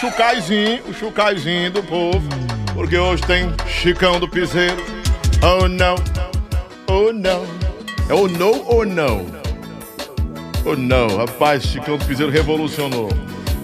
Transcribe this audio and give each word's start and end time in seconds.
chucaizinho, 0.00 0.82
o 0.88 0.94
chucaizinho 0.94 1.70
do 1.70 1.82
povo. 1.82 2.28
Porque 2.74 2.96
hoje 2.98 3.22
tem 3.22 3.52
Chicão 3.66 4.20
do 4.20 4.28
Piseiro. 4.28 4.84
Oh 5.42 5.66
não, 5.68 5.96
oh 6.86 7.12
não. 7.12 7.44
É 8.08 8.14
o 8.14 8.28
no 8.28 8.64
ou 8.66 8.84
não? 8.84 9.26
Oh 10.64 10.76
não, 10.76 11.16
rapaz, 11.16 11.64
Chicão 11.64 11.96
do 11.96 12.04
Piseiro 12.04 12.30
revolucionou. 12.30 13.08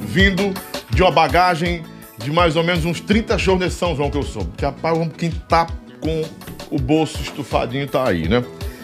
Vindo 0.01 0.55
de 0.91 1.03
uma 1.03 1.11
bagagem 1.11 1.83
de 2.19 2.31
mais 2.31 2.57
ou 2.57 2.63
menos 2.63 2.85
uns 2.85 3.01
30 3.01 3.37
shows 3.39 3.61
nesse 3.61 3.77
São 3.77 3.95
João 3.95 4.11
que 4.11 4.17
eu 4.17 4.23
sou. 4.23 4.45
Porque, 4.45 4.65
rapaz, 4.65 4.99
quem 5.19 5.31
tá 5.31 5.67
com 6.01 6.23
o 6.71 6.79
bolso 6.79 7.21
estufadinho 7.21 7.87
tá 7.87 8.09
aí, 8.09 8.29
né? 8.29 8.43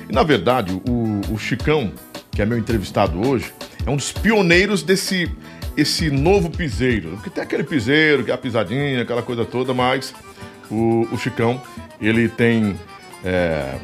E 0.09 0.13
na 0.13 0.23
verdade, 0.23 0.73
o, 0.87 1.21
o 1.33 1.39
Chicão, 1.39 1.93
que 2.31 2.43
é 2.43 2.47
meu 2.47 2.59
entrevistado 2.59 3.27
hoje, 3.27 3.53
é 3.87 3.91
um 3.91 3.97
dos 3.97 4.13
pioneiros 4.13 4.83
desse 4.83 5.31
esse 5.79 6.11
novo 6.11 6.51
piseiro. 6.51 7.11
Porque 7.11 7.31
tem 7.31 7.43
aquele 7.43 7.63
piseiro, 7.63 8.25
que 8.25 8.31
é 8.31 8.35
a 8.35 8.39
pisadinha, 8.39 9.03
aquela 9.03 9.23
coisa 9.23 9.45
toda, 9.45 9.73
mas 9.73 10.13
o, 10.69 11.07
o 11.13 11.17
Chicão, 11.19 11.63
ele 12.01 12.29
tem. 12.29 12.77
É, 13.25 13.77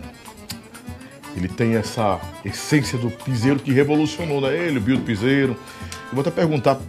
ele 1.36 1.48
tem 1.48 1.74
essa 1.74 2.20
essência 2.44 2.96
do 2.98 3.10
piseiro 3.10 3.58
que 3.58 3.72
revolucionou, 3.72 4.40
né? 4.40 4.56
Ele, 4.56 4.78
o 4.78 4.80
Bill 4.80 4.96
do 4.96 5.02
Piseiro. 5.02 5.56
Eu 6.08 6.12
vou 6.12 6.20
até 6.20 6.30
perguntar 6.30 6.80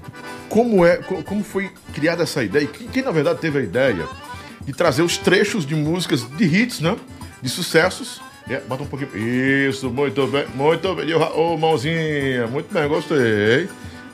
como 0.49 0.85
é, 0.85 0.97
como 0.97 1.43
foi 1.43 1.71
criada 1.93 2.23
essa 2.23 2.43
ideia, 2.43 2.67
quem, 2.67 2.87
quem 2.87 3.03
na 3.03 3.11
verdade 3.11 3.39
teve 3.39 3.59
a 3.59 3.61
ideia 3.61 4.07
de 4.61 4.71
trazer 4.73 5.01
os 5.01 5.17
trechos 5.17 5.65
de 5.65 5.75
músicas 5.75 6.27
de 6.37 6.43
hits, 6.43 6.79
né? 6.79 6.95
De 7.41 7.49
sucessos. 7.49 8.21
É, 8.47 8.59
bota 8.59 8.83
um 8.83 8.87
pouquinho. 8.87 9.17
Isso, 9.17 9.89
muito 9.89 10.27
bem, 10.27 10.45
muito 10.53 10.93
bem. 10.93 11.13
Ô, 11.15 11.53
oh, 11.53 11.57
mãozinha, 11.57 12.45
muito 12.47 12.71
bem, 12.71 12.87
gostei. 12.87 13.67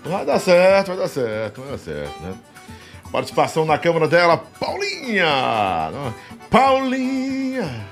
Vai 0.03 0.25
dar 0.25 0.39
certo, 0.39 0.87
vai 0.87 0.97
dar 0.97 1.07
certo, 1.07 1.61
vai 1.61 1.71
dar 1.71 1.77
certo, 1.77 2.23
né? 2.23 2.33
Participação 3.11 3.65
na 3.65 3.77
câmara 3.77 4.07
dela, 4.07 4.37
Paulinha! 4.59 5.27
Paulinha! 6.49 7.85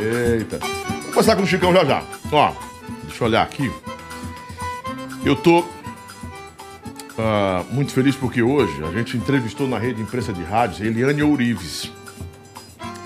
Eita! 0.00 0.58
Vou 0.58 1.12
começar 1.12 1.36
com 1.36 1.42
o 1.42 1.46
Chicão 1.46 1.72
já 1.72 1.84
já. 1.84 2.02
Ó, 2.30 2.52
deixa 3.04 3.24
eu 3.24 3.28
olhar 3.28 3.42
aqui. 3.42 3.72
Eu 5.24 5.34
tô 5.34 5.60
uh, 5.60 5.64
muito 7.70 7.92
feliz 7.92 8.14
porque 8.14 8.42
hoje 8.42 8.84
a 8.84 8.90
gente 8.92 9.16
entrevistou 9.16 9.66
na 9.66 9.78
rede 9.78 9.94
de 9.94 10.02
imprensa 10.02 10.32
de 10.32 10.42
rádios 10.42 10.80
Eliane 10.80 11.22
Ourives, 11.22 11.90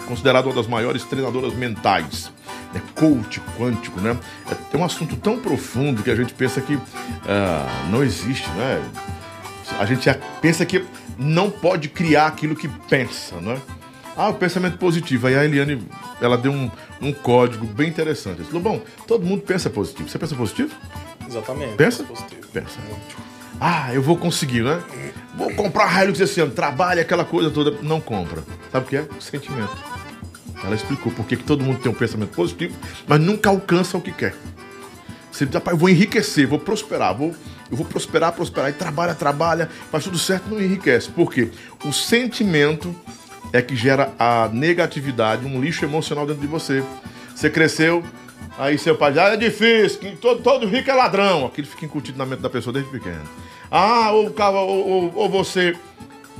considerada 0.06 0.48
uma 0.48 0.54
das 0.54 0.66
maiores 0.66 1.04
treinadoras 1.04 1.54
mentais 1.54 2.30
é 2.77 2.82
coach 2.94 3.41
quântico, 3.58 4.00
né? 4.00 4.16
É, 4.50 4.77
um 4.77 4.84
assunto 4.84 5.16
tão 5.16 5.38
profundo 5.38 6.02
que 6.02 6.10
a 6.10 6.16
gente 6.16 6.34
pensa 6.34 6.60
que 6.60 6.74
uh, 6.74 6.83
não 7.91 8.02
existe, 8.02 8.48
né? 8.50 8.83
A 9.78 9.84
gente 9.84 10.08
pensa 10.41 10.64
que 10.64 10.84
não 11.18 11.50
pode 11.50 11.88
criar 11.88 12.27
aquilo 12.27 12.55
que 12.55 12.68
pensa, 12.88 13.36
né? 13.41 13.60
Ah, 14.16 14.30
o 14.30 14.34
pensamento 14.34 14.78
positivo. 14.78 15.27
Aí 15.27 15.36
a 15.36 15.44
Eliane, 15.44 15.86
ela 16.20 16.38
deu 16.38 16.50
um, 16.50 16.70
um 17.02 17.12
código 17.12 17.66
bem 17.66 17.88
interessante. 17.88 18.41
Ela 18.41 18.46
falou, 18.46 18.62
bom, 18.62 18.83
todo 19.06 19.27
mundo 19.27 19.42
pensa 19.42 19.68
positivo. 19.68 20.08
Você 20.08 20.18
pensa 20.18 20.34
positivo? 20.34 20.74
Exatamente. 21.28 21.74
Pensa? 21.74 22.02
Positivo. 22.05 22.46
Pensa. 22.52 22.78
Ah, 23.61 23.92
eu 23.92 24.00
vou 24.00 24.16
conseguir, 24.16 24.62
né? 24.62 24.83
Vou 25.36 25.52
comprar 25.55 26.02
Hilux 26.02 26.18
esse 26.20 26.40
ano. 26.40 26.52
Trabalha 26.52 27.02
aquela 27.02 27.24
coisa 27.24 27.50
toda. 27.50 27.72
Não 27.83 28.01
compra. 28.01 28.42
Sabe 28.72 28.86
o 28.86 28.89
que 28.89 28.96
é? 28.96 29.06
Sentimento. 29.20 29.77
Ela 30.64 30.74
explicou 30.74 31.12
por 31.12 31.27
que 31.27 31.36
todo 31.36 31.64
mundo 31.64 31.80
tem 31.80 31.90
um 31.90 31.94
pensamento 31.94 32.30
positivo, 32.30 32.74
mas 33.06 33.20
nunca 33.20 33.50
alcança 33.50 33.96
o 33.96 34.00
que 34.00 34.12
quer. 34.12 34.34
Você 35.30 35.44
diz, 35.44 35.55
rapaz, 35.55 35.74
eu 35.74 35.78
vou 35.78 35.90
enriquecer, 35.90 36.46
vou 36.46 36.58
prosperar, 36.58 37.14
vou, 37.14 37.34
eu 37.70 37.77
vou 37.77 37.84
prosperar, 37.84 38.33
prosperar, 38.33 38.70
e 38.70 38.72
trabalha, 38.72 39.14
trabalha, 39.14 39.68
faz 39.90 40.05
tudo 40.05 40.18
certo, 40.18 40.48
não 40.48 40.61
enriquece. 40.61 41.11
Por 41.11 41.30
quê? 41.30 41.50
O 41.84 41.92
sentimento 41.92 42.95
é 43.52 43.61
que 43.61 43.77
gera 43.77 44.12
a 44.18 44.48
negatividade, 44.52 45.45
um 45.45 45.61
lixo 45.61 45.84
emocional 45.84 46.27
dentro 46.27 46.40
de 46.40 46.48
você. 46.48 46.83
Você 47.34 47.50
cresceu, 47.50 48.02
aí 48.58 48.78
seu 48.78 48.96
pai 48.96 49.12
diz, 49.12 49.20
ah, 49.20 49.34
é 49.34 49.36
difícil, 49.36 50.00
que 50.00 50.16
todo, 50.16 50.42
todo 50.42 50.66
rico 50.66 50.90
é 50.90 50.95
ladrão. 50.95 51.45
Aquilo 51.45 51.66
fica 51.66 51.84
incutido 51.84 52.16
na 52.16 52.24
mente 52.24 52.40
da 52.40 52.48
pessoa 52.48 52.72
desde 52.72 52.90
pequeno. 52.90 53.28
Ah, 53.70 54.12
ou, 54.12 54.34
ou, 54.34 54.89
ou, 54.89 55.12
ou 55.14 55.28
você 55.28 55.77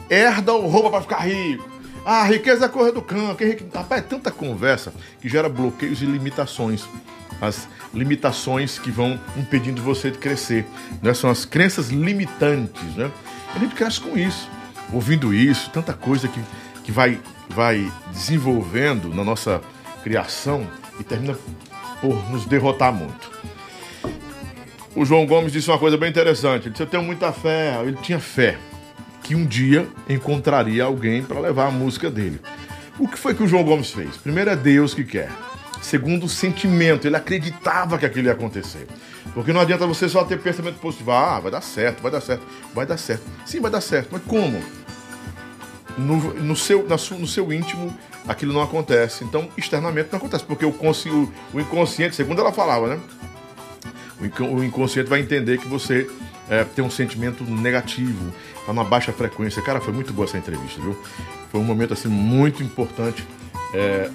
herda 0.09 0.55
ou 0.55 0.67
rouba 0.67 0.91
para 0.91 1.03
ficar 1.03 1.19
rico. 1.19 1.76
Ah, 2.09 2.23
riqueza 2.23 2.67
é 2.67 2.69
correr 2.69 2.93
do 2.93 3.03
cão. 3.03 3.37
Rapaz, 3.75 4.01
é 4.01 4.05
tanta 4.05 4.31
conversa 4.31 4.95
que 5.21 5.29
gera 5.29 5.49
bloqueios 5.49 6.01
e 6.01 6.07
limitações. 6.07 6.89
As 7.41 7.67
limitações 7.93 8.79
que 8.79 8.93
vão 8.93 9.19
impedindo 9.37 9.83
você 9.83 10.13
de 10.13 10.17
crescer. 10.17 10.65
Né? 11.03 11.13
São 11.13 11.29
as 11.29 11.45
crenças 11.45 11.89
limitantes. 11.89 12.95
Né? 12.95 13.11
A 13.53 13.59
gente 13.59 13.75
cresce 13.75 14.01
com 14.01 14.17
isso, 14.17 14.49
ouvindo 14.93 15.35
isso, 15.35 15.69
tanta 15.71 15.93
coisa 15.93 16.29
que, 16.29 16.41
que 16.85 16.93
vai, 16.93 17.21
vai 17.49 17.93
desenvolvendo 18.13 19.13
na 19.13 19.25
nossa 19.25 19.61
criação 20.05 20.65
e 21.01 21.03
termina 21.03 21.37
por 22.01 22.31
nos 22.31 22.47
derrotar 22.47 22.93
muito. 22.93 23.33
O 24.95 25.05
João 25.05 25.27
Gomes 25.27 25.53
disse 25.53 25.69
uma 25.69 25.79
coisa 25.79 25.97
bem 25.97 26.09
interessante. 26.09 26.67
Ele 26.67 26.71
disse: 26.71 26.85
Eu 26.85 26.87
tenho 26.87 27.03
muita 27.03 27.33
fé. 27.33 27.81
Ele 27.83 27.99
tinha 28.01 28.21
fé 28.21 28.57
que 29.27 29.35
um 29.35 29.45
dia 29.45 29.89
encontraria 30.09 30.85
alguém 30.85 31.21
para 31.21 31.41
levar 31.41 31.67
a 31.67 31.71
música 31.71 32.09
dele. 32.09 32.41
O 32.97 33.09
que 33.09 33.19
foi 33.19 33.35
que 33.35 33.43
o 33.43 33.49
João 33.49 33.65
Gomes 33.65 33.91
fez? 33.91 34.17
Primeiro 34.17 34.51
é 34.51 34.57
Deus 34.57 34.95
que 34.95 35.03
quer. 35.03 35.31
Segundo, 35.83 36.27
o 36.27 36.29
sentimento. 36.29 37.07
Ele 37.07 37.17
acreditava 37.17 37.99
que 37.99 38.07
aquilo 38.07 38.27
ia 38.27 38.33
acontecer. 38.33 38.87
Porque 39.35 39.53
não 39.53 39.61
adianta 39.61 39.85
você 39.85 40.09
só 40.09 40.25
ter 40.25 40.39
pensamento 40.39 40.79
positivo. 40.79 41.11
Ah, 41.11 41.41
vai 41.41 41.51
dar 41.51 41.61
certo, 41.61 42.01
vai 42.03 42.13
dar 42.13 42.21
certo, 42.21 42.47
vai 42.73 42.87
dar 42.87 42.97
certo. 42.97 43.23
Sim, 43.45 43.61
vai 43.61 43.71
dar 43.71 43.81
certo. 43.81 44.11
Mas 44.13 44.23
como? 44.23 44.63
No, 45.99 46.35
no, 46.35 46.55
seu, 46.55 46.87
na 46.87 46.95
no 46.95 47.27
seu 47.27 47.53
íntimo, 47.53 47.93
aquilo 48.29 48.53
não 48.53 48.63
acontece. 48.63 49.25
Então, 49.25 49.49
externamente 49.57 50.09
não 50.13 50.19
acontece. 50.19 50.45
Porque 50.45 50.65
o, 50.65 50.71
o, 50.71 51.33
o 51.53 51.61
inconsciente, 51.61 52.15
segundo 52.15 52.41
ela 52.41 52.53
falava, 52.53 52.95
né? 52.95 53.01
O 54.41 54.63
inconsciente 54.63 55.11
vai 55.11 55.21
entender 55.21 55.59
que 55.59 55.69
você 55.69 56.09
é, 56.49 56.65
tem 56.65 56.85
um 56.85 56.91
sentimento 56.91 57.45
negativo, 57.45 58.33
tá 58.65 58.73
na 58.73 58.85
baixa 58.85 59.13
frequência. 59.13 59.61
Cara, 59.63 59.81
foi 59.81 59.93
muito 59.93 60.13
boa 60.13 60.27
essa 60.27 60.39
entrevista, 60.39 60.81
viu? 60.81 60.97
Foi 61.51 61.61
um 61.61 61.65
momento 61.65 61.93
assim 61.93 62.09
muito 62.09 62.63
importante 62.63 63.27
é, 63.75 64.11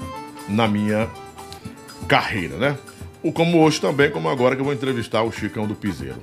na 0.47 0.67
minha 0.67 1.09
carreira, 2.07 2.57
né? 2.57 2.77
O 3.23 3.31
como 3.31 3.59
hoje 3.59 3.79
também, 3.79 4.09
como 4.09 4.29
agora 4.29 4.55
que 4.55 4.61
eu 4.61 4.65
vou 4.65 4.73
entrevistar 4.73 5.23
o 5.23 5.31
Chicão 5.31 5.67
do 5.67 5.75
Piseiro. 5.75 6.17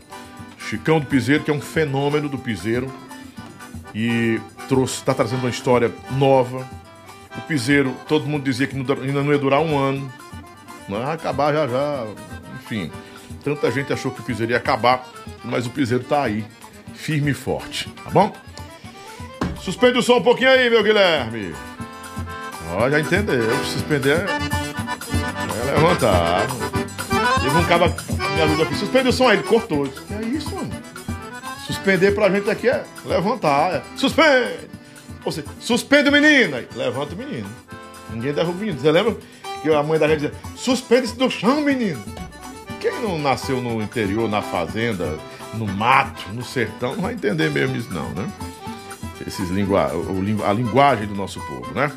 Chicão 0.59 0.99
do 0.99 1.07
Piseiro, 1.07 1.45
que 1.45 1.51
é 1.51 1.55
um 1.55 1.61
fenômeno 1.61 2.29
do 2.29 2.37
Piseiro 2.37 2.93
e 3.95 4.41
trouxe, 4.69 4.95
está 4.95 5.15
trazendo 5.15 5.41
uma 5.41 5.51
história 5.51 5.93
nova. 6.13 6.69
O 7.37 7.41
Piseiro, 7.43 7.95
todo 8.09 8.27
mundo 8.27 8.43
dizia 8.43 8.67
que 8.67 8.77
ainda 8.77 9.23
não 9.23 9.33
ia 9.33 9.39
durar 9.39 9.61
um 9.61 9.79
ano, 9.79 10.13
não 10.89 10.99
ia 10.99 11.13
acabar 11.13 11.53
já 11.53 11.69
já, 11.69 12.07
enfim. 12.57 12.91
Tanta 13.49 13.71
gente 13.71 13.91
achou 13.91 14.11
que 14.11 14.21
o 14.21 14.23
Piseiro 14.23 14.53
ia 14.53 14.59
acabar, 14.59 15.09
mas 15.43 15.65
o 15.65 15.71
Piseiro 15.71 16.05
tá 16.05 16.23
aí, 16.23 16.45
firme 16.93 17.31
e 17.31 17.35
forte, 17.35 17.89
tá 18.05 18.11
bom? 18.11 18.31
Suspende 19.63 19.99
o 19.99 20.03
som 20.03 20.19
um 20.19 20.23
pouquinho 20.23 20.51
aí, 20.51 20.69
meu 20.69 20.83
Guilherme. 20.83 21.55
Ó, 22.75 22.91
já 22.91 23.01
entendeu. 23.01 23.49
Suspender 23.65 24.27
é 24.29 25.75
levantar. 25.75 26.47
Teve 27.43 27.57
um 27.57 27.65
cara 27.65 27.89
me 27.89 28.43
ajuda 28.43 28.65
aqui. 28.65 28.75
Suspende 28.75 29.09
o 29.09 29.13
som 29.15 29.29
aí, 29.29 29.39
ele 29.39 29.49
cortou. 29.49 29.91
É 30.11 30.27
isso, 30.27 30.55
mano? 30.55 30.71
Suspender 31.67 32.15
pra 32.15 32.29
gente 32.29 32.51
aqui 32.51 32.69
é 32.69 32.85
levantar. 33.07 33.77
É. 33.77 33.83
Suspende! 33.97 34.69
Ou 35.25 35.33
seja, 35.33 35.47
suspende 35.59 36.11
o 36.11 36.13
menino. 36.13 36.55
Aí, 36.55 36.69
levanta 36.77 37.15
o 37.15 37.19
menino. 37.19 37.49
Ninguém 38.11 38.35
derruba 38.35 38.59
o 38.59 38.61
menino. 38.61 38.79
Você 38.79 38.93
lembra 38.93 39.17
que 39.63 39.73
a 39.73 39.83
mãe 39.83 39.99
da 39.99 40.07
gente 40.07 40.21
dizia: 40.21 40.35
suspende-se 40.55 41.17
do 41.17 41.31
chão, 41.31 41.63
menino. 41.63 42.28
Quem 42.81 43.01
não 43.01 43.19
nasceu 43.19 43.61
no 43.61 43.83
interior, 43.83 44.29
na 44.29 44.41
fazenda, 44.41 45.19
no 45.55 45.67
mato, 45.67 46.29
no 46.33 46.45
sertão, 46.45 46.95
não 46.95 47.03
vai 47.03 47.15
entender 47.15 47.51
mesmo 47.51 47.77
isso 47.77 47.93
não, 47.93 48.11
né? 48.11 48.31
Esses 49.27 49.51
lingua... 49.51 49.91
a 50.47 50.53
linguagem 50.53 51.07
do 51.07 51.15
nosso 51.15 51.41
povo, 51.41 51.73
né? 51.75 51.91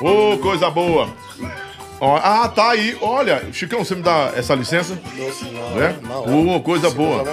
Ô, 0.00 0.34
oh, 0.34 0.38
coisa 0.38 0.68
boa! 0.70 1.08
Ah, 2.00 2.48
tá 2.48 2.70
aí. 2.70 2.98
Olha, 3.00 3.44
Chicão, 3.52 3.84
você 3.84 3.94
me 3.94 4.02
dá 4.02 4.32
essa 4.34 4.56
licença? 4.56 4.98
Não, 5.52 5.80
é? 5.80 5.94
Uma 6.26 6.58
coisa 6.58 6.90
boa. 6.90 7.24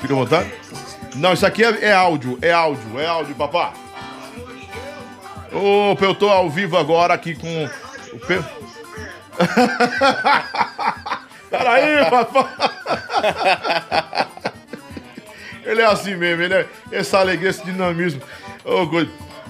Fica 0.00 0.12
à 0.12 0.16
vontade? 0.16 0.52
Não, 1.14 1.32
isso 1.32 1.46
aqui 1.46 1.62
é, 1.62 1.84
é 1.84 1.92
áudio, 1.92 2.36
é 2.42 2.52
áudio, 2.52 2.98
é 2.98 3.06
áudio, 3.06 3.34
papá. 3.36 3.72
Opa, 5.52 6.04
eu 6.04 6.14
tô 6.14 6.28
ao 6.28 6.50
vivo 6.50 6.76
agora 6.76 7.14
aqui 7.14 7.36
com 7.36 7.64
o 8.12 8.18
Pedro. 8.26 8.71
Peraí, 11.50 12.10
papai. 12.10 12.48
Ele 15.64 15.80
é 15.80 15.86
assim 15.86 16.16
mesmo, 16.16 16.42
ele 16.42 16.54
é 16.54 16.66
essa 16.90 17.18
alegria, 17.18 17.50
esse 17.50 17.64
dinamismo. 17.64 18.20
Ô, 18.64 18.82
oh, 18.82 18.86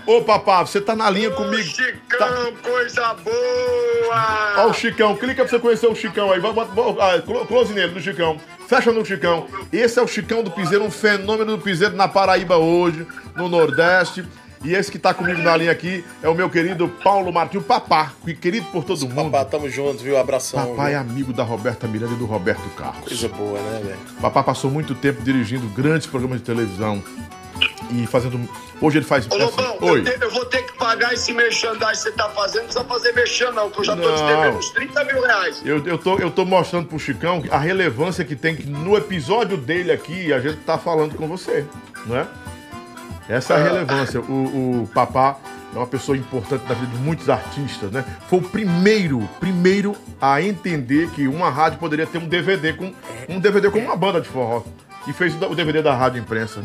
Ô, 0.05 0.21
papá, 0.23 0.63
você 0.63 0.81
tá 0.81 0.97
na 0.97 1.09
linha 1.09 1.31
comigo. 1.31 1.63
Chicão, 1.63 2.19
tá... 2.19 2.53
coisa 2.63 3.15
boa! 3.15 4.55
Ó 4.57 4.67
o 4.69 4.75
Chicão, 4.75 5.17
clica 5.17 5.45
pra 5.45 5.49
você 5.49 5.59
conhecer 5.61 5.87
o 5.87 5.95
Chicão 5.95 6.33
aí. 6.33 6.41
Bota, 6.41 6.65
bota, 6.65 7.05
ah, 7.05 7.23
clo- 7.23 7.47
close 7.47 7.73
nele, 7.73 7.93
do 7.93 8.01
Chicão. 8.01 8.41
Fecha 8.69 8.91
no 8.91 9.05
Chicão. 9.05 9.47
Esse 9.73 10.01
é 10.01 10.03
o 10.03 10.09
Chicão 10.09 10.43
do 10.43 10.51
Piseiro, 10.51 10.85
um 10.85 10.91
fenômeno 10.91 11.57
do 11.57 11.63
Piseiro 11.63 11.95
na 11.95 12.09
Paraíba 12.09 12.57
hoje, 12.57 13.07
no 13.37 13.49
Nordeste. 13.49 14.25
E 14.65 14.75
esse 14.75 14.91
que 14.93 14.99
tá 14.99 15.13
comigo 15.13 15.41
na 15.43 15.57
linha 15.57 15.73
aqui 15.73 16.05
é 16.23 16.29
o 16.29 16.35
meu 16.35 16.49
querido 16.49 16.89
Paulo 16.89 17.33
Martins, 17.33 17.61
o 17.61 17.65
Papá, 17.65 18.13
que 18.25 18.33
querido 18.35 18.67
por 18.67 18.85
todo 18.85 19.01
mundo. 19.09 19.31
Papá, 19.31 19.45
tamo 19.45 19.69
junto, 19.69 20.03
viu? 20.03 20.17
Abração. 20.17 20.69
Papai 20.71 20.95
é 20.95 21.01
viu? 21.03 21.11
amigo 21.11 21.33
da 21.33 21.43
Roberta 21.43 21.89
Miranda 21.89 22.13
e 22.15 22.17
do 22.17 22.27
Roberto 22.27 22.69
Carlos. 22.77 23.09
Coisa 23.09 23.29
boa, 23.29 23.59
né, 23.61 23.81
velho? 23.85 23.99
Papá 24.21 24.43
passou 24.43 24.71
muito 24.71 24.95
tempo 24.95 25.21
dirigindo 25.23 25.67
grandes 25.69 26.07
programas 26.07 26.39
de 26.39 26.45
televisão 26.45 27.03
e 27.91 28.07
fazendo. 28.07 28.49
Hoje 28.81 28.99
ele 28.99 29.05
faz. 29.05 29.29
Ô, 29.31 29.37
Lobão, 29.37 29.77
Oi. 29.81 30.01
eu, 30.01 30.05
te- 30.05 30.25
eu 30.25 30.31
vou 30.31 30.45
ter 30.47 30.63
que 30.63 30.77
pagar 30.77 31.13
esse 31.13 31.33
merchandising 31.33 31.91
que 31.93 31.97
você 31.99 32.13
tá 32.13 32.29
fazendo. 32.31 32.63
Não 32.63 32.65
precisa 32.67 32.85
fazer 32.85 33.13
merchan, 33.13 33.51
não, 33.53 33.71
que 33.71 33.79
eu 33.81 33.85
já 33.85 33.97
tô 33.97 34.09
Não. 34.09 34.17
te 34.17 34.23
devendo 34.25 34.59
uns 34.59 34.71
30 34.71 35.05
mil 35.05 35.23
reais. 35.23 35.63
Eu, 35.65 35.85
eu, 35.87 35.99
tô, 35.99 36.19
eu 36.19 36.31
tô 36.31 36.45
mostrando 36.45 36.87
pro 36.89 36.99
Chicão 36.99 37.43
a 37.51 37.59
relevância 37.59 38.25
que 38.25 38.35
tem 38.37 38.57
que 38.57 38.67
no 38.69 38.97
episódio 38.97 39.57
dele 39.57 39.93
aqui 39.93 40.33
a 40.33 40.41
gente 40.41 40.57
tá 40.59 40.79
falando 40.79 41.15
com 41.17 41.29
você, 41.29 41.65
não 42.07 42.17
é? 42.17 42.27
Essa 43.33 43.55
é 43.55 43.57
a 43.57 43.63
relevância. 43.63 44.21
O, 44.21 44.83
o 44.83 44.87
Papá 44.93 45.39
é 45.75 45.79
uma 45.79 45.87
pessoa 45.87 46.19
importante 46.19 46.65
na 46.69 46.75
vida 46.75 46.95
de 46.95 46.99
muitos 46.99 47.31
artistas, 47.31 47.91
né? 47.91 48.05
Foi 48.29 48.41
o 48.41 48.43
primeiro, 48.43 49.27
primeiro 49.41 49.97
a 50.21 50.43
entender 50.43 51.09
que 51.13 51.27
uma 51.27 51.49
rádio 51.49 51.79
poderia 51.79 52.07
ter 52.07 52.19
um 52.19 52.29
DVD 52.29 52.75
com 52.75 52.93
um 53.31 53.41
DVD 53.41 53.71
com 53.71 53.79
uma 53.79 53.97
banda 53.97 54.21
de 54.21 54.29
forró. 54.29 54.63
E 55.07 55.15
fez 55.15 55.35
o 55.35 55.55
DVD 55.55 55.81
da 55.81 55.95
Rádio 55.95 56.21
Imprensa. 56.21 56.63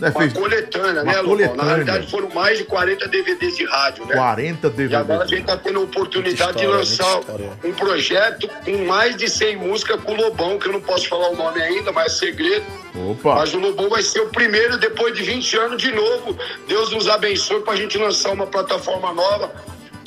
Né? 0.00 0.10
Uma 0.10 0.20
Fez 0.20 0.32
coletânea, 0.32 1.02
uma 1.02 1.12
né, 1.12 1.20
Lobão? 1.20 1.30
coletânea. 1.30 1.56
Na 1.56 1.64
realidade 1.64 2.10
foram 2.10 2.28
mais 2.30 2.58
de 2.58 2.64
40 2.64 3.08
DVDs 3.08 3.56
de 3.56 3.64
rádio, 3.66 4.06
né? 4.06 4.14
40 4.14 4.66
E 4.66 4.94
agora 4.94 4.98
a 4.98 5.02
DVDs. 5.02 5.30
gente 5.30 5.44
tá 5.46 5.56
tendo 5.56 5.78
a 5.80 5.82
oportunidade 5.82 6.42
Muita 6.44 6.52
de 6.52 6.84
história, 6.84 7.10
lançar 7.10 7.20
história. 7.20 7.50
um 7.64 7.72
projeto 7.72 8.48
com 8.64 8.84
mais 8.86 9.16
de 9.16 9.28
100 9.28 9.56
músicas 9.56 10.00
com 10.02 10.12
o 10.12 10.16
Lobão, 10.16 10.58
que 10.58 10.68
eu 10.68 10.72
não 10.72 10.80
posso 10.80 11.08
falar 11.08 11.30
o 11.30 11.36
nome 11.36 11.60
ainda, 11.60 11.90
mas 11.92 12.12
é 12.12 12.16
segredo. 12.16 12.64
Opa! 13.10 13.34
Mas 13.36 13.52
o 13.54 13.58
Lobão 13.58 13.88
vai 13.88 14.02
ser 14.02 14.20
o 14.20 14.28
primeiro 14.28 14.78
depois 14.78 15.14
de 15.14 15.22
20 15.22 15.56
anos 15.58 15.82
de 15.82 15.90
novo. 15.92 16.36
Deus 16.66 16.90
nos 16.92 17.08
abençoe 17.08 17.60
pra 17.62 17.74
gente 17.76 17.98
lançar 17.98 18.30
uma 18.32 18.46
plataforma 18.46 19.12
nova 19.12 19.52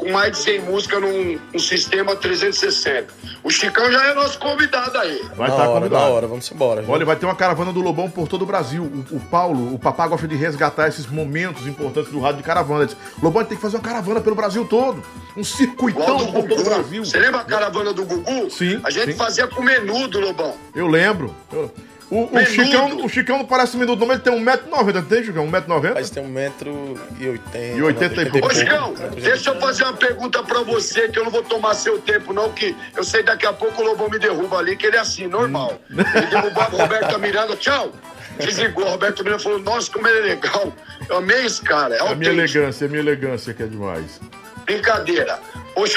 com 0.01 0.12
mais 0.12 0.31
de 0.31 0.38
100 0.39 0.62
músicas 0.63 1.00
num, 1.01 1.39
num 1.53 1.59
sistema 1.59 2.15
360. 2.15 3.13
O 3.44 3.50
Chicão 3.51 3.92
já 3.92 4.07
é 4.07 4.13
nosso 4.15 4.39
convidado 4.39 4.98
aí. 4.98 5.21
Vai 5.38 5.50
estar 5.50 5.63
hora, 5.69 5.74
convidado. 5.80 6.03
na 6.06 6.09
hora, 6.09 6.27
vamos 6.27 6.51
embora. 6.51 6.81
viu? 6.81 6.92
Olha, 6.92 7.06
vai 7.06 7.15
ter 7.15 7.25
uma 7.25 7.36
caravana 7.36 7.71
do 7.71 7.80
Lobão 7.81 8.09
por 8.09 8.27
todo 8.27 8.42
o 8.42 8.45
Brasil. 8.45 8.83
O, 8.83 9.15
o 9.18 9.19
Paulo, 9.19 9.74
o 9.74 9.80
papá 9.80 10.07
gosta 10.07 10.27
de 10.27 10.36
resgatar 10.36 10.88
esses 10.88 11.06
momentos 11.07 11.68
importantes 11.68 12.12
do 12.12 12.19
rádio 12.19 12.38
de 12.38 12.44
caravana. 12.44 12.81
Ele 12.83 12.88
disse, 12.88 12.98
Lobão, 13.21 13.39
a 13.39 13.44
gente 13.44 13.50
tem 13.50 13.57
que 13.57 13.62
fazer 13.62 13.77
uma 13.77 13.83
caravana 13.83 14.19
pelo 14.21 14.36
Brasil 14.36 14.65
todo. 14.65 15.03
Um 15.38 15.44
circuitão 15.44 16.18
do 16.18 16.31
por 16.33 16.48
todo 16.48 16.62
o. 16.62 16.63
Brasil. 16.63 17.06
Você 17.06 17.19
lembra 17.19 17.42
a 17.42 17.45
caravana 17.45 17.94
do 17.94 18.03
Gugu? 18.03 18.50
Sim, 18.50 18.81
A 18.83 18.89
gente 18.89 19.12
sim. 19.12 19.18
fazia 19.18 19.48
com 19.48 19.62
menudo, 19.62 20.19
Lobão. 20.19 20.56
Eu 20.75 20.88
lembro. 20.88 21.33
Eu- 21.53 21.71
O, 22.11 22.29
o. 22.29 22.45
Chicão, 22.45 23.05
o 23.05 23.09
Chicão 23.09 23.37
não 23.37 23.45
parece 23.45 23.77
menudo, 23.77 24.01
não, 24.01 24.07
mas 24.07 24.17
ele 24.17 24.23
tem 24.23 24.45
1,90m, 24.45 24.93
não 24.93 25.03
tem, 25.03 25.23
Chicão? 25.23 25.47
1,90m? 25.49 25.93
Mas 25.93 26.09
tem 26.09 26.21
um 26.21 26.27
metro 26.27 26.99
e 27.17 27.29
oitenta. 27.29 27.77
E 27.77 27.81
80 27.81 28.21
e 28.21 28.29
pouco. 28.29 28.47
Ô, 28.47 28.49
Chicão, 28.49 28.93
deixa 29.15 29.49
eu 29.51 29.59
fazer 29.61 29.83
uma 29.85 29.93
pergunta 29.93 30.43
pra 30.43 30.61
você, 30.61 31.07
que 31.07 31.17
eu 31.17 31.23
não 31.23 31.31
vou 31.31 31.41
tomar 31.41 31.73
seu 31.73 31.99
tempo, 32.01 32.33
não, 32.33 32.51
que 32.51 32.75
eu 32.97 33.03
sei 33.05 33.23
daqui 33.23 33.45
a 33.45 33.53
pouco 33.53 33.81
o 33.81 33.85
Lobão 33.85 34.09
me 34.09 34.19
derruba 34.19 34.57
ali, 34.57 34.75
que 34.75 34.87
ele 34.87 34.97
é 34.97 34.99
assim, 34.99 35.25
normal. 35.25 35.79
Ele 35.89 36.27
derrubava 36.27 36.75
o 36.75 36.79
Roberto 36.79 37.17
Miranda, 37.17 37.55
tchau. 37.55 37.93
Desligou, 38.37 38.85
o 38.85 38.89
Roberto 38.89 39.23
Miranda 39.23 39.41
falou, 39.41 39.59
nossa, 39.59 39.89
como 39.91 40.07
ele 40.07 40.19
é 40.19 40.33
legal. 40.33 40.73
Eu 41.07 41.17
amei 41.17 41.45
esse 41.45 41.61
cara, 41.61 41.95
é 41.95 41.99
É 41.99 42.11
a 42.11 42.15
minha 42.15 42.31
elegância, 42.31 42.85
é 42.85 42.87
a 42.87 42.89
minha 42.89 43.01
elegância 43.01 43.53
que 43.53 43.63
é 43.63 43.67
demais. 43.67 44.19
Brincadeira. 44.65 45.39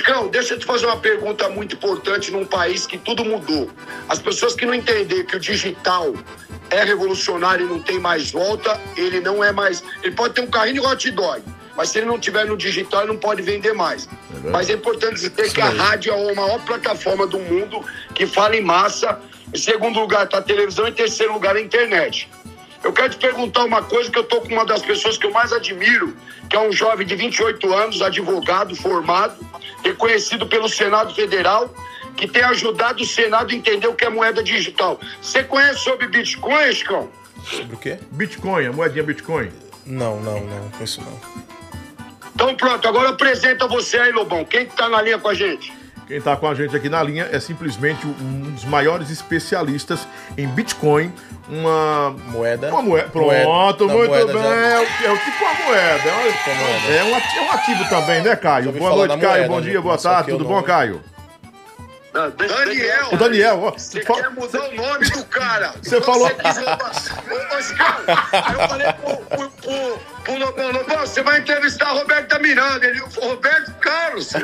Chicão, 0.05 0.29
deixa 0.29 0.55
eu 0.55 0.59
te 0.59 0.67
fazer 0.67 0.87
uma 0.87 0.97
pergunta 0.97 1.49
muito 1.49 1.75
importante 1.75 2.31
num 2.31 2.44
país 2.44 2.87
que 2.87 2.99
tudo 2.99 3.25
mudou. 3.25 3.71
As 4.09 4.19
pessoas 4.19 4.55
que 4.55 4.67
não 4.67 4.75
entender 4.75 5.25
que 5.25 5.37
o 5.37 5.41
digital 5.41 6.12
é 6.71 6.85
revolucionário 6.85 7.67
e 7.67 7.69
não 7.69 7.81
tem 7.81 7.99
mais 7.99 8.31
volta, 8.31 8.79
ele 8.97 9.21
não 9.21 9.43
é 9.43 9.50
mais. 9.53 9.82
Ele 10.03 10.15
pode 10.15 10.35
ter 10.35 10.43
um 10.43 10.47
carrinho 10.47 10.82
de 10.82 10.87
hot 10.87 11.11
dog, 11.12 11.43
mas 11.76 11.88
se 11.88 11.99
ele 11.99 12.06
não 12.06 12.19
tiver 12.19 12.44
no 12.44 12.56
digital, 12.56 13.03
ele 13.03 13.12
não 13.12 13.19
pode 13.19 13.41
vender 13.43 13.73
mais. 13.73 14.06
verdade. 14.31 14.53
mas 14.53 14.69
é 14.69 14.75
importante 14.75 15.15
dizer 15.15 15.31
que 15.31 15.61
a 15.61 15.71
rádio 15.71 16.12
é 16.12 16.32
a 16.32 16.35
maior 16.35 16.61
plataforma 16.65 17.27
do 17.27 17.38
mundo 17.38 17.85
que 18.15 18.27
fala 18.27 18.56
em 18.56 18.62
massa. 18.62 19.19
Em 19.53 19.59
segundo 19.59 20.00
lugar 20.00 20.25
está 20.25 20.38
a 20.38 20.43
televisão, 20.43 20.87
em 20.87 20.93
terceiro 20.93 21.32
lugar 21.32 21.56
a 21.56 21.61
internet. 21.61 22.29
Eu 22.84 22.92
quero 22.92 23.08
te 23.08 23.16
perguntar 23.16 23.64
uma 23.64 23.82
coisa 23.82 24.10
que 24.10 24.19
eu 24.19 24.25
tô 24.25 24.42
com 24.42 24.48
uma 24.48 24.66
das 24.66 24.82
pessoas 24.82 25.16
que 25.16 25.25
eu 25.25 25.32
mais 25.32 25.52
admiro, 25.52 26.14
que 26.50 26.54
é 26.54 26.60
um 26.60 26.70
jovem 26.70 27.06
de 27.06 27.16
28 27.16 27.72
anos, 27.72 28.02
advogado, 28.02 28.76
formado, 28.76 29.34
reconhecido 29.82 30.46
pelo 30.46 30.69
Senado 30.69 31.14
Federal, 31.14 31.75
que 32.14 32.28
tem 32.28 32.42
ajudado 32.42 33.02
o 33.02 33.06
Senado 33.06 33.50
a 33.50 33.54
entender 33.54 33.86
o 33.88 33.94
que 33.94 34.04
é 34.04 34.10
moeda 34.10 34.42
digital. 34.42 35.00
Você 35.20 35.42
conhece 35.42 35.81
sobre 35.81 36.06
Bitcoin, 36.08 36.72
Chicão? 36.72 37.10
Sobre 37.42 37.75
o 37.75 37.78
quê? 37.78 37.98
Bitcoin, 38.12 38.66
a 38.66 38.72
moedinha 38.72 39.02
Bitcoin. 39.02 39.50
Não, 39.86 40.20
não, 40.20 40.40
não. 40.40 40.70
Isso 40.82 41.00
não. 41.00 41.20
Então 42.34 42.54
pronto, 42.54 42.86
agora 42.86 43.10
apresenta 43.10 43.66
você 43.66 43.96
aí, 43.98 44.12
Lobão. 44.12 44.44
Quem 44.44 44.66
que 44.66 44.76
tá 44.76 44.88
na 44.90 45.00
linha 45.00 45.19
com 45.19 45.28
a 45.28 45.34
gente? 45.34 45.72
Quem 46.06 46.21
tá 46.21 46.37
com 46.37 46.47
a 46.47 46.55
gente 46.55 46.77
aqui 46.77 46.89
na 46.91 47.03
linha 47.03 47.27
é 47.33 47.41
simplesmente 47.41 48.06
um 48.06 48.51
dos 48.53 48.65
maiores 48.65 49.09
especialistas 49.11 50.06
em 50.37 50.47
Bitcoin, 50.47 51.11
uma 51.49 52.11
Moeda. 52.29 52.69
Uma 52.69 52.83
moeda. 52.83 53.09
Moeda. 53.15 53.43
Pronto, 53.45 53.87
Da 53.87 53.95
muito 53.95 54.09
moeda 54.11 54.33
bem. 54.33 54.43
já- 54.43 54.55
É, 54.55 54.79
o, 54.79 54.83
é 55.06 55.11
o 55.12 55.19
tipo 55.19 55.45
uma 55.45 55.55
moeda. 55.55 56.09
É, 56.09 56.12
uma- 56.12 56.33
Tipo 56.33 56.51
uma 56.51 56.69
moeda. 56.69 56.93
é 56.95 57.05
um 57.05 57.15
ati- 57.17 57.39
é 57.39 57.41
um 57.41 57.51
ativo 57.53 57.89
também, 57.89 58.21
né, 58.23 58.37
Caio? 58.37 58.73
Boa 58.73 58.91
noite, 58.91 59.19
Caio. 59.19 59.23
moeda, 59.35 59.49
Bom 59.49 59.61
né? 59.61 59.71
dia, 59.71 59.81
boa 59.81 59.97
tarde. 59.99 60.31
Tudo 60.31 60.45
não- 60.45 60.51
bom, 60.51 60.62
Caio? 60.62 61.01
Daniel. 62.12 63.09
O 63.11 63.17
Daniel, 63.17 63.62
ó. 63.65 63.71
Você 63.73 64.01
fa- 64.03 64.15
quer 64.15 64.31
mudar 64.31 64.61
o 64.69 64.75
nome 64.77 65.11
do 65.11 65.25
cara. 65.25 65.75
Você 65.83 66.01
falou- 66.01 66.29
Você 66.29 66.35
quis. 66.35 66.59
Ô, 66.59 66.61
eu 68.62 68.69
falei 68.69 68.93
pro, 68.93 69.17
pro, 69.17 69.51
pro, 69.51 69.99
pro 70.25 70.37
Lobão, 70.38 70.71
Lobão, 70.73 70.99
você 71.00 71.23
vai 71.23 71.38
entrevistar 71.38 71.87
a 71.88 71.93
Roberta 71.93 72.38
Miranda. 72.38 72.87
Ele 72.87 72.99
falou, 73.11 73.31
Roberto 73.31 73.73
Carlos. 73.81 74.31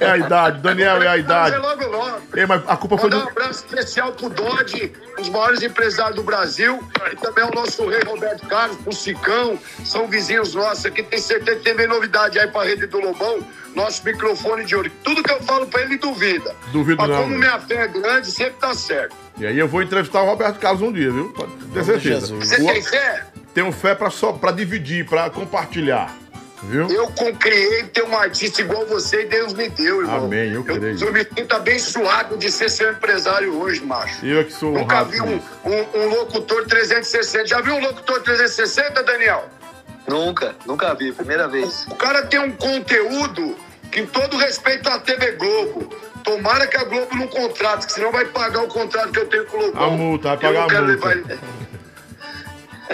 É 0.00 0.10
a 0.10 0.16
idade, 0.16 0.60
Daniel, 0.60 1.02
é 1.02 1.08
a 1.08 1.16
idade. 1.16 1.56
É 1.56 1.58
logo, 1.58 1.84
logo. 1.88 2.20
Ei, 2.34 2.46
mas 2.46 2.62
a 2.68 2.76
culpa 2.76 2.96
foi 2.98 3.10
Mandar 3.10 3.22
um 3.22 3.26
do. 3.26 3.30
abraço 3.30 3.64
especial 3.66 4.12
pro 4.12 4.28
Dodge, 4.30 4.92
um 5.12 5.22
dos 5.22 5.28
maiores 5.28 5.60
empresários 5.62 6.14
do 6.16 6.22
Brasil, 6.22 6.80
e 7.12 7.16
também 7.16 7.44
o 7.44 7.50
nosso 7.50 7.88
rei 7.88 8.00
Roberto 8.06 8.46
Carlos, 8.46 8.76
pro 8.78 8.92
Cicão, 8.92 9.58
são 9.84 10.06
vizinhos 10.06 10.54
nossos 10.54 10.86
aqui, 10.86 11.02
tem 11.02 11.18
certeza 11.18 11.58
que 11.58 11.74
tem 11.74 11.86
novidade 11.88 12.38
aí 12.38 12.46
pra 12.46 12.62
rede 12.64 12.86
do 12.86 13.00
Lobão, 13.00 13.40
nosso 13.74 14.04
microfone 14.04 14.64
de 14.64 14.76
ouro. 14.76 14.90
Tudo 15.02 15.20
que 15.22 15.32
eu 15.32 15.42
falo 15.42 15.66
pra 15.66 15.80
ele, 15.82 15.98
duvida. 15.98 16.54
Duvido 16.72 17.02
Mas 17.02 17.10
não, 17.10 17.22
como 17.22 17.30
né? 17.32 17.38
minha 17.38 17.58
fé 17.58 17.74
é 17.82 17.88
grande, 17.88 18.30
sempre 18.30 18.54
tá 18.60 18.74
certo. 18.74 19.16
E 19.36 19.46
aí 19.46 19.58
eu 19.58 19.66
vou 19.68 19.82
entrevistar 19.82 20.22
o 20.22 20.26
Roberto 20.26 20.58
Carlos 20.60 20.80
um 20.82 20.92
dia, 20.92 21.10
viu? 21.10 21.32
Pode 21.32 21.52
ter 21.74 21.84
certeza. 21.84 22.26
Jesus. 22.26 22.48
Você 22.48 22.62
O- 22.62 22.66
tem 22.66 22.82
fé? 22.82 23.24
Tenho 23.54 23.72
fé 23.72 23.94
pra, 23.94 24.10
só, 24.10 24.32
pra 24.32 24.52
dividir, 24.52 25.06
pra 25.06 25.30
compartilhar. 25.30 26.14
Viu? 26.62 26.88
Eu 26.90 27.06
criei 27.38 27.84
ter 27.84 28.02
um 28.02 28.16
artista 28.16 28.60
igual 28.60 28.84
você 28.86 29.22
e 29.22 29.26
Deus 29.26 29.52
me 29.52 29.68
deu, 29.68 30.02
irmão. 30.02 30.24
Amém, 30.24 30.52
eu 30.52 30.64
creio. 30.64 30.98
Eu, 31.00 31.06
eu 31.06 31.12
me 31.12 31.24
sinto 31.24 31.54
abençoado 31.54 32.36
de 32.36 32.50
ser 32.50 32.68
seu 32.68 32.90
empresário 32.90 33.54
hoje, 33.60 33.84
macho. 33.84 34.26
Eu 34.26 34.44
que 34.44 34.52
sou 34.52 34.72
Nunca 34.72 35.04
vi 35.04 35.20
um, 35.20 35.40
um, 35.64 36.00
um 36.00 36.08
locutor 36.08 36.66
360. 36.66 37.46
Já 37.46 37.60
viu 37.60 37.74
um 37.74 37.80
locutor 37.80 38.22
360, 38.22 39.02
Daniel? 39.04 39.48
Nunca, 40.08 40.56
nunca 40.66 40.94
vi, 40.94 41.12
primeira 41.12 41.46
vez. 41.46 41.86
O 41.88 41.94
cara 41.94 42.22
tem 42.26 42.40
um 42.40 42.50
conteúdo 42.50 43.54
que, 43.92 44.00
em 44.00 44.06
todo 44.06 44.36
respeito 44.36 44.88
à 44.88 44.98
TV 44.98 45.32
Globo, 45.32 45.94
tomara 46.24 46.66
que 46.66 46.76
a 46.76 46.84
Globo 46.84 47.14
não 47.14 47.28
contrate, 47.28 47.86
que 47.86 47.92
senão 47.92 48.10
vai 48.10 48.24
pagar 48.24 48.64
o 48.64 48.68
contrato 48.68 49.12
que 49.12 49.20
eu 49.20 49.26
tenho 49.26 49.46
com 49.46 49.58
o 49.58 49.66
Lobão. 49.66 49.84
A 49.84 49.90
multa, 49.90 50.28
vai 50.28 50.38
pagar 50.38 50.58
a 50.58 50.62
multa. 50.62 50.80
levar 50.80 51.38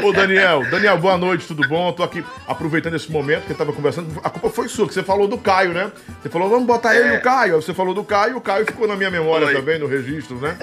Ô, 0.02 0.12
Daniel, 0.12 0.64
Daniel, 0.70 0.98
boa 0.98 1.16
noite, 1.16 1.46
tudo 1.46 1.66
bom? 1.68 1.92
Tô 1.92 2.02
aqui 2.02 2.24
aproveitando 2.48 2.94
esse 2.96 3.10
momento 3.10 3.44
que 3.46 3.52
eu 3.52 3.56
tava 3.56 3.72
conversando. 3.72 4.08
A 4.24 4.30
culpa 4.30 4.50
foi 4.50 4.68
sua, 4.68 4.86
que 4.88 4.94
você 4.94 5.02
falou 5.02 5.28
do 5.28 5.38
Caio, 5.38 5.72
né? 5.72 5.92
Você 6.20 6.28
falou, 6.28 6.48
vamos 6.50 6.66
botar 6.66 6.96
ele 6.96 7.14
e 7.14 7.16
o 7.18 7.22
Caio. 7.22 7.54
Aí 7.56 7.62
você 7.62 7.72
falou 7.72 7.94
do 7.94 8.02
Caio, 8.02 8.36
o 8.36 8.40
Caio 8.40 8.66
ficou 8.66 8.88
na 8.88 8.96
minha 8.96 9.10
memória 9.10 9.46
Foi. 9.46 9.54
também, 9.56 9.78
no 9.78 9.86
registro, 9.86 10.36
né? 10.40 10.56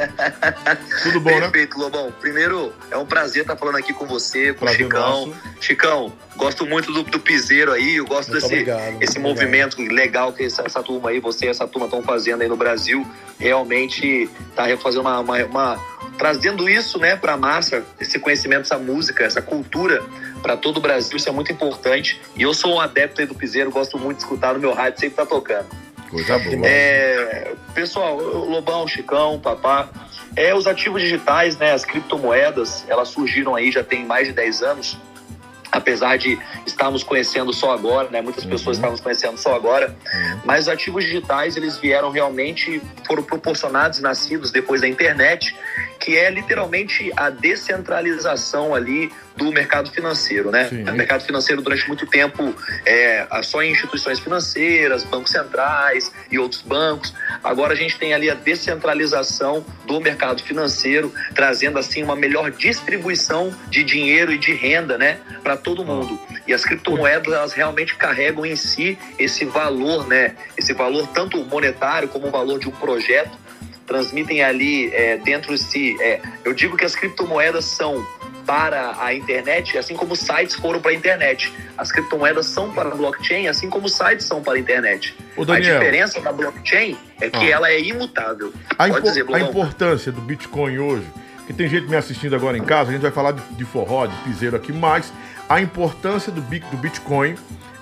Tudo 1.03 1.19
bom, 1.21 1.31
né? 1.31 1.41
Perfeito, 1.41 1.77
Lobão. 1.77 2.11
Primeiro, 2.19 2.73
é 2.89 2.97
um 2.97 3.05
prazer 3.05 3.43
estar 3.43 3.55
falando 3.55 3.77
aqui 3.77 3.93
com 3.93 4.05
você, 4.05 4.53
com 4.53 4.65
Prazer 4.65 4.81
o 4.81 4.83
Chicão. 4.83 5.25
nosso. 5.27 5.35
Chicão, 5.61 6.13
gosto 6.35 6.65
muito 6.65 6.91
do, 6.91 7.03
do 7.03 7.19
piseiro 7.19 7.71
aí, 7.71 7.95
eu 7.95 8.05
gosto 8.05 8.29
Muito 8.31 8.41
desse 8.41 8.53
obrigado, 8.53 9.01
esse 9.01 9.17
movimento 9.19 9.81
legal 9.81 10.33
que 10.33 10.43
essa, 10.43 10.63
essa 10.65 10.83
turma 10.83 11.09
aí, 11.09 11.19
você 11.19 11.45
e 11.45 11.49
essa 11.49 11.67
turma 11.67 11.85
estão 11.87 12.01
fazendo 12.03 12.41
aí 12.41 12.47
no 12.49 12.57
Brasil. 12.57 13.05
Realmente 13.39 14.29
tá 14.55 14.65
fazendo 14.77 15.01
uma, 15.01 15.19
uma, 15.19 15.37
uma- 15.45 15.79
trazendo 16.21 16.69
isso, 16.69 16.99
né, 16.99 17.15
para 17.15 17.35
massa, 17.35 17.83
esse 17.99 18.19
conhecimento, 18.19 18.61
essa 18.61 18.77
música, 18.77 19.23
essa 19.23 19.41
cultura 19.41 20.03
para 20.43 20.55
todo 20.55 20.77
o 20.77 20.79
Brasil, 20.79 21.17
isso 21.17 21.27
é 21.27 21.31
muito 21.31 21.51
importante. 21.51 22.21
E 22.35 22.43
eu 22.43 22.53
sou 22.53 22.75
um 22.75 22.79
adepto 22.79 23.21
aí 23.21 23.25
do 23.25 23.33
piseiro, 23.33 23.71
gosto 23.71 23.97
muito 23.97 24.17
de 24.17 24.23
escutar 24.23 24.53
no 24.53 24.59
meu 24.59 24.71
rádio, 24.71 24.99
sempre 24.99 25.15
tá 25.15 25.25
tocando. 25.25 25.65
Coisa 26.11 26.37
boa. 26.37 26.61
É, 26.63 27.53
pessoal, 27.73 28.17
Lobão, 28.17 28.87
Chicão, 28.87 29.39
Papá, 29.39 29.89
é, 30.35 30.53
os 30.53 30.67
ativos 30.67 31.01
digitais, 31.01 31.57
né, 31.57 31.71
as 31.73 31.83
criptomoedas, 31.83 32.85
elas 32.87 33.07
surgiram 33.07 33.55
aí 33.55 33.71
já 33.71 33.83
tem 33.83 34.05
mais 34.05 34.27
de 34.27 34.33
10 34.33 34.61
anos. 34.61 34.99
apesar 35.71 36.17
de 36.17 36.37
estarmos 36.65 37.01
conhecendo 37.01 37.53
só 37.53 37.71
agora, 37.71 38.09
né? 38.09 38.21
Muitas 38.21 38.43
pessoas 38.43 38.75
estavam 38.75 38.97
conhecendo 38.97 39.37
só 39.37 39.55
agora, 39.55 39.95
mas 40.43 40.63
os 40.63 40.67
ativos 40.67 41.05
digitais 41.05 41.55
eles 41.55 41.77
vieram 41.77 42.11
realmente 42.11 42.81
foram 43.07 43.23
proporcionados, 43.23 44.01
nascidos 44.01 44.51
depois 44.51 44.81
da 44.81 44.87
internet, 44.87 45.55
que 46.01 46.17
é 46.17 46.31
literalmente 46.31 47.11
a 47.15 47.29
descentralização 47.29 48.73
ali 48.73 49.11
do 49.37 49.51
mercado 49.51 49.89
financeiro, 49.91 50.51
né? 50.51 50.67
Sim. 50.67 50.83
O 50.83 50.93
mercado 50.93 51.23
financeiro 51.23 51.61
durante 51.61 51.87
muito 51.87 52.05
tempo 52.07 52.53
é 52.85 53.25
só 53.43 53.61
em 53.61 53.71
instituições 53.71 54.19
financeiras, 54.19 55.03
bancos 55.03 55.31
centrais 55.31 56.11
e 56.29 56.37
outros 56.37 56.61
bancos. 56.61 57.13
Agora 57.43 57.73
a 57.73 57.75
gente 57.75 57.97
tem 57.97 58.13
ali 58.13 58.29
a 58.29 58.33
descentralização 58.33 59.63
do 59.85 60.01
mercado 60.01 60.43
financeiro, 60.43 61.13
trazendo 61.33 61.77
assim 61.77 62.03
uma 62.03 62.15
melhor 62.15 62.51
distribuição 62.51 63.55
de 63.69 63.83
dinheiro 63.83 64.33
e 64.33 64.37
de 64.37 64.53
renda, 64.53 64.97
né, 64.97 65.19
para 65.43 65.55
todo 65.55 65.85
mundo. 65.85 66.19
E 66.47 66.53
as 66.53 66.65
criptomoedas 66.65 67.31
elas 67.31 67.53
realmente 67.53 67.95
carregam 67.95 68.45
em 68.45 68.55
si 68.55 68.97
esse 69.19 69.45
valor, 69.45 70.07
né, 70.07 70.35
esse 70.57 70.73
valor 70.73 71.07
tanto 71.07 71.37
monetário 71.45 72.09
como 72.09 72.27
o 72.27 72.31
valor 72.31 72.59
de 72.59 72.67
um 72.67 72.71
projeto 72.71 73.40
transmitem 73.91 74.41
ali 74.41 74.89
é, 74.93 75.17
dentro 75.17 75.53
de 75.53 75.61
si. 75.61 75.97
É, 76.01 76.21
eu 76.45 76.53
digo 76.53 76.77
que 76.77 76.85
as 76.85 76.95
criptomoedas 76.95 77.65
são 77.65 78.05
para 78.45 78.95
a 78.99 79.13
internet, 79.13 79.77
assim 79.77 79.95
como 79.95 80.13
os 80.13 80.19
sites 80.19 80.55
foram 80.55 80.79
para 80.81 80.91
a 80.91 80.93
internet. 80.93 81.53
As 81.77 81.91
criptomoedas 81.91 82.47
são 82.47 82.71
para 82.71 82.89
a 82.89 82.95
blockchain, 82.95 83.47
assim 83.47 83.69
como 83.69 83.85
os 83.85 83.93
sites 83.93 84.25
são 84.25 84.41
para 84.41 84.53
a 84.53 84.59
internet. 84.59 85.15
A 85.37 85.59
diferença 85.59 86.19
da 86.21 86.31
blockchain 86.31 86.97
é 87.19 87.29
que 87.29 87.37
Ah. 87.51 87.55
ela 87.55 87.69
é 87.69 87.79
imutável. 87.79 88.51
A, 88.71 88.75
Pode 88.87 88.91
impo- 88.91 89.01
dizer, 89.01 89.25
a 89.33 89.39
importância 89.39 90.11
do 90.11 90.21
Bitcoin 90.21 90.79
hoje, 90.79 91.05
que 91.45 91.53
tem 91.53 91.67
gente 91.67 91.87
me 91.87 91.95
assistindo 91.95 92.35
agora 92.35 92.57
em 92.57 92.63
casa, 92.63 92.89
a 92.89 92.93
gente 92.93 93.01
vai 93.01 93.11
falar 93.11 93.33
de, 93.33 93.41
de 93.55 93.65
forró, 93.65 94.07
de 94.07 94.15
piseiro 94.23 94.55
aqui, 94.55 94.71
mas 94.73 95.13
a 95.47 95.61
importância 95.61 96.31
do, 96.31 96.41
do 96.41 96.77
Bitcoin 96.77 97.35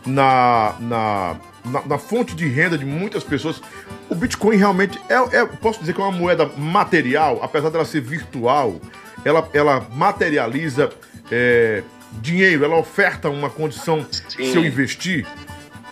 na, 0.05 0.75
na, 0.79 1.35
na, 1.65 1.85
na 1.85 1.97
fonte 1.97 2.35
de 2.35 2.47
renda 2.47 2.77
de 2.77 2.85
muitas 2.85 3.23
pessoas. 3.23 3.61
O 4.09 4.15
Bitcoin 4.15 4.57
realmente 4.57 4.99
é, 5.09 5.37
é- 5.37 5.45
posso 5.45 5.79
dizer 5.79 5.93
que 5.93 6.01
é 6.01 6.03
uma 6.03 6.11
moeda 6.11 6.49
material, 6.57 7.39
apesar 7.41 7.69
dela 7.69 7.85
ser 7.85 8.01
virtual, 8.01 8.79
ela, 9.23 9.47
ela 9.53 9.87
materializa 9.93 10.89
é, 11.31 11.83
dinheiro, 12.21 12.63
ela 12.63 12.77
oferta 12.77 13.29
uma 13.29 13.49
condição 13.49 14.05
Sim. 14.11 14.51
se 14.51 14.55
eu 14.55 14.65
investir. 14.65 15.25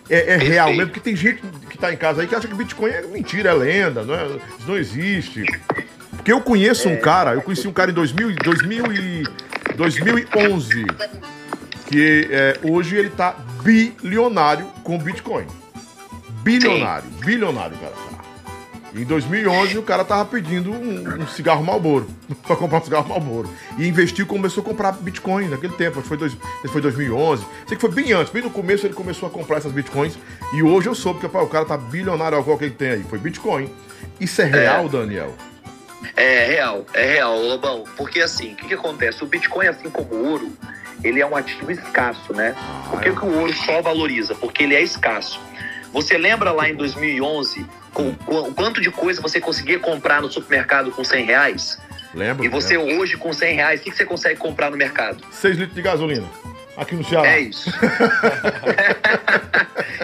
É, 0.09 0.36
é 0.36 0.38
real 0.38 0.69
mesmo, 0.69 0.88
porque 0.88 1.01
tem 1.01 1.15
gente 1.15 1.41
que 1.69 1.77
tá 1.77 1.91
em 1.91 1.97
casa 1.97 2.21
aí 2.21 2.27
que 2.27 2.33
acha 2.33 2.47
que 2.47 2.55
Bitcoin 2.55 2.91
é 2.91 3.01
mentira, 3.01 3.50
é 3.50 3.53
lenda, 3.53 4.03
não, 4.03 4.15
é, 4.15 4.25
isso 4.27 4.67
não 4.67 4.77
existe. 4.77 5.43
Porque 6.15 6.31
eu 6.31 6.39
conheço 6.39 6.88
um 6.88 6.95
cara, 6.97 7.33
eu 7.33 7.41
conheci 7.41 7.67
um 7.67 7.74
cara 7.74 7.91
em 7.91 7.93
2000, 7.93 8.31
e- 8.31 8.36
2000 8.36 8.93
e, 8.93 9.24
2011, 9.75 10.86
que 11.88 12.27
é, 12.31 12.57
hoje 12.63 12.95
ele 12.95 13.09
tá 13.09 13.36
bilionário 13.63 14.65
com 14.83 14.97
Bitcoin. 14.97 15.45
Bilionário, 16.44 17.10
bilionário, 17.24 17.77
cara. 17.77 18.17
Em 18.96 19.03
2011 19.03 19.77
o 19.77 19.84
cara 19.84 20.03
tava 20.03 20.25
pedindo 20.25 20.72
um, 20.72 21.22
um 21.22 21.27
cigarro 21.27 21.63
Marlboro, 21.63 22.08
pra 22.48 22.56
comprar 22.56 22.79
um 22.79 22.84
cigarro 22.84 23.08
Marlboro. 23.08 23.50
E 23.77 23.88
investiu 23.88 24.25
começou 24.25 24.62
a 24.63 24.65
comprar 24.65 24.94
Bitcoin 24.94 25.50
naquele 25.50 25.74
tempo, 25.74 26.00
acho 26.00 26.03
que 26.03 26.08
foi, 26.08 26.17
dois, 26.17 26.38
foi 26.72 26.82
2011. 26.82 27.46
Sei 27.67 27.77
que 27.77 27.82
foi 27.82 27.91
bem 27.91 28.13
antes, 28.13 28.32
bem 28.32 28.41
no 28.41 28.50
começo 28.50 28.88
ele 28.88 28.94
começou 28.94 29.27
a 29.27 29.32
comprar 29.32 29.58
essas 29.58 29.72
Bitcoins. 29.72 30.17
E 30.53 30.63
hoje 30.63 30.88
eu 30.88 30.96
soube 30.96 31.20
que 31.20 31.27
pá, 31.27 31.41
o 31.41 31.48
cara 31.48 31.65
tá 31.65 31.77
bilionário, 31.77 32.44
qual 32.44 32.58
que 32.58 32.65
ele 32.65 32.74
tem 32.74 32.89
aí, 32.89 33.03
foi 33.03 33.20
Bitcoin. 33.20 33.70
Isso 34.20 34.41
é 34.41 34.46
real, 34.46 34.89
Daniel? 34.89 35.36
É 36.15 36.46
real, 36.46 36.86
é 36.94 37.13
real, 37.13 37.39
Lobão. 37.39 37.84
Porque 37.96 38.22
assim, 38.22 38.53
o 38.53 38.56
que, 38.56 38.67
que 38.67 38.74
acontece? 38.74 39.24
O 39.24 39.27
Bitcoin, 39.27 39.67
assim 39.67 39.89
como 39.89 40.13
o 40.13 40.32
ouro, 40.32 40.51
ele 41.03 41.22
é 41.22 41.25
um 41.25 41.36
ativo 41.36 41.72
escasso, 41.72 42.34
né? 42.34 42.56
Por 42.89 43.01
que, 43.01 43.12
que 43.12 43.25
o 43.25 43.39
ouro 43.39 43.53
só 43.53 43.82
valoriza? 43.82 44.34
Porque 44.36 44.63
ele 44.63 44.75
é 44.75 44.82
escasso. 44.82 45.39
Você 45.98 46.16
lembra 46.16 46.51
lá 46.51 46.70
em 46.70 46.75
2011 46.75 47.66
com, 47.92 48.13
com- 48.13 48.42
o 48.50 48.54
quanto 48.54 48.80
de 48.80 48.92
coisa 48.92 49.20
você 49.20 49.42
conseguia 49.42 49.80
comprar 49.80 50.22
no 50.22 50.32
supermercado 50.32 50.92
com 50.92 51.04
100 51.04 51.25
reais? 51.25 51.80
Lembra? 52.13 52.46
E 52.46 52.48
você 52.50 52.77
hoje 52.77 53.18
com 53.18 53.34
100 53.34 53.56
reais, 53.56 53.80
o 53.80 53.84
que, 53.84 53.89
que 53.89 53.98
você 53.98 54.06
consegue 54.06 54.39
comprar 54.39 54.70
no 54.70 54.77
mercado? 54.77 55.24
6 55.32 55.58
litros 55.58 55.75
de 55.75 55.82
gasolina. 55.82 56.27
Aqui 56.77 56.96
no 56.96 57.03
Ceará. 57.03 57.27
É 57.27 57.39
isso. 57.39 57.69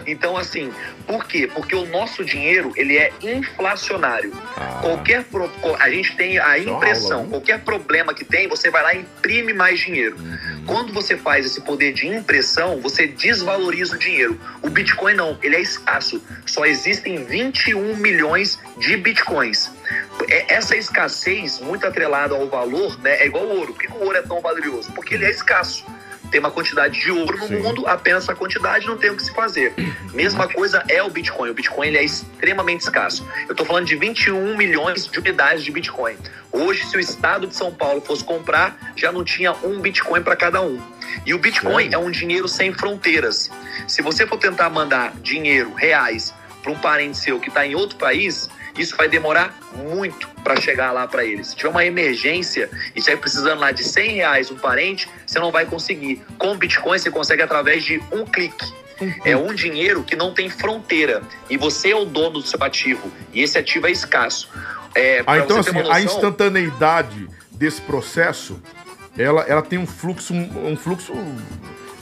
então, 0.07 0.35
assim, 0.35 0.71
por 1.05 1.25
quê? 1.25 1.49
Porque 1.53 1.75
o 1.75 1.85
nosso 1.85 2.25
dinheiro, 2.25 2.73
ele 2.75 2.97
é 2.97 3.11
inflacionário. 3.21 4.33
Ah. 4.57 4.79
Qualquer 4.81 5.23
pro- 5.25 5.49
a 5.79 5.89
gente 5.89 6.15
tem 6.15 6.39
a 6.39 6.57
é 6.57 6.63
impressão, 6.63 7.11
aula, 7.17 7.23
hein? 7.25 7.29
qualquer 7.29 7.59
problema 7.61 8.13
que 8.13 8.25
tem, 8.25 8.47
você 8.47 8.69
vai 8.69 8.83
lá 8.83 8.93
e 8.95 8.99
imprime 9.01 9.53
mais 9.53 9.79
dinheiro. 9.79 10.17
Uhum. 10.17 10.63
Quando 10.65 10.93
você 10.93 11.15
faz 11.15 11.45
esse 11.45 11.61
poder 11.61 11.93
de 11.93 12.07
impressão, 12.07 12.79
você 12.81 13.07
desvaloriza 13.07 13.95
o 13.95 13.99
dinheiro. 13.99 14.39
O 14.61 14.69
Bitcoin 14.69 15.13
não, 15.13 15.37
ele 15.43 15.55
é 15.55 15.61
escasso. 15.61 16.21
Só 16.45 16.65
existem 16.65 17.23
21 17.23 17.95
milhões 17.97 18.59
de 18.77 18.97
Bitcoins. 18.97 19.69
É- 20.29 20.55
Essa 20.55 20.75
escassez, 20.75 21.59
muito 21.59 21.85
atrelada 21.85 22.33
ao 22.35 22.47
valor, 22.49 22.99
né, 23.01 23.17
é 23.21 23.25
igual 23.27 23.43
ao 23.43 23.57
ouro. 23.57 23.73
Por 23.73 23.81
que 23.81 23.87
que 23.87 23.93
o 23.93 24.03
ouro 24.03 24.17
é 24.17 24.21
tão 24.21 24.41
valioso? 24.41 24.91
Porque 24.93 25.13
ele 25.15 25.25
é 25.25 25.29
escasso. 25.29 25.85
Tem 26.33 26.39
uma 26.39 26.49
quantidade 26.49 26.99
de 26.99 27.11
ouro 27.11 27.37
no 27.37 27.47
Sim. 27.47 27.57
mundo, 27.57 27.85
apenas 27.85 28.23
essa 28.23 28.33
quantidade 28.33 28.87
não 28.87 28.97
tem 28.97 29.11
o 29.11 29.15
que 29.15 29.21
se 29.21 29.31
fazer. 29.31 29.71
Mesma 30.15 30.47
coisa 30.47 30.83
é 30.89 31.03
o 31.03 31.07
Bitcoin. 31.11 31.51
O 31.51 31.53
Bitcoin 31.53 31.89
ele 31.89 31.99
é 31.99 32.03
extremamente 32.03 32.81
escasso. 32.81 33.23
Eu 33.45 33.51
estou 33.51 33.63
falando 33.63 33.85
de 33.85 33.95
21 33.95 34.57
milhões 34.57 35.05
de 35.05 35.19
unidades 35.19 35.63
de 35.63 35.69
Bitcoin. 35.69 36.17
Hoje, 36.51 36.87
se 36.87 36.97
o 36.97 36.99
estado 36.99 37.45
de 37.45 37.55
São 37.55 37.71
Paulo 37.71 38.01
fosse 38.01 38.23
comprar, 38.23 38.93
já 38.95 39.11
não 39.11 39.23
tinha 39.23 39.53
um 39.63 39.79
Bitcoin 39.79 40.23
para 40.23 40.35
cada 40.35 40.59
um. 40.59 40.81
E 41.23 41.35
o 41.35 41.37
Bitcoin 41.37 41.93
é 41.93 41.97
um 41.99 42.09
dinheiro 42.09 42.47
sem 42.47 42.73
fronteiras. 42.73 43.51
Se 43.87 44.01
você 44.01 44.25
for 44.25 44.39
tentar 44.39 44.71
mandar 44.71 45.13
dinheiro, 45.21 45.71
reais, 45.75 46.33
para 46.63 46.71
um 46.71 46.79
parente 46.79 47.15
seu 47.19 47.39
que 47.39 47.49
está 47.49 47.63
em 47.63 47.75
outro 47.75 47.95
país, 47.95 48.49
isso 48.77 48.95
vai 48.97 49.07
demorar 49.07 49.57
muito 49.75 50.27
para 50.43 50.59
chegar 50.59 50.91
lá 50.91 51.07
para 51.07 51.23
ele. 51.23 51.43
Se 51.43 51.55
tiver 51.55 51.69
uma 51.69 51.85
emergência 51.85 52.69
e 52.95 52.99
estiver 52.99 53.17
precisando 53.17 53.59
lá 53.59 53.71
de 53.71 53.83
100 53.83 54.11
reais 54.15 54.51
um 54.51 54.55
parente, 54.55 55.09
você 55.25 55.39
não 55.39 55.51
vai 55.51 55.65
conseguir. 55.65 56.21
Com 56.37 56.51
o 56.51 56.55
Bitcoin, 56.55 56.97
você 56.97 57.11
consegue 57.11 57.41
através 57.41 57.83
de 57.83 58.01
um 58.11 58.25
clique. 58.25 58.71
É 59.25 59.35
um 59.35 59.53
dinheiro 59.53 60.03
que 60.03 60.15
não 60.15 60.33
tem 60.33 60.49
fronteira. 60.49 61.21
E 61.49 61.57
você 61.57 61.91
é 61.91 61.95
o 61.95 62.05
dono 62.05 62.39
do 62.39 62.47
seu 62.47 62.61
ativo. 62.63 63.11
E 63.33 63.41
esse 63.41 63.57
ativo 63.57 63.87
é 63.87 63.91
escasso. 63.91 64.49
É, 64.95 65.23
Ah, 65.25 65.37
então 65.39 65.59
assim, 65.59 65.71
uma 65.71 65.81
a 65.81 65.83
noção- 65.99 66.03
instantaneidade 66.05 67.27
desse 67.51 67.81
processo, 67.81 68.61
ela, 69.17 69.41
ela 69.43 69.61
tem 69.61 69.79
um 69.79 69.87
fluxo, 69.87 70.33
um 70.33 70.75
fluxo. 70.77 71.13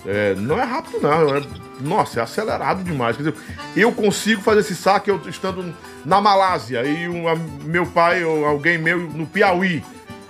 É, 0.06 0.34
não 0.36 0.60
é 0.60 0.64
rápido, 0.64 1.00
não. 1.02 1.36
é- 1.38 1.44
nossa, 1.80 2.20
é 2.20 2.24
acelerado 2.24 2.84
demais. 2.84 3.18
Quer 3.18 3.24
dizer, 3.24 3.36
eu 3.76 3.92
consigo 3.92 4.42
fazer 4.42 4.60
esse 4.60 4.76
saque 4.76 5.10
eu 5.10 5.20
estando 5.28 5.74
na 6.06 6.22
Malásia 6.22 6.84
e 6.84 7.08
um, 7.10 7.28
a- 7.28 7.36
meu 7.36 7.86
pai 7.88 8.24
ou 8.24 8.46
alguém 8.46 8.78
meu 8.78 9.00
no 9.00 9.26
Piauí. 9.26 9.84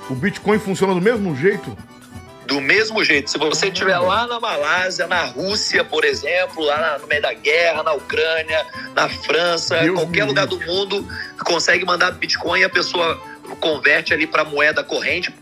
O 0.09 0.15
Bitcoin 0.15 0.59
funciona 0.59 0.93
do 0.93 1.01
mesmo 1.01 1.35
jeito? 1.35 1.77
Do 2.47 2.59
mesmo 2.59 3.01
jeito, 3.03 3.29
se 3.29 3.37
você 3.37 3.67
estiver 3.67 3.97
lá 3.99 4.27
na 4.27 4.39
Malásia, 4.39 5.07
na 5.07 5.23
Rússia, 5.23 5.83
por 5.85 6.03
exemplo, 6.03 6.63
lá 6.65 6.77
na- 6.79 6.97
no 6.99 7.07
meio 7.07 7.21
da 7.21 7.33
guerra, 7.33 7.83
na 7.83 7.93
Ucrânia, 7.93 8.65
na 8.93 9.07
França, 9.07 9.77
Deus 9.77 9.97
qualquer 9.97 10.25
lugar 10.25 10.47
do 10.47 10.59
mundo, 10.59 11.07
consegue 11.45 11.85
mandar 11.85 12.11
Bitcoin 12.11 12.59
e 12.59 12.63
a 12.65 12.69
pessoa 12.69 13.21
converte 13.59 14.13
ali 14.13 14.25
para 14.27 14.43
moeda 14.43 14.83
corrente, 14.83 15.33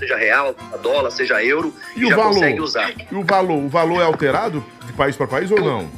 seja 0.00 0.16
real, 0.16 0.54
dólar, 0.82 1.10
seja 1.10 1.44
euro, 1.44 1.72
E 1.94 2.00
e, 2.00 2.06
o 2.06 2.08
já 2.08 2.16
valor? 2.16 2.32
consegue 2.34 2.60
usar. 2.60 2.90
E 3.10 3.14
o 3.14 3.22
valor? 3.22 3.58
O 3.64 3.68
valor 3.68 4.00
é 4.00 4.04
alterado 4.04 4.64
de 4.86 4.92
país 4.94 5.14
para 5.16 5.26
país 5.26 5.50
ou 5.50 5.60
não? 5.60 5.88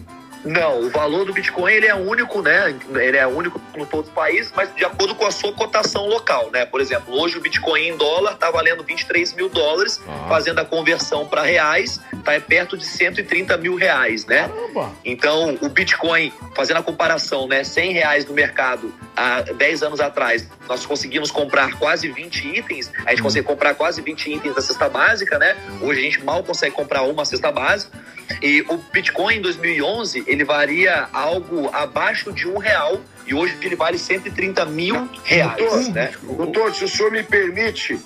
Não, 0.45 0.81
o 0.81 0.91
valor 0.91 1.25
do 1.25 1.33
Bitcoin 1.33 1.73
ele 1.73 1.87
é 1.87 1.95
único, 1.95 2.43
né? 2.43 2.75
Ele 2.95 3.17
é 3.17 3.27
único 3.27 3.61
em 3.77 3.85
todos 3.85 4.09
os 4.09 4.15
países, 4.15 4.53
mas 4.55 4.75
de 4.75 4.85
acordo 4.85 5.15
com 5.15 5.25
a 5.25 5.31
sua 5.31 5.53
cotação 5.53 6.07
local, 6.09 6.51
né? 6.53 6.67
Por 6.67 6.81
exemplo, 6.81 7.15
hoje 7.15 7.39
o 7.39 7.41
Bitcoin 7.41 7.89
em 7.89 7.97
dólar 7.97 8.33
está 8.33 8.51
valendo 8.51 8.83
23 8.83 9.33
mil 9.35 9.49
dólares, 9.49 10.01
Ah. 10.09 10.27
fazendo 10.29 10.59
a 10.59 10.65
conversão 10.65 11.27
para 11.27 11.43
reais, 11.43 12.01
tá 12.25 12.39
perto 12.41 12.77
de 12.77 12.85
130 12.85 13.57
mil 13.57 13.75
reais, 13.77 14.27
né? 14.27 14.49
Caramba! 14.49 14.93
Então, 15.05 15.57
o 15.61 15.69
Bitcoin, 15.69 16.33
fazendo 16.55 16.79
a 16.79 16.83
comparação, 16.83 17.47
né, 17.47 17.63
100 17.63 17.93
reais 17.93 18.25
no 18.27 18.35
mercado 18.35 18.93
há 19.17 19.43
10 19.43 19.83
anos 19.83 20.01
atrás, 20.01 20.47
nós 20.69 20.85
conseguimos 20.85 21.31
comprar 21.31 21.79
quase 21.79 22.09
20 22.09 22.49
itens, 22.57 22.91
a 23.07 23.11
gente 23.11 23.23
consegue 23.23 23.47
comprar 23.47 23.75
quase 23.75 24.01
20 24.03 24.33
itens 24.35 24.55
da 24.55 24.61
cesta 24.61 24.89
básica, 24.89 25.39
né? 25.39 25.57
Hoje 25.81 26.01
a 26.01 26.03
gente 26.03 26.25
mal 26.25 26.43
consegue 26.43 26.75
comprar 26.75 27.03
uma 27.03 27.25
cesta 27.25 27.53
básica. 27.53 27.97
E 28.41 28.63
o 28.63 28.79
Bitcoin 28.93 29.37
em 29.37 29.41
2011, 29.43 30.25
ele 30.33 30.45
varia 30.45 31.09
algo 31.13 31.69
abaixo 31.73 32.33
de 32.33 32.49
um 32.49 32.57
real 32.57 33.01
e 33.27 33.35
hoje 33.35 33.57
ele 33.61 33.77
vale 33.77 33.99
130 33.99 34.65
mil 34.67 35.09
reais, 35.25 35.57
Doutor, 35.57 35.93
né? 35.93 36.13
doutor, 36.23 36.75
se 36.75 36.85
o 36.85 36.89
senhor 36.89 37.13
me 37.13 37.23
permite, 37.23 38.01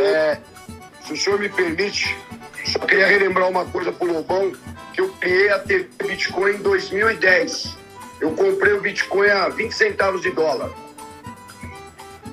é, 0.00 0.38
se 1.04 1.12
o 1.14 1.16
senhor 1.16 1.38
me 1.38 1.48
permite, 1.48 2.14
só 2.64 2.78
queria 2.80 3.06
relembrar 3.06 3.48
uma 3.48 3.64
coisa 3.64 3.90
pro 3.90 4.12
Lobão, 4.12 4.52
que 4.92 5.00
eu 5.00 5.08
criei 5.14 5.50
a 5.50 5.58
TV 5.58 5.88
Bitcoin 6.06 6.52
em 6.52 6.58
2010. 6.58 7.76
Eu 8.20 8.32
comprei 8.32 8.74
o 8.74 8.80
Bitcoin 8.80 9.28
a 9.30 9.48
20 9.48 9.72
centavos 9.72 10.22
de 10.22 10.30
dólar. 10.30 10.70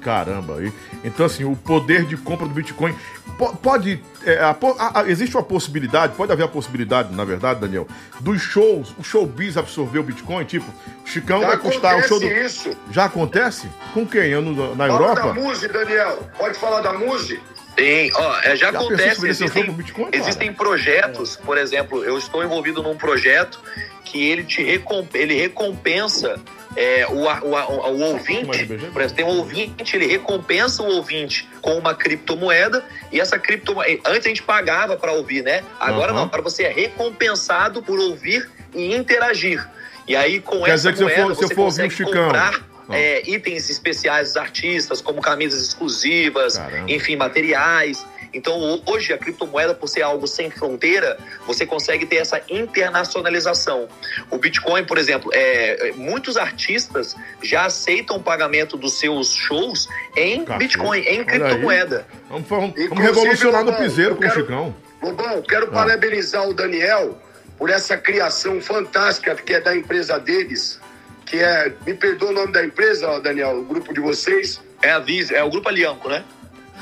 Caramba. 0.01 0.63
E, 0.63 0.71
então, 1.03 1.25
assim, 1.25 1.43
o 1.43 1.55
poder 1.55 2.05
de 2.05 2.15
compra 2.17 2.47
do 2.47 2.53
Bitcoin 2.53 2.95
po- 3.37 3.55
pode. 3.57 4.01
é, 4.25 4.37
a 4.39 4.49
a- 4.79 4.99
a- 5.01 5.09
existe 5.09 5.35
uma 5.35 5.43
possibilidade, 5.43 6.13
pode 6.15 6.31
haver 6.31 6.43
a 6.43 6.47
possibilidade, 6.47 7.13
na 7.15 7.23
verdade, 7.23 7.61
Daniel, 7.61 7.87
dos 8.19 8.41
shows, 8.41 8.93
o 8.97 9.03
showbiz 9.03 9.55
absorver 9.57 9.99
o 9.99 10.03
Bitcoin, 10.03 10.43
tipo, 10.45 10.65
Chicão 11.05 11.41
Já 11.41 11.47
vai 11.47 11.57
custar 11.57 11.97
o 11.97 12.03
show 12.03 12.19
do. 12.19 12.25
acontece 12.25 12.69
isso. 12.69 12.77
Já 12.91 13.05
acontece? 13.05 13.67
Com 13.93 14.05
quem? 14.05 14.23
Eu 14.29 14.41
no- 14.41 14.75
na 14.75 14.87
Fala 14.87 14.99
da 15.15 15.21
Europa? 15.21 15.33
Muse, 15.33 15.67
Daniel. 15.67 16.19
Pode 16.37 16.57
falar 16.59 16.81
da 16.81 16.93
Muse? 16.93 17.39
Tem, 17.75 18.11
ó, 18.13 18.39
é, 18.43 18.55
já, 18.57 18.71
Já 18.73 18.79
acontece, 18.79 19.25
existem, 19.25 19.71
Bitcoin, 19.71 20.09
existem 20.11 20.51
projetos, 20.51 21.37
por 21.37 21.57
exemplo, 21.57 22.03
eu 22.03 22.17
estou 22.17 22.43
envolvido 22.43 22.83
num 22.83 22.97
projeto 22.97 23.59
que 24.03 24.21
ele 24.29 24.43
te 24.43 24.61
recom- 24.61 25.07
ele 25.13 25.33
recompensa 25.35 26.35
é, 26.75 27.05
o, 27.07 27.13
o, 27.13 27.23
o 27.25 27.99
Mais 27.99 28.01
ouvinte, 28.01 28.45
por 28.91 29.01
exemplo, 29.01 29.15
tem 29.15 29.25
um 29.25 29.37
ouvinte, 29.37 29.95
ele 29.95 30.07
recompensa 30.07 30.83
o 30.83 30.87
ouvinte 30.87 31.47
com 31.61 31.77
uma 31.77 31.95
criptomoeda 31.95 32.85
e 33.11 33.19
essa 33.19 33.39
criptomoeda, 33.39 34.01
antes 34.05 34.25
a 34.25 34.29
gente 34.29 34.43
pagava 34.43 34.95
para 34.95 35.11
ouvir, 35.11 35.43
né? 35.43 35.63
Agora 35.79 36.11
Aham. 36.11 36.19
não, 36.21 36.23
agora 36.27 36.41
você 36.41 36.63
é 36.63 36.71
recompensado 36.71 37.81
por 37.81 37.99
ouvir 37.99 38.49
e 38.73 38.93
interagir. 38.95 39.67
E 40.07 40.15
aí 40.15 40.39
com 40.39 40.61
Quer 40.63 40.71
essa 40.73 40.91
dizer 40.91 40.91
que 40.91 40.97
se 40.97 41.03
eu 41.03 41.07
moeda 41.07 41.21
for- 41.23 41.35
se 41.35 41.43
eu 41.43 41.47
você 41.49 41.55
for 41.55 41.61
ouvir 41.63 41.87
o 41.87 41.91
Chicão, 41.91 42.23
comprar 42.23 42.61
ó. 42.87 42.93
é, 42.93 43.29
itens 43.29 43.69
especiais 43.69 44.27
dos 44.29 44.37
artistas, 44.37 45.01
como 45.01 45.21
camisas 45.21 45.61
exclusivas, 45.63 46.57
Caramba. 46.57 46.91
enfim, 46.91 47.15
materiais. 47.15 48.05
Então, 48.33 48.59
ho- 48.59 48.81
hoje, 48.85 49.11
a 49.13 49.17
criptomoeda, 49.17 49.73
por 49.73 49.87
ser 49.87 50.01
algo 50.03 50.27
sem 50.27 50.49
fronteira, 50.51 51.17
você 51.47 51.65
consegue 51.65 52.05
ter 52.05 52.17
essa 52.17 52.39
internacionalização. 52.49 53.87
O 54.29 54.37
Bitcoin, 54.37 54.83
por 54.85 54.97
exemplo, 54.97 55.31
é, 55.33 55.89
é, 55.89 55.91
muitos 55.93 56.37
artistas 56.37 57.15
já 57.41 57.65
aceitam 57.65 58.17
o 58.17 58.23
pagamento 58.23 58.77
dos 58.77 58.99
seus 58.99 59.33
shows 59.33 59.87
em 60.15 60.43
Cacete. 60.45 60.59
Bitcoin, 60.59 60.99
em 60.99 61.17
Olha 61.17 61.25
criptomoeda. 61.25 62.05
Vamos, 62.29 62.47
vamos, 62.47 62.73
vamos 62.89 63.03
revolucionar 63.03 63.63
no 63.63 63.73
piseiro 63.73 64.11
eu 64.11 64.15
com 64.15 64.21
o 64.23 64.27
quero- 64.27 64.39
Chicão. 64.41 64.75
Lobão, 65.01 65.41
quero 65.41 65.67
Ah. 65.67 65.71
parabenizar 65.71 66.47
o 66.47 66.53
Daniel 66.53 67.17
por 67.57 67.69
essa 67.69 67.97
criação 67.97 68.61
fantástica 68.61 69.35
que 69.35 69.53
é 69.53 69.59
da 69.61 69.75
empresa 69.75 70.19
deles, 70.19 70.79
que 71.25 71.37
é, 71.37 71.71
me 71.85 71.93
perdoa 71.93 72.29
o 72.29 72.33
nome 72.33 72.51
da 72.51 72.63
empresa, 72.63 73.19
Daniel, 73.19 73.59
o 73.59 73.63
grupo 73.65 73.93
de 73.93 73.99
vocês, 73.99 74.61
É, 74.81 74.91
a 74.91 74.99
Vis, 74.99 75.29
é 75.29 75.43
o 75.43 75.49
Grupo 75.49 75.67
Alianco, 75.67 76.07
né? 76.07 76.23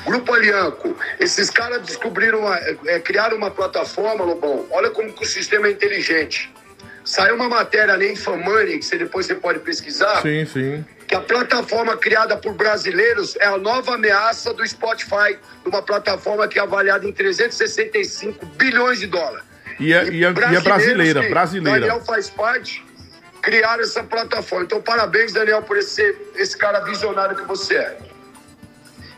Grupo 0.04 0.32
Alianco. 0.32 0.96
Esses 1.18 1.50
caras 1.50 1.82
descobriram, 1.82 2.40
uma, 2.40 2.56
é, 2.86 3.00
criaram 3.00 3.36
uma 3.36 3.50
plataforma, 3.50 4.24
Lobão, 4.24 4.66
olha 4.70 4.90
como 4.90 5.12
que 5.12 5.22
o 5.22 5.26
sistema 5.26 5.66
é 5.68 5.70
inteligente. 5.72 6.52
Saiu 7.04 7.36
uma 7.36 7.48
matéria 7.48 7.96
na 7.96 8.04
Infamani, 8.04 8.78
que 8.78 8.84
você 8.84 8.98
depois 8.98 9.26
você 9.26 9.34
pode 9.34 9.60
pesquisar, 9.60 10.20
Sim, 10.20 10.44
sim. 10.44 10.84
que 11.06 11.14
a 11.14 11.20
plataforma 11.20 11.96
criada 11.96 12.36
por 12.36 12.52
brasileiros 12.52 13.34
é 13.36 13.46
a 13.46 13.56
nova 13.56 13.94
ameaça 13.94 14.52
do 14.52 14.66
Spotify, 14.66 15.38
uma 15.64 15.80
plataforma 15.80 16.46
que 16.46 16.58
é 16.58 16.62
avaliada 16.62 17.06
em 17.08 17.12
365 17.12 18.44
bilhões 18.56 18.98
de 19.00 19.06
dólares. 19.06 19.46
E 19.80 19.92
é, 19.92 20.04
e 20.04 20.08
é- 20.08 20.12
e 20.12 20.24
é 20.24 20.60
brasileira, 20.60 21.22
brasileira. 21.30 21.80
Daniel 21.80 22.04
faz 22.04 22.28
parte, 22.28 22.84
criaram 23.40 23.82
essa 23.82 24.02
plataforma. 24.02 24.64
Então, 24.64 24.82
parabéns, 24.82 25.32
Daniel, 25.32 25.62
por 25.62 25.78
esse, 25.78 26.14
esse 26.34 26.56
cara 26.56 26.80
visionário 26.80 27.36
que 27.36 27.44
você 27.44 27.74
é. 27.76 27.96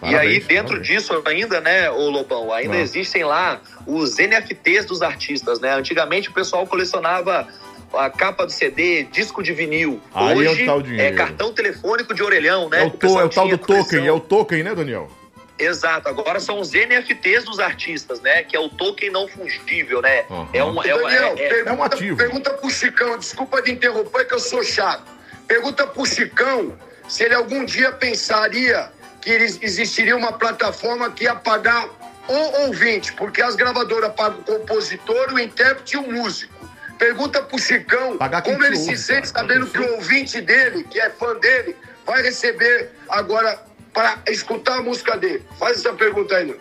E 0.03 0.07
aí, 0.07 0.13
Parabéns, 0.13 0.47
dentro 0.47 0.67
parabéns. 0.69 0.87
disso 0.87 1.23
ainda, 1.27 1.61
né, 1.61 1.91
ô 1.91 2.09
Lobão, 2.11 2.53
ainda 2.53 2.77
Ah. 2.77 2.81
existem 2.81 3.23
lá 3.25 3.61
os 3.87 4.19
NFTs 4.19 4.85
dos 4.87 5.03
artistas, 5.03 5.61
né? 5.61 5.75
Antigamente 5.75 6.29
o 6.29 6.33
pessoal 6.33 6.67
colecionava 6.67 7.47
a 7.93 8.09
capa 8.09 8.47
do 8.47 8.53
CD, 8.53 9.03
disco 9.05 9.43
de 9.43 9.53
vinil. 9.53 10.01
Aí 10.15 10.33
é 10.47 10.51
Hoje 10.51 10.69
o 10.71 10.83
dinheiro. 10.83 11.17
cartão 11.17 11.53
telefônico 11.53 12.15
de 12.15 12.23
orelhão, 12.23 12.69
né? 12.69 12.83
É 12.83 12.87
o, 12.87 12.91
to- 12.91 12.99
pessoal 12.99 13.23
é 13.23 13.25
o 13.25 13.29
tal 13.29 13.49
do 13.49 13.59
token, 13.59 13.77
coleção. 13.77 14.07
é 14.07 14.13
o 14.13 14.21
token, 14.21 14.63
né, 14.63 14.75
Daniel? 14.75 15.11
Exato, 15.59 16.09
agora 16.09 16.41
são 16.41 16.59
os 16.59 16.73
NFTs 16.73 17.45
dos 17.45 17.59
artistas, 17.61 18.21
né? 18.23 18.43
Que 18.45 18.57
é 18.57 18.61
o 18.61 18.71
token 18.71 19.11
não 19.11 19.29
fungível, 19.29 20.01
né? 20.01 20.25
Aham. 20.31 20.49
É 20.55 20.65
um, 20.65 20.83
é, 20.83 20.87
Daniel, 20.89 21.35
é- 21.37 21.45
é- 21.45 21.49
pergunta, 21.49 21.71
é 21.71 21.73
um 21.75 21.83
ativo. 21.83 22.17
pergunta 22.17 22.51
pro 22.55 22.71
Chicão, 22.71 23.19
desculpa 23.19 23.61
de 23.61 23.71
interromper 23.73 24.25
que 24.27 24.33
eu 24.33 24.39
sou 24.41 24.63
chato. 24.65 25.05
Pergunta 25.47 25.87
pro 25.87 26.07
Chicão 26.07 26.73
se 27.07 27.25
ele 27.25 27.35
algum 27.35 27.65
dia 27.65 27.93
pensaria 27.93 28.91
que 29.21 29.31
eles- 29.31 29.59
existiria 29.61 30.17
uma 30.17 30.33
plataforma 30.33 31.11
que 31.11 31.25
ia 31.25 31.35
pagar 31.35 31.87
o 32.29 32.67
ouvinte, 32.67 33.13
porque 33.15 33.43
as 33.43 33.57
gravadoras 33.57 34.13
pagam 34.15 34.41
o 34.41 34.45
compositor, 34.45 35.33
o 35.33 35.39
intérprete 35.39 35.95
e 35.97 35.99
o 35.99 36.13
músico. 36.13 36.55
Pergunta 36.99 37.43
pro 37.43 37.59
Chicão 37.59 38.19
como 38.45 38.65
ele 38.65 38.77
se 38.77 38.97
sente 38.97 39.33
cara. 39.33 39.47
sabendo 39.49 39.67
que 39.67 39.79
o 39.79 39.95
ouvinte 39.95 40.41
dele, 40.41 40.85
que 40.85 41.01
é 41.01 41.09
fã 41.11 41.35
dele, 41.39 41.75
vai 42.07 42.23
receber 42.23 42.91
agora 43.09 43.59
para 43.93 44.19
escutar 44.29 44.79
a 44.79 44.83
música 44.83 45.17
dele. 45.17 45.43
Faz 45.59 45.79
essa 45.79 45.93
pergunta 45.95 46.37
aí, 46.37 46.47
Nuno. 46.47 46.61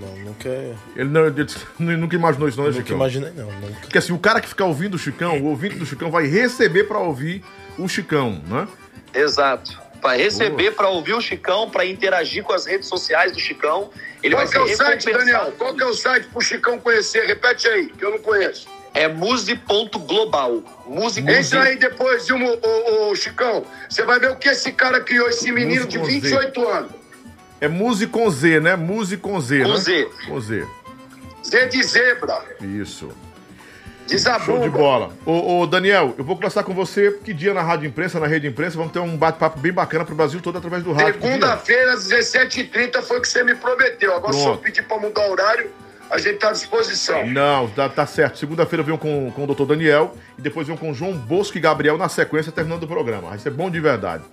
Não, 0.00 0.16
nunca, 0.16 0.48
Ele, 0.96 1.08
não, 1.08 1.26
ele 1.26 1.96
nunca 1.96 2.16
imaginou 2.16 2.48
isso, 2.48 2.58
não, 2.58 2.64
né, 2.64 2.70
nunca 2.72 2.82
Chicão? 2.82 2.96
imaginei, 2.96 3.30
não. 3.32 3.50
Nunca. 3.52 3.80
Porque 3.80 3.98
assim, 3.98 4.12
o 4.12 4.18
cara 4.18 4.40
que 4.40 4.48
ficar 4.48 4.64
ouvindo 4.64 4.94
o 4.94 4.98
Chicão, 4.98 5.38
o 5.40 5.44
ouvinte 5.46 5.76
do 5.76 5.86
Chicão 5.86 6.10
vai 6.10 6.26
receber 6.26 6.84
pra 6.84 6.98
ouvir 6.98 7.44
o 7.78 7.88
Chicão, 7.88 8.42
né? 8.46 8.66
Exato. 9.14 9.78
Para 10.00 10.16
receber, 10.16 10.72
para 10.72 10.88
ouvir 10.88 11.14
o 11.14 11.20
Chicão, 11.20 11.68
para 11.68 11.84
interagir 11.84 12.42
com 12.42 12.52
as 12.52 12.66
redes 12.66 12.88
sociais 12.88 13.32
do 13.32 13.38
Chicão. 13.38 13.90
Ele 14.22 14.34
Qual 14.34 14.46
vai 14.46 14.52
que 14.52 14.58
é 14.58 14.60
o 14.60 14.76
site. 14.76 15.12
Daniel? 15.12 15.52
Qual 15.58 15.74
que 15.74 15.82
é 15.82 15.86
o 15.86 15.94
site 15.94 16.26
pro 16.28 16.40
Chicão 16.40 16.78
conhecer? 16.78 17.26
Repete 17.26 17.68
aí, 17.68 17.86
que 17.86 18.04
eu 18.04 18.10
não 18.12 18.18
conheço. 18.18 18.66
É 18.92 19.06
muse.global. 19.06 20.62
Muse 20.86 21.20
Entra 21.20 21.62
aí 21.62 21.76
depois, 21.76 22.26
viu, 22.26 22.36
ô, 22.38 23.14
Chicão? 23.14 23.64
Você 23.88 24.02
vai 24.02 24.18
ver 24.18 24.30
o 24.30 24.36
que 24.36 24.48
esse 24.48 24.72
cara 24.72 25.00
criou, 25.00 25.28
esse 25.28 25.52
menino 25.52 25.86
de 25.86 25.98
Música 25.98 26.20
com 26.20 26.28
Z. 26.28 26.36
28 26.38 26.68
anos. 26.68 26.92
É 27.60 27.68
Muse 27.68 28.06
com 28.06 28.30
Z, 28.30 28.60
né? 28.60 28.74
Muse 28.74 29.16
com 29.16 29.38
Z, 29.40 29.62
Com 29.62 29.72
né? 29.72 29.76
Z. 29.78 30.08
Com 30.26 30.40
Z. 30.40 30.66
Zé 31.46 31.66
de 31.66 31.82
zebra, 31.82 32.42
Isso. 32.60 33.10
De 34.10 34.44
Show 34.44 34.58
de 34.58 34.68
bola. 34.68 35.10
Ô, 35.24 35.60
ô, 35.60 35.66
Daniel, 35.66 36.14
eu 36.18 36.24
vou 36.24 36.34
conversar 36.36 36.62
com 36.64 36.74
você 36.74 37.18
que 37.24 37.32
dia 37.32 37.54
na 37.54 37.62
Rádio 37.62 37.86
Imprensa, 37.86 38.18
na 38.18 38.26
Rede 38.26 38.46
Imprensa, 38.46 38.76
vamos 38.76 38.92
ter 38.92 38.98
um 38.98 39.16
bate-papo 39.16 39.60
bem 39.60 39.72
bacana 39.72 40.04
pro 40.04 40.14
Brasil 40.14 40.40
todo 40.40 40.58
através 40.58 40.82
do 40.82 40.92
rádio. 40.92 41.14
Segunda-feira, 41.14 41.92
às 41.92 42.08
17h30, 42.08 43.02
foi 43.02 43.18
o 43.18 43.20
que 43.20 43.28
você 43.28 43.44
me 43.44 43.54
prometeu. 43.54 44.14
Agora, 44.14 44.32
se 44.32 44.40
eu 44.40 44.44
Pronto. 44.46 44.62
pedir 44.62 44.82
pra 44.82 44.98
mudar 44.98 45.28
o 45.28 45.32
horário, 45.32 45.70
a 46.10 46.18
gente 46.18 46.38
tá 46.38 46.48
à 46.48 46.52
disposição. 46.52 47.26
Não, 47.26 47.68
tá, 47.68 47.88
tá 47.88 48.04
certo. 48.04 48.38
Segunda-feira 48.38 48.82
eu 48.82 48.86
venho 48.86 48.98
com, 48.98 49.30
com 49.30 49.44
o 49.44 49.46
doutor 49.46 49.66
Daniel 49.66 50.14
e 50.36 50.42
depois 50.42 50.66
venho 50.66 50.78
com 50.78 50.90
o 50.90 50.94
João 50.94 51.12
Bosco 51.12 51.56
e 51.56 51.60
Gabriel 51.60 51.96
na 51.96 52.08
sequência, 52.08 52.50
terminando 52.50 52.82
o 52.82 52.88
programa. 52.88 53.28
Vai 53.28 53.38
ser 53.38 53.50
bom 53.50 53.70
de 53.70 53.78
verdade. 53.78 54.24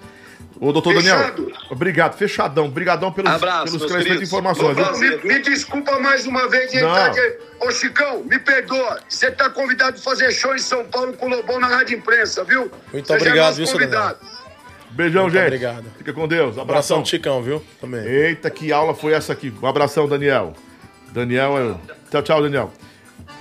Ô, 0.60 0.72
doutor 0.74 0.93
Fechado. 0.96 1.43
Daniel, 1.43 1.58
obrigado, 1.70 2.17
fechadão. 2.17 2.65
Obrigadão 2.65 3.12
pelos, 3.12 3.32
Abraço, 3.32 3.65
pelos 3.65 3.82
esclarecimentos 3.84 4.06
e 4.06 4.10
queridos. 4.10 4.30
informações. 4.30 4.76
Prazer. 4.76 5.24
Me, 5.24 5.34
me 5.36 5.39
desculpa 5.41 6.00
mais 6.00 6.26
uma 6.26 6.48
vez 6.50 6.72
de 6.72 6.82
Não. 6.82 6.89
entrar 6.89 7.10
de... 7.10 7.38
Ô, 7.60 7.72
Chicão, 7.72 8.24
me 8.24 8.39
perdoa. 8.39 9.00
Você 9.08 9.30
tá 9.32 9.50
convidado 9.50 9.98
a 9.98 10.02
fazer 10.02 10.32
show 10.32 10.56
em 10.56 10.60
São 10.60 10.84
Paulo 10.86 11.13
com 11.13 11.28
o 11.28 11.30
Lobão 11.30 11.60
na 11.60 11.67
Rádio 11.67 11.98
Imprensa, 11.98 12.43
viu? 12.43 12.72
Muito 12.91 13.13
é 13.13 13.15
obrigado, 13.15 13.56
viu, 13.56 13.67
seu 13.67 13.78
convidado. 13.80 14.17
Beijão, 14.91 15.24
Muito 15.24 15.34
gente. 15.34 15.46
obrigado. 15.46 15.86
Fica 15.98 16.12
com 16.13 16.28
Deus. 16.28 16.58
Abração 16.58 16.62
Abração. 16.63 17.02
do 17.04 17.08
Chicão, 17.08 17.43
viu? 17.43 17.63
Também. 17.80 18.04
Eita, 18.06 18.50
que 18.50 18.72
aula 18.72 18.96
foi 18.96 19.13
essa 19.13 19.34
aqui? 19.34 19.54
Um 19.62 19.67
abração, 19.67 20.08
Daniel. 20.08 20.54
Daniel, 21.12 21.58
eu... 21.58 21.80
tchau, 22.10 22.22
tchau, 22.24 22.41
Daniel. 22.41 22.74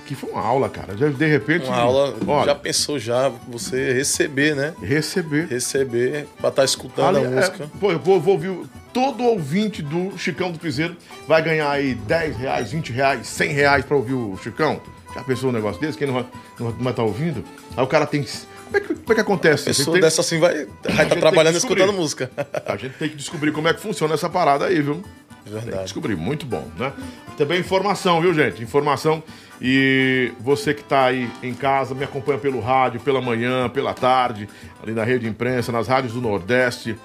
Que 0.07 0.15
foi 0.15 0.29
uma 0.31 0.41
aula, 0.41 0.69
cara. 0.69 0.95
Já, 0.97 1.09
de 1.09 1.25
repente. 1.25 1.65
Uma 1.67 1.75
aula, 1.77 2.15
Olha, 2.25 2.45
já 2.45 2.55
pensou 2.55 2.97
já 2.97 3.27
você 3.47 3.91
receber, 3.91 4.55
né? 4.55 4.73
receber. 4.81 5.47
Receber 5.47 6.25
pra 6.39 6.47
estar 6.49 6.63
escutando 6.63 7.17
Ali, 7.17 7.25
a 7.25 7.29
é, 7.29 7.35
música. 7.35 7.69
pô, 7.79 7.91
eu 7.91 7.99
vou, 7.99 8.19
vou 8.21 8.33
ouvir. 8.35 8.57
Todo 8.93 9.21
ouvinte 9.25 9.81
do 9.81 10.17
Chicão 10.17 10.49
do 10.51 10.57
Piseiro 10.57 10.95
vai 11.27 11.41
ganhar 11.41 11.69
aí 11.69 11.93
10 11.93 12.37
reais, 12.37 12.71
20 12.71 12.91
reais, 12.93 13.27
100 13.27 13.51
reais 13.51 13.85
pra 13.85 13.97
ouvir 13.97 14.13
o 14.13 14.37
Chicão. 14.41 14.81
Já 15.13 15.21
pensou 15.23 15.49
um 15.49 15.53
negócio 15.53 15.79
desse? 15.81 15.97
Quem 15.97 16.07
não 16.07 16.13
vai 16.13 16.23
estar 16.23 16.63
não 16.63 16.71
vai 16.71 16.93
tá 16.93 17.03
ouvindo? 17.03 17.43
Aí 17.75 17.83
o 17.83 17.87
cara 17.87 18.05
tem 18.07 18.23
que. 18.23 18.31
Como 18.65 18.77
é 18.77 18.79
que, 18.79 18.87
como 18.87 19.11
é 19.11 19.15
que 19.15 19.21
acontece? 19.21 19.65
Pessoa 19.65 19.85
Você 19.85 19.91
tem- 19.91 20.01
dessa 20.01 20.21
assim 20.21 20.39
vai 20.39 20.61
estar 20.63 21.05
tem 21.05 21.19
trabalhando 21.19 21.55
e 21.55 21.57
escutando 21.57 21.91
música. 21.93 22.31
A 22.65 22.75
gente 22.77 22.93
tem 22.97 23.09
que 23.09 23.15
descobrir 23.17 23.51
como 23.51 23.67
é 23.67 23.73
que 23.73 23.81
funciona 23.81 24.13
essa 24.13 24.29
parada 24.29 24.65
aí, 24.65 24.81
viu? 24.81 24.95
Tem 24.95 25.53
que 25.53 25.59
Verdade. 25.65 25.83
descobrir, 25.83 26.15
muito 26.15 26.45
bom, 26.45 26.67
né? 26.77 26.91
Também 27.37 27.59
informação, 27.59 28.19
viu, 28.21 28.33
gente? 28.33 28.61
Informação. 28.63 29.23
E 29.61 30.31
você 30.39 30.73
que 30.73 30.83
tá 30.83 31.05
aí 31.05 31.29
em 31.41 31.53
casa, 31.53 31.95
me 31.95 32.03
acompanha 32.03 32.37
pelo 32.37 32.59
rádio, 32.59 32.99
pela 32.99 33.21
manhã, 33.21 33.67
pela 33.69 33.93
tarde, 33.93 34.47
ali 34.81 34.93
na 34.93 35.03
rede 35.03 35.21
de 35.21 35.29
imprensa, 35.29 35.71
nas 35.71 35.87
rádios 35.87 36.13
do 36.13 36.21
Nordeste. 36.21 36.95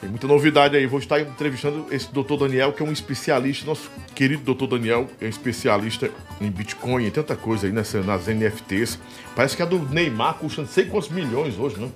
Tem 0.00 0.08
muita 0.08 0.26
novidade 0.26 0.76
aí. 0.76 0.86
Vou 0.86 0.98
estar 0.98 1.20
entrevistando 1.20 1.86
esse 1.90 2.12
doutor 2.12 2.38
Daniel, 2.38 2.72
que 2.72 2.82
é 2.82 2.86
um 2.86 2.92
especialista, 2.92 3.66
nosso 3.66 3.90
querido 4.14 4.42
doutor 4.42 4.68
Daniel, 4.68 5.08
é 5.20 5.26
um 5.26 5.28
especialista 5.28 6.10
em 6.40 6.50
Bitcoin 6.50 7.06
e 7.06 7.10
tanta 7.10 7.34
coisa 7.34 7.66
aí 7.66 7.72
nessa, 7.72 8.00
nas 8.02 8.26
NFTs. 8.26 8.98
Parece 9.34 9.56
que 9.56 9.62
a 9.62 9.66
do 9.66 9.78
Neymar 9.78 10.34
custa 10.34 10.62
não 10.62 10.68
sei 10.68 10.86
quantos 10.86 11.08
milhões 11.08 11.58
hoje, 11.58 11.80
né? 11.80 11.88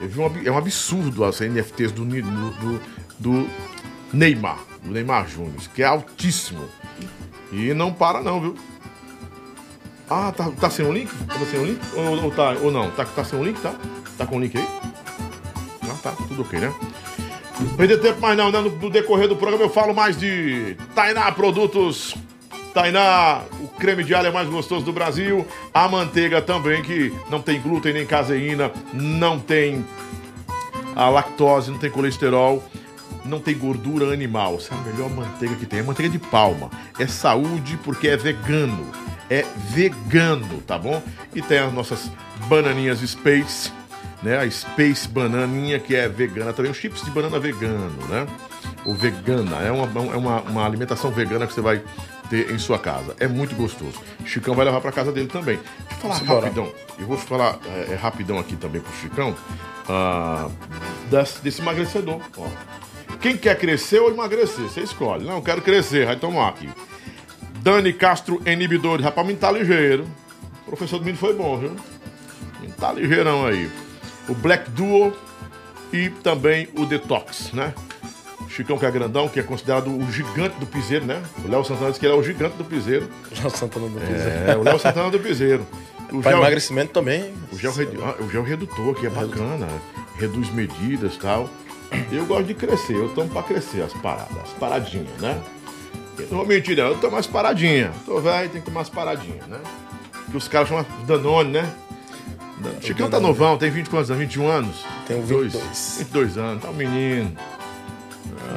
Um, 0.00 0.46
é 0.46 0.50
um 0.50 0.56
absurdo 0.56 1.24
as 1.24 1.40
NFTs 1.40 1.90
do, 1.90 2.04
do, 2.04 2.80
do 3.18 3.48
Neymar, 4.12 4.60
do 4.82 4.90
Neymar 4.90 5.28
Júnior, 5.28 5.60
que 5.74 5.82
é 5.82 5.86
altíssimo. 5.86 6.68
E 7.52 7.72
não 7.74 7.92
para 7.92 8.20
não, 8.20 8.40
viu? 8.40 8.56
Ah, 10.10 10.32
tá, 10.34 10.50
tá 10.58 10.70
sem 10.70 10.86
o 10.86 10.92
link? 10.92 11.10
Tá 11.26 11.38
sem 11.50 11.60
o 11.60 11.66
link? 11.66 11.80
Ou, 11.94 12.24
ou 12.24 12.30
tá, 12.30 12.56
ou 12.62 12.70
não? 12.70 12.90
Tá, 12.90 13.04
tá 13.04 13.24
sem 13.24 13.38
o 13.38 13.44
link, 13.44 13.60
tá? 13.60 13.74
Tá 14.16 14.26
com 14.26 14.36
o 14.36 14.40
link 14.40 14.56
aí? 14.56 14.66
Ah, 15.82 15.96
tá, 16.02 16.12
tudo 16.12 16.42
ok, 16.42 16.58
né? 16.58 16.72
Perder 17.76 18.00
tempo 18.00 18.20
mais 18.20 18.36
não, 18.36 18.50
né? 18.50 18.60
No, 18.60 18.70
no 18.70 18.90
decorrer 18.90 19.28
do 19.28 19.36
programa 19.36 19.64
eu 19.64 19.70
falo 19.70 19.94
mais 19.94 20.18
de 20.18 20.76
Tainá 20.94 21.30
Produtos. 21.32 22.14
Tainá, 22.72 23.42
o 23.60 23.68
creme 23.68 24.04
de 24.04 24.14
alho 24.14 24.28
é 24.28 24.30
mais 24.30 24.48
gostoso 24.48 24.84
do 24.84 24.92
Brasil. 24.92 25.46
A 25.74 25.88
manteiga 25.88 26.40
também, 26.40 26.82
que 26.82 27.12
não 27.28 27.42
tem 27.42 27.60
glúten 27.60 27.92
nem 27.92 28.06
caseína, 28.06 28.70
não 28.92 29.38
tem 29.38 29.84
a 30.94 31.08
lactose, 31.08 31.70
não 31.70 31.78
tem 31.78 31.90
colesterol, 31.90 32.62
não 33.28 33.40
tem 33.40 33.56
gordura 33.56 34.12
animal. 34.12 34.56
Essa 34.56 34.74
é 34.74 34.78
a 34.78 34.80
melhor 34.82 35.10
manteiga 35.10 35.54
que 35.54 35.66
tem. 35.66 35.80
É 35.80 35.82
manteiga 35.82 36.10
de 36.10 36.18
palma. 36.18 36.70
É 36.98 37.06
saúde 37.06 37.78
porque 37.84 38.08
é 38.08 38.16
vegano. 38.16 38.90
É 39.30 39.44
vegano, 39.70 40.62
tá 40.66 40.78
bom? 40.78 41.02
E 41.34 41.42
tem 41.42 41.58
as 41.58 41.72
nossas 41.72 42.10
bananinhas 42.48 43.00
Space, 43.00 43.70
né? 44.22 44.38
A 44.38 44.50
Space 44.50 45.06
Bananinha, 45.06 45.78
que 45.78 45.94
é 45.94 46.08
vegana 46.08 46.52
também. 46.52 46.70
Os 46.70 46.78
chips 46.78 47.04
de 47.04 47.10
banana 47.10 47.38
vegano, 47.38 48.06
né? 48.08 48.26
Ou 48.86 48.94
vegana. 48.94 49.56
É 49.58 49.70
uma, 49.70 49.84
é 49.84 50.16
uma, 50.16 50.40
uma 50.40 50.66
alimentação 50.66 51.10
vegana 51.10 51.46
que 51.46 51.52
você 51.52 51.60
vai 51.60 51.82
ter 52.28 52.50
em 52.50 52.58
sua 52.58 52.78
casa. 52.78 53.14
É 53.18 53.26
muito 53.26 53.54
gostoso. 53.54 54.00
Chicão 54.24 54.54
vai 54.54 54.64
levar 54.64 54.80
para 54.80 54.92
casa 54.92 55.12
dele 55.12 55.28
também. 55.28 55.58
Deixa 56.00 56.06
eu 56.06 56.26
falar 56.26 56.40
rapidão. 56.40 56.72
Eu 56.98 57.06
vou 57.06 57.16
falar 57.16 57.58
é, 57.66 57.92
é, 57.92 57.94
rapidão 57.94 58.38
aqui 58.38 58.56
também 58.56 58.80
pro 58.80 58.92
Chicão. 58.94 59.34
ah, 59.88 60.48
desse, 61.10 61.42
desse 61.42 61.60
emagrecedor. 61.60 62.20
Ó. 62.36 62.46
Quem 63.20 63.36
quer 63.36 63.58
crescer 63.58 63.98
ou 64.00 64.10
emagrecer? 64.10 64.64
Você 64.64 64.80
escolhe. 64.80 65.24
Não, 65.24 65.36
eu 65.36 65.42
quero 65.42 65.60
crescer. 65.62 66.06
Vai 66.06 66.16
tomar 66.16 66.48
aqui. 66.48 66.68
Dani 67.62 67.92
Castro 67.92 68.40
Inibidores. 68.46 69.04
Rapaz, 69.04 69.26
menino 69.26 69.40
tá 69.40 69.50
ligeiro. 69.50 70.06
O 70.62 70.70
professor 70.70 70.98
do 70.98 71.04
menino 71.04 71.18
foi 71.18 71.34
bom, 71.34 71.58
viu? 71.58 71.72
Menino 72.60 72.74
tá 72.78 72.92
ligeirão 72.92 73.46
aí. 73.46 73.68
O 74.28 74.34
Black 74.34 74.70
Duo 74.70 75.12
e 75.92 76.10
também 76.10 76.68
o 76.76 76.84
Detox, 76.86 77.50
né? 77.52 77.74
O 78.40 78.48
Chicão 78.50 78.78
que 78.78 78.86
é 78.86 78.90
grandão, 78.90 79.28
que 79.28 79.40
é 79.40 79.42
considerado 79.42 79.88
o 79.90 80.12
gigante 80.12 80.56
do 80.58 80.66
piseiro, 80.66 81.04
né? 81.04 81.20
O 81.44 81.48
Léo 81.50 81.64
Santana 81.64 81.88
disse 81.88 81.98
que 82.00 82.06
ele 82.06 82.14
é 82.14 82.16
o 82.16 82.22
gigante 82.22 82.56
do 82.56 82.64
piseiro. 82.64 83.08
Léo 83.40 83.50
Santana 83.50 83.88
do 83.88 84.00
Piseiro. 84.00 84.50
É, 84.50 84.56
o 84.56 84.62
Léo 84.62 84.78
Santana 84.78 85.10
do 85.10 85.18
piseiro. 85.18 85.66
O 86.10 86.22
Para 86.22 86.30
gel- 86.32 86.40
emagrecimento 86.40 86.90
também. 86.94 87.34
o 87.52 87.58
gel, 87.58 87.70
redu- 87.70 88.02
ah, 88.02 88.14
o 88.18 88.30
gel 88.30 88.42
redutor 88.42 88.96
aqui 88.96 89.06
é 89.06 89.10
bacana, 89.10 89.68
reduz 90.16 90.48
medidas 90.54 91.16
e 91.16 91.18
tal. 91.18 91.50
Eu 92.12 92.26
gosto 92.26 92.44
de 92.44 92.54
crescer, 92.54 92.94
eu 92.96 93.08
tomo 93.14 93.28
pra 93.30 93.42
crescer 93.42 93.82
as 93.82 93.92
paradas, 93.94 94.36
as 94.42 94.50
paradinhas, 94.50 95.08
né? 95.20 95.40
Eu 96.18 96.26
não 96.30 96.38
vou 96.38 96.46
mentir, 96.46 96.76
não, 96.76 96.88
eu 96.88 96.98
tomo 96.98 97.14
umas 97.16 97.26
paradinhas. 97.26 97.94
Tô 98.04 98.20
velho, 98.20 98.50
tem 98.50 98.60
que 98.60 98.66
tomar 98.66 98.80
umas 98.80 98.88
paradinhas, 98.90 99.46
né? 99.46 99.60
Que 100.30 100.36
os 100.36 100.48
caras 100.48 100.68
chamam 100.68 100.84
Danone, 101.06 101.50
né? 101.52 101.72
Dan- 102.58 102.80
Chicão 102.80 103.08
tá 103.08 103.20
novão, 103.20 103.56
tem 103.56 103.70
20 103.70 103.88
quantos 103.88 104.10
anos? 104.10 104.20
21 104.22 104.48
anos? 104.48 104.84
Tenho 105.06 105.22
Dois. 105.26 105.52
22. 105.54 105.96
22 105.98 106.38
anos, 106.38 106.62
tá 106.62 106.70
um 106.70 106.74
menino. 106.74 107.32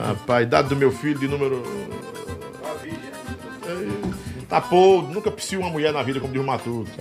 Rapaz, 0.06 0.44
idade 0.46 0.70
do 0.70 0.76
meu 0.76 0.92
filho 0.92 1.20
de 1.20 1.28
número. 1.28 1.62
Tá 4.52 4.60
podre, 4.60 5.14
nunca 5.14 5.32
pisei 5.32 5.58
uma 5.58 5.70
mulher 5.70 5.94
na 5.94 6.04
vida, 6.04 6.20
como 6.20 6.34
diz 6.34 6.42
o 6.42 6.46
Matuto. 6.46 6.92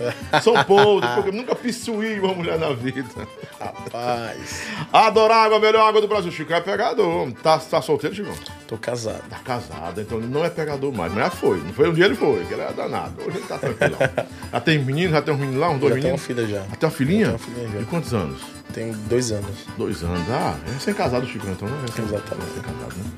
São 0.41 0.63
podres, 0.63 1.11
porque 1.15 1.31
nunca 1.33 1.53
pissuí 1.53 2.17
uma 2.17 2.33
mulher 2.33 2.57
na 2.57 2.71
vida. 2.71 3.09
Rapaz, 3.59 4.63
Adorar 4.93 5.47
água, 5.47 5.57
a 5.57 5.59
melhor 5.59 5.85
água 5.85 5.99
do 5.99 6.07
Brasil. 6.07 6.31
Chico 6.31 6.53
é 6.53 6.61
pegador. 6.61 7.29
Tá, 7.43 7.59
tá 7.59 7.81
solteiro, 7.81 8.15
Chico? 8.15 8.31
tô 8.65 8.77
casado. 8.77 9.21
Tá 9.29 9.37
casado, 9.39 9.99
então 9.99 10.17
ele 10.17 10.27
não 10.27 10.45
é 10.45 10.49
pegador 10.49 10.93
mais. 10.93 11.13
Mas 11.13 11.23
já 11.25 11.29
foi. 11.29 11.57
Não 11.57 11.73
foi 11.73 11.89
um 11.89 11.93
dia 11.93 12.05
ele 12.05 12.15
foi, 12.15 12.45
que 12.45 12.53
ele 12.53 12.61
era 12.61 12.71
danado. 12.71 13.21
Hoje 13.21 13.39
ele 13.39 13.45
tá 13.45 13.57
tranquilo. 13.57 13.97
já 14.49 14.59
tem 14.61 14.79
menino, 14.79 15.11
já 15.11 15.21
tem 15.21 15.33
um 15.33 15.37
menino 15.37 15.59
lá, 15.59 15.69
uns 15.71 15.79
dois 15.81 15.95
Já 15.95 15.99
tenho 16.01 16.13
uma 16.13 16.21
meninos. 16.21 16.25
filha 16.25 16.47
já. 16.47 16.69
Já 16.69 16.75
tem 16.77 16.87
uma 16.87 16.95
filhinha? 16.95 17.25
Tenho 17.25 17.31
uma 17.33 17.39
filhinha 17.39 17.69
já. 17.69 17.79
De 17.79 17.85
quantos 17.85 18.13
anos? 18.13 18.41
Tenho 18.73 18.93
dois 19.09 19.29
anos. 19.29 19.67
Dois 19.77 20.01
anos. 20.03 20.21
Ah, 20.29 20.55
é 20.69 20.71
recém-casado, 20.71 21.27
Chico, 21.27 21.45
então, 21.49 21.67
né? 21.67 21.77
Exatamente. 21.83 22.47
Recém-casado, 22.47 22.95
né? 22.95 23.11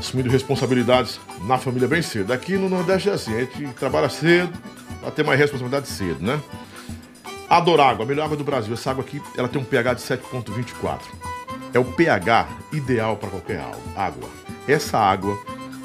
Assumindo 0.00 0.30
responsabilidades 0.30 1.20
na 1.42 1.58
família 1.58 1.86
bem 1.86 2.00
cedo. 2.00 2.32
Aqui 2.32 2.56
no 2.56 2.70
Nordeste 2.70 3.10
é 3.10 3.12
assim, 3.12 3.36
a 3.36 3.40
gente 3.40 3.66
trabalha 3.74 4.08
cedo 4.08 4.50
pra 4.98 5.10
ter 5.10 5.22
mais 5.22 5.38
responsabilidade 5.38 5.88
cedo, 5.88 6.24
né? 6.24 6.40
Adorágua, 7.50 8.06
a 8.06 8.08
melhor 8.08 8.24
água 8.24 8.36
do 8.36 8.42
Brasil. 8.42 8.72
Essa 8.72 8.92
água 8.92 9.04
aqui, 9.04 9.20
ela 9.36 9.46
tem 9.46 9.60
um 9.60 9.64
pH 9.64 9.92
de 9.92 10.00
7.24. 10.00 11.00
É 11.74 11.78
o 11.78 11.84
pH 11.84 12.48
ideal 12.72 13.18
para 13.18 13.28
qualquer 13.28 13.62
água. 13.94 14.26
Essa 14.66 14.98
água, 14.98 15.38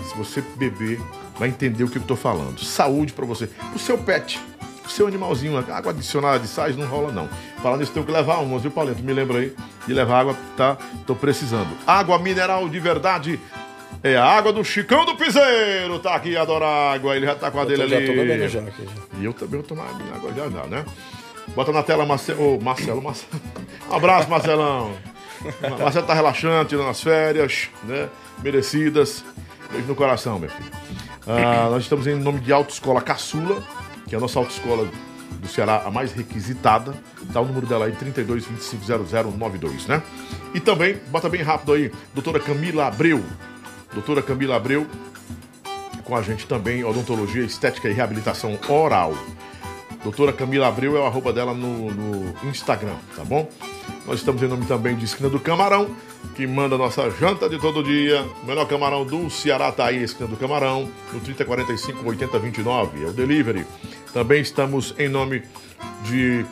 se 0.07 0.15
você 0.15 0.41
beber, 0.55 1.01
vai 1.37 1.49
entender 1.49 1.83
o 1.83 1.89
que 1.89 1.97
eu 1.97 2.03
tô 2.03 2.15
falando. 2.15 2.63
Saúde 2.63 3.11
para 3.11 3.25
você. 3.25 3.49
O 3.75 3.79
seu 3.79 3.97
pet, 3.97 4.39
o 4.85 4.89
seu 4.89 5.07
animalzinho, 5.07 5.57
água 5.57 5.91
adicionada 5.91 6.39
de 6.39 6.47
sais 6.47 6.77
não 6.77 6.87
rola 6.87 7.11
não. 7.11 7.27
Falando 7.61 7.83
isso, 7.83 7.91
tenho 7.91 8.05
que 8.05 8.13
levar 8.13 8.37
umas, 8.37 8.61
viu, 8.61 8.71
Paulinho? 8.71 8.97
Me 9.03 9.11
lembra 9.11 9.39
aí 9.39 9.53
de 9.85 9.93
levar 9.93 10.21
água, 10.21 10.37
tá? 10.55 10.77
Tô 11.05 11.13
precisando. 11.13 11.67
Água 11.85 12.17
mineral 12.17 12.69
de 12.69 12.79
verdade. 12.79 13.37
É 14.07 14.15
a 14.17 14.23
água 14.23 14.53
do 14.53 14.63
Chicão 14.63 15.03
do 15.03 15.15
Piseiro. 15.15 15.97
Tá 15.97 16.13
aqui, 16.15 16.37
adora 16.37 16.65
água. 16.93 17.15
Ele 17.15 17.25
já 17.25 17.33
tá 17.33 17.49
com 17.49 17.57
a 17.59 17.63
Eu 17.63 17.67
dele 17.69 17.83
tô- 17.83 17.89
já 17.89 17.95
ali. 17.97 18.05
tô 18.05 18.13
bebendo 18.13 18.47
já 18.47 18.59
aqui. 18.59 18.83
já. 18.85 19.19
E 19.19 19.25
eu 19.25 19.33
também 19.33 19.59
vou 19.59 19.63
tomar 19.63 19.85
água 20.13 20.31
já 20.35 20.47
já, 20.49 20.67
né? 20.67 20.85
Bota 21.55 21.71
na 21.71 21.81
tela, 21.81 22.05
Marcelo. 22.05 22.57
Ô, 22.57 22.61
Marcelo, 22.61 23.01
Marcelo. 23.01 23.31
Um 23.89 23.95
abraço, 23.95 24.29
Marcelão. 24.29 24.91
Marcelo 25.79 26.05
tá 26.07 26.13
relaxante, 26.13 26.69
tirando 26.69 26.89
as 26.89 27.01
férias, 27.01 27.69
né? 27.83 28.07
Merecidas. 28.43 29.23
Beijo 29.71 29.87
no 29.87 29.95
coração, 29.95 30.37
meu 30.39 30.49
filho. 30.49 30.71
Ah, 31.27 31.67
nós 31.71 31.83
estamos 31.83 32.05
em 32.05 32.13
nome 32.15 32.39
de 32.41 32.51
Autoescola 32.53 33.01
Caçula, 33.01 33.63
que 34.07 34.13
é 34.13 34.17
a 34.17 34.21
nossa 34.21 34.37
autoescola 34.39 34.87
do 35.31 35.47
Ceará, 35.47 35.81
a 35.85 35.89
mais 35.91 36.11
requisitada. 36.13 36.93
Tá 37.33 37.41
o 37.41 37.45
número 37.45 37.65
dela 37.65 37.85
aí, 37.85 37.91
32250092, 37.93 39.87
né? 39.87 40.01
E 40.53 40.59
também, 40.59 40.97
bota 41.07 41.27
bem 41.29 41.41
rápido 41.41 41.73
aí, 41.73 41.91
doutora 42.13 42.39
Camila 42.39 42.85
Abreu. 42.87 43.23
Doutora 43.95 44.21
Camila 44.21 44.57
Abreu, 44.57 44.85
com 46.03 46.15
a 46.17 46.21
gente 46.21 46.45
também, 46.45 46.83
odontologia, 46.83 47.43
estética 47.43 47.89
e 47.89 47.93
reabilitação 47.93 48.59
oral. 48.67 49.13
Doutora 50.03 50.33
Camila 50.33 50.67
Abreu 50.67 50.97
é 50.97 50.99
o 50.99 51.05
arroba 51.05 51.31
dela 51.31 51.53
no, 51.53 51.89
no 51.91 52.49
Instagram, 52.49 52.95
tá 53.15 53.23
bom? 53.23 53.49
Nós 54.05 54.19
estamos 54.19 54.43
em 54.43 54.47
nome 54.47 54.65
também 54.65 54.97
de 54.97 55.05
Esquina 55.05 55.29
do 55.29 55.39
Camarão, 55.39 55.95
que 56.35 56.45
manda 56.45 56.77
nossa 56.77 57.09
janta 57.09 57.47
de 57.47 57.57
todo 57.57 57.81
dia. 57.81 58.21
O 58.43 58.45
melhor 58.45 58.67
camarão 58.67 59.05
do 59.05 59.29
Ceará 59.29 59.71
tá 59.71 59.85
aí, 59.85 60.03
Esquina 60.03 60.27
do 60.27 60.35
Camarão, 60.35 60.91
no 61.13 61.19
3045 61.21 62.05
8029, 62.05 63.05
é 63.05 63.07
o 63.07 63.13
delivery. 63.13 63.65
Também 64.13 64.41
estamos 64.41 64.93
em 64.99 65.07
nome 65.07 65.41
de 66.03 66.45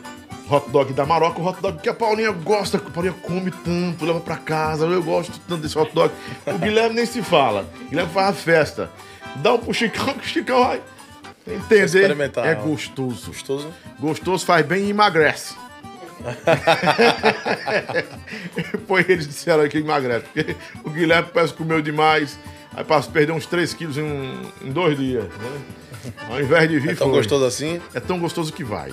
hot 0.50 0.70
dog 0.70 0.92
da 0.92 1.06
Maroca, 1.06 1.40
o 1.40 1.46
hot 1.46 1.60
dog 1.60 1.80
que 1.80 1.88
a 1.88 1.94
Paulinha 1.94 2.30
gosta, 2.32 2.78
que 2.78 2.88
a 2.88 2.90
Paulinha 2.90 3.14
come 3.22 3.50
tanto, 3.50 4.04
leva 4.04 4.20
pra 4.20 4.36
casa. 4.36 4.84
Eu 4.86 5.02
gosto 5.02 5.38
tanto 5.48 5.62
desse 5.62 5.78
hot 5.78 5.92
dog. 5.94 6.12
O 6.46 6.58
Guilherme 6.58 6.94
nem 6.96 7.06
se 7.06 7.22
fala. 7.22 7.66
O 7.86 7.90
Guilherme 7.90 8.12
faz 8.12 8.28
a 8.28 8.32
festa. 8.32 8.90
Dá 9.36 9.54
um 9.54 9.58
pro 9.58 9.72
Chicão, 9.74 10.14
que 10.14 10.24
o 10.24 10.28
Chicão 10.28 10.64
vai 10.64 10.80
entender. 11.46 11.84
Experimentar. 11.84 12.46
É 12.46 12.54
gostoso. 12.54 13.26
Gostoso? 13.28 13.68
Gostoso 13.98 14.46
faz 14.46 14.64
bem 14.64 14.84
e 14.86 14.90
emagrece. 14.90 15.54
Põe 18.86 19.04
eles 19.08 19.26
disseram 19.26 19.68
que 19.68 19.78
emagrece. 19.78 20.24
Porque 20.32 20.56
o 20.84 20.90
Guilherme 20.90 21.28
parece 21.32 21.52
que 21.52 21.58
comeu 21.58 21.80
demais. 21.82 22.38
Aí 22.76 22.84
passa 22.84 23.08
a 23.08 23.12
perder 23.12 23.32
uns 23.32 23.46
3 23.46 23.72
quilos 23.74 23.96
em, 23.98 24.02
um- 24.02 24.50
em 24.62 24.72
dois 24.72 24.96
dias. 24.98 25.24
Né? 25.24 26.12
Ao 26.28 26.40
invés 26.40 26.68
de 26.68 26.78
vir. 26.80 26.92
É 26.92 26.94
tão 26.94 27.08
foi. 27.08 27.18
gostoso 27.18 27.44
assim? 27.44 27.80
É 27.94 28.00
tão 28.00 28.18
gostoso 28.18 28.52
que 28.52 28.64
vai. 28.64 28.92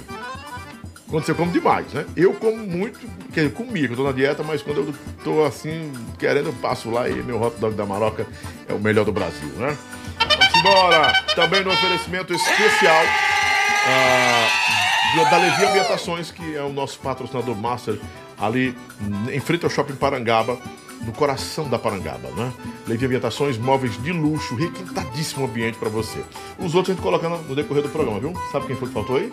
Quando 1.11 1.25
você 1.25 1.33
come 1.33 1.51
demais, 1.51 1.91
né? 1.91 2.05
Eu 2.15 2.33
como 2.33 2.55
muito, 2.55 2.97
quer 3.33 3.41
dizer, 3.41 3.53
comia, 3.53 3.85
que 3.85 3.93
eu 3.93 3.97
tô 3.97 4.03
na 4.03 4.13
dieta, 4.13 4.43
mas 4.43 4.61
quando 4.61 4.77
eu 4.77 4.93
tô 5.25 5.43
assim, 5.43 5.91
querendo, 6.17 6.47
eu 6.47 6.53
passo 6.53 6.89
lá 6.89 7.09
e 7.09 7.21
meu 7.21 7.39
hot 7.39 7.59
dog 7.59 7.75
da 7.75 7.85
Maroca 7.85 8.25
é 8.67 8.73
o 8.73 8.79
melhor 8.79 9.03
do 9.03 9.11
Brasil, 9.11 9.49
né? 9.57 9.77
Vamos 10.17 10.55
embora! 10.55 11.11
Também 11.35 11.65
no 11.65 11.69
oferecimento 11.69 12.33
especial 12.33 13.03
ah, 13.87 14.47
da 15.29 15.37
Levi 15.37 15.65
Ambientações, 15.65 16.31
que 16.31 16.55
é 16.55 16.63
o 16.63 16.71
nosso 16.71 16.97
patrocinador 16.99 17.57
master 17.57 17.99
ali 18.39 18.73
em 19.29 19.39
frente 19.41 19.65
ao 19.65 19.69
Shopping 19.69 19.95
Parangaba, 19.95 20.57
no 21.01 21.11
coração 21.11 21.67
da 21.67 21.77
Parangaba, 21.77 22.29
né? 22.37 22.53
Levi 22.87 23.05
Ambientações, 23.05 23.57
móveis 23.57 24.01
de 24.01 24.13
luxo, 24.13 24.55
requintadíssimo 24.55 25.43
ambiente 25.43 25.77
para 25.77 25.89
você. 25.89 26.23
Os 26.57 26.73
outros 26.73 26.91
a 26.91 26.93
gente 26.93 27.03
coloca 27.03 27.27
no 27.27 27.53
decorrer 27.53 27.83
do 27.83 27.89
programa, 27.89 28.17
viu? 28.17 28.33
Sabe 28.49 28.67
quem 28.67 28.77
foi 28.77 28.87
que 28.87 28.93
faltou 28.93 29.17
aí? 29.17 29.29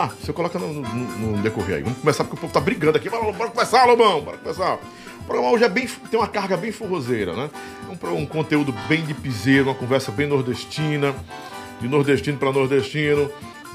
Ah, 0.00 0.10
você 0.20 0.32
coloca 0.32 0.58
no, 0.60 0.72
no- 0.72 1.18
no 1.18 1.42
decorrer 1.42 1.76
aí. 1.78 1.82
Vamos 1.82 1.98
começar 1.98 2.22
porque 2.22 2.36
o 2.36 2.40
povo 2.40 2.52
tá 2.52 2.60
brigando 2.60 2.96
aqui. 2.96 3.10
Bora, 3.10 3.32
bora 3.32 3.50
começar, 3.50 3.84
Lobão, 3.84 4.20
bora 4.20 4.36
começar. 4.38 4.74
O 5.20 5.24
programa 5.24 5.50
hoje 5.52 5.64
é 5.64 5.68
bem, 5.68 5.88
tem 6.08 6.20
uma 6.20 6.28
carga 6.28 6.56
bem 6.56 6.70
forrozeira, 6.70 7.34
né? 7.34 7.50
É 7.88 8.06
um, 8.06 8.14
um 8.18 8.24
conteúdo 8.26 8.72
bem 8.88 9.02
de 9.04 9.12
piseiro, 9.12 9.64
uma 9.64 9.74
conversa 9.74 10.12
bem 10.12 10.28
nordestina, 10.28 11.12
de 11.80 11.88
nordestino 11.88 12.38
para 12.38 12.52
nordestino, 12.52 13.28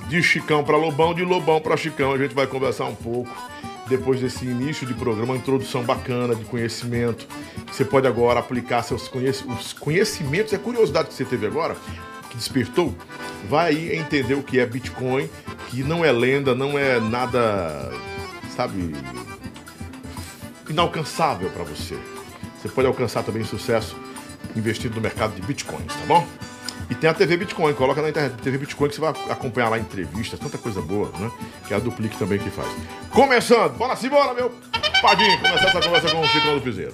de 0.08 0.24
Chicão 0.24 0.64
para 0.64 0.78
Lobão, 0.78 1.14
de 1.14 1.24
Lobão 1.24 1.60
para 1.60 1.76
Chicão. 1.76 2.14
A 2.14 2.18
gente 2.18 2.34
vai 2.34 2.48
conversar 2.48 2.86
um 2.86 2.96
pouco 2.96 3.30
depois 3.88 4.22
desse 4.22 4.46
início 4.46 4.88
de 4.88 4.94
programa, 4.94 5.34
uma 5.34 5.38
introdução 5.38 5.84
bacana 5.84 6.34
de 6.34 6.46
conhecimento. 6.46 7.28
Você 7.70 7.84
pode 7.84 8.08
agora 8.08 8.40
aplicar 8.40 8.82
seus 8.82 9.10
conheci- 9.10 9.44
os 9.46 9.74
conhecimentos, 9.74 10.54
e 10.54 10.56
a 10.56 10.60
curiosidade 10.60 11.10
que 11.10 11.14
você 11.16 11.26
teve 11.26 11.46
agora, 11.46 11.76
que 12.34 12.38
despertou, 12.38 12.96
vai 13.48 13.96
entender 13.96 14.34
o 14.34 14.42
que 14.42 14.60
é 14.60 14.66
Bitcoin, 14.66 15.30
que 15.70 15.84
não 15.84 16.04
é 16.04 16.12
lenda, 16.12 16.56
não 16.56 16.78
é 16.78 17.00
nada, 17.00 17.92
sabe, 18.56 18.96
inalcançável 20.68 21.50
para 21.52 21.64
você. 21.64 21.98
Você 22.60 22.70
pode 22.70 22.88
alcançar 22.88 23.24
também 23.24 23.44
sucesso 23.44 23.96
investindo 24.56 24.96
no 24.96 25.02
mercado 25.02 25.36
de 25.36 25.42
bitcoins, 25.42 25.94
tá 25.94 26.06
bom? 26.08 26.28
E 26.90 26.96
tem 26.96 27.10
a 27.10 27.14
TV 27.14 27.38
Bitcoin, 27.38 27.74
coloca 27.74 28.02
na 28.02 28.10
internet, 28.10 28.42
TV 28.42 28.58
Bitcoin, 28.58 28.90
que 28.90 28.96
você 28.96 29.02
vai 29.02 29.12
acompanhar 29.30 29.70
lá 29.70 29.80
entrevistas, 29.80 30.40
tanta 30.40 30.58
coisa 30.58 30.82
boa, 30.82 31.12
né? 31.18 31.32
Que 31.68 31.74
é 31.74 31.78
a 31.78 31.80
Duplique 31.80 32.18
também 32.18 32.38
que 32.38 32.50
faz. 32.50 32.68
Começando, 33.10 33.78
bora 33.78 33.96
se 33.96 34.10
bora, 34.10 34.34
meu 34.34 34.52
padinho, 35.02 35.38
começar 35.40 35.68
essa 35.68 35.82
conversa 35.82 36.12
com 36.12 36.22
o 36.22 36.28
Chicão 36.28 36.56
do 36.56 36.62
Piseiro. 36.62 36.94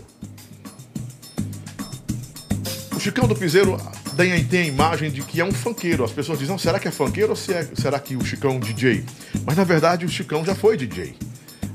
O 2.96 3.00
Chicão 3.00 3.28
do 3.28 3.36
Piseiro 3.36 3.78
tem, 4.20 4.44
tem 4.44 4.60
a 4.64 4.66
imagem 4.66 5.10
de 5.10 5.22
que 5.22 5.40
é 5.40 5.46
um 5.46 5.52
funkeiro. 5.54 6.04
As 6.04 6.12
pessoas 6.12 6.38
dizem, 6.38 6.58
será 6.58 6.78
que 6.78 6.90
é 6.90 6.92
funkeiro 6.92 7.30
ou 7.30 7.38
se 7.38 7.54
é, 7.54 7.66
será 7.74 7.98
que 7.98 8.18
o 8.18 8.26
Chicão 8.26 8.52
é 8.52 8.54
um 8.56 8.60
DJ? 8.60 9.06
Mas 9.46 9.56
na 9.56 9.64
verdade 9.64 10.06
o 10.06 10.10
Chicão 10.10 10.44
já 10.44 10.54
foi 10.54 10.76
DJ. 10.76 11.16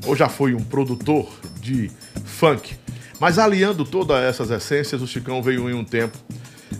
Ou 0.06 0.14
já 0.14 0.28
foi 0.28 0.54
um 0.54 0.62
produtor 0.62 1.26
de 1.58 1.90
funk. 2.22 2.76
Mas 3.18 3.38
aliando 3.38 3.82
todas 3.86 4.22
essas 4.22 4.50
essências, 4.50 5.00
o 5.00 5.06
Chicão 5.06 5.42
veio 5.42 5.70
em 5.70 5.72
um 5.72 5.82
tempo 5.82 6.18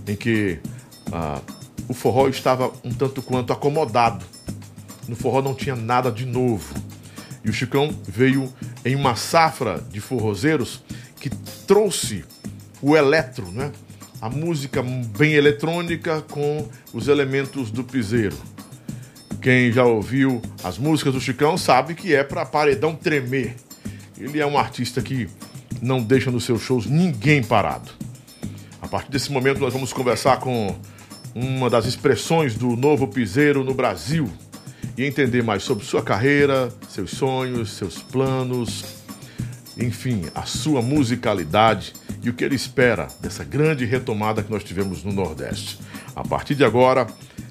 em 0.07 0.15
que 0.15 0.59
ah, 1.11 1.41
o 1.89 1.95
forró 1.95 2.29
estava 2.29 2.71
um 2.85 2.93
tanto 2.93 3.23
quanto 3.23 3.51
acomodado. 3.51 4.23
No 5.09 5.17
forró 5.17 5.41
não 5.41 5.55
tinha 5.55 5.75
nada 5.75 6.13
de 6.13 6.27
novo. 6.27 6.75
E 7.43 7.49
o 7.49 7.55
Chicão 7.55 7.89
veio 8.07 8.53
em 8.85 8.95
uma 8.95 9.17
safra 9.17 9.83
de 9.91 9.99
forrozeiros 9.99 10.83
que 11.19 11.31
trouxe 11.67 12.23
o 12.83 12.95
eletro, 12.95 13.51
né? 13.51 13.73
A 14.21 14.31
música 14.31 14.83
bem 14.83 15.35
eletrônica 15.35 16.23
com 16.23 16.69
os 16.93 17.09
elementos 17.09 17.71
do 17.71 17.85
piseiro. 17.85 18.37
Quem 19.41 19.71
já 19.71 19.85
ouviu 19.85 20.41
as 20.63 20.79
músicas 20.79 21.13
do 21.13 21.21
Chicão 21.21 21.59
sabe 21.59 21.95
que 21.95 22.15
é 22.15 22.25
para 22.25 22.47
paredão 22.47 22.95
tremer. 22.95 23.55
Ele 24.17 24.41
é 24.41 24.47
um 24.47 24.57
artista 24.57 25.03
que 25.03 25.29
não 25.83 26.03
deixa 26.03 26.31
nos 26.31 26.45
seus 26.45 26.63
shows 26.63 26.87
ninguém 26.87 27.43
parado. 27.43 27.91
A 28.81 28.89
partir 28.89 29.11
desse 29.11 29.31
momento 29.31 29.61
nós 29.61 29.73
vamos 29.73 29.93
conversar 29.93 30.39
com 30.39 30.75
uma 31.35 31.69
das 31.69 31.85
expressões 31.85 32.55
do 32.55 32.77
novo 32.77 33.09
piseiro 33.09 33.65
no 33.65 33.75
Brasil 33.75 34.31
e 34.97 35.05
entender 35.05 35.43
mais 35.43 35.63
sobre 35.63 35.85
sua 35.85 36.03
carreira, 36.03 36.73
seus 36.89 37.11
sonhos, 37.11 37.73
seus 37.73 37.99
planos, 37.99 38.85
enfim, 39.77 40.23
a 40.35 40.43
sua 40.43 40.81
musicalidade 40.81 41.93
e 42.25 42.31
o 42.31 42.33
que 42.33 42.43
ele 42.43 42.55
espera 42.55 43.09
dessa 43.21 43.45
grande 43.45 43.85
retomada 43.85 44.43
que 44.43 44.51
nós 44.51 44.65
tivemos 44.65 45.05
no 45.05 45.13
Nordeste. 45.13 45.79
A 46.17 46.27
partir 46.27 46.55
de 46.55 46.65
agora, 46.65 47.07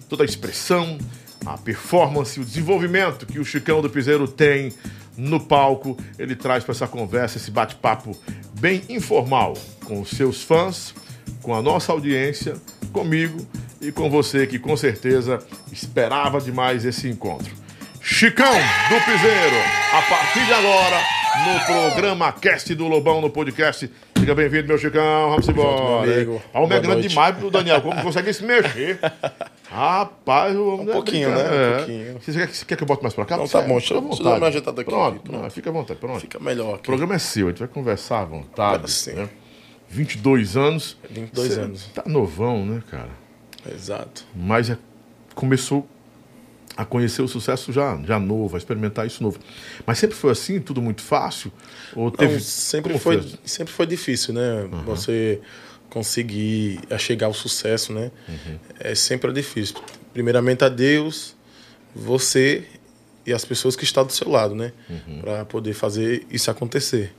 toda 0.09 0.23
a 0.23 0.25
expressão, 0.25 0.97
a 1.45 1.57
performance, 1.57 2.39
o 2.39 2.45
desenvolvimento 2.45 3.25
que 3.25 3.39
o 3.39 3.45
Chicão 3.45 3.81
do 3.81 3.89
Piseiro 3.89 4.27
tem 4.27 4.73
no 5.15 5.39
palco, 5.39 5.95
ele 6.17 6.35
traz 6.35 6.63
para 6.63 6.73
essa 6.73 6.87
conversa, 6.87 7.37
esse 7.37 7.51
bate-papo 7.51 8.17
bem 8.59 8.81
informal 8.89 9.53
com 9.85 10.01
os 10.01 10.09
seus 10.09 10.41
fãs, 10.41 10.95
com 11.43 11.53
a 11.53 11.61
nossa 11.61 11.91
audiência, 11.91 12.55
comigo 12.91 13.45
e 13.79 13.91
com 13.91 14.09
você 14.09 14.47
que 14.47 14.57
com 14.57 14.75
certeza 14.75 15.39
esperava 15.71 16.41
demais 16.41 16.83
esse 16.83 17.07
encontro. 17.07 17.53
Chicão 18.01 18.53
do 18.53 19.05
Piseiro, 19.05 19.55
a 19.93 20.01
partir 20.01 20.45
de 20.45 20.53
agora, 20.53 20.99
no 21.45 21.65
programa 21.65 22.31
Cast 22.31 22.73
do 22.75 22.87
Lobão, 22.87 23.21
no 23.21 23.29
podcast. 23.29 23.89
Fica 24.23 24.35
bem-vindo, 24.35 24.69
meu 24.69 24.77
Chicão. 24.77 25.31
Vamos 25.31 25.49
embora. 25.49 26.09
A 26.53 26.59
homem 26.61 26.77
é 26.77 26.81
grande 26.81 26.87
noite. 26.87 27.07
demais 27.09 27.35
pro 27.35 27.51
Daniel. 27.51 27.81
Como 27.81 28.01
consegue 28.01 28.31
se 28.31 28.41
mexer? 28.45 28.97
Rapaz, 29.69 30.55
o 30.55 30.65
homem 30.75 30.87
Um 30.87 30.89
é 30.91 30.93
pouquinho, 30.93 31.29
né? 31.29 31.35
Um 31.35 31.39
É. 31.53 31.77
pouquinho. 31.77 32.13
Você 32.21 32.31
quer, 32.31 32.47
você 32.47 32.65
quer 32.65 32.75
que 32.77 32.83
eu 32.83 32.87
bote 32.87 33.01
mais 33.03 33.13
pra 33.13 33.25
cá? 33.25 33.35
Não, 33.35 33.45
tá 33.49 33.61
bom. 33.61 33.81
fica 33.81 33.99
Deixa 33.99 34.21
eu- 34.21 34.23
dar 34.23 34.37
uma 34.37 34.47
ajeitada 34.47 34.79
aqui, 34.81 34.89
Pronto, 34.89 35.19
pronto. 35.19 35.41
não, 35.41 35.49
fica 35.49 35.69
à 35.69 35.73
vontade. 35.73 35.99
Pronto. 35.99 36.21
Fica 36.21 36.39
melhor 36.39 36.71
O 36.71 36.75
aqui. 36.75 36.83
programa 36.85 37.15
é 37.15 37.19
seu, 37.19 37.47
a 37.47 37.49
gente 37.49 37.59
vai 37.59 37.67
conversar 37.67 38.21
à 38.21 38.25
vontade. 38.25 38.89
Sim. 38.89 39.11
Né? 39.13 39.29
22 39.89 40.55
anos. 40.55 40.97
22 41.09 41.53
Você 41.53 41.59
anos. 41.59 41.85
Tá 41.93 42.03
novão, 42.05 42.65
né, 42.65 42.81
cara? 42.89 43.09
Exato. 43.69 44.25
Mas 44.33 44.69
é- 44.69 44.77
começou 45.35 45.85
a 46.75 46.83
conhecer 46.85 47.21
o 47.21 47.27
sucesso 47.27 47.71
já, 47.71 47.99
já 48.03 48.19
novo, 48.19 48.55
a 48.55 48.57
experimentar 48.57 49.05
isso 49.05 49.21
novo. 49.21 49.39
Mas 49.85 49.99
sempre 49.99 50.15
foi 50.15 50.31
assim, 50.31 50.59
tudo 50.59 50.81
muito 50.81 51.01
fácil? 51.01 51.51
Ou 51.95 52.09
teve. 52.09 52.33
Não, 52.33 52.39
sempre, 52.39 52.97
foi, 52.97 53.21
foi? 53.21 53.33
sempre 53.45 53.73
foi 53.73 53.85
difícil, 53.85 54.33
né? 54.33 54.67
Você 54.85 55.39
conseguir 55.89 56.79
chegar 56.97 57.27
ao 57.27 57.33
sucesso, 57.33 57.93
né? 57.93 58.11
Uhum. 58.27 58.59
É 58.79 58.95
sempre 58.95 59.31
difícil. 59.31 59.75
Primeiramente 60.11 60.63
a 60.63 60.69
Deus, 60.69 61.35
você 61.95 62.63
e 63.25 63.31
as 63.31 63.45
pessoas 63.45 63.75
que 63.75 63.83
estão 63.83 64.05
do 64.05 64.11
seu 64.11 64.29
lado, 64.29 64.55
né? 64.55 64.73
Uhum. 64.89 65.21
Para 65.21 65.45
poder 65.45 65.73
fazer 65.73 66.25
isso 66.31 66.49
acontecer. 66.49 67.13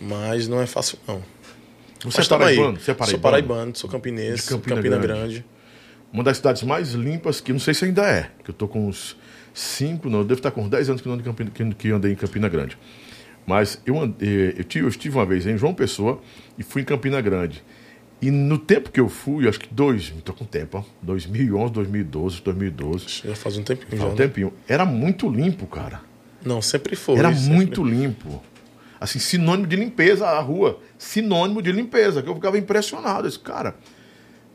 Mas 0.00 0.48
não 0.48 0.60
é 0.60 0.66
fácil, 0.66 0.98
não. 1.06 1.22
Você 2.04 2.20
é 2.20 2.24
Mas 2.24 2.32
aí. 2.32 2.38
paraibano? 2.38 2.80
Você 2.80 2.90
é 2.90 2.94
paraibano? 2.94 3.10
Sou 3.10 3.20
paraibano, 3.20 3.76
sou 3.76 3.90
campinense, 3.90 4.48
Campina 4.48 4.76
Campina, 4.76 4.98
Grande. 4.98 5.14
Grande. 5.20 5.44
Uma 6.12 6.22
das 6.22 6.36
cidades 6.36 6.62
mais 6.62 6.92
limpas, 6.92 7.40
que 7.40 7.52
não 7.52 7.60
sei 7.60 7.72
se 7.72 7.84
ainda 7.84 8.02
é, 8.02 8.30
que 8.44 8.50
eu 8.50 8.54
tô 8.54 8.68
com 8.68 8.86
uns 8.86 9.16
5, 9.54 10.08
não, 10.08 10.18
eu 10.18 10.24
devo 10.24 10.38
estar 10.38 10.50
com 10.50 10.62
uns 10.62 10.68
10 10.68 10.90
anos 10.90 11.02
que 11.02 11.08
não 11.08 11.18
Campina, 11.18 11.74
que, 11.74 11.90
andei 11.90 12.12
em 12.12 12.14
Campina 12.16 12.48
Grande. 12.48 12.76
Mas 13.46 13.80
eu, 13.86 13.98
andei, 13.98 14.54
eu, 14.58 14.64
tive, 14.64 14.84
eu 14.84 14.88
estive 14.88 15.16
uma 15.16 15.26
vez 15.26 15.46
em 15.46 15.56
João 15.56 15.74
Pessoa 15.74 16.20
e 16.58 16.62
fui 16.62 16.82
em 16.82 16.84
Campina 16.84 17.20
Grande. 17.20 17.62
E 18.20 18.30
no 18.30 18.56
tempo 18.56 18.90
que 18.90 19.00
eu 19.00 19.08
fui, 19.08 19.48
acho 19.48 19.58
que 19.58 19.72
dois, 19.72 20.12
tô 20.24 20.32
com 20.32 20.44
tempo, 20.44 20.78
ó, 20.78 20.84
2011, 21.02 21.72
2012, 21.72 22.42
2012, 22.42 23.06
Já 23.24 23.34
faz 23.34 23.56
um 23.56 23.64
tempinho 23.64 23.88
faz 23.88 24.00
já. 24.00 24.06
um 24.06 24.10
né? 24.10 24.16
tempinho, 24.16 24.52
era 24.68 24.84
muito 24.84 25.28
limpo, 25.28 25.66
cara. 25.66 26.02
Não, 26.44 26.60
sempre 26.60 26.94
foi. 26.94 27.16
Era 27.16 27.34
sempre. 27.34 27.54
muito 27.54 27.82
limpo. 27.82 28.42
Assim, 29.00 29.18
sinônimo 29.18 29.66
de 29.66 29.74
limpeza 29.74 30.26
a 30.26 30.40
rua. 30.40 30.78
Sinônimo 30.96 31.60
de 31.60 31.72
limpeza, 31.72 32.22
que 32.22 32.28
eu 32.28 32.34
ficava 32.36 32.56
impressionado. 32.56 33.26
Esse 33.26 33.38
cara, 33.38 33.74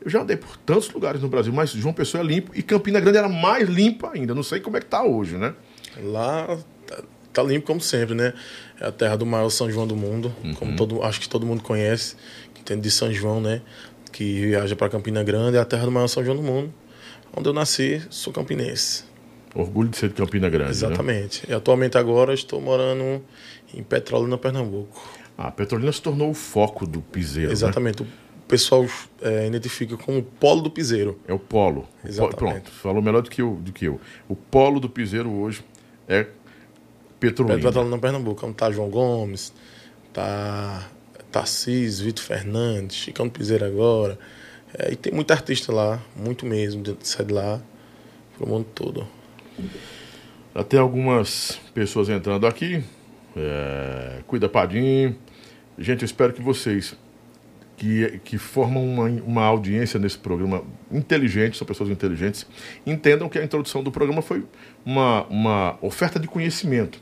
eu 0.04 0.10
já 0.10 0.22
andei 0.22 0.36
por 0.36 0.56
tantos 0.58 0.90
lugares 0.90 1.20
no 1.22 1.28
Brasil, 1.28 1.52
mas 1.52 1.70
João 1.70 1.92
Pessoa 1.94 2.22
é 2.22 2.26
limpo 2.26 2.52
e 2.54 2.62
Campina 2.62 3.00
Grande 3.00 3.18
era 3.18 3.28
mais 3.28 3.68
limpa 3.68 4.10
ainda. 4.14 4.34
Não 4.34 4.42
sei 4.42 4.60
como 4.60 4.76
é 4.76 4.80
que 4.80 4.86
tá 4.86 5.02
hoje, 5.02 5.36
né? 5.36 5.54
Lá 6.02 6.56
tá, 6.86 7.02
tá 7.32 7.42
limpo 7.42 7.66
como 7.66 7.80
sempre, 7.80 8.14
né? 8.14 8.32
É 8.80 8.86
a 8.86 8.92
terra 8.92 9.16
do 9.16 9.26
maior 9.26 9.48
São 9.50 9.70
João 9.70 9.86
do 9.86 9.96
mundo, 9.96 10.32
Uhum. 10.44 10.54
como 10.54 10.76
todo, 10.76 11.02
acho 11.02 11.20
que 11.20 11.28
todo 11.28 11.44
mundo 11.44 11.62
conhece, 11.62 12.14
que 12.54 12.62
tem 12.62 12.78
de 12.80 12.90
São 12.90 13.12
João, 13.12 13.40
né? 13.40 13.60
Que 14.12 14.46
viaja 14.46 14.74
para 14.76 14.88
Campina 14.88 15.22
Grande, 15.22 15.56
é 15.56 15.60
a 15.60 15.64
terra 15.64 15.84
do 15.84 15.90
maior 15.92 16.06
São 16.08 16.24
João 16.24 16.36
do 16.36 16.42
mundo. 16.42 16.72
Onde 17.36 17.48
eu 17.48 17.52
nasci, 17.52 18.00
sou 18.10 18.32
campinense. 18.32 19.04
Orgulho 19.54 19.88
de 19.88 19.96
ser 19.96 20.08
de 20.08 20.14
Campina 20.14 20.48
Grande. 20.48 20.64
Né? 20.70 20.70
Exatamente. 20.70 21.42
E 21.48 21.52
atualmente 21.52 21.98
agora 21.98 22.32
estou 22.32 22.60
morando 22.60 23.22
em 23.74 23.82
Petrolina, 23.82 24.38
Pernambuco. 24.38 25.08
A 25.36 25.50
Petrolina 25.50 25.92
se 25.92 26.00
tornou 26.02 26.30
o 26.30 26.34
foco 26.34 26.86
do 26.86 27.00
piseiro. 27.00 27.48
né? 27.48 27.52
Exatamente. 27.52 28.02
O 28.02 28.06
pessoal 28.48 28.86
é, 29.20 29.46
identifica 29.46 29.96
como 29.96 30.22
polo 30.22 30.62
do 30.62 30.70
piseiro. 30.70 31.20
É 31.28 31.32
o 31.32 31.38
polo. 31.38 31.86
Exatamente. 32.04 32.36
Pronto, 32.36 32.70
falou 32.70 33.02
melhor 33.02 33.22
do 33.22 33.30
que, 33.30 33.42
eu, 33.42 33.56
do 33.56 33.72
que 33.72 33.84
eu. 33.84 34.00
O 34.28 34.34
polo 34.34 34.80
do 34.80 34.88
piseiro 34.88 35.30
hoje 35.30 35.62
é 36.08 36.26
Petrolina. 37.20 37.60
Petrolina, 37.60 37.98
Pernambuco. 37.98 38.46
Onde 38.46 38.56
tá 38.56 38.70
João 38.70 38.88
Gomes, 38.88 39.52
tá 40.12 40.88
Tarcísio, 41.30 42.06
Vitor 42.06 42.24
Fernandes, 42.24 42.96
Chicão 42.96 43.26
do 43.26 43.32
Piseiro 43.32 43.64
agora. 43.64 44.18
É, 44.76 44.92
e 44.92 44.96
tem 44.96 45.12
muito 45.12 45.30
artista 45.30 45.72
lá, 45.72 46.02
muito 46.16 46.46
mesmo, 46.46 46.82
de 46.82 46.94
de 46.94 47.32
lá 47.32 47.60
pro 48.36 48.46
mundo 48.46 48.66
todo. 48.74 49.06
Tem 50.68 50.80
algumas 50.80 51.60
pessoas 51.74 52.08
entrando 52.08 52.46
aqui. 52.46 52.82
É, 53.36 54.20
cuida 54.26 54.48
Padim. 54.48 55.16
Gente, 55.78 56.02
eu 56.02 56.06
espero 56.06 56.32
que 56.32 56.42
vocês 56.42 56.96
que, 57.78 58.20
que 58.24 58.36
formam 58.36 58.84
uma, 58.84 59.04
uma 59.04 59.44
audiência 59.44 59.98
nesse 59.98 60.18
programa 60.18 60.62
inteligente, 60.92 61.56
são 61.56 61.66
pessoas 61.66 61.88
inteligentes, 61.88 62.46
entendam 62.84 63.28
que 63.28 63.38
a 63.38 63.44
introdução 63.44 63.82
do 63.82 63.90
programa 63.90 64.20
foi 64.20 64.44
uma, 64.84 65.24
uma 65.28 65.78
oferta 65.80 66.20
de 66.20 66.28
conhecimento. 66.28 67.00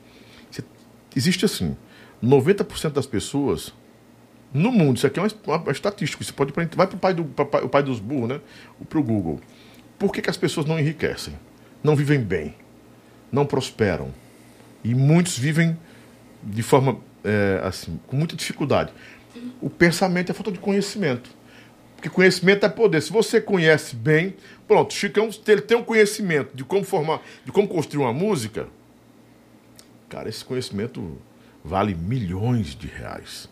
Existe 1.17 1.45
assim, 1.45 1.77
90% 2.23 2.93
das 2.93 3.07
pessoas 3.07 3.73
no 4.53 4.71
mundo, 4.71 4.99
isso 4.99 5.07
aqui 5.07 5.19
é 5.19 5.23
uma, 5.23 5.57
uma, 5.57 5.73
estatística, 5.73 6.23
você 6.23 6.33
pode 6.33 6.53
vai 6.53 6.87
para 6.87 6.97
o 6.97 6.99
pai, 6.99 7.15
do, 7.15 7.23
o 7.23 7.69
pai 7.69 7.83
dos 7.83 7.99
burros, 7.99 8.29
né? 8.29 8.41
Para 8.89 8.99
o 8.99 9.03
Google. 9.03 9.41
Por 9.99 10.13
que, 10.13 10.23
que 10.23 10.31
as 10.31 10.37
pessoas 10.37 10.67
não 10.67 10.79
enriquecem? 10.79 11.35
Não 11.83 11.97
vivem 11.97 12.21
bem? 12.21 12.55
não 13.31 13.45
prosperam. 13.45 14.13
E 14.85 14.95
muitos 14.95 15.39
vivem 15.39 15.77
de 16.43 16.63
forma 16.63 16.99
é, 17.25 17.61
assim, 17.65 18.01
com 18.07 18.17
muita 18.17 18.37
dificuldade. 18.37 18.93
O 19.61 19.71
pensamento 19.71 20.31
é 20.31 20.35
falta 20.35 20.53
de 20.53 20.59
conhecimento. 20.59 21.31
Porque 21.95 22.11
conhecimento 22.11 22.65
é 22.67 22.69
poder. 22.69 23.01
Se 23.01 23.11
você 23.11 23.41
conhece 23.41 23.97
bem, 23.97 24.35
pronto, 24.69 24.93
Chicão, 24.93 25.31
ele 25.49 25.61
tem 25.63 25.77
um 25.77 25.83
conhecimento 25.83 26.57
de 26.57 26.63
como 26.63 26.85
formar, 26.85 27.23
de 27.45 27.51
como 27.51 27.67
construir 27.67 28.05
uma 28.05 28.13
música, 28.13 28.69
cara, 30.09 30.29
esse 30.29 30.45
conhecimento 30.45 31.19
vale 31.65 31.95
milhões 31.95 32.77
de 32.77 32.87
reais. 32.87 33.49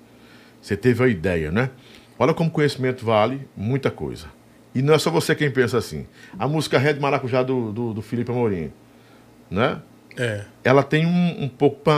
Você 0.60 0.76
teve 0.76 1.02
a 1.02 1.08
ideia, 1.08 1.50
né? 1.50 1.70
Olha 2.18 2.32
como 2.32 2.50
conhecimento 2.50 3.04
vale 3.04 3.46
muita 3.56 3.90
coisa. 3.90 4.26
E 4.74 4.82
não 4.82 4.94
é 4.94 4.98
só 4.98 5.10
você 5.10 5.34
quem 5.34 5.50
pensa 5.50 5.78
assim. 5.78 6.06
A 6.38 6.48
música 6.48 6.78
Red 6.78 6.94
Maracujá 6.94 7.42
do, 7.42 7.72
do, 7.72 7.94
do 7.94 8.02
Felipe 8.02 8.30
Amorim, 8.30 8.72
né? 9.50 9.80
É. 10.16 10.44
Ela 10.62 10.82
tem 10.82 11.04
um, 11.06 11.44
um 11.44 11.48
pouco. 11.48 11.90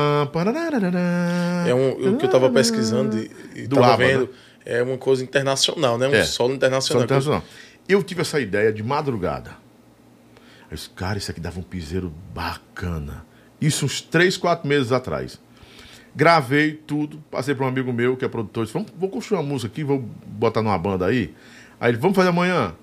É 1.67 1.75
um, 1.75 2.15
o 2.15 2.17
que 2.17 2.25
eu 2.27 2.31
tava 2.31 2.51
pesquisando 2.51 3.19
e, 3.19 3.31
e 3.55 3.67
Do 3.67 3.77
tava 3.77 3.95
ABBA, 3.95 4.07
vendo. 4.07 4.21
né? 4.23 4.29
É 4.65 4.83
uma 4.83 4.99
coisa 4.99 5.23
internacional, 5.23 5.97
né? 5.99 6.09
Um 6.09 6.15
É. 6.15 6.25
solo 6.25 6.55
internacional. 6.55 7.05
internacional. 7.05 7.43
Eu 7.89 8.03
tive 8.03 8.23
essa 8.23 8.41
ideia 8.41 8.73
de 8.73 8.83
madrugada. 8.83 9.51
Eu 10.71 10.75
disse, 10.75 10.91
cara, 10.91 11.19
isso 11.19 11.31
aqui 11.31 11.39
dava 11.41 11.61
um 11.61 11.63
piseiro 11.63 12.13
bacana. 12.35 13.25
Isso 13.61 13.85
uns 13.85 14.01
três, 14.01 14.37
quatro 14.37 14.67
meses 14.69 14.91
atrás. 14.91 15.39
Gravei 16.15 16.73
tudo, 16.73 17.23
passei 17.31 17.55
para 17.55 17.65
um 17.65 17.69
amigo 17.69 17.93
meu 17.93 18.17
que 18.17 18.25
é 18.25 18.29
produtor, 18.29 18.65
disse, 18.65 18.73
vamos, 18.73 18.91
vou 18.97 19.09
construir 19.09 19.39
uma 19.39 19.45
música 19.45 19.71
aqui, 19.71 19.85
vou 19.85 19.99
botar 20.27 20.63
numa 20.63 20.77
banda 20.79 21.07
aí. 21.07 21.33
Aí 21.79 21.91
ele, 21.91 21.99
vamos 21.99 22.17
fazer 22.17 22.31
amanhã? 22.31 22.75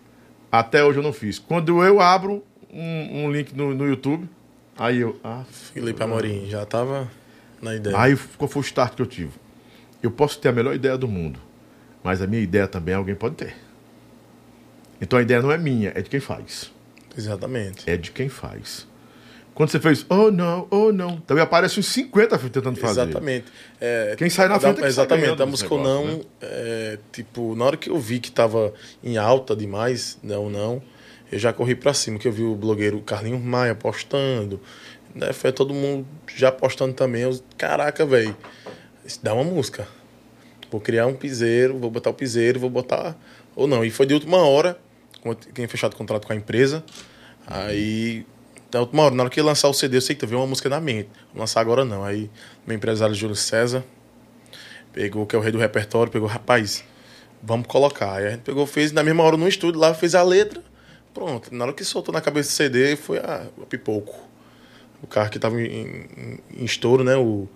Até 0.52 0.84
hoje 0.86 1.00
eu 1.00 1.04
não 1.04 1.12
fiz. 1.12 1.40
Quando 1.40 1.84
eu 1.84 2.00
abro 2.00 2.44
um, 2.72 3.26
um 3.26 3.32
link 3.32 3.54
no, 3.56 3.74
no 3.74 3.88
YouTube, 3.88 4.30
aí 4.78 5.00
eu, 5.00 5.20
ah, 5.24 5.44
Felipe 5.74 6.02
Amorim 6.04 6.48
já 6.50 6.66
tava 6.66 7.10
na 7.62 7.76
ideia. 7.76 7.98
Aí 8.00 8.18
qual 8.38 8.48
foi 8.50 8.62
o 8.62 8.66
start 8.66 8.96
que 8.96 9.02
eu 9.02 9.06
tive? 9.06 9.32
Eu 10.02 10.12
posso 10.12 10.40
ter 10.40 10.50
a 10.50 10.52
melhor 10.52 10.76
ideia 10.76 10.98
do 10.98 11.08
mundo, 11.08 11.40
mas 12.04 12.22
a 12.22 12.28
minha 12.28 12.42
ideia 12.42 12.68
também 12.68 12.94
alguém 12.96 13.16
pode 13.16 13.36
ter. 13.36 13.56
Então 15.02 15.18
a 15.20 15.22
ideia 15.22 15.42
não 15.42 15.52
é 15.52 15.58
minha, 15.58 15.92
é 15.96 16.02
de 16.02 16.10
quem 16.10 16.20
faz. 16.20 16.72
Exatamente. 17.18 17.90
É 17.90 17.96
de 17.98 18.12
quem 18.12 18.30
faz. 18.30 18.88
Quando 19.54 19.70
você 19.70 19.80
fez, 19.80 20.04
oh 20.10 20.32
não, 20.32 20.68
oh 20.72 20.92
não, 20.92 21.18
também 21.18 21.44
aparece 21.44 21.80
uns 21.80 21.86
50 21.88 22.40
tentando 22.40 22.76
fazer. 22.80 23.02
Exatamente. 23.02 23.46
É, 23.80 24.16
Quem 24.18 24.28
sai 24.28 24.48
na 24.48 24.56
da- 24.56 24.60
frente 24.62 24.72
é 24.72 24.76
que 24.76 24.82
sai 24.82 24.90
Exatamente. 25.06 25.36
Da 25.36 25.46
nesse 25.46 25.52
música 25.52 25.74
ou 25.76 25.80
negócio, 25.84 26.08
não, 26.08 26.18
né? 26.18 26.24
é, 26.42 27.00
tipo, 27.12 27.56
na 27.56 27.66
hora 27.66 27.78
que 27.78 27.88
eu 27.90 28.00
vi 28.00 28.20
que 28.20 28.32
tava 28.32 28.74
em 29.04 29.16
alta 29.18 29.56
demais, 29.56 30.18
não, 30.24 30.50
não, 30.50 30.82
eu 31.34 31.40
já 31.40 31.52
corri 31.52 31.74
pra 31.74 31.96
cima, 31.96 32.20
que 32.20 32.28
eu 32.28 32.32
vi 32.32 32.44
o 32.44 32.54
blogueiro 32.56 33.02
Carlinhos 33.02 33.42
Maia 33.42 33.74
postando, 33.74 34.62
né? 35.16 35.34
Foi 35.34 35.52
todo 35.52 35.74
mundo 35.74 36.06
já 36.36 36.52
postando 36.52 36.94
também. 36.94 37.24
Eu, 37.24 37.40
caraca, 37.58 38.06
velho, 38.06 38.38
dá 39.24 39.34
uma 39.34 39.44
música. 39.44 39.88
Vou 40.70 40.80
criar 40.80 41.08
um 41.08 41.16
piseiro, 41.16 41.80
vou 41.80 41.90
botar 41.90 42.12
o 42.12 42.14
piseiro, 42.14 42.60
vou 42.60 42.70
botar. 42.70 43.18
Ou 43.56 43.66
não. 43.66 43.84
E 43.84 43.90
foi 43.90 44.06
de 44.06 44.14
última 44.14 44.38
hora, 44.38 44.78
tinha 45.56 45.68
fechado 45.68 45.96
contrato 45.96 46.28
com 46.28 46.34
a 46.34 46.36
empresa. 46.36 46.84
Aí, 47.48 48.28
da 48.70 48.82
última 48.82 49.02
hora, 49.04 49.16
na 49.16 49.24
hora 49.24 49.30
que 49.32 49.42
lançar 49.42 49.70
o 49.70 49.74
CD, 49.74 49.98
eu 49.98 50.02
sei 50.02 50.16
que 50.16 50.22
teve 50.22 50.36
uma 50.36 50.46
música 50.46 50.70
na 50.70 50.80
mente. 50.80 51.10
Vou 51.34 51.42
lançar 51.42 51.62
agora 51.62 51.84
não. 51.84 52.04
Aí, 52.04 52.30
meu 52.66 52.76
empresário 52.76 53.16
Júlio 53.16 53.36
César 53.36 53.84
pegou, 54.92 55.26
que 55.26 55.36
é 55.36 55.40
o 55.40 55.42
rei 55.42 55.52
do 55.52 55.58
repertório, 55.58 56.12
pegou, 56.12 56.28
rapaz, 56.28 56.84
vamos 57.42 57.66
colocar. 57.66 58.18
Aí 58.18 58.28
a 58.28 58.30
gente 58.30 58.42
pegou, 58.42 58.68
fez 58.68 58.92
na 58.92 59.02
mesma 59.02 59.24
hora 59.24 59.36
no 59.36 59.48
estúdio 59.48 59.82
lá, 59.82 59.96
fez 59.96 60.14
a 60.14 60.22
letra. 60.22 60.62
Pronto. 61.14 61.54
Na 61.54 61.66
hora 61.66 61.74
que 61.74 61.84
soltou 61.84 62.14
na 62.14 62.22
cabeça 62.22 62.50
do 62.50 62.54
CD, 62.54 62.96
foi 62.96 63.20
a, 63.20 63.48
a 63.62 63.66
pipoco. 63.66 64.16
O 65.02 65.08
carro 65.08 65.30
que 65.30 65.38
tava 65.40 65.62
em, 65.62 65.66
em- 65.68 66.40
em 66.62 66.66
estouro, 66.66 67.04
né? 67.04 67.16
O 67.16 67.48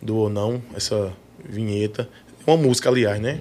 do 0.00 0.16
ou 0.16 0.30
não, 0.30 0.62
essa 0.74 1.12
vinheta. 1.44 2.08
É 2.46 2.50
uma 2.50 2.56
música, 2.56 2.88
aliás, 2.88 3.20
né? 3.20 3.40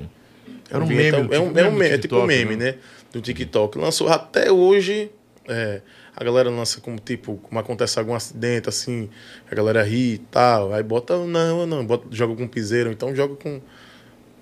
Era 0.70 0.84
um 0.84 0.88
Vinheta, 0.88 1.18
meme. 1.24 1.36
É, 1.36 1.40
um, 1.40 1.48
tipo 1.48 1.60
é, 1.60 1.64
um 1.64 1.64
meme 1.64 1.70
do 1.72 1.78
meme, 1.80 1.94
é 1.94 1.98
tipo 1.98 2.16
um 2.18 2.26
meme, 2.26 2.56
né? 2.56 2.76
Do 3.12 3.22
TikTok. 3.22 3.78
Lançou 3.78 4.08
até 4.10 4.52
hoje. 4.52 5.12
é, 5.48 5.82
a 6.16 6.24
galera 6.24 6.50
lança 6.50 6.82
como 6.82 7.00
tipo, 7.00 7.38
como 7.38 7.58
acontece 7.60 7.98
algum 7.98 8.14
acidente, 8.14 8.68
assim, 8.68 9.10
a 9.50 9.56
galera 9.56 9.82
ri 9.84 10.16
e 10.16 10.18
tal. 10.18 10.74
Aí 10.74 10.84
bota, 10.84 11.18
não, 11.26 11.66
não, 11.66 11.86
bota, 11.86 12.08
joga 12.12 12.36
com 12.36 12.46
piseiro, 12.48 12.92
então 12.92 13.16
joga 13.16 13.36
com, 13.36 13.62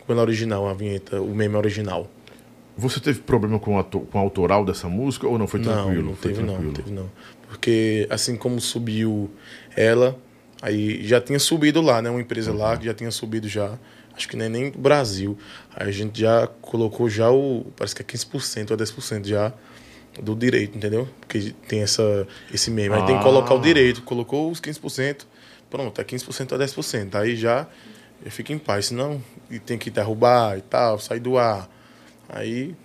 com 0.06 0.12
ela 0.14 0.22
original, 0.24 0.68
a 0.68 0.74
vinheta, 0.74 1.22
o 1.22 1.36
meme 1.36 1.56
original. 1.56 2.10
Você 2.78 3.00
teve 3.00 3.22
problema 3.22 3.60
com, 3.60 3.80
a, 3.80 3.84
com 3.84 4.18
a 4.18 4.20
autoral 4.22 4.64
dessa 4.64 4.88
música 4.88 5.28
ou 5.28 5.38
não? 5.38 5.48
Foi 5.48 5.60
Não, 5.60 5.74
tranquilo? 5.74 6.08
não 6.10 6.16
foi 6.16 6.32
teve 6.32 6.42
não, 6.44 6.48
tranquilo. 6.54 6.72
não 6.74 6.84
teve 6.84 6.92
não. 6.92 7.12
Porque 7.48 8.06
assim 8.10 8.36
como 8.36 8.60
subiu 8.62 9.30
ela, 9.76 10.18
aí 10.62 11.04
já 11.06 11.20
tinha 11.20 11.40
subido 11.40 11.82
lá, 11.82 12.02
né? 12.02 12.10
Uma 12.10 12.22
empresa 12.22 12.54
lá 12.54 12.78
que 12.78 12.86
já 12.86 12.94
tinha 12.94 13.10
subido 13.12 13.48
já. 13.48 13.78
Acho 14.16 14.28
que 14.28 14.36
nem 14.38 14.50
nem 14.50 14.70
do 14.72 14.80
Brasil. 14.80 15.38
Aí 15.76 15.88
a 15.90 15.92
gente 15.92 16.20
já 16.22 16.48
colocou 16.62 17.10
já 17.10 17.32
o. 17.32 17.66
Parece 17.76 17.96
que 17.96 18.02
é 18.02 18.06
15% 18.06 18.72
ou 18.72 18.78
10% 18.78 19.26
já 19.28 19.54
do 20.22 20.36
direito, 20.36 20.76
entendeu? 20.78 21.08
Porque 21.22 21.54
tem 21.68 21.82
essa, 21.82 22.28
esse 22.54 22.70
meme. 22.72 22.96
Aí 22.96 23.06
tem 23.06 23.18
que 23.18 23.24
colocar 23.24 23.54
o 23.54 23.58
Ah. 23.58 23.62
direito. 23.62 24.02
Colocou 24.04 24.50
os 24.52 24.60
15%. 24.60 25.26
Pronto, 25.70 26.00
é 26.02 26.04
15% 26.04 26.52
ou 26.54 26.58
10%. 26.58 27.16
Aí 27.16 27.36
já, 27.36 27.68
já 28.24 28.32
fica 28.32 28.52
em 28.54 28.58
paz. 28.58 28.88
Senão 28.88 29.22
e 29.52 29.60
tem 29.60 29.78
que 29.78 29.90
derrubar 29.92 30.58
e 30.58 30.62
tal, 30.62 31.00
sair 31.00 31.20
do 31.20 31.38
ar. 31.38 31.70
Aí 32.30 32.76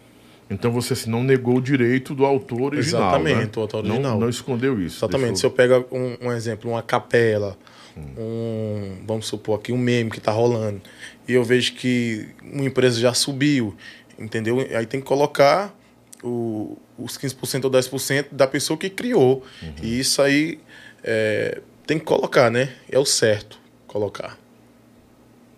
Então 0.51 0.71
você 0.71 0.93
assim, 0.93 1.11
não 1.11 1.23
negou 1.25 1.57
o 1.57 1.61
direito 1.63 2.15
do 2.15 2.25
autor 2.27 2.61
original. 2.75 3.03
Exatamente, 3.09 3.37
né? 3.47 3.51
o 3.57 3.61
autor 3.61 3.83
Não- 3.83 3.91
original. 3.95 4.19
Não, 4.21 4.29
escondeu 4.29 4.81
isso. 4.81 4.99
Exatamente. 4.99 5.39
Se 5.39 5.49
deixou- 5.49 5.51
eu 5.51 5.55
pego 5.83 5.87
um, 5.97 6.29
um 6.29 6.33
exemplo, 6.33 6.71
uma 6.71 6.83
capela, 6.83 7.57
um, 7.97 8.99
vamos 9.07 9.27
supor 9.27 9.59
aqui, 9.59 9.73
um 9.73 9.79
meme 9.79 10.11
que 10.11 10.21
tá 10.21 10.33
rolando, 10.33 10.81
e 11.27 11.33
eu 11.33 11.43
vejo 11.45 11.75
que 11.75 12.29
uma 12.43 12.65
empresa 12.65 13.01
já 13.01 13.15
subiu, 13.15 13.75
entendeu? 14.19 14.59
Aí 14.77 14.87
tem 14.87 15.01
que 15.01 15.07
colocar 15.07 15.75
o, 16.23 16.77
os 16.99 17.17
15% 17.19 17.65
ou 17.65 17.71
10% 17.71 18.27
da 18.33 18.47
pessoa 18.47 18.77
que 18.79 18.89
criou. 18.91 19.43
E 19.83 19.99
isso 19.99 20.21
aí 20.23 20.61
é, 21.03 21.61
tem 21.87 21.99
que 21.99 22.05
colocar, 22.05 22.51
né? 22.51 22.73
É 22.91 22.99
o 22.99 23.05
certo 23.05 23.59
colocar. 23.87 24.39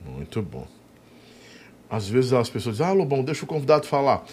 Muito 0.05 0.43
bom. 0.43 0.67
Às 1.95 2.09
vezes 2.09 2.33
as 2.33 2.51
pessoas 2.51 2.77
dizem, 2.77 2.91
ah, 2.91 2.93
Lobão, 2.93 3.23
deixa 3.23 3.45
o 3.45 3.47
convidado 3.47 3.87
falar. 3.87 4.25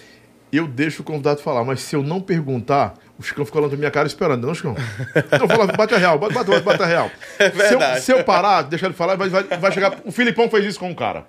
Eu 0.51 0.67
deixo 0.67 1.01
o 1.01 1.05
convidado 1.05 1.41
falar, 1.41 1.63
mas 1.63 1.81
se 1.81 1.95
eu 1.95 2.03
não 2.03 2.19
perguntar, 2.19 2.95
o 3.17 3.23
Chicão 3.23 3.45
fica 3.45 3.57
olhando 3.57 3.69
pra 3.69 3.79
minha 3.79 3.91
cara 3.91 4.07
esperando, 4.07 4.45
não, 4.45 4.53
Chicão? 4.53 4.75
Então 5.15 5.47
fala, 5.47 5.67
bate 5.67 5.93
a 5.93 5.97
real, 5.97 6.19
bate, 6.19 6.33
bate, 6.33 6.59
bate 6.59 6.83
a 6.83 6.85
real. 6.85 7.11
Se 7.39 7.73
eu, 7.73 8.01
se 8.01 8.11
eu 8.11 8.23
parar, 8.23 8.63
deixar 8.63 8.87
ele 8.87 8.95
falar, 8.95 9.15
vai, 9.15 9.29
vai, 9.29 9.43
vai 9.43 9.71
chegar. 9.71 10.01
O 10.03 10.11
Filipão 10.11 10.49
fez 10.49 10.65
isso 10.65 10.79
com 10.79 10.89
um 10.89 10.95
cara. 10.95 11.25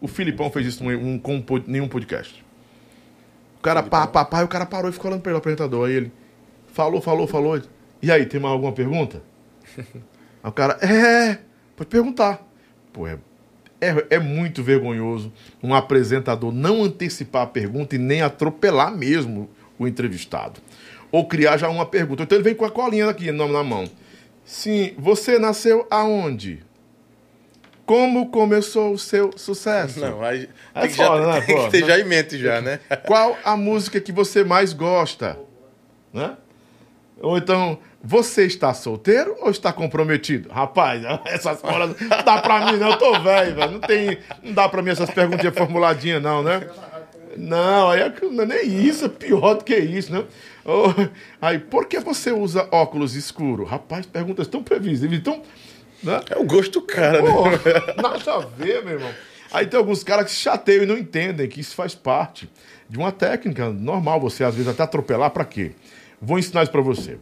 O 0.00 0.06
Filipão 0.06 0.50
fez 0.50 0.66
isso 0.66 0.84
um, 0.84 1.18
com 1.18 1.36
um 1.36 1.44
nenhum 1.66 1.88
podcast. 1.88 2.44
O 3.58 3.60
cara, 3.60 3.82
pá, 3.82 4.06
pá, 4.06 4.24
pá, 4.24 4.42
e 4.42 4.44
o 4.44 4.48
cara 4.48 4.64
parou 4.64 4.88
e 4.88 4.92
ficou 4.92 5.10
olhando 5.10 5.22
pra 5.22 5.30
ele, 5.30 5.36
o 5.36 5.38
apresentador. 5.38 5.88
Aí 5.88 5.94
ele 5.94 6.12
falou, 6.72 7.00
falou, 7.00 7.26
falou. 7.26 7.60
E 8.00 8.12
aí, 8.12 8.24
tem 8.24 8.40
mais 8.40 8.52
alguma 8.52 8.72
pergunta? 8.72 9.20
Aí 10.40 10.48
o 10.48 10.52
cara, 10.52 10.78
é, 10.80 11.38
pode 11.76 11.90
perguntar. 11.90 12.40
Pô, 12.92 13.08
é, 13.08 13.18
é, 13.80 14.16
é 14.16 14.18
muito 14.18 14.62
vergonhoso 14.62 15.32
um 15.62 15.74
apresentador 15.74 16.52
não 16.52 16.84
antecipar 16.84 17.42
a 17.42 17.46
pergunta 17.46 17.94
e 17.94 17.98
nem 17.98 18.22
atropelar 18.22 18.96
mesmo 18.96 19.48
o 19.78 19.86
entrevistado. 19.86 20.60
Ou 21.10 21.26
criar 21.26 21.56
já 21.56 21.68
uma 21.68 21.86
pergunta. 21.86 22.22
Então 22.22 22.36
ele 22.36 22.44
vem 22.44 22.54
com 22.54 22.64
a 22.64 22.70
colinha 22.70 23.08
aqui 23.08 23.32
na, 23.32 23.46
na 23.46 23.64
mão. 23.64 23.88
Sim, 24.44 24.94
você 24.98 25.38
nasceu 25.38 25.86
aonde? 25.90 26.62
Como 27.86 28.28
começou 28.28 28.92
o 28.92 28.98
seu 28.98 29.30
sucesso? 29.36 30.00
Não, 30.00 30.22
aí 30.22 30.48
É 30.74 30.82
tem 30.82 30.90
que, 30.90 30.96
foda, 30.96 31.22
já, 31.22 31.32
né, 31.32 31.40
tem 31.46 31.56
que 31.56 31.70
ter 31.70 31.86
já 31.86 31.98
em 31.98 32.04
mente 32.04 32.38
já, 32.38 32.60
né? 32.60 32.80
Qual 33.06 33.38
a 33.42 33.56
música 33.56 33.98
que 33.98 34.12
você 34.12 34.44
mais 34.44 34.74
gosta? 34.74 35.38
Né? 36.12 36.36
Ou 37.20 37.38
então, 37.38 37.78
você 38.02 38.46
está 38.46 38.72
solteiro 38.72 39.36
ou 39.40 39.50
está 39.50 39.72
comprometido? 39.72 40.48
Rapaz, 40.50 41.02
essas 41.26 41.62
horas 41.64 41.94
não 42.00 42.22
dá 42.24 42.38
pra 42.40 42.70
mim, 42.72 42.78
não. 42.78 42.90
Eu 42.90 42.96
tô 42.98 43.20
velho, 43.20 43.54
velho. 43.56 43.72
Não, 43.72 43.80
tem, 43.80 44.18
não 44.42 44.52
dá 44.52 44.68
pra 44.68 44.82
mim 44.82 44.90
essas 44.90 45.10
perguntinhas 45.10 45.54
formuladinhas, 45.56 46.22
não, 46.22 46.42
né? 46.42 46.68
Não, 47.36 47.90
aí 47.90 48.00
é, 48.00 48.10
que- 48.10 48.26
não 48.26 48.42
é 48.44 48.46
nem 48.46 48.66
isso, 48.86 49.04
é 49.04 49.08
pior 49.08 49.54
do 49.54 49.64
que 49.64 49.76
isso, 49.76 50.12
né? 50.12 50.24
Ô, 50.64 50.92
aí, 51.40 51.58
por 51.58 51.86
que 51.86 52.00
você 52.00 52.30
usa 52.32 52.68
óculos 52.72 53.14
escuros? 53.14 53.68
Rapaz, 53.68 54.06
perguntas 54.06 54.46
tão 54.48 54.62
previsíveis, 54.62 55.22
tão. 55.22 55.42
Né? 56.02 56.20
É 56.30 56.38
o 56.38 56.44
gosto 56.44 56.80
do 56.80 56.82
cara, 56.86 57.20
né? 57.22 57.30
Pô, 57.30 57.44
nada 58.02 58.34
a 58.34 58.38
ver, 58.40 58.84
meu 58.84 58.94
irmão. 58.94 59.10
Aí 59.52 59.66
tem 59.66 59.78
alguns 59.78 60.04
caras 60.04 60.24
que 60.26 60.30
se 60.30 60.36
chateiam 60.38 60.82
e 60.82 60.86
não 60.86 60.96
entendem 60.98 61.48
que 61.48 61.60
isso 61.60 61.74
faz 61.74 61.94
parte 61.94 62.50
de 62.88 62.98
uma 62.98 63.10
técnica 63.12 63.68
normal, 63.70 64.20
você 64.20 64.44
às 64.44 64.54
vezes 64.54 64.68
até 64.70 64.82
atropelar 64.82 65.30
para 65.30 65.44
quê? 65.44 65.72
Vou 66.20 66.38
ensinar 66.38 66.62
isso 66.64 66.72
para 66.72 66.80
você. 66.82 67.18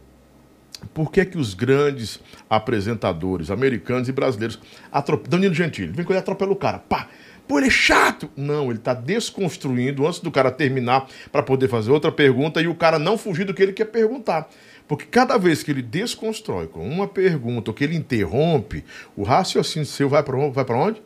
Por 0.93 1.11
que, 1.11 1.25
que 1.25 1.37
os 1.37 1.53
grandes 1.53 2.19
apresentadores 2.49 3.49
americanos 3.49 4.07
e 4.07 4.11
brasileiros 4.11 4.59
atropelam? 4.91 5.29
Danilo 5.31 5.53
Gentili, 5.53 5.91
vem 5.91 6.05
quando 6.05 6.11
ele 6.11 6.19
atropela 6.19 6.51
o 6.51 6.55
cara, 6.55 6.79
pá! 6.79 7.07
Pô, 7.47 7.57
ele 7.57 7.67
é 7.67 7.71
chato! 7.71 8.29
Não, 8.35 8.69
ele 8.69 8.79
está 8.79 8.93
desconstruindo 8.93 10.05
antes 10.05 10.19
do 10.19 10.29
cara 10.29 10.51
terminar 10.51 11.07
para 11.31 11.41
poder 11.41 11.69
fazer 11.69 11.91
outra 11.91 12.11
pergunta 12.11 12.61
e 12.61 12.67
o 12.67 12.75
cara 12.75 12.99
não 12.99 13.17
fugir 13.17 13.45
do 13.45 13.53
que 13.53 13.63
ele 13.63 13.71
quer 13.71 13.85
perguntar. 13.85 14.49
Porque 14.87 15.05
cada 15.05 15.37
vez 15.37 15.63
que 15.63 15.71
ele 15.71 15.81
desconstrói 15.81 16.67
com 16.67 16.87
uma 16.87 17.07
pergunta 17.07 17.71
ou 17.71 17.73
que 17.73 17.83
ele 17.83 17.95
interrompe, 17.95 18.83
o 19.15 19.23
raciocínio 19.23 19.85
seu 19.85 20.09
vai 20.09 20.23
para 20.23 20.49
vai 20.49 20.65
onde? 20.71 21.01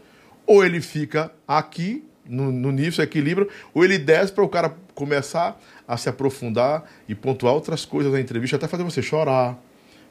Ou 0.45 0.65
ele 0.65 0.81
fica 0.81 1.31
aqui, 1.47 2.03
no, 2.25 2.51
no 2.51 2.71
nível, 2.71 2.93
se 2.93 3.01
equilibra, 3.01 3.47
ou 3.73 3.83
ele 3.83 3.97
desce 3.97 4.31
para 4.31 4.43
o 4.43 4.49
cara 4.49 4.75
começar 4.95 5.59
a 5.91 5.97
se 5.97 6.07
aprofundar 6.07 6.85
e 7.05 7.13
pontuar 7.13 7.53
outras 7.53 7.83
coisas 7.83 8.13
na 8.13 8.21
entrevista, 8.21 8.55
até 8.55 8.65
fazer 8.65 8.81
você 8.85 9.01
chorar, 9.01 9.61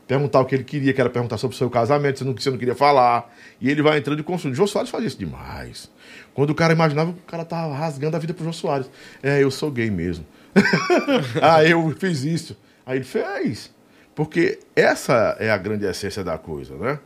perguntar 0.07 0.41
o 0.41 0.45
que 0.45 0.55
ele 0.55 0.65
queria, 0.65 0.93
que 0.93 1.01
era 1.01 1.09
perguntar 1.09 1.39
sobre 1.39 1.55
o 1.55 1.59
seu 1.59 1.71
casamento, 1.71 2.23
não, 2.23 2.35
você 2.35 2.51
não 2.51 2.59
queria 2.59 2.75
falar. 2.75 3.35
E 3.59 3.71
ele 3.71 3.81
vai 3.81 3.97
entrando 3.97 4.21
e 4.21 4.23
construindo. 4.23 4.55
Jô 4.55 4.67
Soares 4.67 4.91
faz 4.91 5.05
isso 5.05 5.19
demais. 5.19 5.91
Quando 6.35 6.51
o 6.51 6.55
cara 6.55 6.75
imaginava, 6.75 7.13
o 7.13 7.15
cara 7.27 7.47
tava 7.47 7.75
rasgando 7.75 8.15
a 8.15 8.21
vida 8.21 8.35
pro 8.35 8.45
Jô 8.45 8.53
Soares. 8.53 8.91
É, 9.23 9.43
eu 9.43 9.51
sou 9.51 9.71
gay 9.71 9.91
mesmo. 9.91 10.27
ah, 11.41 11.65
eu 11.65 11.91
fiz 11.99 12.25
isso. 12.25 12.55
Aí 12.85 12.99
ele 12.99 13.05
fez. 13.07 13.73
Porque 14.15 14.59
essa 14.77 15.35
é 15.41 15.51
a 15.51 15.57
grande 15.57 15.87
essência 15.87 16.23
da 16.23 16.37
coisa, 16.37 16.75
né? 16.75 16.99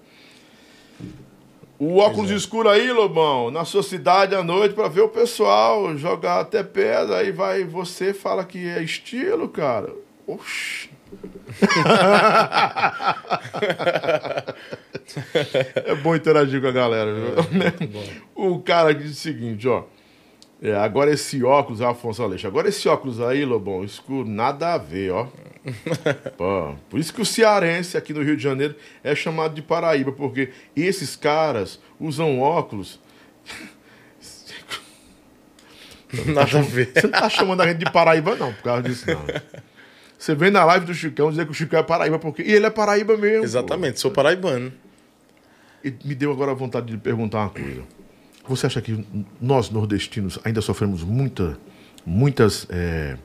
O 1.78 1.98
óculos 1.98 2.30
é. 2.30 2.34
escuro 2.34 2.68
aí, 2.68 2.92
Lobão, 2.92 3.50
na 3.50 3.64
sua 3.64 3.82
cidade 3.82 4.34
à 4.34 4.42
noite 4.42 4.74
pra 4.74 4.88
ver 4.88 5.02
o 5.02 5.08
pessoal 5.08 5.96
jogar 5.96 6.40
até 6.40 6.62
pedra, 6.62 7.18
aí 7.18 7.32
vai 7.32 7.64
você 7.64 8.14
fala 8.14 8.44
que 8.44 8.68
é 8.68 8.82
estilo, 8.82 9.48
cara. 9.48 9.92
Oxi. 10.26 10.90
é 15.84 15.94
bom 15.96 16.16
interagir 16.16 16.60
com 16.60 16.66
a 16.66 16.72
galera, 16.72 17.14
viu? 17.14 17.26
né? 17.58 17.72
O 18.34 18.58
cara 18.60 18.94
diz 18.94 19.12
o 19.12 19.14
seguinte, 19.14 19.68
ó. 19.68 19.84
É, 20.62 20.74
agora 20.74 21.12
esse 21.12 21.42
óculos, 21.42 21.82
Afonso 21.82 22.22
Aleixo, 22.22 22.46
agora 22.46 22.68
esse 22.68 22.88
óculos 22.88 23.20
aí, 23.20 23.44
Lobão, 23.44 23.84
escuro, 23.84 24.28
nada 24.28 24.74
a 24.74 24.78
ver, 24.78 25.12
ó. 25.12 25.26
Pô, 26.36 26.74
por 26.88 27.00
isso 27.00 27.12
que 27.12 27.20
o 27.20 27.26
cearense 27.26 27.96
aqui 27.96 28.12
no 28.12 28.22
Rio 28.22 28.36
de 28.36 28.42
Janeiro 28.42 28.74
é 29.02 29.14
chamado 29.14 29.54
de 29.54 29.62
Paraíba, 29.62 30.12
porque 30.12 30.50
esses 30.76 31.16
caras 31.16 31.80
usam 31.98 32.40
óculos. 32.40 33.00
Nada 36.26 36.58
a 36.58 36.62
ver. 36.62 36.92
Você 36.94 37.06
não 37.06 37.10
tá 37.10 37.28
chamando 37.28 37.62
a 37.62 37.66
gente 37.66 37.78
de 37.78 37.90
Paraíba, 37.90 38.36
não, 38.36 38.52
por 38.52 38.62
causa 38.62 38.82
disso, 38.82 39.06
não. 39.10 39.24
Você 40.16 40.34
vem 40.34 40.50
na 40.50 40.64
live 40.64 40.86
do 40.86 40.94
Chicão 40.94 41.30
dizer 41.30 41.44
que 41.44 41.50
o 41.50 41.54
Chicão 41.54 41.78
é 41.78 41.82
Paraíba, 41.82 42.18
porque. 42.18 42.42
E 42.42 42.52
ele 42.52 42.66
é 42.66 42.70
Paraíba 42.70 43.16
mesmo. 43.16 43.40
pô. 43.40 43.44
Exatamente, 43.44 44.00
sou 44.00 44.10
paraibano. 44.10 44.72
E 45.82 45.92
me 46.04 46.14
deu 46.14 46.32
agora 46.32 46.52
a 46.52 46.54
vontade 46.54 46.86
de 46.86 46.96
perguntar 46.96 47.40
uma 47.40 47.50
coisa. 47.50 47.82
Você 48.46 48.66
acha 48.66 48.80
que 48.80 49.04
nós, 49.40 49.70
nordestinos, 49.70 50.38
ainda 50.44 50.60
sofremos 50.60 51.02
muita, 51.02 51.58
muitas 52.04 52.66
é, 52.68 53.16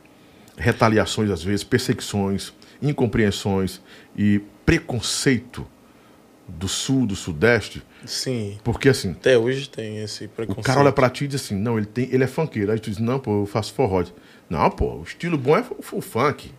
retaliações, 0.58 1.30
às 1.30 1.44
vezes, 1.44 1.64
perseguições, 1.64 2.54
incompreensões 2.82 3.82
e 4.18 4.42
preconceito 4.66 5.68
do 6.48 6.68
sul, 6.68 7.06
do 7.06 7.16
sudeste? 7.16 7.84
Sim. 8.06 8.58
Porque 8.64 8.90
assim, 8.90 9.12
Até 9.12 9.38
hoje 9.38 9.70
tem 9.70 10.02
esse 10.02 10.28
preconceito. 10.28 10.64
o 10.64 10.66
cara 10.66 10.80
olha 10.80 10.92
pra 10.92 11.10
ti 11.10 11.26
e 11.26 11.28
diz 11.28 11.42
assim, 11.44 11.56
não, 11.56 11.78
ele, 11.78 11.86
tem, 11.86 12.10
ele 12.12 12.24
é 12.24 12.28
funkeiro. 12.28 12.72
Aí 12.72 12.80
tu 12.80 12.90
diz, 12.90 13.00
não, 13.00 13.20
pô, 13.20 13.42
eu 13.42 13.46
faço 13.46 13.74
forró. 13.74 14.04
Não, 14.50 14.70
pô, 14.72 14.96
o 14.96 15.04
estilo 15.04 15.38
bom 15.38 15.58
é 15.58 15.64
o, 15.78 16.02
funk. 16.02 16.52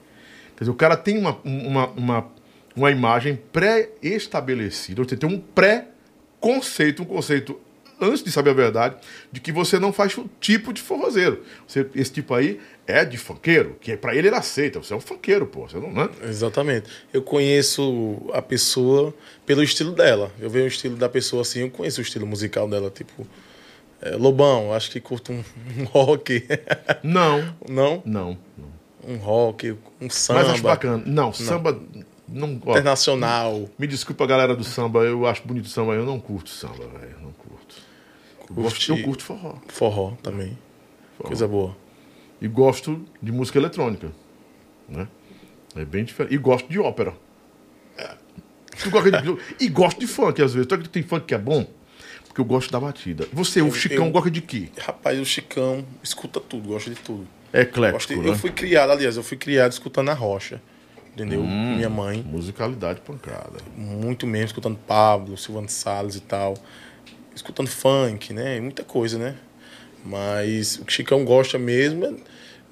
Quer 0.56 0.64
dizer, 0.64 0.70
o 0.70 0.74
cara 0.74 0.96
tem 0.96 1.18
uma, 1.18 1.38
uma, 1.42 1.86
uma, 1.88 2.30
uma 2.76 2.90
imagem 2.90 3.38
pré-estabelecida, 3.52 5.00
ou 5.00 5.08
seja, 5.08 5.20
tem 5.20 5.28
um 5.28 5.40
pré-conceito, 5.40 7.02
um 7.02 7.06
conceito, 7.06 7.58
antes 8.00 8.22
de 8.22 8.30
saber 8.32 8.50
a 8.50 8.54
verdade, 8.54 8.96
de 9.30 9.40
que 9.40 9.52
você 9.52 9.78
não 9.78 9.92
faz 9.92 10.16
o 10.16 10.28
tipo 10.40 10.72
de 10.72 10.80
forrozeiro. 10.80 11.42
Você, 11.66 11.86
esse 11.94 12.12
tipo 12.12 12.34
aí 12.34 12.60
é 12.86 13.04
de 13.04 13.16
funkeiro, 13.16 13.76
que 13.80 13.96
pra 13.96 14.14
ele 14.14 14.28
ele 14.28 14.36
aceita. 14.36 14.78
Você 14.82 14.92
é 14.92 14.96
um 14.96 15.00
funkeiro, 15.00 15.46
pô. 15.46 15.68
Você 15.68 15.78
não, 15.78 15.92
né? 15.92 16.08
Exatamente. 16.22 16.88
Eu 17.12 17.22
conheço 17.22 18.16
a 18.32 18.42
pessoa 18.42 19.14
pelo 19.46 19.62
estilo 19.62 19.92
dela. 19.92 20.32
Eu 20.40 20.48
vejo 20.50 20.64
o 20.64 20.68
estilo 20.68 20.96
da 20.96 21.08
pessoa 21.08 21.42
assim, 21.42 21.60
eu 21.60 21.70
conheço 21.70 22.00
o 22.00 22.02
estilo 22.02 22.26
musical 22.26 22.68
dela, 22.68 22.90
tipo. 22.90 23.26
é, 24.00 24.16
Lobão, 24.16 24.72
acho 24.72 24.90
que 24.90 25.00
curto 25.00 25.32
um, 25.32 25.44
um 25.78 25.84
rock. 25.84 26.46
Não, 27.02 27.54
Não? 27.68 28.02
não. 28.04 28.38
não. 28.56 28.70
Um 29.02 29.16
rock, 29.16 29.74
um 30.00 30.10
samba. 30.10 30.40
Mas 30.42 30.50
acho 30.50 30.62
bacana. 30.62 31.02
Não, 31.06 31.32
samba. 31.32 31.80
Não, 32.28 32.60
ó, 32.64 32.72
Internacional. 32.72 33.68
Me 33.78 33.86
desculpa, 33.86 34.24
galera 34.26 34.54
do 34.54 34.62
samba, 34.62 35.00
eu 35.00 35.26
acho 35.26 35.42
bonito 35.44 35.64
o 35.64 35.68
samba, 35.68 35.94
eu 35.94 36.04
não 36.04 36.20
curto 36.20 36.50
samba, 36.50 36.86
velho, 36.86 37.16
não 37.22 37.32
gosto, 38.54 38.92
eu 38.92 39.02
curto 39.04 39.22
forró, 39.22 39.54
Forró 39.68 40.12
também. 40.22 40.56
forró. 41.16 41.28
Coisa 41.28 41.46
boa. 41.48 41.76
E 42.40 42.48
gosto 42.48 43.04
de 43.22 43.30
música 43.32 43.58
eletrônica, 43.58 44.10
né? 44.88 45.06
É 45.76 45.84
bem 45.84 46.04
diferente. 46.04 46.34
E 46.34 46.38
gosto 46.38 46.68
de 46.68 46.78
ópera. 46.78 47.14
É. 47.96 48.14
E 49.60 49.68
gosto 49.68 50.00
de 50.00 50.06
funk, 50.06 50.40
às 50.42 50.54
vezes. 50.54 50.66
Tu 50.66 50.74
acredita 50.74 50.92
que 50.98 51.00
tem 51.00 51.08
funk 51.08 51.26
que 51.26 51.34
é 51.34 51.38
bom? 51.38 51.66
Porque 52.26 52.40
eu 52.40 52.44
gosto 52.44 52.70
da 52.70 52.80
batida. 52.80 53.26
Você, 53.32 53.60
o 53.60 53.66
Eu- 53.68 53.72
Chicão, 53.72 54.06
eu- 54.06 54.12
gosta 54.12 54.30
de 54.30 54.40
quê? 54.40 54.68
Rapaz, 54.80 55.18
o 55.18 55.24
Chicão 55.24 55.84
escuta 56.02 56.40
tudo, 56.40 56.68
gosta 56.68 56.88
de 56.90 56.96
tudo. 56.96 57.26
É 57.52 57.62
eclético, 57.62 58.14
de- 58.14 58.20
né? 58.20 58.28
Eu 58.30 58.36
fui 58.36 58.50
criado, 58.50 58.90
aliás, 58.90 59.16
eu 59.16 59.22
fui 59.22 59.36
criado 59.36 59.72
escutando 59.72 60.08
a 60.10 60.14
rocha. 60.14 60.62
Entendeu? 61.12 61.40
Hum. 61.40 61.74
Minha 61.76 61.90
mãe, 61.90 62.22
Musicalidade 62.22 63.00
pancada. 63.00 63.58
muito 63.76 64.26
mesmo, 64.26 64.46
escutando 64.46 64.78
Pablo, 64.86 65.36
Silvano 65.36 65.68
Salles 65.68 66.14
e 66.14 66.20
tal. 66.20 66.54
Escutando 67.40 67.68
funk, 67.68 68.34
né? 68.34 68.60
Muita 68.60 68.84
coisa, 68.84 69.18
né? 69.18 69.34
Mas 70.04 70.76
o 70.76 70.84
que 70.84 70.92
Chicão 70.92 71.24
gosta 71.24 71.58
mesmo, 71.58 72.04
é- 72.04 72.14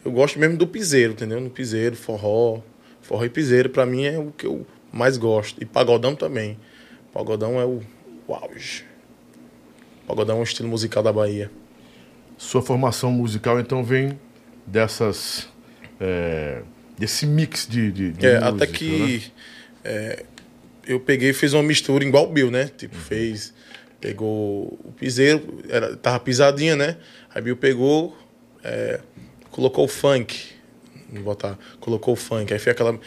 eu 0.05 0.13
gosto 0.13 0.39
mesmo 0.39 0.59
do 0.59 0.67
piseiro, 0.67 1.15
entendeu? 1.15 1.41
No 1.41 1.49
piseiro, 1.49 1.97
forró. 1.97 2.61
Forró 3.01 3.25
e 3.25 3.31
piseiro, 3.31 3.71
pra 3.71 3.87
mim, 3.87 4.05
é 4.05 4.19
o 4.19 4.31
que 4.31 4.47
eu 4.47 4.67
mais 4.93 5.17
gosto. 5.17 5.57
E 5.63 5.65
pagodão 5.65 6.15
também. 6.15 6.59
Pagodão 7.15 7.59
é 7.59 7.65
o, 7.65 7.81
o 8.27 8.35
auge. 8.35 8.85
Pagodão 10.07 10.37
é 10.37 10.41
um 10.41 10.43
estilo 10.43 10.69
musical 10.69 11.03
da 11.03 11.13
Bahia. 11.15 11.51
Sua 12.37 12.61
formação 12.61 13.11
musical, 13.11 13.59
então, 13.59 13.83
vem 13.83 14.21
dessas... 14.67 15.49
é, 15.99 16.61
desse 16.99 17.25
mix 17.27 17.67
de, 17.67 17.91
de, 17.91 18.13
de 18.13 18.27
É, 18.27 18.33
música, 18.35 18.49
até 18.51 18.67
né? 18.67 18.73
que 18.73 19.23
é, 19.83 20.25
eu 20.87 21.01
peguei 21.01 21.31
e 21.31 21.33
fiz 21.33 21.55
uma 21.55 21.63
mistura 21.63 22.05
igual 22.05 22.25
o 22.29 22.33
Bill, 22.33 22.51
né? 22.51 22.71
Tipo, 22.77 22.95
Uhum. 22.97 23.01
fez. 23.01 23.55
Pegou 24.01 24.79
o 24.85 24.93
piseiro, 24.97 25.59
era, 25.69 25.97
tava 25.97 26.21
pisadinha, 26.21 26.77
né? 26.77 26.97
Aí 27.35 27.43
Bill 27.43 27.57
pegou, 27.57 28.17
é, 28.63 29.01
colocou 29.51 29.85
o 29.87 29.89
funk. 29.89 30.53
Vou 31.13 31.23
botar, 31.25 31.59
colocou 31.81 32.15
o 32.15 32.17
funk. 32.17 32.53
Aí 32.53 32.59
fez 32.59 32.75
aquela. 32.75 32.99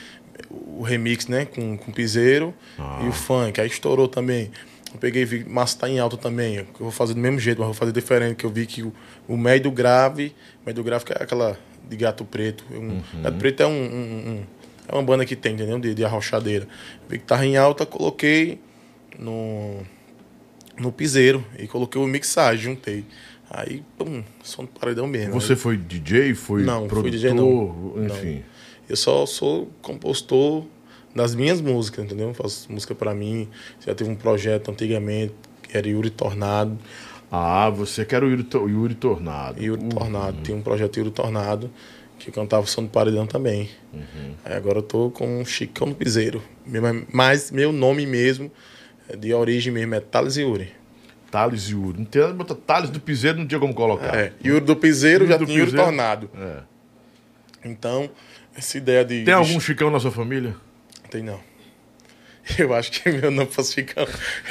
O 0.51 0.81
remix, 0.81 1.27
né? 1.27 1.45
Com, 1.45 1.77
com 1.77 1.91
o 1.91 1.93
piseiro 1.93 2.53
Ah. 2.77 3.01
e 3.05 3.07
o 3.07 3.11
funk. 3.13 3.61
Aí 3.61 3.67
estourou 3.67 4.07
também. 4.07 4.51
Eu 4.93 4.99
peguei 4.99 5.23
vi, 5.23 5.45
massa 5.45 5.77
tá 5.79 5.89
em 5.89 5.99
alta 5.99 6.17
também. 6.17 6.55
Eu 6.57 6.67
vou 6.77 6.91
fazer 6.91 7.13
do 7.13 7.19
mesmo 7.21 7.39
jeito, 7.39 7.59
mas 7.59 7.67
vou 7.67 7.73
fazer 7.75 7.93
diferente. 7.93 8.35
Que 8.35 8.45
eu 8.45 8.49
vi 8.49 8.65
que 8.65 8.83
o, 8.83 8.91
o 9.29 9.37
médio 9.37 9.71
grave, 9.71 10.35
o 10.61 10.65
médio 10.65 10.83
grave 10.83 11.05
que 11.05 11.13
é 11.13 11.23
aquela 11.23 11.57
de 11.89 11.95
gato 11.95 12.25
preto. 12.25 12.65
Um, 12.71 13.01
Gato 13.21 13.37
preto 13.37 13.63
é 13.63 13.67
um, 13.67 13.71
um- 13.71 14.29
um- 14.31 14.43
é 14.89 14.93
uma 14.93 15.03
banda 15.03 15.25
que 15.25 15.35
tem, 15.37 15.53
entendeu? 15.53 15.79
De, 15.79 15.93
de 15.93 16.03
arrochadeira. 16.03 16.67
Vi 17.07 17.17
que 17.19 17.23
tava 17.25 17.45
em 17.45 17.55
alta, 17.55 17.85
coloquei 17.85 18.59
no, 19.17 19.77
no 20.81 20.91
piseiro 20.91 21.43
e 21.57 21.67
coloquei 21.67 22.01
o 22.01 22.07
mixagem, 22.07 22.63
juntei. 22.65 23.05
Aí, 23.49 23.83
pum, 23.97 24.23
som 24.43 24.63
do 24.63 24.69
paredão 24.69 25.07
mesmo. 25.07 25.33
Você 25.39 25.53
Aí 25.53 25.59
foi 25.59 25.77
DJ, 25.77 26.33
foi 26.33 26.63
Não, 26.63 26.81
fui 26.81 26.87
produtor, 26.89 27.11
DJ 27.11 27.33
não. 27.33 27.93
enfim. 28.05 28.43
eu 28.89 28.95
só 28.95 29.25
sou 29.25 29.69
compositor 29.81 30.63
das 31.13 31.35
minhas 31.35 31.59
músicas, 31.59 32.05
entendeu? 32.05 32.33
Faço 32.33 32.71
música 32.71 32.95
pra 32.95 33.13
mim. 33.13 33.49
Já 33.85 33.93
teve 33.93 34.09
um 34.09 34.15
projeto 34.15 34.71
antigamente 34.71 35.33
que 35.63 35.77
era 35.77 35.87
Yuri 35.87 36.09
Tornado. 36.09 36.77
Ah, 37.29 37.69
você 37.69 38.05
quer 38.05 38.23
o 38.23 38.29
Yuri, 38.29 38.47
Yuri 38.53 38.95
Tornado. 38.95 39.61
Yuri 39.61 39.81
Uhum. 39.83 39.89
Tornado. 39.89 40.37
Tinha 40.43 40.55
um 40.55 40.61
projeto 40.61 40.97
Yuri 40.97 41.11
Tornado 41.11 41.69
que 42.19 42.29
eu 42.29 42.33
cantava 42.33 42.65
som 42.67 42.83
do 42.83 42.89
paredão 42.89 43.25
também. 43.25 43.69
Uhum. 43.91 44.33
Aí 44.45 44.53
agora 44.53 44.77
eu 44.79 44.83
tô 44.83 45.09
com 45.09 45.43
Chicão 45.43 45.89
do 45.89 45.95
Piseiro. 45.95 46.41
Mas 47.11 47.51
meu 47.51 47.71
nome 47.73 48.05
mesmo, 48.05 48.49
é 49.11 49.15
de 49.15 49.33
origem 49.33 49.71
mesmo, 49.73 49.95
é 49.95 49.99
Thales 49.99 50.35
Yuri. 50.37 50.71
Thales 51.29 51.69
Yuri. 51.69 51.99
Não 51.99 52.05
tem 52.05 52.21
nada 52.21 52.33
botar 52.33 52.55
Thales 52.55 52.89
do 52.89 52.99
Piseiro, 52.99 53.37
não 53.37 53.47
tinha 53.47 53.59
como 53.59 53.73
colocar. 53.73 54.15
É, 54.17 54.33
Yuri 54.43 54.61
do 54.65 54.75
Piseiro 54.75 55.23
Yuri 55.23 55.31
já 55.33 55.37
do 55.37 55.45
tinha 55.45 55.57
Yuri 55.59 55.71
Piseiro. 55.71 55.85
Tornado. 55.87 56.29
É. 56.37 56.57
Então, 57.63 58.09
essa 58.55 58.77
ideia 58.77 59.05
de. 59.05 59.23
Tem 59.23 59.33
algum 59.33 59.59
Chicão 59.59 59.89
na 59.91 59.99
sua 59.99 60.11
família? 60.11 60.55
Tem 61.09 61.21
não. 61.23 61.39
Eu 62.57 62.73
acho 62.73 62.91
que 62.91 63.09
meu 63.11 63.29
nome 63.29 63.49
fosse 63.51 63.73
Chicão, 63.75 64.05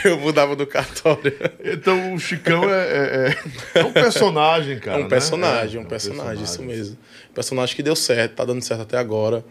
eu 0.05 0.17
mudava 0.21 0.55
do 0.55 0.65
cartório. 0.65 1.35
Então 1.63 2.15
o 2.15 2.21
Chicão 2.21 2.63
é, 2.71 2.87
é- 2.87 3.37
é- 3.75 3.81
é 3.81 3.85
um 3.85 3.93
personagem, 3.93 4.77
É 4.77 4.79
cara. 4.81 4.99
um 5.01 5.03
né? 5.03 5.09
personagem, 5.09 5.81
É, 5.81 5.85
um 5.85 5.87
personagem, 5.87 6.45
isso 6.45 6.63
mesmo. 6.63 6.97
Personagem 7.35 7.75
que 7.75 7.83
deu 7.83 7.97
certo, 7.97 8.37
tá 8.37 8.45
dando 8.45 8.63
certo 8.63 8.83
até 8.83 8.97
agora. 8.97 9.45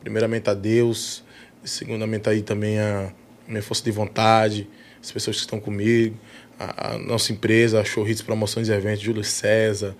Primeiramente 0.00 0.50
a 0.50 0.54
Deus, 0.54 1.22
e 1.62 1.68
segundamente 1.68 2.28
aí 2.28 2.42
também 2.42 2.80
a 2.80 3.12
minha 3.48 3.62
força 3.62 3.82
de 3.82 3.90
vontade, 3.90 4.68
as 5.02 5.10
pessoas 5.10 5.36
que 5.36 5.42
estão 5.42 5.60
comigo, 5.60 6.16
a, 6.58 6.94
a 6.94 6.98
nossa 6.98 7.32
empresa, 7.32 7.80
a 7.80 7.84
Showhits 7.84 8.22
Promoções 8.22 8.68
e 8.68 8.72
Eventos, 8.72 9.02
Júlio 9.02 9.24
César, 9.24 9.94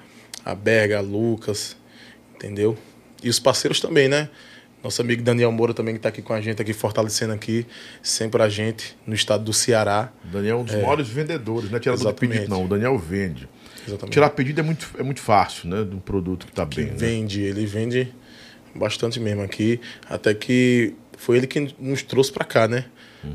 a 0.44 0.54
Berga, 0.54 0.98
a 0.98 1.00
Lucas, 1.00 1.76
entendeu? 2.34 2.76
E 3.22 3.28
os 3.28 3.38
parceiros 3.38 3.80
também, 3.80 4.08
né? 4.08 4.28
Nosso 4.82 5.00
amigo 5.00 5.22
Daniel 5.22 5.50
Moura 5.50 5.72
também 5.72 5.94
que 5.94 5.98
está 5.98 6.10
aqui 6.10 6.20
com 6.20 6.34
a 6.34 6.40
gente, 6.42 6.60
aqui 6.60 6.74
fortalecendo 6.74 7.32
aqui, 7.32 7.66
sempre 8.02 8.42
a 8.42 8.48
gente, 8.50 8.94
no 9.06 9.14
estado 9.14 9.42
do 9.42 9.52
Ceará. 9.52 10.12
O 10.26 10.28
Daniel 10.28 10.58
é 10.58 10.60
um 10.60 10.64
dos 10.64 10.74
maiores 10.74 11.08
vendedores, 11.08 11.70
não 11.70 11.78
é 11.78 11.80
tirador 11.80 12.02
de 12.02 12.08
Exatamente. 12.08 12.38
pedido, 12.38 12.50
não. 12.50 12.64
O 12.66 12.68
Daniel 12.68 12.98
vende. 12.98 13.48
Exatamente. 13.88 14.12
Tirar 14.12 14.30
pedido 14.30 14.60
é 14.60 14.62
muito, 14.62 14.90
é 14.98 15.02
muito 15.02 15.20
fácil, 15.22 15.70
né? 15.70 15.84
De 15.84 15.94
um 15.94 15.98
produto 16.00 16.46
que 16.46 16.52
tá 16.52 16.66
bem. 16.66 16.86
né? 16.86 16.92
Vende, 16.96 17.40
ele 17.40 17.64
vende 17.64 18.12
bastante 18.74 19.18
mesmo 19.18 19.42
aqui. 19.42 19.80
Até 20.08 20.34
que 20.34 20.94
foi 21.16 21.38
ele 21.38 21.46
que 21.46 21.74
nos 21.78 22.02
trouxe 22.02 22.30
pra 22.30 22.44
cá, 22.44 22.68
né? 22.68 22.84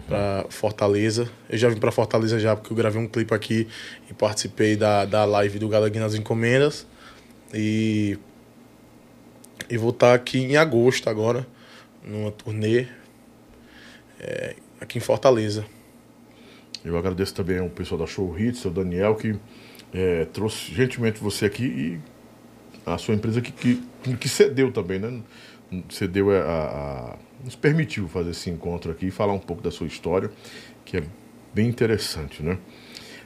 Pra 0.08 0.46
Fortaleza. 0.50 1.30
Eu 1.50 1.58
já 1.58 1.70
vim 1.70 1.78
pra 1.78 1.92
Fortaleza 1.92 2.40
já, 2.40 2.56
porque 2.56 2.72
eu 2.72 2.78
gravei 2.78 3.02
um 3.02 3.08
clipe 3.08 3.34
aqui 3.34 3.68
e 4.10 4.14
participei 4.14 4.76
da, 4.76 5.06
da 5.06 5.26
live 5.26 5.60
do 5.60 5.68
Galaguinho 5.70 6.04
nas 6.04 6.16
Encomendas. 6.16 6.88
E. 7.54 8.18
E 9.70 9.78
vou 9.78 9.92
estar 9.92 10.14
aqui 10.14 10.40
em 10.40 10.58
agosto 10.58 11.10
agora, 11.10 11.46
numa 12.04 12.32
turnê. 12.32 12.88
é, 14.20 14.56
aqui 14.82 14.98
em 14.98 15.02
Fortaleza. 15.02 15.66
Eu 16.84 16.98
agradeço 16.98 17.34
também 17.36 17.60
ao 17.60 17.70
pessoal 17.70 18.00
da 18.00 18.08
Show 18.08 18.38
Hits, 18.40 18.66
ao 18.66 18.72
Daniel, 18.72 19.16
que 19.16 19.36
é, 19.94 20.26
trouxe 20.26 20.74
gentilmente 20.74 21.20
você 21.20 21.46
aqui 21.46 21.64
e 21.64 22.00
a 22.86 22.98
sua 22.98 23.16
empresa 23.16 23.42
que, 23.42 23.52
que, 23.52 23.84
que 24.18 24.30
cedeu 24.30 24.72
também, 24.72 25.00
né? 25.00 25.22
Cedeu 25.90 26.32
a, 26.32 26.42
a, 26.42 27.18
nos 27.44 27.56
permitiu 27.56 28.08
fazer 28.08 28.32
esse 28.32 28.50
encontro 28.50 28.92
aqui 28.92 29.08
e 29.08 29.12
falar 29.12 29.34
um 29.34 29.40
pouco 29.40 29.62
da 29.62 29.72
sua 29.72 29.88
história, 29.88 30.30
que 30.86 30.98
é 30.98 31.04
bem 31.54 31.68
interessante, 31.68 32.44
né? 32.44 32.58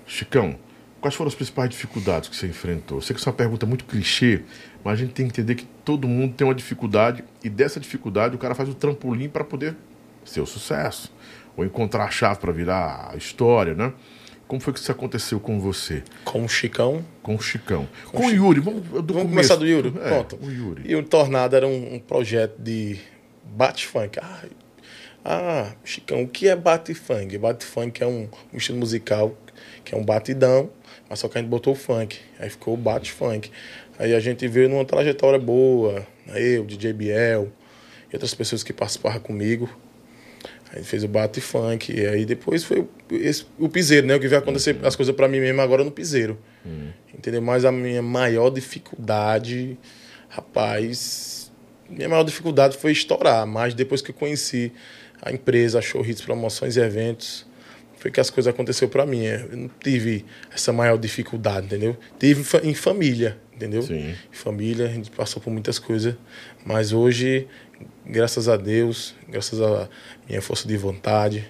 Chicão, 0.05 0.57
quais 1.01 1.15
foram 1.15 1.27
as 1.27 1.35
principais 1.35 1.69
dificuldades 1.69 2.29
que 2.29 2.35
você 2.35 2.47
enfrentou? 2.47 2.97
Eu 2.97 3.01
sei 3.01 3.13
que 3.15 3.21
essa 3.21 3.29
é 3.29 3.31
uma 3.31 3.37
pergunta 3.37 3.65
muito 3.65 3.85
clichê, 3.85 4.41
mas 4.83 4.93
a 4.93 4.95
gente 4.97 5.13
tem 5.13 5.27
que 5.27 5.31
entender 5.31 5.55
que 5.55 5.65
todo 5.83 6.07
mundo 6.07 6.33
tem 6.33 6.45
uma 6.45 6.55
dificuldade 6.55 7.23
e 7.43 7.49
dessa 7.49 7.79
dificuldade 7.79 8.35
o 8.35 8.37
cara 8.37 8.55
faz 8.55 8.69
o 8.69 8.73
trampolim 8.73 9.29
para 9.29 9.43
poder 9.43 9.75
ser 10.23 10.41
o 10.41 10.45
sucesso 10.45 11.13
ou 11.55 11.65
encontrar 11.65 12.05
a 12.05 12.09
chave 12.09 12.39
para 12.39 12.51
virar 12.51 13.11
a 13.13 13.17
história, 13.17 13.73
né? 13.73 13.93
Como 14.47 14.61
foi 14.61 14.73
que 14.73 14.79
isso 14.79 14.91
aconteceu 14.91 15.39
com 15.39 15.59
você? 15.59 16.03
Com 16.25 16.43
o 16.43 16.49
Chicão. 16.49 17.03
Com 17.21 17.35
o 17.35 17.41
Chicão. 17.41 17.87
Com, 18.05 18.19
com 18.19 18.27
o 18.27 18.29
Yuri. 18.29 18.59
Vamos, 18.59 18.85
vamos 18.85 19.23
começar 19.23 19.55
do 19.55 19.65
Yuri? 19.65 19.93
É, 19.99 20.09
Pronto. 20.09 20.37
O 20.41 20.51
Yuri. 20.51 20.83
E 20.85 20.95
o 20.95 21.01
Tornado 21.01 21.55
era 21.55 21.67
um, 21.67 21.95
um 21.95 21.99
projeto 21.99 22.61
de 22.61 22.99
bate-funk. 23.45 24.19
Ah, 24.21 24.45
ah, 25.25 25.71
Chicão, 25.83 26.23
o 26.23 26.27
que 26.27 26.47
é 26.47 26.55
bate-funk? 26.55 27.37
Bate-funk 27.37 28.03
é 28.03 28.07
um, 28.07 28.27
um, 28.53 28.57
estilo 28.57 28.77
musical 28.77 29.35
que 29.85 29.95
é 29.95 29.97
um 29.97 30.03
batidão, 30.03 30.69
mas 31.09 31.19
só 31.19 31.27
que 31.27 31.37
a 31.37 31.41
gente 31.41 31.49
botou 31.49 31.73
o 31.73 31.75
funk. 31.75 32.19
Aí 32.39 32.49
ficou 32.49 32.73
o 32.73 32.77
bate-funk. 32.77 33.49
Aí 33.97 34.13
a 34.13 34.19
gente 34.19 34.47
veio 34.47 34.67
numa 34.67 34.85
trajetória 34.85 35.39
boa. 35.39 36.05
Eu, 36.27 36.65
DJ 36.65 36.93
Biel 36.93 37.51
e 38.11 38.15
outras 38.15 38.33
pessoas 38.33 38.63
que 38.63 38.73
participaram 38.73 39.19
comigo. 39.19 39.69
Aí 40.73 40.83
fez 40.83 41.03
o 41.03 41.07
bate 41.07 41.39
funk. 41.39 41.93
E 41.93 42.05
aí 42.05 42.25
depois 42.25 42.63
foi 42.63 42.87
esse, 43.11 43.45
o 43.59 43.69
piseiro, 43.69 44.07
né? 44.07 44.15
O 44.15 44.19
que 44.19 44.27
vai 44.27 44.39
acontecer 44.39 44.75
uhum. 44.75 44.87
as 44.87 44.95
coisas 44.95 45.15
para 45.15 45.27
mim 45.27 45.39
mesmo 45.39 45.61
agora 45.61 45.83
no 45.83 45.91
piseiro. 45.91 46.37
Uhum. 46.65 46.89
Entendeu? 47.13 47.41
Mas 47.41 47.63
a 47.63 47.71
minha 47.71 48.01
maior 48.01 48.49
dificuldade, 48.49 49.77
rapaz, 50.29 51.42
minha 51.89 52.09
maior 52.09 52.23
dificuldade 52.23 52.77
foi 52.77 52.91
estourar. 52.91 53.45
Mas 53.45 53.73
depois 53.73 54.01
que 54.01 54.11
eu 54.11 54.15
conheci 54.15 54.71
a 55.21 55.31
empresa, 55.31 55.79
a 55.79 55.81
Show 55.81 56.05
Hits 56.05 56.21
Promoções 56.21 56.75
e 56.75 56.79
Eventos, 56.79 57.45
foi 57.97 58.11
que 58.11 58.19
as 58.19 58.29
coisas 58.29 58.53
aconteceram 58.53 58.91
para 58.91 59.05
mim. 59.05 59.23
Eu 59.23 59.57
não 59.57 59.69
tive 59.81 60.25
essa 60.53 60.73
maior 60.73 60.97
dificuldade, 60.97 61.67
entendeu? 61.67 61.95
Tive 62.19 62.43
em 62.63 62.73
família, 62.73 63.37
entendeu? 63.55 63.81
Sim. 63.81 64.09
Em 64.09 64.35
família, 64.35 64.85
a 64.85 64.89
gente 64.89 65.09
passou 65.11 65.41
por 65.41 65.51
muitas 65.51 65.79
coisas. 65.79 66.15
Mas 66.65 66.91
hoje 66.91 67.47
graças 68.05 68.47
a 68.47 68.57
Deus, 68.57 69.15
graças 69.27 69.61
a 69.61 69.89
minha 70.27 70.41
força 70.41 70.67
de 70.67 70.77
vontade, 70.77 71.47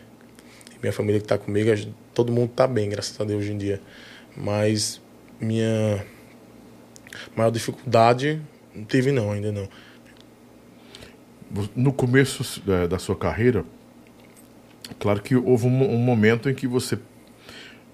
minha 0.81 0.93
família 0.93 1.19
que 1.19 1.25
está 1.25 1.37
comigo, 1.37 1.69
todo 2.13 2.31
mundo 2.31 2.51
está 2.51 2.67
bem, 2.67 2.89
graças 2.89 3.19
a 3.19 3.23
Deus 3.23 3.41
hoje 3.41 3.53
em 3.53 3.57
dia. 3.57 3.81
Mas 4.35 5.01
minha 5.39 6.05
maior 7.35 7.51
dificuldade 7.51 8.41
não 8.73 8.83
tive 8.83 9.11
não, 9.11 9.31
ainda 9.31 9.51
não. 9.51 9.67
No 11.75 11.93
começo 11.93 12.63
é, 12.67 12.87
da 12.87 12.97
sua 12.97 13.15
carreira, 13.15 13.63
claro 14.99 15.21
que 15.21 15.35
houve 15.35 15.67
um, 15.67 15.93
um 15.93 15.99
momento 15.99 16.49
em 16.49 16.55
que 16.55 16.67
você 16.67 16.97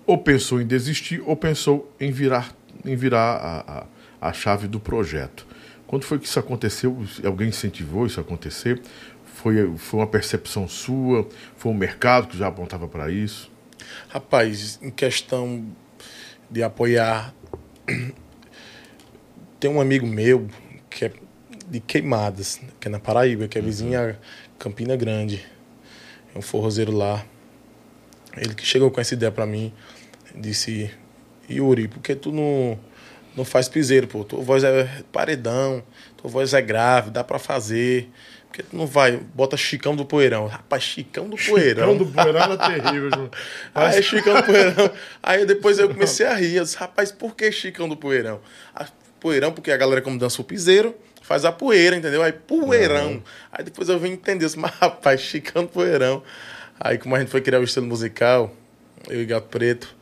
ou 0.05 0.18
pensou 0.18 0.60
em 0.60 0.66
desistir 0.66 1.22
ou 1.26 1.36
pensou 1.36 1.93
em 1.99 2.12
virar, 2.12 2.55
em 2.84 2.95
virar 2.95 3.36
a, 3.36 3.86
a, 4.22 4.30
a 4.30 4.34
chave 4.34 4.68
do 4.68 4.80
projeto. 4.80 5.45
Quando 5.86 6.03
foi 6.03 6.18
que 6.18 6.26
isso 6.26 6.39
aconteceu? 6.39 6.97
Alguém 7.24 7.49
incentivou 7.49 8.05
isso 8.05 8.20
a 8.20 8.24
acontecer? 8.24 8.82
Foi, 9.24 9.78
foi 9.78 9.99
uma 9.99 10.07
percepção 10.07 10.68
sua? 10.68 11.28
Foi 11.57 11.72
o 11.72 11.76
mercado 11.76 12.28
que 12.28 12.38
já 12.38 12.47
apontava 12.47 12.88
para 12.88 13.12
isso? 13.12 13.51
Rapaz, 14.07 14.80
em 14.82 14.89
questão 14.89 15.66
de 16.49 16.64
apoiar, 16.64 17.34
tem 19.60 19.70
um 19.70 19.80
amigo 19.80 20.07
meu 20.07 20.47
que 20.89 21.05
é 21.05 21.14
de 21.70 21.80
Queimadas, 21.80 22.59
que 22.80 22.88
é 22.88 22.91
na 22.91 22.99
Paraíba, 22.99 23.47
que 23.47 23.57
é 23.57 23.61
vizinha 23.61 24.01
uhum. 24.01 24.15
Campina 24.57 24.95
Grande. 24.95 25.45
É 26.34 26.38
um 26.38 26.41
forrozeiro 26.41 26.91
lá. 26.91 27.26
Ele 28.36 28.53
que 28.53 28.65
chegou 28.65 28.89
com 28.91 28.99
essa 28.99 29.13
ideia 29.13 29.32
para 29.32 29.45
mim, 29.45 29.74
disse: 30.36 30.91
Yuri, 31.49 31.88
por 31.88 32.01
que 32.01 32.15
tu 32.15 32.32
não 32.32 32.78
não 33.36 33.45
faz 33.45 33.70
piseiro, 33.70 34.07
pô. 34.07 34.24
Tua 34.24 34.41
voz 34.41 34.63
é 34.63 35.01
paredão, 35.11 35.84
tua 36.17 36.30
voz 36.30 36.53
é 36.53 36.61
grave, 36.61 37.09
dá 37.09 37.24
para 37.24 37.39
fazer. 37.39 38.09
Porque 38.47 38.63
tu 38.63 38.76
não 38.76 38.88
vai, 38.88 39.17
bota 39.34 39.55
Chicão 39.55 39.95
do 39.95 40.03
Poeirão. 40.03 40.47
Rapaz, 40.47 40.84
Chicão 40.84 41.30
do 41.30 41.38
Poeirão. 41.38 41.91
Chicão 41.91 41.97
do 41.97 42.05
Poeirão 42.07 42.41
era 42.41 42.57
terrível, 42.57 43.09
João. 43.13 43.32
Aí 43.76 43.97
é 43.99 44.01
Chicão 44.01 44.34
do 44.34 44.43
Poeirão. 44.43 44.91
Aí 45.22 45.45
depois 45.45 45.78
eu 45.78 45.88
comecei 45.93 46.26
a 46.26 46.34
rir. 46.34 46.55
Eu 46.55 46.63
disse, 46.63 46.76
rapaz, 46.76 47.11
por 47.11 47.36
que 47.36 47.51
Chicão 47.51 47.88
do 47.88 47.95
Poeirão? 47.95 48.41
A 48.76 48.88
poeirão, 49.20 49.51
porque 49.51 49.72
a 49.72 49.78
galera, 49.78 50.01
como 50.01 50.17
dança 50.17 50.41
o 50.41 50.45
piseiro, 50.45 50.95
faz 51.30 51.46
a 51.46 51.52
poeira, 51.52 51.96
entendeu? 51.96 52.24
Aí 52.24 52.32
poeirão. 52.32 53.12
Uhum. 53.12 53.22
Aí 53.52 53.64
depois 53.64 53.88
eu 53.88 54.00
vim 54.00 54.14
entender, 54.14 54.46
disse, 54.46 54.58
mas 54.58 54.72
rapaz, 54.72 55.22
Chicão 55.22 55.62
do 55.62 55.70
Poeirão. 55.70 56.24
Aí 56.80 56.98
como 56.98 57.16
a 57.16 57.20
gente 57.20 57.30
foi 57.30 57.40
criar 57.40 57.60
o 57.60 57.64
estilo 57.64 57.86
musical, 57.86 58.52
eu 59.08 59.22
e 59.22 59.26
Gato 59.28 59.48
Preto, 59.48 59.96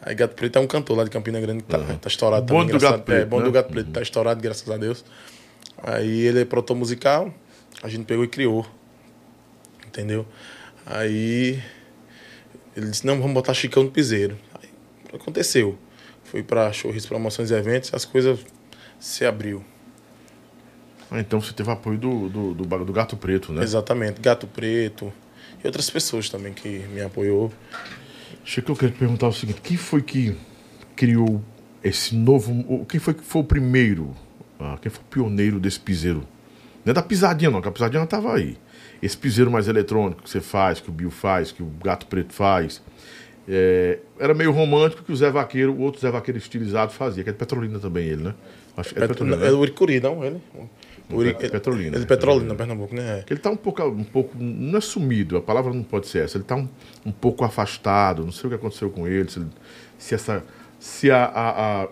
Aí 0.00 0.14
Gato 0.14 0.34
Preto 0.34 0.58
é 0.58 0.62
um 0.62 0.66
cantor 0.66 0.96
lá 0.96 1.04
de 1.04 1.10
Campina 1.10 1.38
Grande 1.40 1.62
que 1.62 1.68
tá, 1.68 1.78
uhum. 1.78 1.98
tá 1.98 2.08
estourado 2.08 2.46
também. 2.46 2.66
Bom 2.66 2.72
do 2.72 2.80
Gato 2.80 3.02
Preto. 3.02 3.22
É, 3.22 3.24
bom 3.26 3.38
né? 3.38 3.44
do 3.44 3.52
Gato 3.52 3.70
Preto, 3.70 3.86
uhum. 3.88 3.92
tá 3.92 4.00
estourado, 4.00 4.40
graças 4.40 4.68
a 4.68 4.78
Deus. 4.78 5.04
Aí 5.76 6.22
ele 6.22 6.40
é 6.40 6.44
produtor 6.46 6.76
musical, 6.76 7.32
a 7.82 7.88
gente 7.88 8.06
pegou 8.06 8.24
e 8.24 8.28
criou. 8.28 8.66
Entendeu? 9.86 10.26
Aí 10.86 11.62
ele 12.74 12.86
disse, 12.86 13.06
não, 13.06 13.20
vamos 13.20 13.34
botar 13.34 13.52
Chicão 13.52 13.82
no 13.82 13.90
piseiro. 13.90 14.38
Aí 14.54 14.70
aconteceu. 15.14 15.78
Fui 16.24 16.42
para 16.42 16.72
shows, 16.72 17.04
promoções 17.04 17.50
e 17.50 17.54
eventos, 17.54 17.92
as 17.92 18.06
coisas 18.06 18.40
se 18.98 19.26
abriu. 19.26 19.62
Ah, 21.12 21.20
então 21.20 21.40
você 21.40 21.52
teve 21.52 21.70
apoio 21.70 21.98
do, 21.98 22.28
do, 22.28 22.54
do, 22.54 22.84
do 22.84 22.92
Gato 22.92 23.16
Preto, 23.18 23.52
né? 23.52 23.62
Exatamente, 23.62 24.20
Gato 24.20 24.46
Preto 24.46 25.12
e 25.62 25.66
outras 25.66 25.90
pessoas 25.90 26.30
também 26.30 26.54
que 26.54 26.68
me 26.92 27.02
apoiou. 27.02 27.52
Chico, 28.44 28.72
eu 28.72 28.76
queria 28.76 28.94
te 28.94 28.98
perguntar 28.98 29.28
o 29.28 29.32
seguinte: 29.32 29.60
quem 29.60 29.76
foi 29.76 30.00
que 30.00 30.34
criou 30.96 31.42
esse 31.82 32.14
novo. 32.14 32.86
Quem 32.86 32.98
foi 32.98 33.14
que 33.14 33.22
foi 33.22 33.42
o 33.42 33.44
primeiro? 33.44 34.14
Ah, 34.58 34.78
quem 34.80 34.90
foi 34.90 35.02
o 35.02 35.06
pioneiro 35.06 35.58
desse 35.60 35.80
piseiro? 35.80 36.26
Não 36.84 36.92
é 36.92 36.94
da 36.94 37.02
pisadinha, 37.02 37.50
não, 37.50 37.60
que 37.60 37.68
a 37.68 37.72
pisadinha 37.72 38.02
estava 38.02 38.34
aí. 38.34 38.56
Esse 39.02 39.16
piseiro 39.16 39.50
mais 39.50 39.68
eletrônico 39.68 40.22
que 40.22 40.30
você 40.30 40.40
faz, 40.40 40.80
que 40.80 40.88
o 40.88 40.92
Bill 40.92 41.10
faz, 41.10 41.52
que 41.52 41.62
o 41.62 41.70
Gato 41.82 42.06
Preto 42.06 42.32
faz. 42.32 42.82
É, 43.48 43.98
era 44.18 44.32
meio 44.32 44.52
romântico 44.52 45.02
que 45.02 45.12
o 45.12 45.16
Zé 45.16 45.28
Vaqueiro, 45.30 45.72
o 45.72 45.80
outro 45.80 46.00
Zé 46.00 46.10
Vaqueiro 46.10 46.38
estilizado 46.38 46.92
fazia, 46.92 47.24
que 47.24 47.30
é 47.30 47.32
de 47.32 47.38
Petrolina 47.38 47.78
também 47.80 48.06
ele, 48.06 48.22
né? 48.22 48.34
Acho 48.76 48.96
é, 48.96 49.06
Petrolina, 49.06 49.36
né? 49.36 49.48
é 49.48 49.50
do 49.50 49.58
Uricuri, 49.58 50.00
não, 50.00 50.24
ele? 50.24 50.40
Uri... 51.14 51.34
Petrolina. 51.34 51.88
Ele 51.88 51.96
é 51.96 52.00
de 52.00 52.06
Petrolina, 52.06 52.54
Pernambuco, 52.54 52.94
né? 52.94 53.24
Ele 53.28 53.38
está 53.38 53.50
um 53.50 53.56
pouco, 53.56 53.82
um 53.84 54.04
pouco. 54.04 54.36
Não 54.38 54.78
é 54.78 54.80
sumido, 54.80 55.36
a 55.36 55.40
palavra 55.40 55.72
não 55.72 55.82
pode 55.82 56.06
ser 56.06 56.24
essa. 56.24 56.36
Ele 56.36 56.44
está 56.44 56.56
um, 56.56 56.68
um 57.04 57.12
pouco 57.12 57.44
afastado, 57.44 58.24
não 58.24 58.32
sei 58.32 58.46
o 58.46 58.48
que 58.50 58.56
aconteceu 58.56 58.90
com 58.90 59.06
ele, 59.06 59.30
se, 59.30 59.44
se 59.98 60.14
essa. 60.14 60.44
Se 60.78 61.10
a, 61.12 61.24
a, 61.24 61.82
a, 61.82 61.88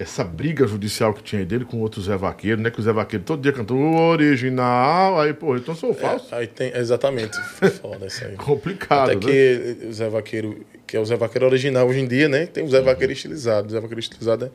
essa 0.00 0.24
briga 0.24 0.66
judicial 0.66 1.12
que 1.12 1.22
tinha 1.22 1.44
dele 1.44 1.66
com 1.66 1.78
outro 1.80 2.00
Zé 2.00 2.16
Vaqueiro, 2.16 2.58
né? 2.58 2.70
Que 2.70 2.80
o 2.80 2.82
Zé 2.82 2.90
Vaqueiro 2.90 3.22
todo 3.22 3.42
dia 3.42 3.52
cantou 3.52 3.78
original, 3.78 5.20
aí, 5.20 5.34
pô, 5.34 5.56
então 5.56 5.74
sou 5.74 5.92
falso. 5.92 6.34
É, 6.34 6.38
aí 6.38 6.46
tem, 6.46 6.72
exatamente, 6.74 7.38
foda 7.80 8.06
isso 8.06 8.24
aí. 8.24 8.34
Complicado, 8.36 9.10
Até 9.10 9.14
né? 9.14 9.20
que 9.20 9.86
o 9.86 9.92
Zé 9.92 10.08
Vaqueiro, 10.08 10.64
que 10.86 10.96
é 10.96 11.00
o 11.00 11.04
Zé 11.04 11.16
Vaqueiro 11.16 11.46
original 11.46 11.86
hoje 11.86 12.00
em 12.00 12.08
dia, 12.08 12.30
né? 12.30 12.46
Tem 12.46 12.64
o 12.64 12.68
Zé 12.68 12.80
Vaqueiro 12.80 13.12
estilizado. 13.12 13.68
O 13.68 13.70
Zé 13.70 13.78
Vaqueiro 13.78 14.00
estilizado 14.00 14.46
é 14.46 14.50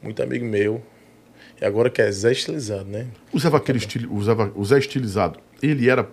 muito 0.00 0.22
amigo 0.22 0.44
meu, 0.44 0.80
e 1.60 1.64
agora 1.64 1.90
que 1.90 2.02
é 2.02 2.10
Zé 2.10 2.32
Estilizado, 2.32 2.88
né? 2.88 3.06
Usava 3.32 3.56
aquele 3.56 3.78
estilo, 3.78 4.14
usava 4.14 4.52
o 4.54 4.64
Zé 4.64 4.78
Estilizado. 4.78 5.38
Ele 5.62 5.88
era 5.88 6.08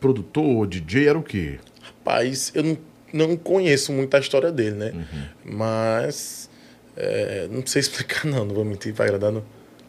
produtor, 0.00 0.66
DJ, 0.66 1.08
era 1.08 1.18
o 1.18 1.22
quê? 1.22 1.58
Rapaz, 1.82 2.52
eu 2.54 2.62
não, 2.62 2.78
não 3.12 3.36
conheço 3.36 3.92
muito 3.92 4.14
a 4.16 4.20
história 4.20 4.50
dele, 4.50 4.76
né? 4.76 4.92
Uhum. 4.94 5.56
Mas 5.56 6.48
é, 6.96 7.46
não 7.50 7.64
sei 7.66 7.80
explicar 7.80 8.24
não, 8.24 8.44
não 8.44 8.54
vou 8.54 8.64
mentir, 8.64 8.92
vai 8.92 9.08
agradar 9.08 9.32
não. 9.32 9.42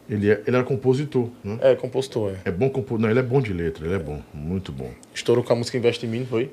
Ele, 0.08 0.30
é, 0.30 0.42
ele 0.46 0.56
era 0.56 0.64
compositor, 0.64 1.28
né? 1.44 1.58
É, 1.60 1.74
compositor, 1.74 2.32
é. 2.32 2.48
É 2.48 2.50
bom 2.50 2.70
compor... 2.70 2.98
Não, 2.98 3.10
ele 3.10 3.18
é 3.18 3.22
bom 3.22 3.42
de 3.42 3.52
letra, 3.52 3.84
ele 3.84 3.94
é, 3.94 3.96
é 3.96 4.00
bom, 4.00 4.22
muito 4.32 4.72
bom. 4.72 4.90
Estourou 5.14 5.44
com 5.44 5.52
a 5.52 5.56
música 5.56 5.76
Investe 5.76 6.06
em 6.06 6.08
Mim, 6.08 6.26
foi? 6.28 6.50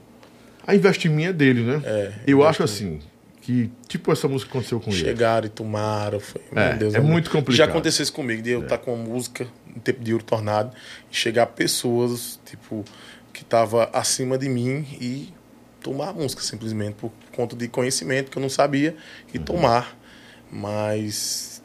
A 0.67 0.75
Investe 0.75 1.07
em 1.07 1.11
Mim 1.11 1.25
é 1.25 1.33
dele, 1.33 1.61
né? 1.61 1.81
É. 1.85 2.11
Eu 2.27 2.45
acho 2.45 2.63
assim, 2.63 2.99
que 3.45 3.71
tipo 3.87 4.11
essa 4.11 4.27
música 4.27 4.49
aconteceu 4.49 4.79
com 4.79 4.91
Chegaram 4.91 5.07
ele. 5.07 5.17
Chegaram 5.17 5.45
e 5.45 5.49
tomaram. 5.49 6.19
Foi, 6.19 6.41
é, 6.55 6.73
Deus, 6.73 6.95
é 6.95 6.99
muito 6.99 7.29
complicado. 7.29 7.55
Já 7.55 7.65
aconteceu 7.65 8.01
isso 8.01 8.11
comigo, 8.11 8.41
de 8.41 8.49
eu 8.49 8.63
estar 8.63 8.73
é. 8.73 8.77
tá 8.79 8.83
com 8.83 8.95
uma 8.95 9.03
música 9.03 9.47
em 9.67 9.79
tempo 9.79 10.03
de 10.03 10.13
ouro 10.13 10.25
tornado 10.25 10.75
e 11.11 11.15
chegar 11.15 11.45
pessoas, 11.45 12.39
tipo, 12.43 12.83
que 13.31 13.43
estavam 13.43 13.87
acima 13.93 14.35
de 14.35 14.49
mim 14.49 14.83
e 14.99 15.31
tomar 15.79 16.09
a 16.09 16.13
música 16.13 16.41
simplesmente 16.41 16.95
por 16.95 17.11
conta 17.35 17.55
de 17.55 17.67
conhecimento 17.67 18.31
que 18.31 18.37
eu 18.37 18.41
não 18.41 18.49
sabia 18.49 18.95
e 19.31 19.37
uhum. 19.37 19.43
tomar. 19.43 19.95
Mas, 20.51 21.61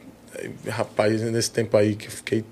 rapaz, 0.68 1.22
nesse 1.22 1.51
tempo 1.51 1.78
aí 1.78 1.95
que 1.97 2.09
eu 2.09 2.12
fiquei 2.12 2.45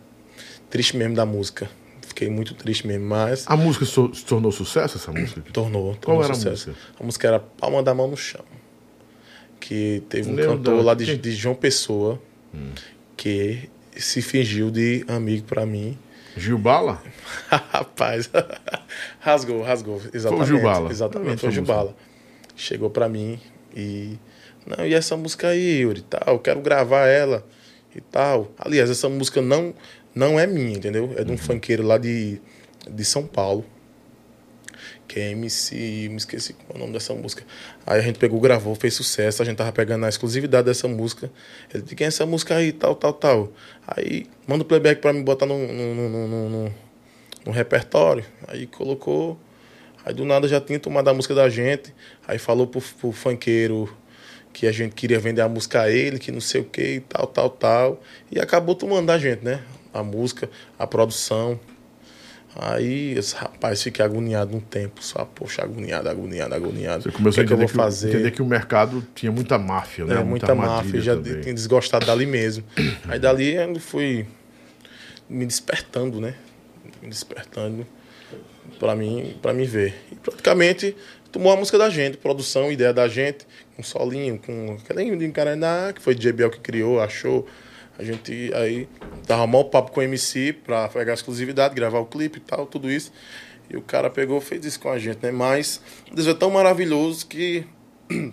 triste 0.71 0.97
mesmo 0.97 1.15
da 1.15 1.27
música. 1.27 1.69
fiquei 2.01 2.31
muito 2.31 2.55
triste 2.55 2.87
mesmo, 2.87 3.05
mas 3.05 3.45
A 3.47 3.59
música 3.59 3.85
se 3.85 4.25
tornou 4.25 4.51
sucesso, 4.51 4.97
essa 4.97 5.13
música? 5.13 5.43
tornou. 5.53 5.83
Qual 5.83 5.97
tornou 5.97 6.25
era 6.25 6.33
a 6.33 6.35
sucesso. 6.35 6.71
música? 6.71 6.87
A 6.99 7.05
música 7.05 7.29
era 7.29 7.39
Palma 7.39 7.83
da 7.83 7.93
Mão 7.93 8.09
no 8.09 8.17
Chão. 8.17 8.43
Que 9.69 10.03
teve 10.09 10.31
um 10.33 10.37
cantor 10.37 10.83
lá 10.83 10.95
de, 10.95 11.19
de 11.19 11.33
João 11.33 11.55
Pessoa 11.55 12.19
que 13.19 13.69
se 13.95 14.23
fingiu 14.23 14.71
de 14.71 15.05
amigo 15.07 15.45
pra 15.47 15.67
mim. 15.67 15.99
Gil 16.37 16.57
Bala? 16.57 17.03
Rapaz, 17.51 18.31
rasgou, 19.21 19.61
rasgou. 19.63 20.01
Exatamente. 20.15 20.47
Gil 20.47 20.63
Bala. 20.63 20.87
Eu 20.87 20.91
Exatamente, 20.91 21.41
foi 21.41 21.49
o 21.49 21.53
dessa 21.53 21.55
Gil 21.55 21.65
Bala. 21.65 21.95
Chegou 22.57 22.89
pra 22.89 23.09
mim 23.11 23.39
e. 23.77 24.15
Não, 24.67 24.87
e 24.87 24.95
essa 24.95 25.17
música 25.19 25.49
aí, 25.49 25.81
Yuri, 25.81 26.01
tal, 26.03 26.23
eu 26.35 26.39
quero 26.39 26.61
gravar 26.63 27.07
ela 27.07 27.45
e 27.95 28.01
tal. 28.01 28.51
Aliás, 28.59 28.89
essa 28.89 29.09
música 29.09 29.43
não, 29.43 29.75
não 30.15 30.41
é 30.41 30.47
minha, 30.47 30.77
entendeu? 30.77 31.13
É 31.17 31.25
de 31.25 31.29
um 31.31 31.33
Uhum. 31.33 31.39
funkeiro 31.39 31.83
lá 31.83 31.99
de, 31.99 32.41
de 32.89 33.05
São 33.05 33.27
Paulo. 33.27 33.65
Que 35.09 35.19
é 35.21 35.31
MC. 35.31 36.09
Me 36.11 36.17
esqueci 36.19 36.53
qual 36.53 36.75
é 36.75 36.77
o 36.77 36.79
nome 36.79 36.93
dessa 36.93 37.15
música. 37.15 37.43
Aí 37.87 37.99
a 37.99 38.03
gente 38.03 38.19
pegou, 38.19 38.39
gravou, 38.41 38.75
fez 38.75 38.93
sucesso. 38.95 39.41
A 39.43 39.45
gente 39.45 39.57
tava 39.57 39.73
pegando 39.73 40.05
a 40.05 40.09
exclusividade 40.09 40.67
dessa 40.67 40.87
música. 40.87 41.31
Ele 41.73 41.83
disse: 41.83 41.97
quem 41.97 42.05
é 42.05 42.09
essa 42.09 42.27
música 42.27 42.55
aí? 42.57 42.73
Tal, 42.73 42.95
tal, 42.95 43.15
tal. 43.15 43.53
Aí 43.87 44.27
manda 44.47 44.63
o 44.63 44.67
playback 44.67 45.01
pra 45.01 45.13
me 45.13 45.23
botar 45.23 45.47
no, 45.47 45.59
no, 45.59 45.95
no, 45.95 46.29
no, 46.29 46.73
no- 47.47 47.53
repertório. 47.53 48.25
Aí 48.47 48.67
colocou. 48.67 49.41
Aí 50.05 50.13
do 50.13 50.25
nada 50.27 50.47
já 50.47 50.61
tinha 50.61 50.79
tomado 50.79 51.09
a 51.09 51.15
música 51.15 51.35
da 51.35 51.49
gente. 51.49 51.95
Aí 52.27 52.39
falou 52.39 52.67
pro, 52.67 52.81
pro 53.01 53.11
funkeiro 53.11 53.89
que 54.53 54.67
a 54.67 54.73
gente 54.73 54.95
queria 54.95 55.19
vender 55.19 55.41
a 55.41 55.49
música 55.49 55.83
a 55.83 55.91
ele, 55.91 56.19
que 56.19 56.31
não 56.31 56.41
sei 56.41 56.61
o 56.61 56.65
que 56.65 57.01
tal, 57.09 57.27
tal, 57.27 57.49
tal. 57.49 58.03
E 58.31 58.39
acabou 58.39 58.75
tomando 58.75 59.07
da 59.07 59.19
gente, 59.19 59.43
né? 59.45 59.63
A 59.95 60.03
música, 60.03 60.51
a 60.79 60.87
produção. 60.87 61.59
Aí, 62.57 63.13
esse 63.17 63.35
rapaz, 63.35 63.83
fiquei 63.83 64.05
agoniado 64.05 64.57
um 64.57 64.61
tempo. 64.61 65.03
Só, 65.03 65.25
poxa, 65.25 65.63
agoniado, 65.63 66.09
agoniado, 66.09 66.55
agoniado. 66.55 67.03
Você 67.05 67.11
começou 67.11 67.45
o 67.45 67.47
que, 67.47 67.53
é 67.53 67.55
a 67.55 67.57
que 67.57 67.63
eu 67.63 67.67
entender 67.67 67.67
vou 67.67 67.69
que, 67.69 67.75
fazer? 67.77 68.09
entender 68.09 68.31
que 68.31 68.43
o 68.43 68.47
mercado 68.47 69.07
tinha 69.15 69.31
muita 69.31 69.59
máfia, 69.59 70.05
né? 70.05 70.21
É, 70.21 70.25
muita 70.25 70.55
máfia, 70.55 70.77
armadilha 70.77 71.03
já 71.03 71.17
também. 71.17 71.41
tinha 71.41 71.55
desgostado 71.55 72.07
dali 72.07 72.27
mesmo. 72.27 72.65
Aí 73.07 73.19
dali 73.19 73.55
eu 73.55 73.79
fui 73.79 74.27
me 75.29 75.45
despertando, 75.45 76.21
né? 76.21 76.35
Me 77.03 77.09
despertando 77.09 77.87
pra 78.79 78.95
mim, 78.95 79.37
para 79.43 79.53
mim 79.53 79.65
ver. 79.65 79.95
E 80.11 80.15
praticamente 80.17 80.97
tomou 81.31 81.53
a 81.53 81.57
música 81.57 81.77
da 81.79 81.91
gente, 81.91 82.17
produção, 82.17 82.73
ideia 82.73 82.93
da 82.93 83.07
gente, 83.09 83.47
com 83.77 83.83
solinho, 83.83 84.39
com 84.39 84.79
aquele 84.83 85.17
que 85.95 86.03
foi 86.03 86.15
JBL 86.15 86.49
que 86.51 86.61
criou, 86.61 87.01
achou. 87.01 87.47
A 87.99 88.05
gente 88.05 88.53
aí 88.55 88.89
dava 89.27 89.47
mal 89.47 89.65
papo 89.65 89.91
com 89.91 90.01
o 90.01 90.03
MC 90.03 90.53
pra 90.53 90.89
pegar 90.89 91.13
a 91.13 91.15
exclusividade, 91.15 91.75
gravar 91.75 91.99
o 91.99 92.07
clipe 92.07 92.39
e 92.39 92.41
tal, 92.41 92.65
tudo 92.67 92.91
isso. 92.91 93.13
E 93.69 93.77
o 93.77 93.83
cara 93.83 94.09
pegou, 94.09 94.41
fez 94.41 94.65
isso 94.65 94.81
com 94.81 94.89
a 94.89 94.99
gente, 94.99 95.19
né? 95.23 95.31
Mas 95.33 95.81
Deus 96.13 96.27
é 96.29 96.35
tão 96.35 96.51
maravilhoso 96.51 97.27
que 97.27 97.67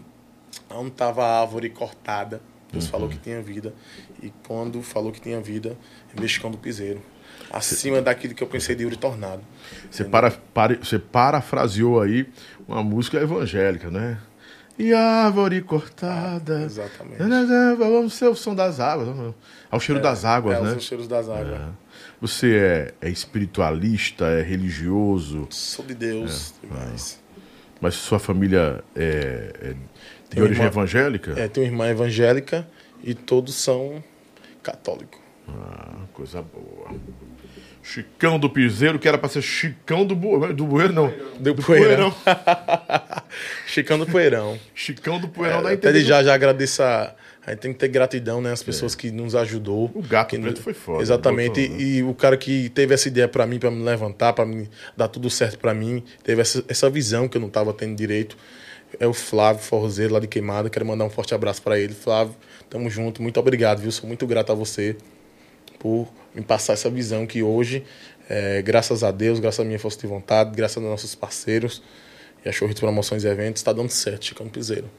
onde 0.69 0.91
tava 0.91 1.23
a 1.25 1.41
árvore 1.41 1.69
cortada, 1.69 2.41
Deus 2.71 2.87
falou 2.87 3.09
que 3.09 3.17
tinha 3.17 3.41
vida. 3.41 3.73
E 4.21 4.31
quando 4.47 4.81
falou 4.81 5.11
que 5.11 5.19
tinha 5.21 5.39
vida, 5.41 5.77
mexicão 6.19 6.49
do 6.51 6.57
piseiro. 6.57 7.01
Acima 7.51 8.01
daquilo 8.01 8.33
que 8.33 8.43
eu 8.43 8.47
pensei 8.47 8.75
de 8.75 8.83
Yuri 8.83 8.97
Tornado. 8.97 9.41
Você, 9.89 10.03
para, 10.03 10.31
pare- 10.31 10.77
você 10.77 10.97
parafraseou 10.99 12.01
aí 12.01 12.27
uma 12.67 12.83
música 12.83 13.17
evangélica, 13.19 13.89
né? 13.89 14.17
E 14.77 14.93
a 14.93 14.99
árvore 15.25 15.61
cortada. 15.61 16.61
Exatamente. 16.63 17.17
Vamos 17.77 18.13
ser 18.13 18.27
o 18.27 18.35
som 18.35 18.53
das 18.53 18.79
águas. 18.79 19.33
Ao 19.71 19.79
cheiro 19.79 20.01
das 20.01 20.25
águas, 20.25 20.57
é, 20.57 20.61
né? 20.61 20.73
Os 20.73 20.83
cheiros 20.83 21.07
das 21.07 21.29
águas. 21.29 21.61
Você 22.19 22.55
é, 22.55 22.93
é 23.07 23.09
espiritualista, 23.09 24.25
é 24.25 24.41
religioso, 24.41 25.47
Sou 25.49 25.85
de 25.85 25.93
Deus 25.93 26.53
É, 26.63 26.67
demais. 26.67 27.21
mas 27.79 27.93
sua 27.95 28.19
família 28.19 28.83
é, 28.95 29.53
é 29.61 29.67
de 29.73 29.77
Tem 30.29 30.41
origem 30.43 30.63
uma- 30.63 30.69
evangélica? 30.69 31.33
É, 31.39 31.47
tenho 31.47 31.67
irmã 31.67 31.87
evangélica 31.89 32.67
e 33.03 33.13
todos 33.13 33.55
são 33.55 34.03
católicos. 34.63 35.19
Ah, 35.47 36.05
coisa 36.13 36.41
boa. 36.41 36.89
Chicão 37.85 38.39
do 38.39 38.49
Piseiro, 38.49 38.97
que 38.97 39.07
era 39.07 39.15
pra 39.15 39.29
ser 39.29 39.43
Chicão 39.43 40.03
do, 40.03 40.15
bu... 40.15 40.51
do 40.51 40.65
Bueiro, 40.65 40.91
não. 40.91 41.13
Do 41.39 41.53
do 41.53 41.61
Poeirão. 41.61 42.11
Chicão 43.67 43.99
do 43.99 44.07
Poeirão. 44.07 44.59
Chicão 44.73 45.19
do 45.19 45.27
Poeirão 45.27 45.59
É, 45.59 45.61
da 45.61 45.89
até 45.89 45.99
já, 45.99 46.23
já 46.23 46.33
agradeço 46.33 46.81
a... 46.81 47.13
A 47.45 47.51
gente 47.51 47.59
tem 47.59 47.73
que 47.73 47.77
ter 47.77 47.89
gratidão, 47.89 48.41
né? 48.41 48.51
As 48.51 48.63
pessoas 48.63 48.95
que 48.95 49.11
nos 49.11 49.35
ajudou. 49.35 49.91
É. 49.93 49.99
O 49.99 50.01
gato 50.01 50.31
que 50.31 50.39
preto 50.39 50.61
foi 50.63 50.73
foda, 50.73 51.03
Exatamente. 51.03 51.61
botou, 51.61 51.77
né? 51.77 51.83
E 51.83 52.01
o 52.01 52.15
cara 52.15 52.35
que 52.37 52.69
teve 52.69 52.91
essa 52.95 53.07
ideia 53.07 53.27
pra 53.27 53.45
mim, 53.45 53.59
pra 53.59 53.69
me 53.69 53.83
levantar, 53.83 54.33
pra 54.33 54.47
me 54.47 54.67
dar 54.97 55.07
tudo 55.07 55.29
certo 55.29 55.59
pra 55.59 55.71
mim, 55.71 56.03
teve 56.23 56.41
essa, 56.41 56.65
essa 56.67 56.89
visão 56.89 57.27
que 57.27 57.37
eu 57.37 57.41
não 57.41 57.49
tava 57.49 57.71
tendo 57.71 57.95
direito, 57.95 58.35
é 58.99 59.05
o 59.05 59.13
Flávio 59.13 59.61
Forrozeiro, 59.61 60.11
lá 60.11 60.19
de 60.19 60.25
Queimada. 60.25 60.71
Quero 60.71 60.87
mandar 60.87 61.05
um 61.05 61.09
forte 61.11 61.35
abraço 61.35 61.61
pra 61.61 61.77
ele. 61.79 61.93
Flávio, 61.93 62.35
tamo 62.67 62.89
junto. 62.89 63.21
Muito 63.21 63.39
obrigado, 63.39 63.79
viu? 63.79 63.91
Sou 63.91 64.07
muito 64.07 64.25
grato 64.25 64.51
a 64.51 64.55
você 64.55 64.97
por 65.79 66.07
me 66.33 66.41
passar 66.41 66.73
essa 66.73 66.89
visão 66.89 67.25
que 67.25 67.43
hoje, 67.43 67.83
é, 68.29 68.61
graças 68.61 69.03
a 69.03 69.11
Deus, 69.11 69.39
graças 69.39 69.59
à 69.59 69.63
minha 69.63 69.79
força 69.79 69.99
de 69.99 70.07
vontade, 70.07 70.55
graças 70.55 70.77
aos 70.77 70.85
nossos 70.85 71.15
parceiros 71.15 71.81
e 72.43 72.49
a 72.49 72.51
Chorrito 72.51 72.81
Promoções 72.81 73.23
e 73.23 73.27
Eventos, 73.27 73.59
está 73.59 73.73
dando 73.73 73.89
certo, 73.89 74.25
Chicão 74.25 74.47
Piseiro. 74.47 74.89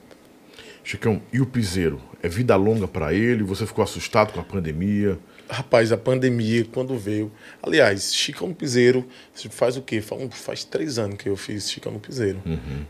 Chicão, 0.82 1.20
e 1.32 1.40
o 1.40 1.46
Piseiro? 1.46 2.00
É 2.22 2.28
vida 2.28 2.54
longa 2.54 2.86
pra 2.86 3.12
ele? 3.12 3.42
Você 3.42 3.66
ficou 3.66 3.82
assustado 3.82 4.32
com 4.32 4.38
a 4.38 4.44
pandemia? 4.44 5.18
Rapaz, 5.48 5.90
a 5.90 5.96
pandemia, 5.96 6.64
quando 6.72 6.96
veio. 6.96 7.30
Aliás, 7.60 8.14
Chicão 8.14 8.54
Piseiro 8.54 9.04
faz 9.50 9.76
o 9.76 9.82
quê? 9.82 10.00
Faz, 10.00 10.22
faz 10.32 10.64
três 10.64 10.96
anos 10.96 11.16
que 11.16 11.28
eu 11.28 11.36
fiz 11.36 11.68
Chicão 11.68 11.98
Piseiro. 11.98 12.40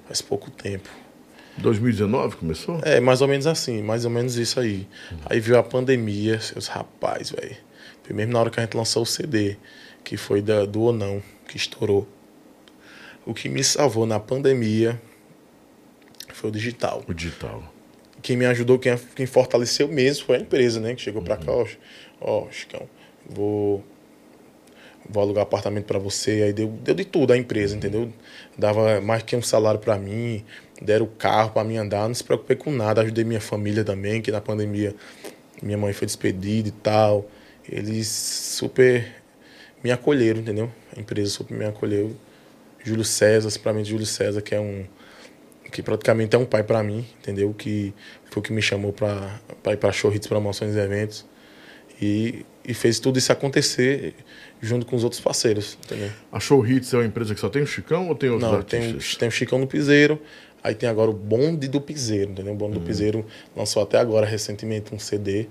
Faz 0.07 0.21
pouco 0.21 0.51
tempo. 0.51 0.89
2019 1.59 2.37
começou? 2.37 2.81
É, 2.83 3.01
mais 3.01 3.23
ou 3.23 3.29
menos 3.29 3.47
assim, 3.47 3.83
mais 3.83 4.05
ou 4.05 4.11
menos 4.11 4.37
isso 4.37 4.61
aí. 4.61 4.87
Aí 5.25 5.41
veio 5.41 5.59
a 5.59 5.63
pandemia, 5.63 6.39
seus 6.39 6.67
rapaz, 6.67 7.31
velho. 7.31 7.57
Foi 8.03 8.15
mesmo 8.15 8.33
na 8.33 8.41
hora 8.41 8.51
que 8.51 8.61
a 8.61 8.63
gente 8.63 8.77
lançou 8.77 9.03
o 9.03 9.07
CD, 9.07 9.57
que 10.05 10.17
foi 10.17 10.41
da, 10.41 10.65
do 10.65 10.81
Ou 10.83 10.93
Não, 10.93 11.23
que 11.49 11.57
estourou. 11.57 12.07
O 13.25 13.35
que 13.35 13.49
me 13.49 13.65
salvou 13.65 14.07
na 14.07 14.21
pandemia 14.21 15.01
foi 16.33 16.51
o 16.51 16.53
digital. 16.53 17.03
O 17.09 17.13
digital. 17.13 17.63
Quem 18.23 18.37
me 18.37 18.47
ajudou, 18.47 18.79
quem, 18.79 18.97
quem 19.15 19.27
fortaleceu 19.27 19.89
mesmo 19.89 20.27
foi 20.27 20.37
a 20.37 20.41
empresa, 20.41 20.81
né? 20.81 20.95
Que 20.95 21.03
chegou 21.03 21.23
pra 21.23 21.37
cá, 21.37 21.51
ó, 21.51 21.67
ó, 22.21 22.47
Chicão, 22.51 22.89
vou, 23.29 23.85
vou 25.09 25.23
alugar 25.23 25.43
apartamento 25.43 25.87
pra 25.87 25.99
você. 25.99 26.43
Aí 26.45 26.53
deu, 26.53 26.69
deu 26.69 26.95
de 26.95 27.05
tudo 27.05 27.33
a 27.33 27.37
empresa, 27.37 27.77
entendeu? 27.77 28.13
Dava 28.57 29.01
mais 29.01 29.23
que 29.23 29.35
um 29.35 29.43
salário 29.43 29.81
pra 29.81 29.99
mim, 29.99 30.45
deram 30.81 31.07
o 31.07 31.09
carro 31.09 31.51
pra 31.51 31.65
mim 31.65 31.77
andar, 31.77 32.07
não 32.07 32.15
se 32.15 32.23
preocupei 32.23 32.57
com 32.57 32.71
nada. 32.71 33.03
Ajudei 33.03 33.25
minha 33.25 33.41
família 33.41 33.85
também, 33.85 34.23
que 34.23 34.31
na 34.31 34.41
pandemia 34.41 34.95
minha 35.63 35.79
mãe 35.79 35.93
foi 35.93 36.07
despedida 36.07 36.69
e 36.69 36.73
tal. 36.73 37.29
Eles 37.69 38.09
super 38.09 39.23
me 39.83 39.91
acolheram, 39.91 40.41
entendeu? 40.41 40.71
A 40.97 41.01
empresa 41.01 41.31
super 41.31 41.57
me 41.57 41.65
acolheu. 41.65 42.17
Júlio 42.85 43.05
César, 43.05 43.49
mim, 43.73 43.85
Júlio 43.85 44.07
César, 44.07 44.41
que 44.41 44.55
é 44.55 44.61
um 44.61 44.85
que 45.71 45.83
praticamente 45.83 46.35
é 46.35 46.39
um 46.39 46.45
pai 46.47 46.63
para 46.63 46.83
mim, 46.83 47.05
entendeu? 47.21 47.53
Que 47.53 47.93
foi 48.31 48.41
o 48.41 48.43
que 48.43 48.53
me 48.53 48.63
chamou 48.63 48.93
para 48.93 49.41
ir 49.73 49.77
para 49.77 49.93
Chorritos, 49.93 50.29
promoções 50.29 50.75
e 50.75 50.79
eventos. 50.79 51.27
E, 52.01 52.47
e 52.65 52.75
fez 52.75 53.01
tudo 53.01 53.19
isso 53.19 53.33
acontecer 53.33 54.15
junto 54.61 54.85
com 54.87 54.95
os 54.97 55.03
outros 55.03 55.21
parceiros, 55.21 55.79
entendeu? 55.85 56.11
A 56.31 56.39
Show 56.39 56.67
Hits 56.67 56.93
é 56.93 56.99
uma 56.99 57.07
empresa 57.07 57.35
que 57.35 57.41
só 57.41 57.49
tem 57.49 57.63
o 57.63 57.67
Chicão 57.67 58.09
ou 58.09 58.15
tem 58.15 58.29
outros 58.31 58.51
Não, 58.51 58.63
tem, 58.63 58.81
artistas? 58.81 59.17
tem 59.17 59.29
o 59.29 59.31
Chicão 59.31 59.59
no 59.59 59.67
Piseiro, 59.67 60.21
aí 60.67 60.75
tem 60.75 60.89
agora 60.89 61.11
o 61.11 61.15
Bonde 61.15 61.69
do 61.69 61.81
Piseiro, 61.81 62.31
entendeu? 62.33 62.53
O 62.53 62.57
Bonde 62.57 62.79
do 62.79 62.81
Piseiro 62.85 63.25
lançou 63.57 63.83
até 63.83 63.99
agora, 63.99 64.27
recentemente, 64.27 64.95
um 64.95 64.99
CD. 64.99 65.47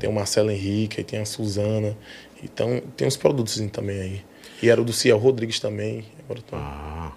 Tem 0.00 0.08
o 0.08 0.12
Marcelo 0.12 0.50
Henrique, 0.50 1.00
aí 1.00 1.04
tem 1.04 1.20
a 1.20 1.24
Suzana. 1.24 1.96
Então, 2.42 2.80
tem 2.96 3.06
uns 3.06 3.16
produtos 3.16 3.60
também 3.72 4.00
aí. 4.00 4.24
E 4.62 4.68
era 4.70 4.80
o 4.80 4.84
do 4.84 4.92
Ciel 4.92 5.18
Rodrigues 5.18 5.60
também. 5.60 6.04
Agora 6.24 6.40
tô 6.42 6.56
Ah. 6.56 7.12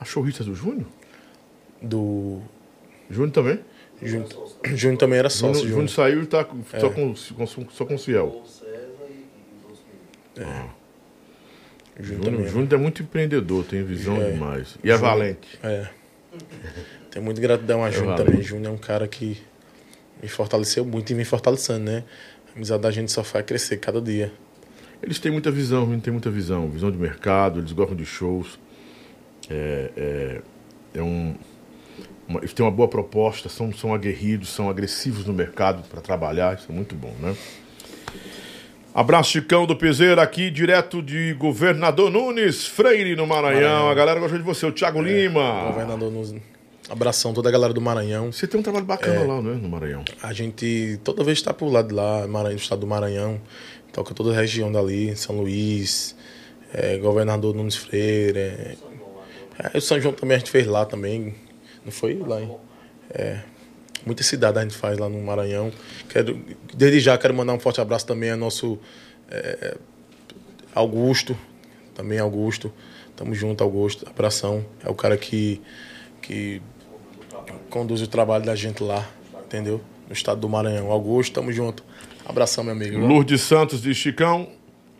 A 0.00 0.04
Show 0.04 0.26
Hits 0.28 0.40
é 0.40 0.44
do 0.44 0.54
Júnior? 0.54 0.86
do... 1.80 2.40
Júnior 3.10 3.30
também? 3.32 3.60
Júnior, 4.02 4.28
Júnior 4.64 4.98
também 4.98 5.18
era 5.18 5.28
Júnior, 5.28 5.54
sócio. 5.54 5.68
Júnior 5.68 5.88
Júnior. 5.88 5.88
saiu 5.90 6.22
e 6.22 6.26
tá 6.26 6.42
com- 6.44 6.60
É. 6.72 6.80
só, 6.80 6.90
com, 6.90 7.14
com, 7.14 7.46
só 7.70 7.84
com 7.84 7.94
o 7.94 7.98
Ciel. 7.98 8.42
Júnior 10.36 10.70
Júnior, 12.00 12.24
também. 12.24 12.48
Júnior 12.48 12.74
é 12.74 12.76
muito 12.76 13.02
empreendedor, 13.02 13.64
tem 13.64 13.84
visão 13.84 14.20
É. 14.20 14.32
demais. 14.32 14.76
E 14.82 14.90
é 14.90 14.96
valente. 14.96 15.58
É. 15.62 15.88
Tem 17.10 17.22
muita 17.22 17.40
gratidão 17.40 17.84
a 17.84 17.90
Júnior 17.90 18.16
também. 18.16 18.42
Júnior 18.42 18.72
é 18.72 18.74
um 18.74 18.78
cara 18.78 19.06
que 19.06 19.40
me 20.22 20.28
fortaleceu 20.28 20.84
muito 20.84 21.12
e 21.12 21.14
me 21.14 21.24
fortalecendo, 21.24 21.84
né? 21.84 22.04
A 22.52 22.56
amizade 22.56 22.82
da 22.82 22.90
gente 22.90 23.12
só 23.12 23.22
faz 23.22 23.44
crescer 23.44 23.76
cada 23.78 24.00
dia. 24.00 24.32
Eles 25.02 25.18
têm 25.18 25.30
muita 25.30 25.50
visão, 25.50 25.90
eles 25.90 26.02
têm 26.02 26.12
muita 26.12 26.30
visão. 26.30 26.68
Visão 26.70 26.90
de 26.90 26.96
mercado, 26.98 27.60
eles 27.60 27.72
gostam 27.72 27.96
de 27.96 28.06
shows. 28.06 28.58
É, 29.50 29.90
é, 29.96 30.42
é 30.98 31.02
um, 31.02 31.34
uma- 32.26 32.40
eles 32.40 32.52
têm 32.52 32.64
uma 32.64 32.72
boa 32.72 32.88
proposta, 32.88 33.48
são, 33.48 33.72
são 33.72 33.92
aguerridos, 33.92 34.48
são 34.48 34.70
agressivos 34.70 35.26
no 35.26 35.32
mercado 35.32 35.86
para 35.88 36.00
trabalhar, 36.00 36.56
isso 36.56 36.66
é 36.70 36.74
muito 36.74 36.94
bom, 36.94 37.14
né? 37.20 37.36
Abraço, 38.94 39.32
Chicão 39.32 39.66
do 39.66 39.74
Piseira, 39.74 40.22
aqui 40.22 40.52
direto 40.52 41.02
de 41.02 41.34
Governador 41.34 42.12
Nunes 42.12 42.64
Freire, 42.64 43.16
no 43.16 43.26
Maranhão. 43.26 43.60
Maranhão. 43.60 43.88
A 43.88 43.94
galera 43.94 44.20
gostou 44.20 44.38
de 44.38 44.44
você, 44.44 44.64
o 44.66 44.70
Thiago 44.70 45.02
Lima. 45.02 45.64
Governador 45.66 46.12
nos... 46.12 46.32
Abração 46.88 47.34
toda 47.34 47.48
a 47.48 47.52
galera 47.52 47.72
do 47.72 47.80
Maranhão. 47.80 48.30
Você 48.30 48.46
tem 48.46 48.60
um 48.60 48.62
trabalho 48.62 48.84
bacana 48.84 49.24
lá, 49.24 49.42
não 49.42 49.50
é? 49.50 49.54
No 49.56 49.68
Maranhão. 49.68 50.04
A 50.22 50.32
gente 50.32 51.00
toda 51.02 51.24
vez 51.24 51.38
está 51.38 51.52
por 51.52 51.72
lado 51.72 51.88
de 51.88 51.94
lá, 51.94 52.24
Maranhão, 52.28 52.56
estado 52.56 52.82
do 52.82 52.86
Maranhão, 52.86 53.40
toca 53.92 54.14
toda 54.14 54.30
a 54.30 54.34
região 54.36 54.70
dali, 54.70 55.16
São 55.16 55.38
Luís, 55.38 56.14
é, 56.72 56.96
Governador 56.98 57.52
Nunes 57.52 57.74
Freire. 57.74 58.38
É, 58.38 58.76
é, 59.72 59.76
o 59.76 59.80
São 59.80 60.00
João 60.00 60.14
também 60.14 60.36
a 60.36 60.38
gente 60.38 60.52
fez 60.52 60.68
lá 60.68 60.86
também. 60.86 61.34
Não 61.84 61.90
foi 61.90 62.14
lá, 62.14 62.40
hein? 62.40 62.56
É, 63.10 63.40
muitas 64.04 64.26
cidades 64.26 64.58
a 64.58 64.62
gente 64.62 64.76
faz 64.76 64.98
lá 64.98 65.08
no 65.08 65.20
Maranhão. 65.20 65.72
Quero, 66.08 66.40
desde 66.74 67.00
já 67.00 67.16
quero 67.18 67.34
mandar 67.34 67.52
um 67.52 67.60
forte 67.60 67.80
abraço 67.80 68.06
também 68.06 68.30
ao 68.30 68.38
nosso 68.38 68.78
é, 69.30 69.76
Augusto, 70.74 71.36
também 71.94 72.18
Augusto. 72.18 72.72
Tamo 73.16 73.34
junto, 73.34 73.62
Augusto. 73.62 74.08
Abração. 74.08 74.64
É 74.84 74.90
o 74.90 74.94
cara 74.94 75.16
que, 75.16 75.60
que 76.20 76.60
conduz 77.70 78.02
o 78.02 78.06
trabalho 78.06 78.44
da 78.44 78.56
gente 78.56 78.82
lá, 78.82 79.08
entendeu? 79.44 79.80
No 80.08 80.12
estado 80.12 80.40
do 80.40 80.48
Maranhão. 80.48 80.90
Augusto, 80.90 81.34
tamo 81.34 81.52
junto. 81.52 81.84
Abração, 82.26 82.64
meu 82.64 82.72
amigo. 82.72 82.98
Lourdes 82.98 83.42
Santos 83.42 83.82
de 83.82 83.94
Chicão 83.94 84.48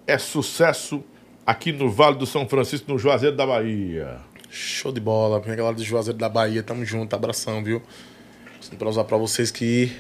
é 0.07 0.19
sucesso 0.19 1.03
aqui 1.47 1.73
no 1.73 1.91
Vale 1.91 2.17
do 2.17 2.27
São 2.27 2.49
Francisco, 2.49 2.91
no 2.93 2.99
Juazeiro 2.99 3.37
da 3.37 3.47
Bahia. 3.47 4.19
Show 4.51 4.93
de 4.93 5.01
bola. 5.01 5.41
Minha 5.41 5.57
galera 5.57 5.75
do 5.75 5.83
Juazeiro 5.83 6.19
da 6.19 6.29
Bahia, 6.29 6.63
tamo 6.63 6.85
junto. 6.85 7.15
Abração, 7.15 7.65
viu? 7.65 7.83
Pra 8.79 8.89
usar 8.89 9.05
pra 9.05 9.17
vocês 9.17 9.51
que. 9.51 9.93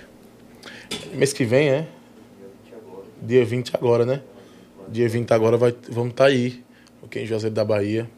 Mês 1.12 1.32
que 1.32 1.44
vem, 1.44 1.68
é? 1.68 1.88
Dia 3.22 3.44
20 3.44 3.74
agora, 3.74 4.04
né? 4.04 4.22
Dia 4.88 5.08
20 5.08 5.32
agora 5.32 5.56
vai, 5.56 5.74
vamos 5.88 6.10
estar 6.10 6.24
tá 6.24 6.30
aí. 6.30 6.62
Ok, 7.02 7.22
em 7.22 7.26
Juazeiro 7.26 7.54
da 7.54 7.64
Bahia. 7.64 8.08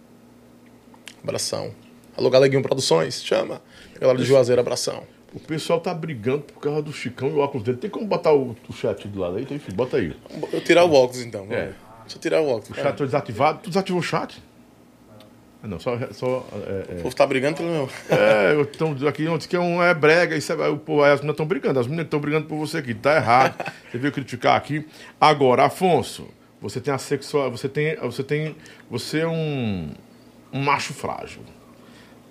Abração. 1.23 1.73
Alô, 2.17 2.31
Galeguinho 2.31 2.63
Produções, 2.63 3.23
chama. 3.23 3.61
Galera 4.01 4.19
do 4.19 4.25
Juazeiro, 4.25 4.61
abração. 4.61 5.03
O 5.35 5.41
pessoal 5.41 5.81
tá 5.81 5.93
brigando 5.93 6.45
por 6.45 6.61
causa 6.61 6.83
do 6.83 6.93
Chicão 6.93 7.29
e 7.29 7.33
o 7.33 7.39
óculos 7.39 7.65
dele. 7.65 7.79
Tem 7.79 7.91
como 7.91 8.07
botar 8.07 8.33
o, 8.33 8.57
o 8.69 8.73
chat 8.73 9.07
do 9.07 9.21
lado 9.21 9.37
aí? 9.37 9.45
Tem, 9.45 9.59
filho? 9.59 9.77
Bota 9.77 9.99
aí. 9.99 10.17
Eu 10.53 10.61
tirar 10.63 10.85
o 10.85 10.93
óculos 10.93 11.25
então. 11.25 11.47
É. 11.51 11.73
Deixa 12.03 12.17
eu 12.17 12.21
tirar 12.21 12.41
o 12.41 12.49
óculos. 12.49 12.71
O 12.71 12.75
chat 12.75 12.97
foi 12.97 13.07
desativado. 13.07 13.61
Tu 13.63 13.71
desativou 13.71 14.01
o 14.01 14.03
chat? 14.03 14.43
Ah, 15.67 15.69
não, 15.69 15.81
só. 15.81 15.99
só 16.13 16.47
é, 16.89 16.99
O 16.99 17.03
povo 17.03 17.17
tá 17.17 17.27
brigando 17.27 17.57
pelo 17.57 17.69
meu. 17.71 17.91
é, 18.09 18.55
é 18.57 18.61
então, 18.61 18.97
aqui 19.09 19.25
não 19.25 19.37
diz 19.37 19.47
que 19.47 19.57
é 19.57 19.61
um 19.61 19.83
é 19.83 19.93
brega. 19.93 20.37
Isso 20.37 20.53
é, 20.53 20.69
o 20.69 20.77
povo- 20.79 21.03
as 21.03 21.17
meninas 21.21 21.35
estão 21.35 21.47
brigando. 21.47 21.81
As 21.81 21.87
meninas 21.87 22.07
estão 22.07 22.21
brigando 22.21 22.47
por 22.47 22.57
você 22.57 22.79
aqui. 22.79 22.95
Tá 22.95 23.17
errado. 23.17 23.55
Você 23.91 23.99
veio 23.99 24.13
criticar 24.13 24.57
aqui. 24.57 24.87
Agora, 25.21 25.65
Afonso, 25.65 26.29
você 26.61 26.81
tem 26.81 26.93
a 26.95 26.99
sexual. 26.99 27.51
Você 27.51 27.69
tem. 27.69 27.97
Você 27.97 28.23
tem. 28.23 28.55
Você 28.91 29.21
é 29.21 29.27
um. 29.29 29.91
Um 30.53 30.61
macho 30.63 30.95
frágil. 30.95 31.41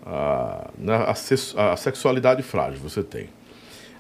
A, 0.05 0.69
né, 0.77 1.03
a, 1.07 1.15
sex- 1.15 1.55
a 1.57 1.75
sexualidade 1.75 2.41
frágil 2.43 2.79
você 2.79 3.01
tem. 3.03 3.29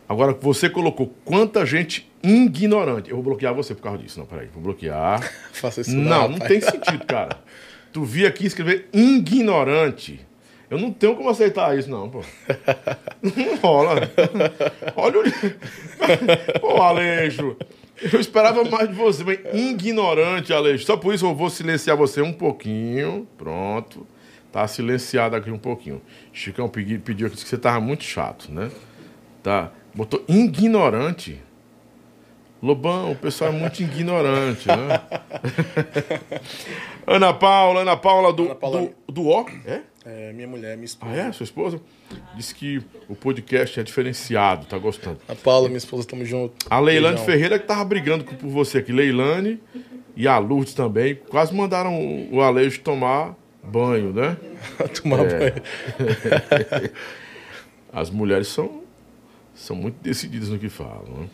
Agora, 0.07 0.33
você 0.33 0.69
colocou 0.69 1.13
quanta 1.25 1.65
gente 1.65 2.09
ignorante. 2.21 3.09
Eu 3.09 3.15
vou 3.17 3.23
bloquear 3.25 3.53
você 3.55 3.73
por 3.73 3.81
causa 3.81 3.97
disso. 3.97 4.19
Não, 4.19 4.25
peraí. 4.27 4.47
Vou 4.53 4.61
bloquear. 4.61 5.19
Faça 5.51 5.81
isso 5.81 5.95
Não, 5.95 6.29
não 6.29 6.33
rapaz. 6.33 6.47
tem 6.47 6.61
sentido, 6.61 7.05
cara. 7.05 7.37
Tu 7.95 8.03
vi 8.03 8.25
aqui 8.25 8.45
escrever 8.45 8.89
ignorante. 8.91 10.19
Eu 10.69 10.77
não 10.77 10.91
tenho 10.91 11.15
como 11.15 11.29
aceitar 11.29 11.77
isso, 11.79 11.89
não, 11.89 12.09
pô. 12.09 12.19
Não 13.23 13.55
rola. 13.55 14.01
Olha 14.97 15.19
o. 15.21 15.23
Pô, 16.59 16.81
Aleixo. 16.81 17.55
Eu 18.11 18.19
esperava 18.19 18.65
mais 18.65 18.89
de 18.89 18.95
você, 18.95 19.23
mas 19.23 19.39
ignorante, 19.53 20.51
Aleixo. 20.51 20.85
Só 20.85 20.97
por 20.97 21.13
isso 21.13 21.25
eu 21.25 21.33
vou 21.33 21.49
silenciar 21.49 21.95
você 21.95 22.21
um 22.21 22.33
pouquinho. 22.33 23.25
Pronto. 23.37 24.05
Tá 24.51 24.67
silenciado 24.67 25.37
aqui 25.37 25.49
um 25.49 25.57
pouquinho. 25.57 26.01
Chicão 26.33 26.67
pedi- 26.67 26.97
pediu 26.97 27.27
aqui 27.27 27.37
que 27.37 27.47
você 27.47 27.57
tava 27.57 27.79
muito 27.79 28.03
chato, 28.03 28.51
né? 28.51 28.69
Tá. 29.41 29.71
Botou 29.93 30.21
ignorante. 30.27 31.41
Lobão, 32.65 33.11
o 33.11 33.15
pessoal 33.15 33.51
é 33.51 33.53
muito 33.53 33.79
ignorante, 33.83 34.67
né? 34.67 35.01
Ana 37.05 37.31
Paula, 37.33 37.81
Ana 37.81 37.95
Paula 37.95 38.33
do, 38.33 38.45
Ana 38.45 38.55
Paula. 38.55 38.89
do, 39.07 39.13
do 39.13 39.27
O. 39.27 39.45
É? 39.65 39.81
É, 40.03 40.33
minha 40.33 40.47
mulher, 40.47 40.75
minha 40.75 40.85
esposa. 40.85 41.11
Ah, 41.13 41.27
é? 41.27 41.31
Sua 41.31 41.43
esposa? 41.43 41.79
Disse 42.35 42.53
que 42.55 42.81
o 43.07 43.15
podcast 43.15 43.79
é 43.79 43.83
diferenciado, 43.83 44.65
tá 44.65 44.77
gostando. 44.79 45.19
A 45.27 45.35
Paula, 45.35 45.67
minha 45.67 45.77
esposa, 45.77 46.07
tamo 46.07 46.25
junto. 46.25 46.53
A 46.69 46.79
Leilane 46.79 47.15
Beijão. 47.17 47.25
Ferreira 47.33 47.59
que 47.59 47.67
tava 47.67 47.85
brigando 47.85 48.23
por 48.23 48.49
você 48.49 48.79
aqui. 48.79 48.91
Leilane 48.91 49.59
e 50.15 50.27
a 50.27 50.37
Lourdes 50.39 50.73
também. 50.73 51.15
Quase 51.15 51.53
mandaram 51.53 51.93
o 51.99 52.35
o 52.35 52.41
Aleixo 52.41 52.81
tomar 52.81 53.35
banho, 53.63 54.11
né? 54.13 54.37
Tomar 55.01 55.19
É. 55.25 55.51
banho. 55.51 56.91
As 57.93 58.09
mulheres 58.09 58.47
são, 58.47 58.81
são 59.53 59.75
muito 59.75 59.95
decididas 60.01 60.49
no 60.49 60.57
que 60.59 60.69
falam, 60.69 61.03
né? 61.21 61.27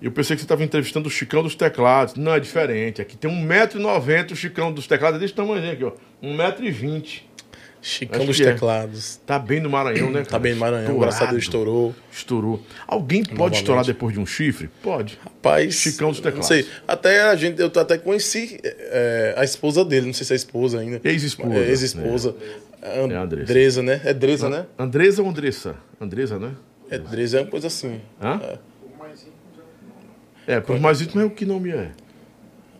Eu 0.00 0.10
pensei 0.12 0.36
que 0.36 0.40
você 0.42 0.44
estava 0.44 0.62
entrevistando 0.62 1.08
o 1.08 1.10
Chicão 1.10 1.42
dos 1.42 1.54
Teclados. 1.54 2.14
Não, 2.14 2.34
é 2.34 2.40
diferente. 2.40 3.00
Aqui 3.00 3.16
tem 3.16 3.30
1,90m 3.30 4.32
o 4.32 4.36
Chicão 4.36 4.72
dos 4.72 4.86
Teclados. 4.86 5.16
É 5.18 5.20
desse 5.20 5.34
tamanho 5.34 5.70
aqui, 5.72 5.84
ó. 5.84 5.92
1,20m. 6.22 7.22
Chicão 7.80 8.18
Acho 8.18 8.26
dos 8.26 8.40
é. 8.40 8.52
teclados. 8.52 9.20
Tá 9.24 9.38
bem 9.38 9.60
no 9.60 9.70
Maranhão, 9.70 10.08
né, 10.08 10.18
cara? 10.20 10.24
Tá 10.30 10.38
bem 10.40 10.54
no 10.54 10.58
Maranhão, 10.60 10.82
Estourado. 10.86 11.00
graças 11.02 11.22
a 11.28 11.30
Deus 11.30 11.42
estourou. 11.44 11.94
Estourou. 12.10 12.62
Alguém 12.86 13.22
pode 13.22 13.34
Novamente. 13.38 13.58
estourar 13.60 13.84
depois 13.84 14.12
de 14.12 14.18
um 14.18 14.26
chifre? 14.26 14.68
Pode. 14.82 15.16
Rapaz, 15.22 15.74
Chicão 15.74 16.08
dos 16.08 16.18
Não 16.18 16.24
teclados. 16.24 16.48
sei. 16.48 16.66
Até 16.88 17.22
a 17.22 17.36
gente, 17.36 17.60
eu 17.60 17.70
até 17.76 17.96
conheci 17.96 18.58
é, 18.64 19.34
a 19.36 19.44
esposa 19.44 19.84
dele, 19.84 20.06
não 20.06 20.12
sei 20.14 20.26
se 20.26 20.32
é 20.32 20.34
a 20.34 20.36
esposa 20.36 20.80
ainda. 20.80 21.00
Ex-esposa, 21.04 21.54
É, 21.54 21.68
Ex-esposa. 21.70 22.34
É 22.82 22.98
a 22.98 23.22
Andressa. 23.22 23.42
Andresa, 23.52 23.82
né? 23.82 24.00
É 24.04 24.12
Dresa, 24.12 24.48
né? 24.48 24.66
Andresa 24.76 25.22
ou 25.22 25.28
Andressa? 25.28 25.76
Andresa, 26.00 26.38
né? 26.40 26.50
É 26.90 26.98
Dresa, 26.98 27.38
é 27.38 27.42
uma 27.42 27.50
coisa 27.50 27.68
assim. 27.68 28.00
Hã? 28.20 28.40
É, 28.42 28.58
por 30.64 30.78
mais 30.80 31.00
íntimo 31.00 31.20
é 31.20 31.24
o 31.24 31.30
que 31.30 31.44
nome 31.44 31.70
é? 31.70 31.88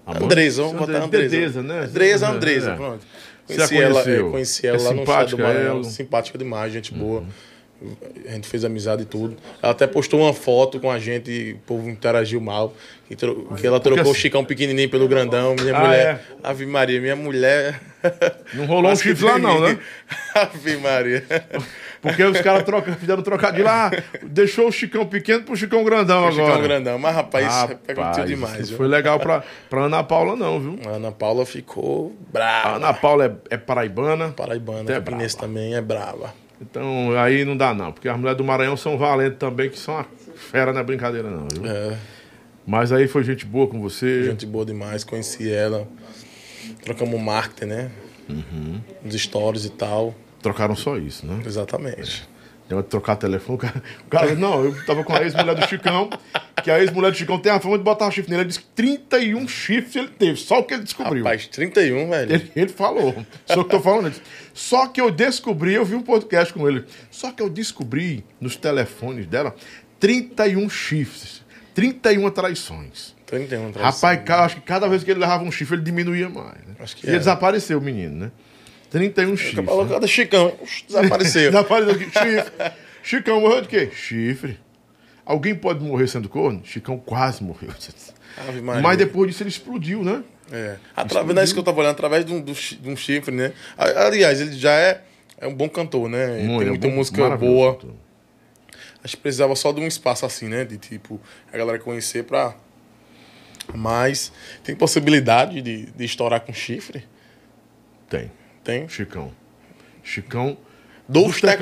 Andresa, 0.06 0.62
vamos 0.62 0.78
botar 0.78 0.98
Andresa. 1.02 1.26
Andresa, 1.36 1.62
né? 1.62 1.80
Andresa, 1.80 2.28
Andresa, 2.28 2.70
É. 2.72 2.76
pronto. 2.76 3.04
Você 3.46 3.54
Conheci 3.56 3.76
ela, 3.76 3.92
conheceu? 4.02 4.28
é, 4.28 4.30
conheci 4.30 4.66
ela 4.66 4.76
É 4.76 4.80
lá 4.82 4.92
no 4.92 5.00
estado 5.02 5.24
do 5.24 5.30
simpática 5.30 5.42
Maranhão. 5.42 5.66
ela? 5.66 5.76
Uhum. 5.76 5.84
Simpática 5.84 6.38
demais, 6.38 6.72
gente 6.72 6.94
boa. 6.94 7.24
A 8.26 8.32
gente 8.32 8.48
fez 8.48 8.64
amizade 8.64 9.02
e 9.02 9.04
tudo. 9.04 9.36
Ela 9.62 9.72
até 9.72 9.86
postou 9.86 10.20
uma 10.20 10.32
foto 10.32 10.80
com 10.80 10.90
a 10.90 10.98
gente 10.98 11.30
e 11.30 11.52
o 11.52 11.58
povo 11.58 11.88
interagiu 11.90 12.40
mal. 12.40 12.74
Que, 13.06 13.14
tro- 13.14 13.52
que 13.60 13.66
ela 13.66 13.78
trocou 13.78 14.06
o 14.06 14.10
assim- 14.10 14.20
Chicão 14.20 14.44
pequenininho 14.44 14.88
pelo 14.88 15.06
grandão. 15.06 15.54
Minha 15.60 15.76
Ah, 15.76 15.80
mulher. 15.84 16.24
Ave 16.42 16.64
Maria, 16.66 17.00
minha 17.00 17.14
mulher. 17.14 17.80
Não 18.54 18.64
rolou 18.66 18.90
um 18.90 18.96
chifre 18.96 19.24
lá 19.26 19.38
não, 19.38 19.60
né? 19.60 19.78
Ave 20.34 20.76
Maria. 20.78 21.24
Porque 22.02 22.22
os 22.22 22.40
caras 22.40 22.62
troca, 22.64 22.92
fizeram 22.92 23.22
trocadilho 23.22 23.64
lá, 23.64 23.90
deixou 24.24 24.68
o 24.68 24.72
Chicão 24.72 25.06
pequeno 25.06 25.42
pro 25.44 25.56
Chicão 25.56 25.82
grandão 25.84 26.26
agora. 26.26 26.46
Chicão 26.52 26.62
grandão. 26.62 26.98
Mas, 26.98 27.14
rapaz, 27.14 27.46
Rapaz, 27.46 28.26
demais. 28.26 28.70
não 28.70 28.76
foi 28.76 28.86
legal 28.88 29.18
pra, 29.18 29.42
pra 29.68 29.82
Ana 29.84 30.02
Paula 30.04 30.36
não, 30.36 30.60
viu? 30.60 30.78
A 30.86 30.96
Ana 30.96 31.10
Paula 31.12 31.44
ficou 31.46 32.14
A 32.28 32.32
brava. 32.32 32.76
Ana 32.76 32.92
Paula 32.94 33.24
é, 33.50 33.54
é 33.54 33.56
paraibana, 33.56 34.28
Paraibana, 34.28 34.84
Campinense 34.92 35.36
brava. 35.36 35.48
também 35.52 35.74
é 35.74 35.80
brava. 35.80 36.34
então 36.60 37.12
aí 37.18 37.44
não 37.44 37.56
dá 37.56 37.72
não, 37.74 37.92
porque 37.92 38.08
as 38.08 38.16
mulheres 38.16 38.36
do 38.38 38.44
Maranhão 38.44 38.76
são 38.76 38.96
valentes 38.98 39.38
também, 39.38 39.68
que 39.70 39.78
são 39.78 39.94
uma 39.94 40.06
fera, 40.36 40.72
não 40.72 40.80
é 40.80 40.84
brincadeira 40.84 41.28
não, 41.30 41.48
viu? 41.52 41.66
É, 41.70 41.96
Mas 42.66 42.92
aí 42.92 43.06
foi 43.08 43.24
gente 43.24 43.44
boa 43.46 43.66
com 43.66 43.80
você. 43.80 44.24
gente 44.24 44.44
boa 44.46 44.64
demais, 44.64 45.02
conheci 45.04 45.50
ela. 45.52 45.86
Trocamos 46.84 47.20
marketing, 47.20 47.66
né? 47.70 47.90
Uhum. 48.28 48.80
Uns 49.04 49.14
stories 49.20 49.64
e 49.64 49.70
tal. 49.70 50.14
Trocaram 50.46 50.76
só 50.76 50.96
isso, 50.96 51.26
né? 51.26 51.42
Exatamente. 51.44 52.28
Deu 52.68 52.80
de 52.80 52.86
trocar 52.88 53.16
telefone. 53.16 53.56
O 53.56 53.58
cara, 53.58 53.82
o 54.06 54.08
cara- 54.08 54.34
não, 54.36 54.64
eu 54.64 54.86
tava 54.86 55.02
com 55.02 55.12
a 55.12 55.20
ex-mulher 55.22 55.56
do 55.56 55.66
Chicão, 55.66 56.08
que 56.62 56.70
a 56.70 56.78
ex-mulher 56.80 57.10
do 57.10 57.16
Chicão 57.16 57.36
tem 57.36 57.50
a 57.50 57.58
fama 57.58 57.76
de 57.76 57.82
botar 57.82 58.08
chifre 58.12 58.30
nele. 58.30 58.42
Ele 58.42 58.48
disse 58.48 58.60
que 58.60 58.66
31 58.76 59.48
chifres 59.48 59.96
ele 59.96 60.06
teve, 60.08 60.36
só 60.38 60.60
o 60.60 60.62
que 60.62 60.74
ele 60.74 60.84
descobriu. 60.84 61.24
Rapaz, 61.24 61.48
31, 61.48 62.08
velho. 62.08 62.32
Ele, 62.32 62.52
ele 62.54 62.68
falou. 62.68 63.26
Só 63.44 63.54
que 63.54 63.60
eu 63.60 63.64
tô 63.64 63.80
falando. 63.80 64.12
Só 64.54 64.86
que 64.86 65.00
eu 65.00 65.10
descobri, 65.10 65.74
eu 65.74 65.84
vi 65.84 65.96
um 65.96 66.02
podcast 66.02 66.54
com 66.54 66.68
ele. 66.68 66.84
Só 67.10 67.32
que 67.32 67.42
eu 67.42 67.50
descobri 67.50 68.24
nos 68.40 68.54
telefones 68.54 69.26
dela 69.26 69.52
31 69.98 70.70
chifres, 70.70 71.42
31 71.74 72.30
traições. 72.30 73.16
31, 73.26 73.72
traição. 73.72 73.82
Rapaz, 73.82 74.24
cara, 74.24 74.44
acho 74.44 74.54
que 74.56 74.62
cada 74.62 74.88
vez 74.88 75.02
que 75.02 75.10
ele 75.10 75.18
levava 75.18 75.42
um 75.42 75.50
chifre, 75.50 75.74
ele 75.74 75.82
diminuía 75.82 76.28
mais. 76.28 76.58
Né? 76.66 76.76
Acho 76.78 76.94
que 76.96 77.04
e 77.04 77.08
ele 77.08 77.16
é. 77.16 77.18
desapareceu, 77.18 77.78
o 77.78 77.82
menino, 77.82 78.14
né? 78.16 78.30
31 78.90 79.36
chifres. 79.36 79.64
Falou, 79.66 79.84
né? 79.84 79.94
cadê 79.94 80.06
Chicão? 80.06 80.52
Desapareceu. 80.86 81.50
Desapareceu 81.50 81.94
aqui. 81.94 82.04
Chifre. 82.04 82.72
Chicão 83.02 83.40
morreu 83.40 83.62
de 83.62 83.68
quê? 83.68 83.90
Chifre. 83.92 84.58
Alguém 85.24 85.54
pode 85.54 85.82
morrer 85.84 86.06
sendo 86.06 86.28
corno? 86.28 86.62
Chicão 86.64 86.98
quase 86.98 87.42
morreu. 87.42 87.70
Ave 88.48 88.60
Maria. 88.60 88.82
Mas 88.82 88.98
depois 88.98 89.30
disso 89.30 89.42
ele 89.42 89.50
explodiu, 89.50 90.04
né? 90.04 90.22
É. 90.52 90.76
Através 90.94 91.38
disso 91.40 91.54
que 91.54 91.60
eu 91.60 91.64
tava 91.64 91.80
olhando, 91.80 91.92
através 91.92 92.24
de 92.24 92.32
um, 92.32 92.40
de 92.40 92.90
um 92.90 92.96
chifre, 92.96 93.34
né? 93.34 93.52
Aliás, 93.76 94.40
ele 94.40 94.52
já 94.52 94.72
é, 94.72 95.02
é 95.38 95.46
um 95.46 95.54
bom 95.54 95.68
cantor, 95.68 96.08
né? 96.08 96.38
Ele 96.38 96.46
Muito, 96.46 96.58
tem 96.58 96.66
é 96.66 96.70
muita 96.70 96.88
bom, 96.88 96.94
música 96.94 97.36
boa. 97.36 97.74
cantor. 97.74 97.94
Acho 99.02 99.16
que 99.16 99.22
precisava 99.22 99.54
só 99.54 99.72
de 99.72 99.80
um 99.80 99.86
espaço 99.86 100.24
assim, 100.26 100.48
né? 100.48 100.64
De 100.64 100.78
tipo, 100.78 101.20
a 101.52 101.56
galera 101.56 101.78
conhecer 101.78 102.24
pra. 102.24 102.54
Mas 103.74 104.32
tem 104.62 104.76
possibilidade 104.76 105.60
de, 105.60 105.86
de 105.86 106.04
estourar 106.04 106.40
com 106.40 106.52
chifre? 106.52 107.04
Tem. 108.08 108.30
Tem. 108.66 108.88
Chicão. 108.88 109.32
Chicão. 110.02 110.56
Do 111.08 111.22
dos 111.22 111.40
teclado, 111.40 111.52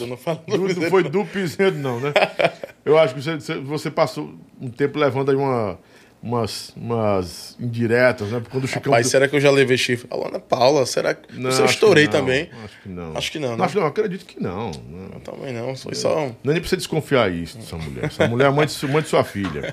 teclados. 0.00 0.08
não 0.08 0.16
fala 0.16 0.42
do 0.46 0.58
Do- 0.58 0.80
não 0.80 0.90
foi 0.90 1.04
do 1.04 1.24
piseiro, 1.24 1.76
não, 1.76 2.00
né? 2.00 2.12
Eu 2.84 2.98
acho 2.98 3.14
que 3.14 3.20
você, 3.22 3.54
você- 3.60 3.90
passou 3.92 4.34
um 4.60 4.68
tempo 4.68 4.98
levando 4.98 5.30
aí 5.30 5.36
uma, 5.36 5.78
umas, 6.20 6.72
umas 6.74 7.56
indiretas, 7.60 8.28
né? 8.30 8.42
Quando 8.50 8.64
o 8.64 8.66
Chicão. 8.66 8.90
Rapaz, 8.90 9.06
será 9.06 9.28
que 9.28 9.36
eu 9.36 9.40
já 9.40 9.50
levei 9.52 9.76
chifre? 9.76 10.08
Alô, 10.10 10.26
Ana 10.26 10.40
Paula, 10.40 10.84
será 10.86 11.14
que. 11.14 11.38
Não, 11.38 11.48
eu 11.50 11.64
que 11.64 11.70
estourei 11.70 12.04
não, 12.06 12.10
também. 12.12 12.50
Acho 12.64 12.82
que 12.82 12.88
não. 12.88 13.16
Acho 13.16 13.32
que 13.32 13.38
não, 13.38 13.56
né? 13.56 13.64
acho, 13.64 13.78
não 13.78 13.86
acredito 13.86 14.24
que 14.26 14.42
não. 14.42 14.70
não. 14.90 15.04
Eu 15.12 15.20
também 15.20 15.52
não, 15.52 15.76
foi 15.76 15.94
só 15.94 16.18
um. 16.18 16.34
Não 16.42 16.50
é 16.50 16.54
nem 16.54 16.60
pra 16.60 16.68
você 16.68 16.76
desconfiar 16.76 17.30
isso 17.30 17.56
dessa 17.58 17.76
mulher. 17.76 18.04
Essa 18.06 18.26
mulher 18.26 18.46
é 18.48 18.50
mãe 18.50 18.66
de, 18.66 18.86
mãe 18.88 19.02
de 19.02 19.08
sua 19.08 19.22
filha. 19.22 19.72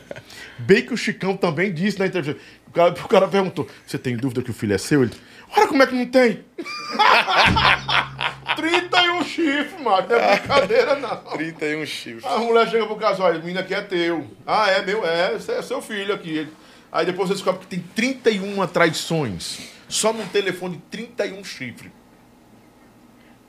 Bem 0.60 0.86
que 0.86 0.94
o 0.94 0.98
Chicão 0.98 1.36
também 1.36 1.74
disse 1.74 1.98
na 1.98 2.06
entrevista. 2.06 2.40
O 2.68 2.72
cara, 2.72 2.92
o 2.92 3.08
cara 3.08 3.28
perguntou: 3.28 3.68
Você 3.88 3.98
tem 3.98 4.16
dúvida 4.16 4.44
que 4.44 4.52
o 4.52 4.54
filho 4.54 4.74
é 4.74 4.78
seu? 4.78 5.02
Ele. 5.04 5.14
Olha 5.56 5.68
como 5.68 5.84
é 5.84 5.88
que 5.88 5.96
não 5.96 6.06
tem! 6.08 6.44
31 8.56 9.24
chifres, 9.24 9.82
mano. 9.82 10.08
Não 10.08 10.16
é 10.16 10.38
brincadeira, 10.40 10.96
não. 11.00 11.18
31 11.18 11.86
chifres. 11.86 12.26
A 12.26 12.38
mulher 12.40 12.68
chega 12.70 12.86
pro 12.86 12.96
casal, 12.96 13.28
olha, 13.28 13.38
o 13.40 13.42
menino 13.42 13.60
aqui 13.60 13.74
é 13.74 13.82
teu. 13.82 14.28
Ah, 14.46 14.70
é 14.70 14.82
meu? 14.86 15.06
É, 15.06 15.34
é 15.36 15.62
seu 15.62 15.82
filho 15.82 16.14
aqui. 16.14 16.30
Ele- 16.38 16.54
Aí 16.92 17.06
depois 17.06 17.28
você 17.28 17.34
descobre 17.36 17.62
que 17.62 17.68
tem 17.68 17.80
31 17.96 18.66
traições. 18.68 19.70
Só 19.90 20.14
num 20.14 20.26
telefone 20.28 20.82
31 20.90 21.44
chifres. 21.44 21.92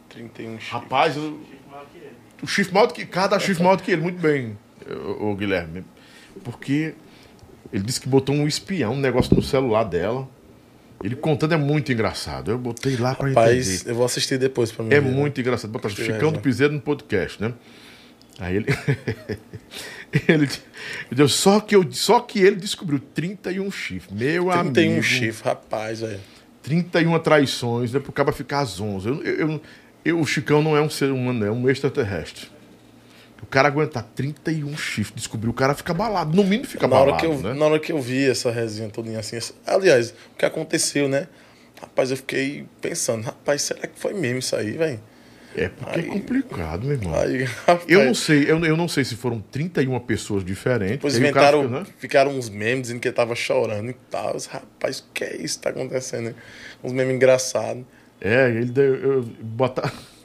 31 0.09 0.53
chifres. 0.59 0.69
Rapaz, 0.71 1.17
eu- 1.17 1.41
o 2.43 2.47
chifre 2.47 2.75
maior 2.75 2.87
do 2.87 2.95
que. 2.95 3.07
Cada 3.07 3.39
chifre 3.39 3.63
maior 3.63 3.77
do 3.77 3.83
que 3.83 3.91
ele, 3.93 4.03
muito 4.03 4.19
bem, 4.21 4.59
o, 5.21 5.35
Guilherme. 5.37 5.85
Porque 6.43 6.95
ele 7.73 7.83
disse 7.85 8.01
que 8.01 8.09
botou 8.09 8.35
um 8.35 8.47
espião, 8.49 8.93
um 8.95 9.01
negócio 9.01 9.35
no 9.35 9.43
celular 9.43 9.85
dela. 9.85 10.29
Ele 11.05 11.15
contando 11.15 11.53
é 11.55 11.57
muito 11.57 11.93
engraçado. 11.93 12.51
Eu 12.51 12.59
botei 12.59 12.97
lá 12.97 13.15
pra 13.15 13.29
Rapaz, 13.29 13.69
entender. 13.77 13.91
eu 13.91 13.95
vou 13.95 14.05
assistir 14.07 14.39
depois 14.39 14.73
pra 14.73 14.85
mim. 14.85 14.93
É 14.95 15.01
ver, 15.01 15.09
né? 15.09 15.15
muito 15.15 15.41
engraçado. 15.41 15.71
Gostei, 15.79 16.07
Chicão 16.07 16.33
do? 16.33 16.41
Piseiro 16.41 16.73
no 16.73 16.81
podcast, 16.81 17.41
né? 17.43 17.53
Aí 18.39 18.57
ele. 18.57 18.67
ele, 20.29 20.49
deu, 21.11 21.29
só, 21.29 21.61
que 21.61 21.75
eu, 21.77 21.87
só 21.93 22.21
que 22.21 22.39
ele 22.41 22.57
descobriu 22.57 22.99
31 23.15 23.71
chifres. 23.71 24.13
Meu 24.19 24.47
31 24.51 24.87
amigo. 24.93 25.03
chifres, 25.03 25.41
rapaz, 25.41 26.01
velho. 26.01 26.21
31 26.63 27.19
traições, 27.21 27.93
né? 27.93 28.01
Pro 28.01 28.13
cara 28.13 28.33
ficar 28.33 28.61
às 28.61 28.81
11. 28.81 29.09
Eu, 29.09 29.23
eu, 29.23 29.35
eu- 29.51 29.63
eu- 30.05 30.21
o 30.21 30.27
Chicão 30.27 30.63
não 30.63 30.77
é 30.77 30.81
um 30.81 30.91
ser 30.91 31.11
humano, 31.11 31.45
é 31.45 31.51
um 31.51 31.69
extraterrestre. 31.69 32.49
O 33.43 33.47
cara 33.47 33.69
aguentar 33.69 34.03
31 34.15 34.77
chifres, 34.77 35.15
descobriu, 35.15 35.51
o 35.51 35.55
cara 35.55 35.75
fica 35.75 35.93
balado. 35.95 36.35
No 36.37 36.43
mínimo 36.43 36.65
fica 36.67 36.87
Na 36.89 36.97
hora, 36.97 37.13
balado, 37.13 37.21
que 37.21 37.27
eu, 37.27 37.39
né? 37.43 37.55
na 37.59 37.67
hora 37.67 37.79
que 37.79 37.93
eu 37.93 38.01
vi 38.01 38.29
essa 38.29 38.51
resenha 38.51 38.89
todinha 38.89 39.19
assim, 39.21 39.39
aliás, 39.67 40.11
o 40.33 40.37
que 40.39 40.45
aconteceu, 40.45 41.09
né? 41.09 41.29
Rapaz, 41.81 42.11
eu 42.11 42.17
fiquei 42.17 42.67
pensando, 42.81 43.23
rapaz, 43.25 43.63
será 43.63 43.81
que 43.87 43.99
foi 44.01 44.15
mesmo 44.15 44.39
isso 44.39 44.57
aí, 44.57 44.73
velho? 44.73 45.01
É 45.55 45.69
porque 45.69 46.01
é 46.01 46.03
Aí- 46.03 46.09
complicado, 46.09 46.87
meu 46.87 46.97
irmão. 46.97 47.15
Aí, 47.15 47.45
rapaz, 47.67 47.85
Eu 47.89 48.05
não 48.05 48.15
sei, 48.15 48.51
eu, 48.51 48.63
eu 48.65 48.77
não 48.77 48.89
sei 48.89 49.05
se 49.05 49.15
foram 49.17 49.41
31 49.41 49.99
pessoas 50.01 50.45
diferentes. 50.45 50.97
depois 50.97 51.17
inventaram, 51.17 51.63
fica, 51.65 51.81
né? 51.81 51.87
ficaram 51.99 52.31
uns 52.33 52.49
memes 52.51 52.83
dizendo 52.83 53.01
que 53.01 53.09
ele 53.09 53.15
tava 53.15 53.35
chorando 53.35 53.91
e 53.91 53.97
tal. 54.11 54.37
Rapaz, 54.51 54.99
o 55.01 55.05
que 55.15 55.25
é 55.25 55.37
isso 55.37 55.57
que 55.59 55.63
tá 55.65 55.71
acontecendo? 55.71 56.35
Uns 56.83 56.93
memes 56.93 57.15
engraçados. 57.15 57.85
É, 58.21 58.49
ele 58.51 58.67
deu. 58.67 58.95
Eu, 58.97 59.23
botar. 59.23 59.93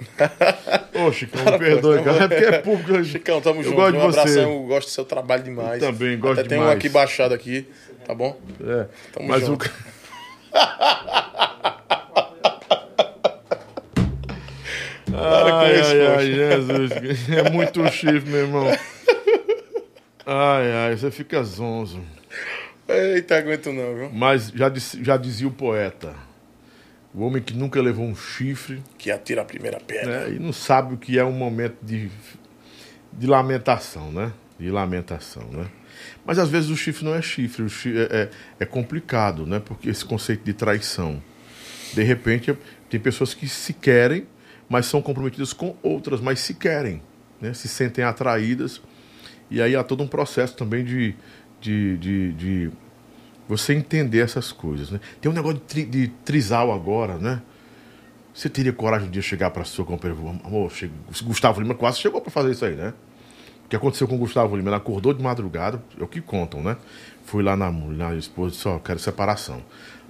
Ô, 0.93 1.11
Chicão, 1.11 1.43
Para, 1.43 1.51
me 1.53 1.59
perdoe, 1.59 1.97
pô, 1.99 2.03
cara. 2.03 2.23
É 2.23 2.27
porque 2.27 2.43
é 2.45 2.51
público. 2.61 3.03
Chicão, 3.03 3.41
tamo 3.41 3.59
eu 3.59 3.63
junto. 3.65 3.75
Gosto 3.75 3.91
de 3.91 3.97
um 3.97 4.01
você. 4.01 4.19
abração, 4.19 4.41
eu 4.53 4.63
gosto 4.63 4.87
do 4.87 4.91
seu 4.91 5.05
trabalho 5.05 5.43
demais. 5.43 5.81
Eu 5.81 5.91
também 5.91 6.17
gosto 6.19 6.39
Até 6.39 6.49
tem 6.49 6.57
um 6.57 6.61
demais. 6.61 6.77
aqui 6.77 6.89
baixado 6.89 7.33
aqui, 7.33 7.67
tá 8.05 8.13
bom? 8.13 8.39
É, 8.61 8.85
Tamo 9.13 9.27
mas 9.27 9.45
junto. 9.45 9.65
o. 9.65 9.71
Para 15.11 15.59
Ai, 15.59 15.79
isso, 15.79 15.89
ai, 15.91 16.07
ai, 16.07 16.25
Jesus. 16.25 17.29
É 17.29 17.49
muito 17.49 17.85
chifre, 17.91 18.29
meu 18.29 18.39
irmão. 18.41 18.67
Ai, 20.25 20.71
ai, 20.71 20.95
você 20.95 21.11
fica 21.11 21.43
zonzo. 21.43 21.99
Eita, 22.87 23.37
aguento 23.37 23.71
não, 23.71 23.95
viu? 23.95 24.09
Mas 24.13 24.49
já, 24.49 24.69
disse- 24.69 25.03
já 25.03 25.17
dizia 25.17 25.47
o 25.47 25.51
poeta: 25.51 26.13
o 27.13 27.21
homem 27.25 27.41
que 27.41 27.53
nunca 27.53 27.81
levou 27.81 28.05
um 28.05 28.15
chifre 28.15 28.81
Que 28.97 29.11
atira 29.11 29.41
a 29.41 29.45
primeira 29.45 29.79
pedra. 29.79 30.27
né, 30.29 30.35
e 30.35 30.39
não 30.39 30.53
sabe 30.53 30.93
o 30.93 30.97
que 30.97 31.17
é 31.19 31.23
um 31.25 31.31
momento 31.33 31.75
de, 31.83 32.09
de 33.13 33.27
lamentação, 33.27 34.11
né? 34.11 34.31
De 34.59 34.69
lamentação, 34.69 35.43
né? 35.51 35.67
Mas 36.25 36.39
às 36.39 36.49
vezes 36.49 36.69
o 36.69 36.77
chifre 36.77 37.03
não 37.03 37.13
é 37.15 37.21
chifre, 37.21 37.63
o 37.63 37.69
chi- 37.69 37.93
é, 37.97 38.01
é- 38.11 38.29
é 38.61 38.65
complicado, 38.65 39.45
né? 39.45 39.59
Porque 39.59 39.89
esse 39.89 40.05
conceito 40.05 40.43
de 40.43 40.53
traição. 40.53 41.21
De 41.93 42.03
repente, 42.03 42.55
tem 42.89 42.99
pessoas 42.99 43.33
que 43.33 43.47
se 43.49 43.73
querem, 43.73 44.25
mas 44.69 44.85
são 44.85 45.01
comprometidas 45.01 45.51
com 45.51 45.75
outras, 45.83 46.21
mas 46.21 46.39
se 46.39 46.53
querem, 46.53 47.01
né? 47.41 47.53
Se 47.53 47.67
sentem 47.67 48.03
atraídas. 48.05 48.81
E 49.49 49.61
aí 49.61 49.75
há 49.75 49.83
todo 49.83 50.01
um 50.01 50.07
processo 50.07 50.55
também 50.55 50.85
de, 50.85 51.13
de, 51.59 51.97
de, 51.97 52.31
de 52.33 52.71
você 53.57 53.73
entender 53.73 54.19
essas 54.19 54.51
coisas, 54.51 54.89
né? 54.91 54.99
Tem 55.19 55.31
um 55.31 55.35
negócio 55.35 55.57
de, 55.59 55.63
tri- 55.65 55.85
de 55.85 56.07
trisal 56.23 56.71
agora, 56.71 57.17
né? 57.17 57.41
Você 58.33 58.47
teria 58.49 58.71
coragem 58.71 59.05
de 59.05 59.09
um 59.09 59.11
dia 59.11 59.21
chegar 59.21 59.51
para 59.51 59.65
sua 59.65 59.83
companheira, 59.83 60.23
amor, 60.45 60.71
chega, 60.71 60.93
Gustavo 61.23 61.59
Lima 61.59 61.75
quase 61.75 61.99
chegou 61.99 62.21
para 62.21 62.31
fazer 62.31 62.51
isso 62.51 62.63
aí, 62.65 62.75
né? 62.75 62.93
O 63.65 63.69
que 63.69 63.75
aconteceu 63.75 64.07
com 64.07 64.15
o 64.15 64.17
Gustavo 64.17 64.55
Lima? 64.55 64.69
Ele 64.69 64.75
acordou 64.75 65.13
de 65.13 65.21
madrugada, 65.21 65.81
é 65.99 66.03
o 66.03 66.07
que 66.07 66.21
contam, 66.21 66.61
né? 66.63 66.77
Fui 67.25 67.43
lá 67.43 67.55
na, 67.57 67.69
na 67.71 68.15
esposa 68.15 68.53
e 68.53 68.57
disse, 68.57 68.67
ó, 68.67 68.79
quero 68.79 68.99
separação. 68.99 69.61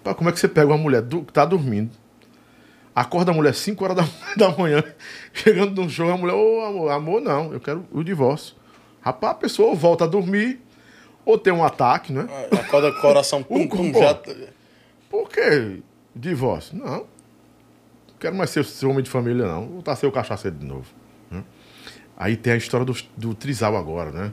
Pá, 0.03 0.13
como 0.13 0.29
é 0.29 0.31
que 0.33 0.39
você 0.39 0.47
pega 0.47 0.67
uma 0.67 0.77
mulher 0.77 1.01
do- 1.01 1.23
que 1.23 1.33
tá 1.33 1.45
dormindo, 1.45 1.91
acorda 2.95 3.31
a 3.31 3.33
mulher 3.33 3.53
5 3.53 3.83
horas 3.83 3.97
da, 3.97 4.05
da 4.37 4.55
manhã, 4.57 4.83
chegando 5.33 5.81
no 5.81 5.89
show, 5.89 6.09
a 6.11 6.17
mulher, 6.17 6.33
ô 6.33 6.61
amor, 6.65 6.91
amor, 6.91 7.21
não, 7.21 7.53
eu 7.53 7.59
quero 7.59 7.85
o 7.91 8.03
divórcio. 8.03 8.55
Rapaz, 9.01 9.31
a 9.33 9.35
pessoa 9.35 9.73
volta 9.75 10.03
a 10.03 10.07
dormir, 10.07 10.59
ou 11.25 11.37
tem 11.37 11.53
um 11.53 11.63
ataque, 11.63 12.11
né? 12.11 12.27
Acorda 12.51 12.91
com 12.91 12.97
o 12.97 13.01
coração 13.01 13.43
pum, 13.43 13.61
Um 13.61 13.67
pum, 13.67 13.93
já. 13.93 14.19
Por 15.09 15.29
que 15.29 15.81
divórcio? 16.15 16.77
Não. 16.77 16.97
Não 16.97 17.05
quero 18.19 18.35
mais 18.35 18.49
ser, 18.49 18.63
ser 18.65 18.85
homem 18.85 19.03
de 19.03 19.09
família, 19.09 19.47
não. 19.47 19.67
Vou 19.67 19.83
a 19.85 19.95
ser 19.95 20.07
o 20.07 20.11
cachaceiro 20.11 20.57
de 20.57 20.65
novo. 20.65 20.87
né? 21.29 21.43
Aí 22.17 22.35
tem 22.35 22.53
a 22.53 22.57
história 22.57 22.85
do, 22.85 22.95
do 23.17 23.33
trisal 23.33 23.75
agora, 23.75 24.11
né? 24.11 24.31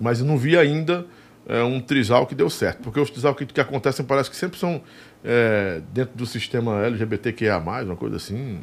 Mas 0.00 0.20
eu 0.20 0.26
não 0.26 0.36
vi 0.36 0.56
ainda 0.56 1.06
é, 1.46 1.62
um 1.62 1.80
trisal 1.80 2.26
que 2.26 2.34
deu 2.34 2.50
certo. 2.50 2.82
Porque 2.82 3.00
os 3.00 3.10
trisal 3.10 3.34
que, 3.34 3.46
que 3.46 3.60
acontecem 3.60 4.04
parece 4.04 4.30
que 4.30 4.36
sempre 4.36 4.58
são 4.58 4.82
é, 5.24 5.80
dentro 5.92 6.16
do 6.16 6.26
sistema 6.26 6.84
LGBTQIA+, 6.84 7.58
uma 7.58 7.96
coisa 7.96 8.16
assim. 8.16 8.60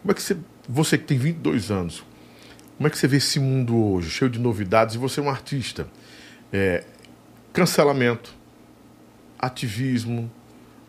Como 0.00 0.12
é 0.12 0.14
que 0.14 0.22
você... 0.22 0.36
Você 0.68 0.96
que 0.96 1.04
tem 1.04 1.18
22 1.18 1.70
anos, 1.70 2.04
como 2.76 2.86
é 2.86 2.90
que 2.90 2.96
você 2.96 3.08
vê 3.08 3.16
esse 3.16 3.40
mundo 3.40 3.76
hoje, 3.76 4.08
cheio 4.08 4.30
de 4.30 4.38
novidades, 4.38 4.94
e 4.94 4.98
você 4.98 5.18
é 5.20 5.22
um 5.22 5.28
artista? 5.28 5.88
É, 6.52 6.84
cancelamento, 7.52 8.34
ativismo, 9.38 10.30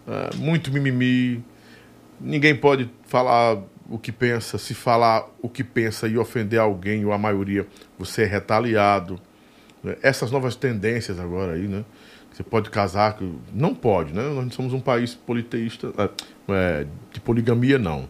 é, 0.07 0.35
muito 0.35 0.71
mimimi. 0.71 1.43
Ninguém 2.19 2.55
pode 2.55 2.89
falar 3.05 3.61
o 3.89 3.97
que 3.97 4.11
pensa. 4.11 4.57
Se 4.57 4.73
falar 4.73 5.27
o 5.41 5.49
que 5.49 5.63
pensa 5.63 6.07
e 6.07 6.17
ofender 6.17 6.59
alguém 6.59 7.05
ou 7.05 7.11
a 7.11 7.17
maioria, 7.17 7.67
você 7.97 8.23
é 8.23 8.25
retaliado. 8.25 9.19
né? 9.83 9.95
Essas 10.01 10.31
novas 10.31 10.55
tendências 10.55 11.19
agora 11.19 11.53
aí, 11.53 11.67
né? 11.67 11.83
Você 12.31 12.43
pode 12.43 12.69
casar, 12.69 13.17
não 13.53 13.75
pode, 13.75 14.13
né? 14.13 14.23
Nós 14.23 14.53
somos 14.53 14.71
um 14.73 14.79
país 14.79 15.13
politeísta, 15.13 15.91
é, 15.97 16.09
é, 16.49 16.87
de 17.11 17.19
poligamia 17.19 17.77
não. 17.77 18.09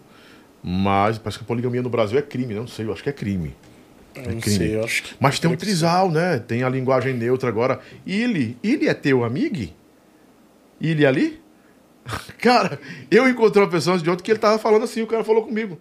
Mas 0.63 1.17
parece 1.17 1.39
que 1.39 1.43
a 1.43 1.47
poligamia 1.47 1.81
no 1.81 1.89
Brasil 1.89 2.19
é 2.19 2.21
crime, 2.21 2.53
né? 2.53 2.59
Não 2.59 2.67
sei, 2.67 2.85
eu 2.85 2.93
acho 2.93 3.01
que 3.01 3.09
é 3.09 3.13
crime. 3.13 3.55
Eu 4.15 4.23
É 4.23 4.27
não 4.33 4.41
crime. 4.41 4.57
sei, 4.57 4.75
eu 4.75 4.83
acho 4.83 5.03
que. 5.03 5.15
Mas 5.19 5.39
tem 5.39 5.49
um 5.49 5.55
trisal, 5.55 6.09
né? 6.11 6.39
Tem 6.39 6.63
a 6.63 6.69
linguagem 6.69 7.13
neutra 7.13 7.47
agora. 7.49 7.79
Ele, 8.05 8.57
ele 8.63 8.87
é 8.87 8.93
teu 8.93 9.23
amigo? 9.23 9.69
Ele 10.79 11.05
ali? 11.05 11.41
Cara, 12.39 12.79
eu 13.09 13.27
encontrei 13.29 13.63
uma 13.63 13.69
pessoa 13.69 13.93
antes 13.93 14.03
de 14.03 14.09
ontem 14.09 14.23
que 14.23 14.31
ele 14.31 14.39
tava 14.39 14.57
falando 14.57 14.83
assim, 14.83 15.01
o 15.01 15.07
cara 15.07 15.23
falou 15.23 15.43
comigo. 15.43 15.79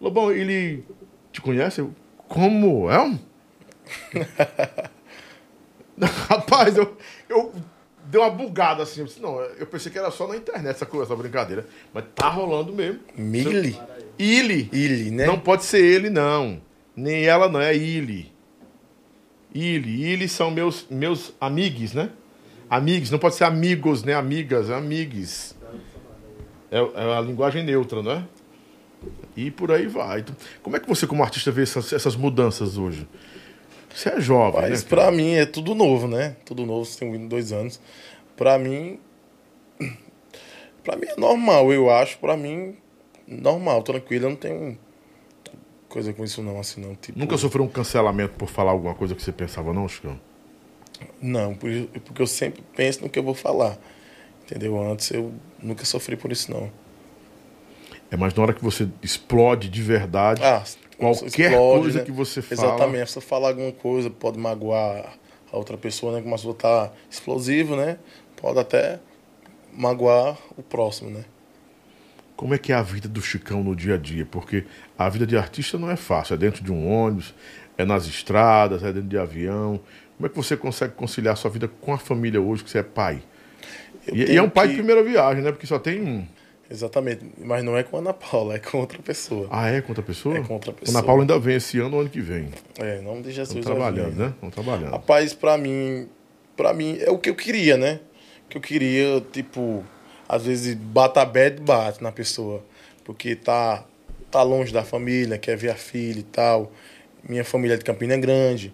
Lobão, 0.00 0.30
ele 0.30 0.84
te 1.32 1.40
conhece? 1.40 1.80
Eu, 1.80 1.94
Como 2.28 2.90
é? 2.90 3.18
Rapaz, 6.28 6.76
eu, 6.76 6.96
eu 7.28 7.52
dei 8.06 8.20
uma 8.20 8.30
bugada 8.30 8.82
assim. 8.82 9.00
Eu 9.00 9.06
disse, 9.06 9.20
não, 9.20 9.40
eu 9.40 9.66
pensei 9.66 9.90
que 9.92 9.98
era 9.98 10.10
só 10.10 10.26
na 10.26 10.36
internet 10.36 10.76
essa, 10.76 10.86
coisa, 10.86 11.06
essa 11.12 11.16
brincadeira. 11.20 11.66
Mas 11.92 12.04
tá 12.14 12.28
rolando 12.28 12.72
mesmo. 12.72 13.00
Mili? 13.16 13.78
Ele. 14.18 14.68
Ili, 14.72 15.10
né? 15.10 15.26
Não 15.26 15.38
pode 15.38 15.64
ser 15.64 15.84
ele, 15.84 16.08
não. 16.10 16.60
Nem 17.00 17.24
ela, 17.24 17.48
não. 17.48 17.60
É 17.60 17.74
ele. 17.74 18.30
Ele. 19.54 20.04
Ele 20.04 20.28
são 20.28 20.50
meus, 20.50 20.86
meus 20.90 21.32
amigos, 21.40 21.92
né? 21.94 22.10
Amigos. 22.68 23.10
Não 23.10 23.18
pode 23.18 23.34
ser 23.34 23.44
amigos, 23.44 24.02
né? 24.04 24.14
Amigas. 24.14 24.70
Amigos. 24.70 25.54
É, 26.70 26.78
é 26.78 27.16
a 27.16 27.20
linguagem 27.20 27.64
neutra, 27.64 28.02
não 28.02 28.12
é? 28.12 28.24
E 29.36 29.50
por 29.50 29.72
aí 29.72 29.86
vai. 29.86 30.20
Então, 30.20 30.36
como 30.62 30.76
é 30.76 30.80
que 30.80 30.88
você, 30.88 31.06
como 31.06 31.22
artista, 31.22 31.50
vê 31.50 31.62
essas, 31.62 31.92
essas 31.92 32.14
mudanças 32.14 32.76
hoje? 32.76 33.08
Você 33.92 34.10
é 34.10 34.20
jovem, 34.20 34.60
Mas 34.60 34.84
né? 34.84 34.88
pra 34.88 35.10
mim 35.10 35.32
é 35.34 35.46
tudo 35.46 35.74
novo, 35.74 36.06
né? 36.06 36.36
Tudo 36.44 36.64
novo, 36.64 36.84
você 36.84 37.00
tem 37.00 37.10
22 37.10 37.52
anos. 37.52 37.80
Pra 38.36 38.58
mim. 38.58 39.00
Pra 40.84 40.96
mim 40.96 41.06
é 41.06 41.16
normal, 41.18 41.72
eu 41.72 41.90
acho. 41.90 42.18
Pra 42.18 42.36
mim, 42.36 42.76
normal, 43.26 43.82
tranquilo. 43.82 44.26
Eu 44.26 44.30
não 44.30 44.36
tenho 44.36 44.78
coisa 45.90 46.12
com 46.14 46.24
isso, 46.24 46.42
não, 46.42 46.58
assim, 46.58 46.80
não. 46.80 46.94
Tipo, 46.94 47.18
Nunca 47.18 47.36
sofreu 47.36 47.64
um 47.64 47.68
cancelamento 47.68 48.34
por 48.38 48.48
falar 48.48 48.70
alguma 48.70 48.94
coisa 48.94 49.14
que 49.14 49.22
você 49.22 49.32
pensava, 49.32 49.72
não, 49.72 49.86
Chicão? 49.88 50.18
Não, 51.20 51.54
por- 51.54 51.70
porque 52.04 52.22
eu 52.22 52.26
sempre 52.26 52.62
penso 52.74 53.02
no 53.02 53.10
que 53.10 53.18
eu 53.18 53.22
vou 53.22 53.34
falar. 53.34 53.78
Entendeu? 54.44 54.80
Antes 54.80 55.10
eu 55.10 55.32
nunca 55.62 55.84
sofri 55.84 56.16
por 56.16 56.32
isso, 56.32 56.50
não. 56.50 56.70
É 58.10 58.16
mais 58.16 58.34
na 58.34 58.42
hora 58.42 58.52
que 58.52 58.62
você 58.64 58.88
explode 59.02 59.68
de 59.68 59.82
verdade. 59.82 60.42
Ah, 60.42 60.62
Qualquer 60.98 61.52
explode, 61.52 61.80
coisa 61.82 61.98
né? 62.00 62.04
que 62.04 62.12
você 62.12 62.42
fala. 62.42 62.68
Exatamente. 62.74 63.10
Se 63.12 63.18
eu 63.18 63.22
falar 63.22 63.48
alguma 63.48 63.72
coisa, 63.72 64.10
pode 64.10 64.38
magoar 64.38 65.14
a 65.52 65.56
outra 65.56 65.76
pessoa, 65.76 66.12
né? 66.18 66.22
Mas 66.26 66.44
eu 66.44 66.52
tá 66.52 66.90
explosivo, 67.08 67.76
né? 67.76 67.98
Pode 68.36 68.58
até 68.58 68.98
magoar 69.72 70.36
o 70.56 70.62
próximo, 70.62 71.10
né? 71.10 71.24
Como 72.40 72.54
é 72.54 72.58
que 72.58 72.72
é 72.72 72.74
a 72.74 72.80
vida 72.80 73.06
do 73.06 73.20
Chicão 73.20 73.62
no 73.62 73.76
dia 73.76 73.96
a 73.96 73.98
dia? 73.98 74.24
Porque 74.24 74.64
a 74.98 75.10
vida 75.10 75.26
de 75.26 75.36
artista 75.36 75.76
não 75.78 75.90
é 75.90 75.94
fácil. 75.96 76.32
É 76.32 76.36
dentro 76.38 76.64
de 76.64 76.72
um 76.72 76.90
ônibus, 76.90 77.34
é 77.76 77.84
nas 77.84 78.06
estradas, 78.06 78.82
é 78.82 78.86
dentro 78.90 79.10
de 79.10 79.18
avião. 79.18 79.78
Como 80.16 80.26
é 80.26 80.28
que 80.30 80.36
você 80.36 80.56
consegue 80.56 80.94
conciliar 80.94 81.36
sua 81.36 81.50
vida 81.50 81.68
com 81.68 81.92
a 81.92 81.98
família 81.98 82.40
hoje, 82.40 82.64
que 82.64 82.70
você 82.70 82.78
é 82.78 82.82
pai? 82.82 83.20
E, 84.10 84.32
e 84.32 84.36
é 84.38 84.42
um 84.42 84.48
pai 84.48 84.68
que- 84.68 84.72
de 84.72 84.78
primeira 84.78 85.02
viagem, 85.02 85.42
né? 85.42 85.52
Porque 85.52 85.66
só 85.66 85.78
tem 85.78 86.00
um. 86.00 86.26
Exatamente. 86.70 87.26
Mas 87.44 87.62
não 87.62 87.76
é 87.76 87.82
com 87.82 87.98
a 87.98 88.00
Ana 88.00 88.14
Paula, 88.14 88.54
é 88.54 88.58
com 88.58 88.78
outra 88.78 89.00
pessoa. 89.00 89.46
Ah, 89.50 89.68
é 89.68 89.82
com 89.82 89.90
outra 89.90 90.02
pessoa? 90.02 90.38
É 90.38 90.40
com 90.40 90.54
outra 90.54 90.70
Ana 90.70 90.80
pessoa. 90.80 91.02
Paula 91.02 91.20
ainda 91.24 91.38
vem 91.38 91.56
esse 91.56 91.78
ano 91.78 91.96
ou 91.96 92.00
ano 92.00 92.08
que 92.08 92.22
vem. 92.22 92.48
É, 92.78 93.00
em 93.00 93.02
nome 93.02 93.20
de 93.20 93.32
Jesus. 93.32 93.58
Estão 93.58 93.74
trabalhando, 93.76 94.14
né? 94.16 94.32
Estão 94.34 94.48
trabalhando. 94.50 94.92
Rapaz, 94.92 95.34
pra 95.34 95.58
mim, 95.58 96.08
pra 96.56 96.72
mim 96.72 96.96
é 97.02 97.10
o 97.10 97.18
que 97.18 97.28
eu 97.28 97.34
queria, 97.34 97.76
né? 97.76 98.00
O 98.46 98.48
que 98.48 98.56
eu 98.56 98.62
queria, 98.62 99.20
tipo, 99.30 99.84
às 100.30 100.44
vezes 100.46 100.74
bata 100.76 101.24
bad, 101.24 101.60
bate 101.60 102.00
na 102.00 102.12
pessoa. 102.12 102.64
Porque 103.04 103.34
tá, 103.34 103.84
tá 104.30 104.42
longe 104.44 104.72
da 104.72 104.84
família, 104.84 105.36
quer 105.36 105.56
ver 105.56 105.70
a 105.70 105.74
filha 105.74 106.20
e 106.20 106.22
tal. 106.22 106.70
Minha 107.28 107.44
família 107.44 107.74
é 107.74 107.76
de 107.76 107.84
Campina 107.84 108.16
Grande, 108.16 108.72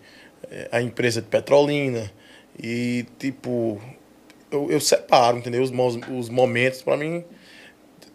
é, 0.50 0.68
a 0.70 0.82
empresa 0.82 1.20
é 1.20 1.22
de 1.22 1.28
Petrolina. 1.28 2.12
E, 2.62 3.06
tipo, 3.18 3.80
eu, 4.50 4.70
eu 4.70 4.78
separo, 4.80 5.38
entendeu? 5.38 5.62
Os, 5.62 5.70
os 6.10 6.28
momentos, 6.28 6.82
pra 6.82 6.94
mim, 6.94 7.24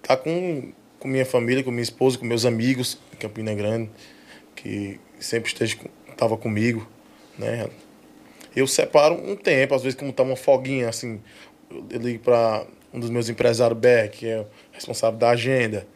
tá 0.03 0.15
com, 0.15 0.71
com 0.99 1.07
minha 1.07 1.25
família, 1.25 1.63
com 1.63 1.71
minha 1.71 1.81
esposa, 1.81 2.19
com 2.19 2.25
meus 2.25 2.45
amigos 2.45 2.99
em 3.11 3.17
Campina 3.17 3.55
Grande, 3.55 3.89
que 4.55 4.99
sempre 5.19 5.51
com- 5.75 5.89
tava 6.15 6.37
comigo, 6.37 6.87
né? 7.39 7.67
Eu 8.55 8.67
separo 8.67 9.15
um 9.15 9.35
tempo, 9.35 9.73
às 9.73 9.81
vezes 9.81 9.97
como 9.97 10.13
tá 10.13 10.21
uma 10.21 10.35
folguinha, 10.35 10.89
assim, 10.89 11.19
eu 11.89 11.99
ligo 11.99 12.19
para 12.19 12.65
um 12.93 12.99
dos 12.99 13.09
meus 13.09 13.29
empresários, 13.29 13.77
Beck, 13.79 14.19
que 14.19 14.27
é 14.27 14.39
o 14.39 14.47
responsável 14.71 15.17
da 15.17 15.29
agenda. 15.29 15.87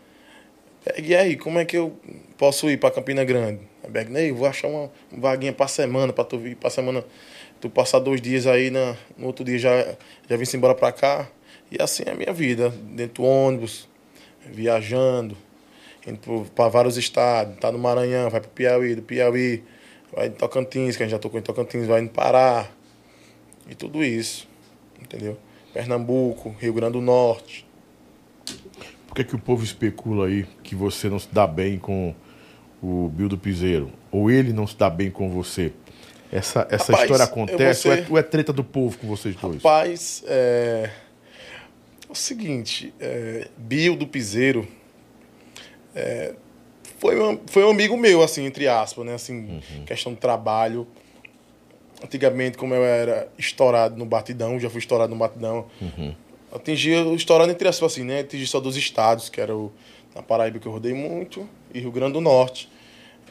E 0.97 1.15
aí, 1.15 1.35
como 1.35 1.57
é 1.57 1.65
que 1.65 1.75
eu 1.75 1.97
posso 2.37 2.69
ir 2.69 2.77
para 2.77 2.91
Campina 2.91 3.23
Grande? 3.23 3.61
A 3.83 3.87
Beck, 3.87 4.09
Ney, 4.11 4.31
vou 4.31 4.47
achar 4.47 4.67
uma 4.67 4.91
vaguinha 5.11 5.51
para 5.51 5.67
semana, 5.67 6.13
para 6.13 6.23
tu 6.23 6.37
vir 6.37 6.55
para 6.55 6.69
semana, 6.69 7.03
tu 7.59 7.69
passar 7.69 7.99
dois 7.99 8.21
dias 8.21 8.45
aí, 8.45 8.69
na, 8.69 8.95
no 9.17 9.27
outro 9.27 9.43
dia 9.43 9.57
já, 9.57 9.95
já 10.29 10.37
vim 10.37 10.45
embora 10.53 10.75
para 10.75 10.91
cá. 10.91 11.27
E 11.71 11.81
assim 11.81 12.03
é 12.05 12.11
a 12.11 12.15
minha 12.15 12.31
vida, 12.31 12.69
dentro 12.69 13.23
do 13.23 13.23
ônibus, 13.23 13.89
viajando, 14.45 15.35
indo 16.05 16.45
para 16.53 16.69
vários 16.69 16.97
estados, 16.97 17.57
tá 17.57 17.71
no 17.71 17.79
Maranhão, 17.79 18.29
vai 18.29 18.39
para 18.39 18.49
Piauí, 18.51 18.93
do 18.95 19.01
Piauí, 19.01 19.63
vai 20.13 20.27
em 20.27 20.31
Tocantins, 20.31 20.95
que 20.95 21.01
a 21.01 21.05
gente 21.07 21.13
já 21.13 21.19
tocou 21.19 21.39
em 21.39 21.43
Tocantins, 21.43 21.87
vai 21.87 22.01
em 22.01 22.07
Pará, 22.07 22.69
e 23.67 23.73
tudo 23.73 24.03
isso, 24.03 24.47
entendeu? 25.01 25.37
Pernambuco, 25.79 26.55
Rio 26.57 26.71
Grande 26.73 26.93
do 26.93 27.01
Norte. 27.01 27.67
Por 29.05 29.13
que, 29.13 29.25
que 29.25 29.35
o 29.35 29.39
povo 29.39 29.61
especula 29.61 30.27
aí 30.27 30.45
que 30.63 30.73
você 30.73 31.09
não 31.09 31.19
se 31.19 31.27
dá 31.29 31.45
bem 31.45 31.77
com 31.77 32.15
o 32.81 33.09
Bill 33.13 33.27
do 33.27 33.37
Piseiro? 33.37 33.91
Ou 34.09 34.31
ele 34.31 34.53
não 34.53 34.65
se 34.65 34.77
dá 34.77 34.89
bem 34.89 35.11
com 35.11 35.29
você? 35.29 35.73
Essa, 36.31 36.65
essa 36.71 36.93
Rapaz, 36.93 37.01
história 37.11 37.25
acontece 37.25 37.83
vou 37.89 37.91
ou, 37.91 37.97
é, 37.99 38.03
ser- 38.05 38.11
ou 38.13 38.17
é 38.17 38.23
treta 38.23 38.53
do 38.53 38.63
povo 38.63 38.97
com 38.97 39.05
vocês 39.07 39.35
dois? 39.35 39.55
Rapaz, 39.57 40.23
é, 40.27 40.89
é 42.07 42.11
o 42.11 42.15
seguinte, 42.15 42.93
é, 42.97 43.49
Bill 43.57 43.97
do 43.97 44.07
Piseiro 44.07 44.65
é, 45.93 46.35
foi, 46.99 47.19
um, 47.21 47.37
foi 47.47 47.65
um 47.65 47.69
amigo 47.71 47.97
meu, 47.97 48.23
assim, 48.23 48.45
entre 48.45 48.65
aspas, 48.65 49.05
né? 49.05 49.13
Assim, 49.13 49.61
questão 49.85 50.13
de 50.13 50.19
trabalho. 50.21 50.87
Antigamente, 52.05 52.55
como 52.55 52.75
eu 52.75 52.83
era 52.83 53.27
estourado 53.35 53.97
no 53.97 54.05
batidão, 54.05 54.59
já 54.59 54.69
fui 54.69 54.79
estourado 54.79 55.11
no 55.11 55.17
batidão, 55.17 55.65
atingia 56.53 57.03
o 57.03 57.15
estourado 57.15 57.51
entre 57.51 57.67
aspas, 57.67 57.93
assim, 57.93 58.03
né? 58.03 58.19
Atingi 58.19 58.45
só 58.45 58.59
dos 58.59 58.77
estados, 58.77 59.27
que 59.27 59.41
era 59.41 59.55
o, 59.55 59.71
na 60.13 60.21
Paraíba 60.21 60.59
que 60.59 60.67
eu 60.67 60.71
rodei 60.71 60.93
muito, 60.93 61.49
e 61.73 61.79
Rio 61.79 61.91
Grande 61.91 62.13
do 62.13 62.21
Norte. 62.21 62.69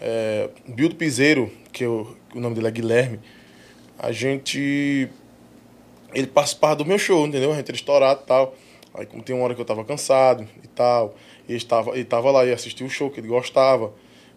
É, 0.00 0.50
Bill 0.66 0.88
do 0.88 0.96
Piseiro, 0.96 1.52
que 1.72 1.84
eu, 1.84 2.16
o 2.34 2.40
nome 2.40 2.56
dele 2.56 2.66
é 2.66 2.70
Guilherme, 2.72 3.20
a 3.96 4.10
gente 4.10 5.08
ele 6.12 6.26
participava 6.26 6.76
do 6.76 6.84
meu 6.84 6.98
show, 6.98 7.24
entendeu? 7.26 7.52
A 7.52 7.56
gente 7.56 7.68
era 7.68 7.76
estourado 7.76 8.22
e 8.24 8.26
tal. 8.26 8.54
Aí, 8.92 9.06
como 9.06 9.22
tem 9.22 9.34
uma 9.34 9.44
hora 9.44 9.54
que 9.54 9.60
eu 9.60 9.64
tava 9.64 9.84
cansado 9.84 10.46
e 10.62 10.68
tal, 10.68 11.14
ele 11.48 11.58
estava, 11.58 11.90
ele 11.92 12.04
tava 12.04 12.30
lá 12.30 12.44
e 12.44 12.52
assistia 12.52 12.86
o 12.86 12.90
show 12.90 13.10
que 13.10 13.20
ele 13.20 13.28
gostava 13.28 13.92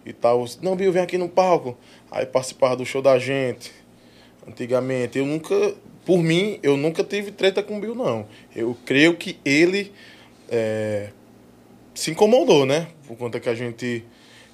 e 0.06 0.14
tal. 0.14 0.46
Não, 0.62 0.76
Bill, 0.76 0.92
vem 0.92 1.02
aqui 1.02 1.18
no 1.18 1.28
palco. 1.28 1.76
Aí 2.10 2.26
participava 2.26 2.76
do 2.76 2.86
show 2.86 3.02
da 3.02 3.20
gente. 3.20 3.72
Antigamente, 4.48 5.18
eu 5.18 5.26
nunca, 5.26 5.74
por 6.06 6.20
mim, 6.24 6.60
eu 6.64 6.78
nunca 6.78 7.04
tive 7.04 7.32
treta 7.32 7.62
com 7.62 7.78
o 7.78 7.82
Bill, 7.82 7.93
não. 7.95 8.26
Eu 8.56 8.76
creio 8.86 9.16
que 9.16 9.38
ele 9.43 9.91
é, 10.50 11.10
se 11.93 12.12
incomodou, 12.12 12.66
né? 12.66 12.88
Por 13.08 13.18
conta 13.18 13.39
que 13.39 13.50
a 13.50 13.56
gente 13.56 14.04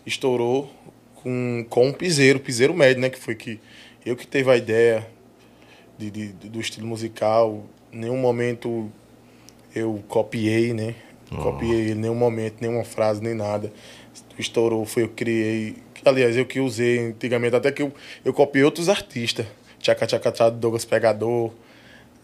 estourou 0.06 0.70
com, 1.16 1.66
com 1.70 1.90
o 1.90 1.94
piseiro, 1.94 2.40
piseiro 2.40 2.74
médio, 2.74 3.02
né? 3.02 3.10
Que 3.10 3.20
foi 3.20 3.36
que 3.36 3.60
eu 4.06 4.16
que 4.16 4.26
teve 4.28 4.50
a 4.50 4.58
ideia 4.58 5.08
de, 5.98 6.10
de- 6.10 6.28
do 6.50 6.60
estilo 6.60 6.88
musical. 6.88 7.64
Em 7.92 8.00
nenhum 8.00 8.18
momento 8.18 8.92
eu 9.76 10.04
copiei, 10.08 10.74
né? 10.74 10.96
Copiei 11.44 11.72
ele, 11.82 11.92
em 11.92 11.96
nenhum 11.96 12.16
momento, 12.16 12.56
nenhuma 12.62 12.84
frase, 12.84 13.22
nem 13.22 13.34
nada. 13.34 13.72
Estourou, 14.38 14.86
foi 14.86 15.04
eu 15.04 15.08
que 15.10 15.16
criei. 15.24 15.76
Aliás, 16.06 16.36
eu 16.36 16.46
que 16.46 16.60
usei 16.60 17.00
antigamente, 17.00 17.56
até 17.56 17.72
que 17.72 17.82
eu, 17.82 17.92
eu 18.26 18.34
copiei 18.34 18.64
outros 18.64 18.90
artistas. 18.90 19.46
Tchaca 19.84 20.08
Tchaca 20.08 20.32
Tchaca 20.32 20.50
do 20.52 20.58
Douglas 20.58 20.86
Pegador. 20.86 21.52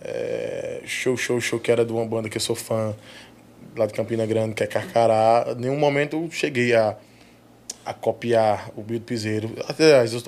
é, 0.02 0.82
show, 0.86 1.16
show, 1.18 1.40
show, 1.42 1.60
que 1.60 1.70
era 1.72 1.84
de 1.86 1.92
uma 1.92 2.06
banda 2.06 2.30
que 2.30 2.38
eu 2.38 2.42
sou 2.42 2.56
fã, 2.56 2.96
lá 3.76 3.86
de 3.86 3.94
Campina 3.94 4.26
Grande, 4.26 4.56
que 4.56 4.64
é 4.64 4.68
Carcará. 4.68 5.46
Em 5.58 5.62
nenhum 5.62 5.78
momento 5.78 6.16
eu 6.16 6.32
cheguei 6.32 6.74
a, 6.74 6.96
a 7.86 7.94
copiar 7.94 8.72
o 8.78 8.82
Bill 8.82 9.00
do 9.00 9.06
Piseiro. 9.06 9.52
Aliás, 9.68 10.14
eu, 10.14 10.22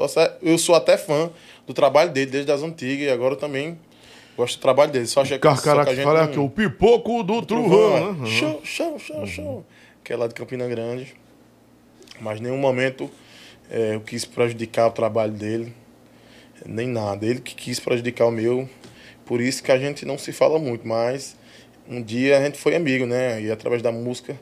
eu 0.44 0.58
sou 0.58 0.76
até 0.76 0.98
fã 0.98 1.30
do 1.66 1.74
trabalho 1.74 2.12
dele 2.12 2.30
desde 2.30 2.52
as 2.52 2.62
antigas 2.64 3.08
e 3.08 3.10
agora 3.10 3.34
eu 3.36 3.38
também 3.40 3.80
gosto 4.36 4.58
do 4.58 4.62
trabalho 4.62 4.92
dele. 4.92 5.08
Só 5.08 5.22
achei 5.22 5.38
que, 5.38 5.44
Carcará 5.44 5.86
que 5.86 5.96
que 5.96 6.02
fala 6.04 6.26
não- 6.26 6.32
que 6.34 6.38
é 6.38 6.42
o 6.42 6.50
pipoco 6.50 7.24
do 7.24 7.42
Trovão, 7.42 7.70
trovão, 7.70 7.98
é. 8.10 8.14
né? 8.14 8.26
Show, 8.30 8.62
show, 8.66 9.00
show, 9.00 9.26
show. 9.26 9.66
Que 10.04 10.12
é 10.12 10.18
lá 10.18 10.28
de 10.28 10.34
Campina 10.34 10.68
Grande. 10.68 11.14
Mas 12.20 12.40
em 12.40 12.44
nenhum 12.44 12.58
momento 12.58 13.10
é, 13.70 13.96
eu 13.96 14.02
quis 14.02 14.26
prejudicar 14.26 14.88
o 14.88 14.92
trabalho 14.92 15.32
dele. 15.32 15.74
Nem 16.66 16.88
nada. 16.88 17.26
Ele 17.26 17.40
que 17.42 17.56
quis 17.56 17.80
prejudicar 17.80 18.26
o 18.28 18.32
meu. 18.32 18.70
Por 19.26 19.40
isso 19.42 19.64
que 19.64 19.72
a 19.72 19.78
gente 19.78 20.06
não 20.06 20.18
se 20.18 20.32
fala 20.32 20.60
muito. 20.60 20.88
Mas 20.88 21.36
um 21.88 22.02
dia 22.02 22.38
a 22.38 22.42
gente 22.44 22.58
foi 22.58 22.76
amigo, 22.76 23.06
né? 23.06 23.42
E 23.42 23.52
através 23.52 23.82
da 23.82 23.92
música, 23.92 24.40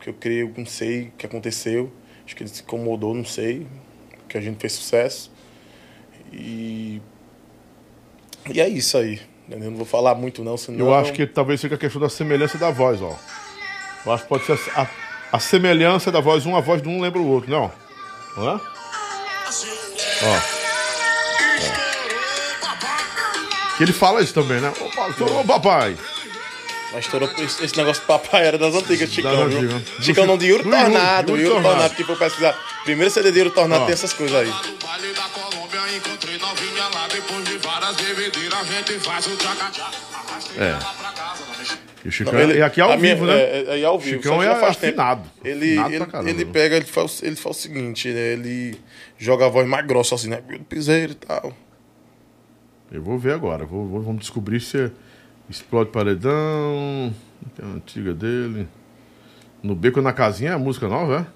que 0.00 0.08
eu 0.10 0.14
creio, 0.14 0.52
não 0.56 0.66
sei 0.66 1.02
o 1.04 1.12
que 1.18 1.26
aconteceu. 1.26 1.92
Acho 2.24 2.34
que 2.36 2.42
ele 2.42 2.50
se 2.50 2.62
incomodou, 2.62 3.14
não 3.14 3.24
sei. 3.24 3.66
Que 4.28 4.38
a 4.38 4.40
gente 4.40 4.58
fez 4.60 4.72
sucesso. 4.72 5.30
E. 6.32 7.00
E 8.52 8.60
é 8.60 8.68
isso 8.68 8.96
aí. 8.96 9.20
entendeu? 9.48 9.70
Não 9.70 9.76
vou 9.76 9.86
falar 9.86 10.14
muito, 10.14 10.42
não, 10.44 10.56
senão. 10.56 10.78
Eu 10.78 10.94
acho 10.94 11.12
que 11.12 11.26
talvez 11.26 11.60
seja 11.60 11.74
a 11.74 11.78
questão 11.78 12.00
da 12.00 12.08
semelhança 12.08 12.56
da 12.56 12.70
voz, 12.70 13.02
ó. 13.02 13.16
Eu 14.06 14.12
acho 14.12 14.22
que 14.22 14.28
pode 14.28 14.44
ser 14.46 14.58
a, 14.74 14.82
a- 14.82 14.88
a 15.32 15.38
semelhança 15.38 16.10
da 16.10 16.20
voz, 16.20 16.46
uma 16.46 16.60
voz 16.60 16.80
de 16.80 16.88
um 16.88 17.00
lembra 17.00 17.20
o 17.20 17.26
outro, 17.26 17.50
não? 17.50 17.70
Não 18.36 18.50
é? 18.50 18.60
Ó. 20.22 20.59
Que 23.80 23.84
ele 23.84 23.92
fala 23.94 24.20
isso 24.20 24.34
também, 24.34 24.60
né? 24.60 24.70
Opa, 24.78 25.08
estourou, 25.08 25.42
papai. 25.42 25.96
Mas 26.92 27.04
estourou 27.06 27.30
esse 27.38 27.74
negócio 27.78 28.02
de 28.02 28.06
papai 28.06 28.46
era 28.46 28.58
das 28.58 28.74
antigas, 28.74 29.08
Chicão, 29.10 29.34
Das 29.48 29.48
viu? 29.54 29.70
antigas. 29.70 30.04
Chicão 30.04 30.26
não 30.26 30.36
de 30.36 30.48
Yuri 30.48 30.64
Do 30.64 30.70
Tornado, 30.70 31.30
Yuri 31.30 31.42
Yuri 31.44 31.54
Tornado. 31.54 31.72
Tornado, 31.76 31.94
que 31.94 32.04
for 32.04 32.18
pesquisar. 32.18 32.54
Primeiro 32.84 33.10
CD 33.10 33.32
de 33.32 33.38
Yuri 33.38 33.50
Tornado 33.52 33.82
Ó. 33.82 33.86
tem 33.86 33.94
essas 33.94 34.12
coisas 34.12 34.36
aí. 34.38 34.52
É. 40.58 40.78
E 42.04 42.08
o 42.08 42.12
Chicão 42.12 42.32
Não, 42.32 42.40
ele- 42.40 42.58
é 42.58 42.62
aqui 42.62 42.80
ao 42.80 42.90
a 42.92 42.96
minha- 42.96 43.14
vivo, 43.14 43.26
né? 43.26 43.34
É, 43.38 43.64
é, 43.68 43.80
é 43.80 43.84
ao 43.84 43.98
vivo. 43.98 44.16
Chicão 44.22 44.42
é 44.42 44.52
tempo. 44.54 44.66
afinado. 44.66 45.30
Ele, 45.44 45.72
Afinado 45.78 45.94
ele, 45.94 46.06
caramba. 46.06 46.30
ele 46.30 46.44
pega, 46.46 46.76
ele 46.76 46.84
faz, 46.86 47.22
ele 47.22 47.36
faz 47.36 47.56
o 47.56 47.60
seguinte, 47.60 48.08
né? 48.08 48.32
ele 48.32 48.80
joga 49.18 49.46
a 49.46 49.48
voz 49.48 49.66
mais 49.68 49.86
grossa 49.86 50.14
assim, 50.14 50.28
né? 50.28 50.40
Piseiro 50.68 51.12
e 51.12 51.14
tal. 51.14 51.52
Eu 52.90 53.02
vou 53.02 53.18
ver 53.18 53.34
agora. 53.34 53.64
Vou, 53.64 53.86
vou- 53.86 54.02
vamos 54.02 54.20
descobrir 54.20 54.60
se 54.60 54.78
é 54.78 54.90
Explode 55.48 55.90
Paredão. 55.90 57.14
Tem 57.56 57.64
a 57.64 57.74
antiga 57.74 58.12
dele. 58.12 58.68
No 59.62 59.74
Beco 59.74 60.00
na 60.00 60.12
Casinha 60.12 60.50
é 60.50 60.54
a 60.54 60.58
música 60.58 60.88
nova, 60.88 61.26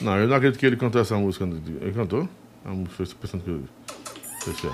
é? 0.00 0.04
Não, 0.04 0.16
eu 0.18 0.26
não 0.28 0.36
acredito 0.36 0.58
que 0.58 0.66
ele 0.66 0.76
cantou 0.76 1.00
essa 1.00 1.16
música. 1.16 1.44
Ele 1.44 1.92
cantou? 1.92 2.28
A 2.64 2.70
música, 2.70 3.02
estou 3.02 3.18
pensando 3.20 3.42
que. 3.42 3.50
eu- 3.50 3.64
Deixa 4.46 4.66
eu. 4.66 4.72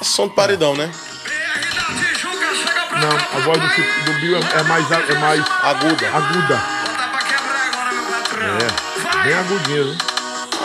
É 0.00 0.04
som 0.04 0.28
de 0.28 0.34
paredão, 0.34 0.76
né? 0.76 0.90
Não, 3.00 3.08
a 3.38 3.40
voz 3.42 3.58
do, 3.58 4.12
do 4.12 4.20
Bill 4.20 4.36
é, 4.36 4.40
é 4.60 4.62
mais, 4.64 4.90
é 4.90 5.14
mais 5.18 5.40
Aguda. 5.62 6.08
aguda. 6.08 6.62
É, 8.60 9.24
bem 9.24 9.34
agudinha, 9.34 9.84
viu? 9.84 9.94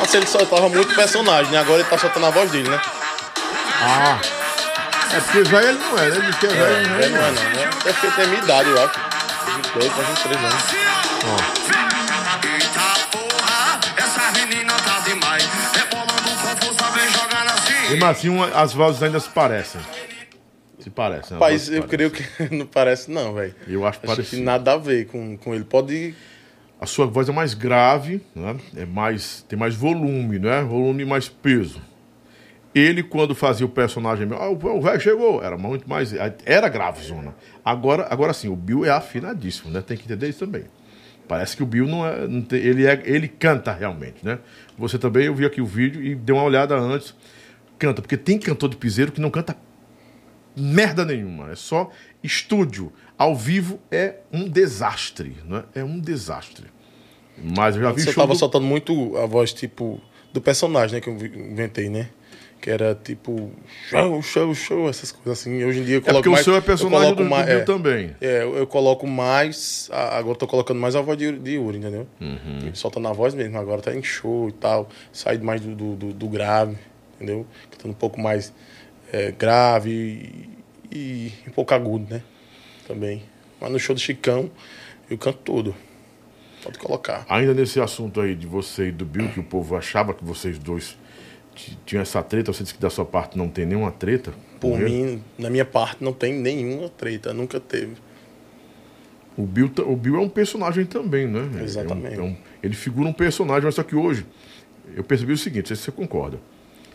Antes 0.01 0.13
ele 0.13 0.25
soltava 0.27 0.67
muito 0.69 0.93
personagem, 0.93 1.51
né? 1.51 1.59
Agora 1.59 1.79
ele 1.79 1.89
tá 1.89 1.97
soltando 1.97 2.25
a 2.25 2.29
voz 2.29 2.51
dele, 2.51 2.69
né? 2.69 2.79
Ah. 3.79 4.19
É 5.15 5.19
porque 5.21 5.43
velho 5.43 5.69
ele 5.69 5.77
não 5.79 5.97
é, 5.97 6.09
né? 6.09 6.15
Ele 6.17 6.25
diz 6.27 6.35
que 6.37 6.45
é 6.45 6.49
velho, 6.49 6.63
É, 6.63 7.09
não 7.09 7.17
não 7.17 7.25
é 7.25 7.31
não, 7.31 7.43
né? 7.43 7.69
Deve 7.83 7.99
que 7.99 8.05
ele 8.07 8.15
tem 8.15 8.27
minha 8.27 8.43
idade, 8.43 8.69
eu 8.69 8.83
acho. 8.83 8.99
22 9.55 9.93
pra 9.93 10.03
23 10.03 10.37
anos. 10.43 10.63
Vem 16.93 17.11
jogando 17.11 17.51
assim. 17.51 18.51
As 18.53 18.73
vozes 18.73 19.03
ainda 19.03 19.19
se 19.19 19.29
parecem. 19.29 19.81
Se 20.79 20.89
parecem. 20.89 21.33
Rapaz, 21.33 21.69
eu 21.69 21.83
parecem. 21.83 21.87
creio 21.89 22.11
que 22.11 22.23
não 22.55 22.65
parece 22.65 23.11
não, 23.11 23.33
velho. 23.33 23.55
Eu 23.67 23.85
acho 23.85 23.97
Acho 23.97 24.01
que 24.01 24.07
parecido. 24.07 24.43
nada 24.43 24.73
a 24.73 24.77
ver 24.77 25.07
com, 25.07 25.37
com 25.37 25.53
ele. 25.53 25.63
Pode... 25.63 26.15
A 26.79 26.85
sua 26.85 27.07
voz 27.07 27.27
é 27.27 27.31
mais 27.31 27.53
grave, 27.53 28.21
né? 28.35 28.55
é 28.75 28.85
mais, 28.85 29.43
tem 29.49 29.57
mais 29.57 29.73
volume, 29.75 30.37
né? 30.37 30.61
Volume 30.61 31.03
e 31.03 31.05
mais 31.05 31.27
peso. 31.27 31.81
Ele, 32.77 33.01
quando 33.03 33.33
fazia 33.33 33.65
o 33.65 33.69
personagem, 33.69 34.27
ah, 34.31 34.49
o 34.49 34.81
velho 34.81 34.99
chegou, 34.99 35.41
era 35.43 35.57
muito 35.57 35.89
mais. 35.89 36.13
Era 36.45 36.67
grave, 36.69 37.03
zona. 37.05 37.33
Agora, 37.63 38.07
agora 38.09 38.33
sim, 38.33 38.49
o 38.49 38.55
Bill 38.55 38.85
é 38.85 38.89
afinadíssimo, 38.89 39.71
né? 39.71 39.81
Tem 39.81 39.97
que 39.97 40.03
entender 40.05 40.27
isso 40.29 40.39
também. 40.39 40.65
Parece 41.27 41.57
que 41.57 41.63
o 41.63 41.65
Bill 41.65 41.87
não 41.87 42.05
é. 42.05 42.27
não 42.27 42.41
tem- 42.41 42.59
ele, 42.59 42.85
é 42.85 43.01
ele 43.05 43.27
canta 43.27 43.71
realmente, 43.73 44.23
né? 44.25 44.39
Você 44.77 44.97
também, 44.97 45.25
eu 45.25 45.35
vi 45.35 45.45
aqui 45.45 45.59
o 45.61 45.65
vídeo 45.65 46.01
e 46.03 46.15
dei 46.15 46.33
uma 46.35 46.43
olhada 46.43 46.75
antes. 46.77 47.13
Canta, 47.79 48.01
porque 48.01 48.15
tem 48.17 48.39
cantor 48.39 48.69
de 48.69 48.75
piseiro 48.77 49.11
que 49.11 49.19
não 49.21 49.29
canta 49.29 49.55
merda 50.55 51.05
nenhuma. 51.05 51.51
É 51.51 51.55
só 51.55 51.89
estúdio. 52.23 52.91
Ao 53.17 53.35
vivo 53.35 53.79
é 53.91 54.15
um 54.31 54.47
desastre, 54.47 55.35
né? 55.45 55.63
É 55.75 55.83
um 55.83 55.99
desastre. 55.99 56.65
Mas 57.55 57.75
eu 57.75 57.81
já 57.81 57.91
vi 57.91 58.01
Você 58.01 58.11
show 58.11 58.23
tava 58.23 58.33
do- 58.33 58.39
soltando 58.39 58.65
muito 58.65 59.15
a 59.17 59.25
voz, 59.25 59.53
tipo, 59.53 60.01
do 60.33 60.41
personagem, 60.41 60.95
né? 60.95 61.01
Que 61.01 61.09
eu 61.09 61.13
inventei, 61.15 61.89
né? 61.89 62.09
Que 62.59 62.71
era 62.71 62.95
tipo, 62.95 63.51
show, 63.87 64.21
show, 64.23 64.55
show, 64.55 64.89
essas 64.89 65.11
coisas 65.11 65.39
assim. 65.39 65.63
Hoje 65.63 65.79
em 65.81 65.83
dia 65.83 65.95
eu 65.95 65.99
É 65.99 66.01
coloco 66.01 66.15
porque 66.23 66.29
o 66.29 66.31
mais. 66.31 66.43
seu 66.43 66.55
é 66.55 66.61
personagem 66.61 67.13
coloco 67.13 67.23
do, 67.23 67.29
mais- 67.29 67.45
Bill 67.45 67.57
é, 67.57 67.63
também. 67.63 68.15
É, 68.19 68.41
eu, 68.43 68.57
eu 68.57 68.67
coloco 68.67 69.05
mais. 69.05 69.89
Agora 69.93 70.31
eu 70.33 70.35
tô 70.35 70.47
colocando 70.47 70.79
mais 70.79 70.95
a 70.95 71.01
voz 71.01 71.17
de, 71.17 71.31
de 71.37 71.51
Yuri, 71.51 71.77
entendeu? 71.77 72.07
Uhum. 72.19 72.73
Soltando 72.73 73.07
a 73.07 73.13
voz 73.13 73.35
mesmo. 73.35 73.57
Agora 73.59 73.81
tá 73.81 73.93
em 73.95 74.01
show 74.01 74.49
e 74.49 74.51
tal. 74.53 74.89
Sai 75.13 75.37
mais 75.37 75.61
do, 75.61 75.75
do, 75.75 75.95
do- 75.95 76.13
do 76.13 76.27
grave, 76.27 76.75
entendeu? 77.15 77.45
Cantando 77.71 77.91
um 77.91 77.97
pouco 77.97 78.19
mais 78.19 78.51
é, 79.13 79.31
grave 79.31 80.49
e, 80.91 80.97
e 80.97 81.33
um 81.47 81.51
pouco 81.51 81.73
agudo, 81.75 82.07
né? 82.11 82.23
Também. 82.87 83.21
Mas 83.61 83.71
no 83.71 83.79
show 83.79 83.93
do 83.93 84.01
Chicão, 84.01 84.49
eu 85.09 85.17
canto 85.17 85.37
tudo. 85.43 85.75
Pode 86.63 86.79
colocar. 86.79 87.23
Ainda 87.29 87.53
nesse 87.53 87.79
assunto 87.79 88.19
aí 88.19 88.33
de 88.35 88.47
você 88.47 88.87
e 88.87 88.91
do 88.91 89.05
Bill, 89.05 89.29
que 89.29 89.39
o 89.39 89.43
povo 89.43 89.75
achava 89.75 90.11
que 90.13 90.25
vocês 90.25 90.57
dois 90.57 90.97
t- 91.57 91.77
tinham 91.85 92.01
essa 92.01 92.21
treta, 92.23 92.53
você 92.53 92.63
disse 92.63 92.75
que 92.75 92.81
da 92.81 92.89
sua 92.89 93.05
parte 93.05 93.37
não 93.37 93.49
tem 93.49 93.65
nenhuma 93.65 93.91
treta. 93.91 94.31
Por 94.59 94.77
mim, 94.79 95.21
na 95.37 95.49
minha 95.49 95.65
parte, 95.65 96.03
não 96.03 96.13
tem 96.13 96.33
nenhuma 96.33 96.89
treta, 96.89 97.33
nunca 97.33 97.59
teve. 97.59 97.93
O 99.37 99.43
Bill, 99.45 99.71
o 99.85 99.95
Bill 99.95 100.15
é 100.15 100.19
um 100.19 100.29
personagem 100.29 100.85
também, 100.85 101.27
né? 101.27 101.47
É 101.53 101.61
um- 101.61 101.63
Exatamente. 101.63 102.19
é 102.19 102.21
um- 102.21 102.35
ele 102.63 102.73
figura 102.73 103.07
um 103.07 103.13
personagem, 103.13 103.65
mas 103.65 103.75
só 103.75 103.83
que 103.83 103.95
hoje 103.95 104.25
eu 104.95 105.03
percebi 105.03 105.33
o 105.33 105.37
seguinte, 105.37 105.63
não 105.63 105.67
sei 105.67 105.75
se 105.75 105.83
você 105.83 105.91
concorda. 105.91 106.37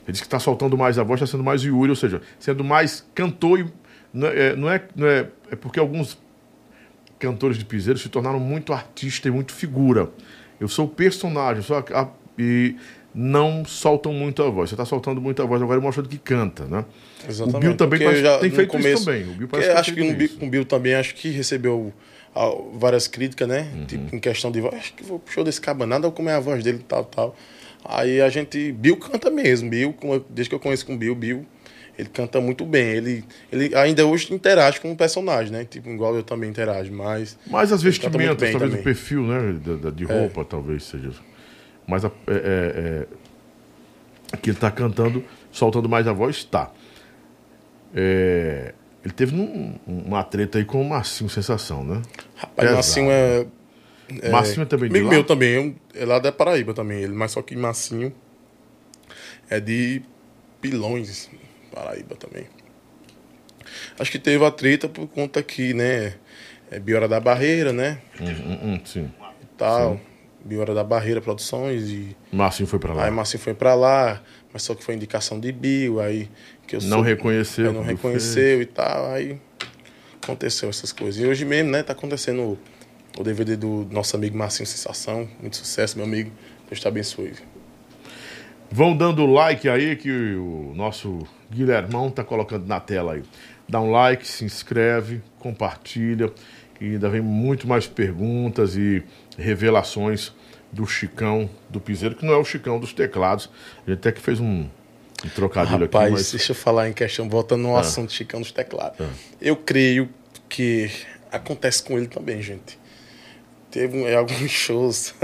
Ele 0.04 0.10
disse 0.12 0.22
que 0.22 0.26
está 0.26 0.40
soltando 0.40 0.76
mais 0.76 0.98
a 0.98 1.04
voz, 1.04 1.20
está 1.20 1.30
sendo 1.30 1.44
mais 1.44 1.62
Yuri, 1.62 1.90
ou 1.90 1.96
seja, 1.96 2.20
sendo 2.38 2.64
mais 2.64 3.06
cantor 3.14 3.60
e. 3.60 3.66
Não 4.12 4.26
é, 4.28 4.56
não 4.56 4.68
é, 4.70 4.82
não 4.96 5.06
é, 5.06 5.28
é 5.52 5.56
porque 5.56 5.78
alguns 5.78 6.18
cantores 7.18 7.56
de 7.56 7.64
piseiro 7.64 7.98
se 7.98 8.08
tornaram 8.08 8.40
muito 8.40 8.72
artista 8.72 9.28
e 9.28 9.30
muito 9.30 9.52
figura. 9.52 10.10
Eu 10.60 10.66
sou 10.68 10.86
o 10.86 10.88
personagem, 10.88 11.62
só 11.62 11.78
a, 11.94 12.08
e 12.38 12.76
não 13.14 13.64
soltam 13.64 14.12
muito 14.12 14.42
a 14.42 14.48
voz. 14.50 14.70
Você 14.70 14.74
está 14.74 14.84
soltando 14.84 15.20
muito 15.20 15.42
a 15.42 15.44
voz 15.46 15.60
agora 15.62 15.78
e 15.78 15.82
mostrando 15.82 16.08
que 16.08 16.18
canta, 16.18 16.64
né? 16.64 16.84
Exatamente. 17.28 17.56
O 17.56 17.60
Bill 17.60 17.76
também 17.76 18.00
parece- 18.00 18.22
já, 18.22 18.38
tem 18.38 18.50
feito 18.50 18.68
começo, 18.70 18.88
isso 18.94 19.04
também. 19.04 19.22
O 19.28 19.34
Bill 19.34 19.48
parece 19.48 19.68
que 19.70 19.76
acho 19.76 19.94
que 19.94 20.04
no 20.04 20.14
Bill, 20.16 20.28
com 20.38 20.46
o 20.46 20.50
Bill 20.50 20.64
também 20.64 20.94
acho 20.94 21.14
que 21.14 21.28
recebeu 21.30 21.92
várias 22.74 23.06
críticas, 23.06 23.46
né? 23.48 23.70
Uhum. 23.74 23.84
Tipo, 23.84 24.16
em 24.16 24.18
questão 24.18 24.50
de 24.50 24.60
voz. 24.60 24.74
Acho 24.74 24.94
que 24.94 25.04
vou 25.04 25.22
show 25.26 25.44
desse 25.44 25.60
caba 25.60 25.86
nada, 25.86 26.10
como 26.10 26.28
é 26.28 26.34
a 26.34 26.40
voz 26.40 26.64
dele 26.64 26.78
e 26.78 26.84
tal, 26.84 27.04
tal. 27.04 27.36
Aí 27.84 28.20
a 28.20 28.28
gente. 28.28 28.72
Bill 28.72 28.96
canta 28.96 29.30
mesmo. 29.30 29.68
Bill, 29.68 29.94
desde 30.30 30.48
que 30.48 30.54
eu 30.54 30.60
conheço 30.60 30.86
com 30.86 30.94
o 30.94 30.96
Bill, 30.96 31.14
Bill. 31.14 31.44
Ele 31.98 32.08
canta 32.08 32.40
muito 32.40 32.64
bem. 32.64 32.82
Ele, 32.88 33.24
ele 33.52 33.74
ainda 33.76 34.06
hoje 34.06 34.32
interage 34.32 34.80
com 34.80 34.90
o 34.90 34.96
personagem, 34.96 35.52
né? 35.52 35.66
Tipo, 35.68 35.90
igual 35.90 36.16
eu 36.16 36.22
também 36.22 36.48
interajo, 36.48 36.90
mas. 36.90 37.36
Mais 37.50 37.70
as 37.70 37.82
vestimentas, 37.82 38.18
talvez 38.50 38.54
o 38.54 38.58
também. 38.58 38.82
perfil, 38.82 39.22
né? 39.26 39.52
da- 39.64 39.74
da- 39.74 39.90
de 39.90 40.04
roupa, 40.04 40.42
talvez 40.42 40.84
seja. 40.84 41.10
Mas 41.86 42.04
a- 42.04 42.10
é, 42.26 42.32
é, 42.32 43.06
é, 44.32 44.36
que 44.36 44.50
ele 44.50 44.58
tá 44.58 44.70
cantando, 44.70 45.24
soltando 45.50 45.88
mais 45.88 46.06
a 46.06 46.12
voz, 46.12 46.44
tá. 46.44 46.70
É, 47.94 48.72
ele 49.04 49.12
teve 49.12 49.34
num- 49.34 49.78
uma 49.86 50.22
treta 50.24 50.58
aí 50.58 50.64
com 50.64 50.80
o 50.80 50.88
Marcinho 50.88 51.28
Sensação, 51.28 51.84
né? 51.84 52.00
Rapaz, 52.36 52.56
Pesado. 52.56 52.76
Massinho 52.76 53.10
é. 53.10 53.46
Marcinho 54.30 54.62
é 54.62 54.66
também 54.66 54.88
de 54.88 54.94
Amigo 54.94 55.06
lá? 55.06 55.12
meu 55.12 55.24
também, 55.24 55.76
é 55.94 56.04
lá 56.04 56.18
da 56.18 56.30
Paraíba 56.32 56.74
também, 56.74 57.00
ele, 57.02 57.12
mas 57.14 57.32
só 57.32 57.42
que 57.42 57.56
Massinho 57.56 58.12
é 59.48 59.58
de 59.60 60.02
Pilões, 60.60 61.30
Paraíba 61.74 62.14
também. 62.16 62.46
Acho 63.98 64.10
que 64.10 64.18
teve 64.18 64.44
a 64.44 64.50
treta 64.50 64.88
por 64.88 65.06
conta 65.08 65.42
que, 65.42 65.72
né, 65.74 66.14
é 66.70 66.78
Biora 66.78 67.08
da 67.08 67.20
Barreira, 67.20 67.72
né, 67.72 68.00
Hum, 68.20 68.26
hum, 68.26 68.58
hum, 68.74 68.80
sim. 68.84 69.10
e 69.42 69.46
tal, 69.56 70.00
Biora 70.44 70.74
da 70.74 70.82
Barreira 70.84 71.20
Produções 71.20 71.88
e 71.88 72.16
Marcinho 72.32 72.66
foi 72.66 72.78
pra 72.78 72.92
lá. 72.92 73.04
aí 73.04 73.10
Massinho 73.10 73.42
foi 73.42 73.54
pra 73.54 73.74
lá, 73.74 74.20
mas 74.52 74.62
só 74.62 74.74
que 74.74 74.82
foi 74.82 74.94
indicação 74.94 75.38
de 75.38 75.52
Bill, 75.52 76.00
aí 76.00 76.28
que 76.66 76.76
eu 76.76 76.80
Não 76.82 76.88
soube- 76.98 77.08
reconheceu 77.10 77.66
aí 77.68 77.72
não 77.72 77.80
quando 77.82 77.88
reconheceu 77.96 78.60
e 78.62 78.66
tal, 78.66 79.10
aí 79.12 79.38
aconteceu 80.22 80.68
essas 80.68 80.92
coisas. 80.92 81.22
E 81.22 81.26
hoje 81.26 81.44
mesmo, 81.44 81.70
né, 81.70 81.82
tá 81.82 81.92
acontecendo 81.92 82.42
o, 82.42 82.58
o 83.20 83.24
DVD 83.24 83.56
do 83.56 83.86
nosso 83.90 84.16
amigo 84.16 84.36
Marcinho 84.36 84.66
Sensação, 84.66 85.28
muito 85.40 85.56
sucesso, 85.56 85.96
meu 85.96 86.06
amigo. 86.06 86.30
Deus 86.68 86.80
te 86.80 86.88
abençoe. 86.88 87.32
Vão 88.70 88.96
dando 88.96 89.26
like 89.26 89.68
aí 89.68 89.96
que 89.96 90.10
o 90.34 90.72
nosso 90.74 91.26
Guilhermão 91.52 92.10
tá 92.10 92.24
colocando 92.24 92.66
na 92.66 92.80
tela 92.80 93.14
aí. 93.14 93.22
Dá 93.68 93.80
um 93.80 93.90
like, 93.90 94.26
se 94.26 94.44
inscreve, 94.44 95.20
compartilha. 95.38 96.32
E 96.80 96.86
ainda 96.94 97.08
vem 97.10 97.20
muito 97.20 97.68
mais 97.68 97.86
perguntas 97.86 98.74
e 98.76 99.02
revelações 99.36 100.32
do 100.70 100.86
Chicão 100.86 101.50
do 101.68 101.80
Piseiro, 101.80 102.14
que 102.14 102.24
não 102.24 102.32
é 102.32 102.36
o 102.36 102.44
Chicão 102.44 102.80
dos 102.80 102.92
teclados. 102.92 103.50
A 103.86 103.90
gente 103.90 103.98
até 103.98 104.12
que 104.12 104.20
fez 104.20 104.40
um, 104.40 104.66
um 105.24 105.28
trocadilho 105.34 105.84
Rapaz, 105.84 106.04
aqui, 106.06 106.12
mas 106.14 106.30
deixa 106.30 106.52
eu 106.52 106.56
falar 106.56 106.88
em 106.88 106.92
questão, 106.92 107.28
voltando 107.28 107.62
no 107.62 107.76
assunto 107.76 108.12
Chicão 108.12 108.40
dos 108.40 108.52
teclados. 108.52 109.06
Eu 109.40 109.56
creio 109.56 110.08
que 110.48 110.90
acontece 111.30 111.82
com 111.82 111.98
ele 111.98 112.06
também, 112.06 112.40
gente. 112.40 112.78
Teve 113.70 114.02
alguns 114.14 114.50
shows 114.50 115.14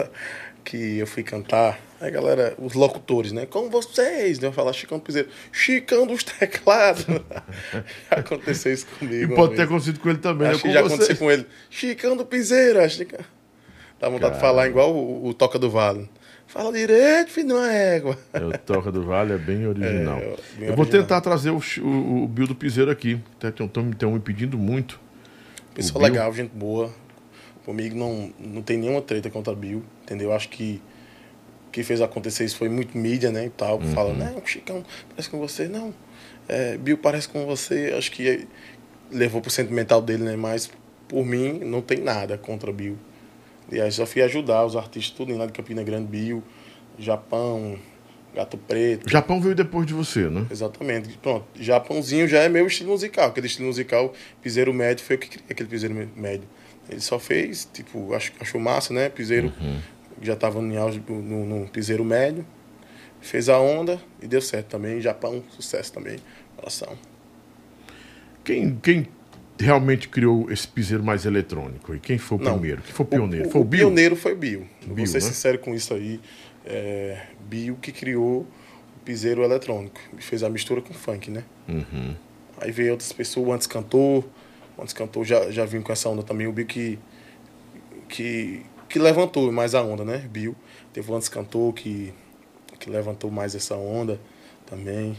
que 0.64 0.98
eu 0.98 1.06
fui 1.06 1.22
cantar, 1.22 1.80
a 1.98 2.10
galera, 2.10 2.54
os 2.58 2.74
locutores, 2.74 3.32
né? 3.32 3.46
Com 3.46 3.70
vocês, 3.70 4.38
né? 4.38 4.48
Eu 4.48 4.52
falar 4.52 4.74
Chicão 4.74 4.98
do 4.98 5.04
Piseiro, 5.04 5.28
Chicão 5.50 6.06
dos 6.06 6.22
teclados. 6.22 7.06
aconteceu 8.10 8.72
isso 8.72 8.86
e 8.86 8.98
comigo. 8.98 9.32
uma 9.32 9.36
pode 9.36 9.50
ter 9.52 9.56
vez. 9.56 9.68
acontecido 9.68 10.00
com 10.00 10.10
ele 10.10 10.18
também. 10.18 10.48
Acho 10.48 10.58
né? 10.58 10.62
que 10.62 10.68
Com 10.68 10.74
já 10.74 10.82
você. 10.82 10.94
aconteceu 10.94 11.16
com 11.16 11.30
ele. 11.30 11.46
Chicão 11.70 12.16
do 12.16 12.26
Piseiro, 12.26 12.80
acho 12.82 13.04
que. 13.04 13.16
Dá 14.00 14.08
vontade 14.08 14.34
de 14.34 14.40
falar 14.40 14.68
igual 14.68 14.94
o, 14.94 15.28
o 15.28 15.34
Toca 15.34 15.58
do 15.58 15.70
Vale. 15.70 16.08
Fala 16.46 16.72
direito, 16.72 17.30
filho 17.30 17.48
de 17.48 17.52
uma 17.52 17.72
égua. 17.72 18.18
É, 18.32 18.42
o 18.42 18.58
Toca 18.58 18.90
do 18.90 19.02
Vale 19.02 19.34
é 19.34 19.38
bem 19.38 19.66
original. 19.66 20.18
É, 20.18 20.36
bem 20.58 20.68
eu 20.68 20.74
vou 20.74 20.84
original. 20.84 21.02
tentar 21.02 21.20
trazer 21.20 21.50
o, 21.50 21.60
o, 21.82 22.22
o 22.24 22.28
Bill 22.28 22.46
do 22.46 22.54
Piseiro 22.54 22.90
aqui. 22.90 23.20
Estão 23.42 24.12
me 24.12 24.20
pedindo 24.20 24.56
muito. 24.56 25.00
Pessoa 25.74 26.02
legal, 26.02 26.32
gente 26.32 26.50
boa. 26.54 26.90
Comigo 27.64 27.94
não, 27.96 28.32
não 28.38 28.62
tem 28.62 28.78
nenhuma 28.78 29.02
treta 29.02 29.28
contra 29.28 29.54
Bill, 29.54 29.82
entendeu? 30.02 30.32
Acho 30.32 30.48
que 30.48 30.80
o 31.66 31.70
que 31.70 31.82
fez 31.82 32.00
acontecer 32.00 32.44
isso 32.44 32.56
foi 32.56 32.68
muito 32.70 32.96
mídia, 32.96 33.30
né, 33.30 33.44
e 33.44 33.50
tal. 33.50 33.78
Uhum. 33.78 33.92
Fala, 33.92 34.14
não, 34.14 34.44
Chicão, 34.46 34.82
parece 35.10 35.28
com 35.28 35.38
você. 35.38 35.68
Não, 35.68 35.92
é, 36.48 36.78
Bill 36.78 36.96
parece 36.96 37.28
com 37.28 37.44
você. 37.44 37.94
Acho 37.96 38.10
que 38.10 38.48
levou 39.10 39.42
pro 39.42 39.50
sentimental 39.50 40.00
dele, 40.00 40.24
né? 40.24 40.34
Mas 40.34 40.70
por 41.06 41.24
mim 41.24 41.60
não 41.60 41.82
tem 41.82 41.98
nada 41.98 42.38
contra 42.38 42.72
Bill. 42.72 42.96
E 43.70 43.80
aí 43.80 43.90
só 43.92 44.06
fui 44.06 44.22
ajudar 44.22 44.64
os 44.64 44.76
artistas 44.76 45.14
tudo 45.16 45.36
lá 45.36 45.46
de 45.46 45.52
Campina 45.52 45.82
Grande, 45.82 46.06
Bill, 46.08 46.42
Japão, 46.98 47.78
Gato 48.34 48.56
Preto. 48.56 49.06
O 49.06 49.10
Japão 49.10 49.40
veio 49.40 49.54
depois 49.54 49.86
de 49.86 49.92
você, 49.94 50.28
né? 50.28 50.46
Exatamente. 50.50 51.16
Pronto, 51.18 51.44
Japãozinho 51.54 52.26
já 52.26 52.38
é 52.40 52.48
meu 52.48 52.66
estilo 52.66 52.90
musical. 52.90 53.28
Aquele 53.28 53.46
estilo 53.46 53.66
musical, 53.68 54.12
piseiro 54.42 54.72
médio, 54.72 55.04
foi 55.04 55.16
eu 55.16 55.20
que 55.20 55.28
criei 55.28 55.46
aquele 55.50 55.68
piseiro 55.68 55.94
médio. 56.16 56.48
Ele 56.88 57.00
só 57.00 57.18
fez, 57.18 57.68
tipo, 57.72 58.14
ach- 58.14 58.32
achou 58.40 58.58
massa, 58.60 58.94
né? 58.94 59.08
Piseiro, 59.10 59.52
já 60.22 60.34
tava 60.34 60.60
no, 60.62 60.88
no, 61.22 61.44
no 61.60 61.68
piseiro 61.68 62.04
médio. 62.04 62.46
Fez 63.20 63.48
a 63.48 63.58
onda 63.58 64.00
e 64.22 64.26
deu 64.26 64.40
certo 64.40 64.68
também. 64.68 65.00
Japão, 65.00 65.42
sucesso 65.50 65.92
também. 65.92 66.16
Coração. 66.56 66.96
Quem, 68.44 68.76
quem 68.82 69.08
realmente 69.58 70.08
criou 70.08 70.50
esse 70.50 70.66
piseiro 70.66 71.02
mais 71.02 71.24
eletrônico? 71.26 71.94
E 71.94 71.98
quem 71.98 72.18
foi 72.18 72.38
o 72.38 72.40
Não. 72.42 72.52
primeiro? 72.52 72.82
Quem 72.82 72.92
foi 72.92 73.04
o 73.04 73.08
pioneiro? 73.08 73.48
O, 73.48 73.50
foi 73.50 73.60
o 73.60 73.64
o 73.64 73.66
Bill? 73.66 73.80
pioneiro 73.86 74.16
foi 74.16 74.34
Bill. 74.34 74.60
Eu 74.82 74.88
Bill, 74.88 74.96
Vou 74.96 75.06
ser 75.06 75.14
né? 75.14 75.20
sincero 75.20 75.58
com 75.58 75.74
isso 75.74 75.92
aí. 75.94 76.20
É, 76.64 77.26
Bill 77.48 77.76
que 77.80 77.92
criou 77.92 78.40
o 78.42 79.00
piseiro 79.04 79.42
eletrônico. 79.42 79.98
E 80.18 80.22
fez 80.22 80.42
a 80.42 80.48
mistura 80.50 80.80
com 80.80 80.92
funk, 80.94 81.30
né? 81.30 81.44
Uhum. 81.68 82.14
Aí 82.60 82.70
veio 82.72 82.92
outras 82.92 83.12
pessoas, 83.12 83.46
o 83.46 83.52
Antes 83.52 83.66
Cantor. 83.66 84.24
O 84.76 84.82
Antes 84.82 84.92
Cantor 84.94 85.24
já, 85.24 85.50
já 85.50 85.64
vinha 85.64 85.82
com 85.82 85.92
essa 85.92 86.08
onda 86.08 86.22
também. 86.22 86.46
O 86.46 86.52
Bill 86.52 86.66
que, 86.66 86.98
que, 88.08 88.62
que 88.88 88.98
levantou 88.98 89.50
mais 89.52 89.74
a 89.74 89.82
onda, 89.82 90.04
né? 90.04 90.18
Bill. 90.30 90.54
Teve 90.92 91.10
o 91.10 91.14
Antes 91.14 91.28
Cantor 91.28 91.72
que, 91.72 92.12
que 92.78 92.90
levantou 92.90 93.30
mais 93.30 93.54
essa 93.54 93.74
onda 93.76 94.20
também. 94.66 95.16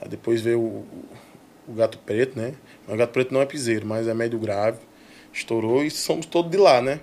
Aí 0.00 0.08
depois 0.08 0.40
veio 0.40 0.60
o, 0.60 0.86
o 1.68 1.72
Gato 1.74 1.98
Preto, 1.98 2.38
né? 2.38 2.54
O 2.90 2.96
Gato 2.96 3.10
Preto 3.12 3.32
não 3.34 3.40
é 3.40 3.46
piseiro, 3.46 3.86
mas 3.86 4.06
é 4.08 4.14
médio 4.14 4.38
grave. 4.38 4.78
Estourou 5.32 5.84
e 5.84 5.90
somos 5.90 6.26
todos 6.26 6.50
de 6.50 6.56
lá, 6.56 6.80
né? 6.82 7.00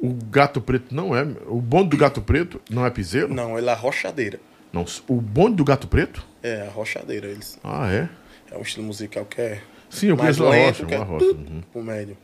O 0.00 0.10
gato 0.30 0.60
preto 0.60 0.94
não 0.94 1.14
é. 1.14 1.22
O 1.48 1.60
bonde 1.60 1.90
do 1.90 1.96
gato 1.96 2.22
preto 2.22 2.60
não 2.70 2.86
é 2.86 2.90
piseiro? 2.90 3.34
Não, 3.34 3.58
ele 3.58 3.68
é 3.68 3.72
a 3.72 3.74
rochadeira. 3.74 4.38
Não. 4.72 4.84
O 5.08 5.14
bonde 5.20 5.56
do 5.56 5.64
gato 5.64 5.86
preto? 5.88 6.24
É, 6.42 6.62
a 6.62 6.70
rochadeira. 6.70 7.26
Eles, 7.26 7.58
Ah, 7.64 7.92
é? 7.92 8.08
é 8.50 8.56
um 8.56 8.62
estilo 8.62 8.86
musical 8.86 9.24
que 9.26 9.40
é 9.40 9.60
Sim, 9.90 10.06
eu 10.08 10.16
mais 10.16 10.36
conheço 10.38 10.50
lento, 10.50 10.66
rocha. 10.76 10.86
que 10.86 10.94
é 10.94 10.98
Uma 10.98 11.04
rocha. 11.04 11.24
Uhum. 11.26 11.62
pro 11.72 11.82
médio. 11.82 12.16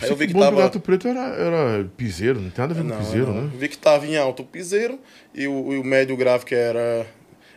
Aí 0.00 0.08
eu 0.10 0.16
vi 0.16 0.26
que 0.26 0.32
que 0.34 0.38
o 0.38 0.40
bonde 0.40 0.50
do 0.50 0.56
tava... 0.56 0.62
gato 0.68 0.80
preto 0.80 1.08
era, 1.08 1.20
era 1.20 1.84
piseiro, 1.96 2.40
não 2.40 2.50
tem 2.50 2.62
nada 2.62 2.72
a 2.74 2.76
ver 2.76 2.82
com 2.82 2.88
Não, 2.94 2.98
piseiro, 3.04 3.26
não. 3.32 3.42
né? 3.42 3.50
Vi 3.58 3.68
que 3.68 3.78
tava 3.78 4.06
em 4.06 4.16
alto 4.16 4.42
o 4.42 4.46
piseiro 4.46 4.98
e 5.34 5.48
o, 5.48 5.72
e 5.72 5.78
o 5.78 5.84
médio 5.84 6.16
grave 6.16 6.44
que 6.44 6.54
era 6.54 7.06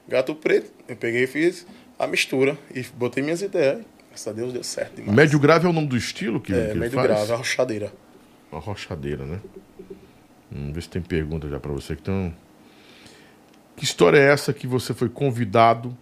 gato 0.07 0.33
preto. 0.33 0.71
Eu 0.87 0.95
peguei 0.95 1.23
e 1.23 1.27
fiz 1.27 1.65
a 1.99 2.07
mistura 2.07 2.57
e 2.73 2.81
botei 2.95 3.21
minhas 3.21 3.41
ideias. 3.41 3.81
Graças 4.09 4.27
a 4.27 4.31
Deus 4.31 4.53
deu 4.53 4.63
certo 4.63 4.95
demais. 4.95 5.15
Médio 5.15 5.39
grave 5.39 5.65
é 5.65 5.69
o 5.69 5.73
nome 5.73 5.87
do 5.87 5.95
estilo 5.97 6.39
que, 6.39 6.51
que 6.53 6.59
é, 6.59 6.71
ele 6.71 6.79
médio 6.79 6.95
faz? 6.95 7.07
grave, 7.07 7.31
a 7.31 7.35
rochadeira. 7.35 7.93
Uma 8.51 8.59
rochadeira, 8.61 9.25
né? 9.25 9.39
Vamos 10.51 10.73
ver 10.73 10.81
se 10.81 10.89
tem 10.89 11.01
pergunta 11.01 11.47
já 11.47 11.59
pra 11.59 11.71
você. 11.71 11.93
Então, 11.93 12.33
que 13.75 13.83
história 13.83 14.17
é 14.17 14.31
essa 14.31 14.51
que 14.51 14.65
você 14.65 14.93
foi 14.93 15.07
convidado 15.09 15.95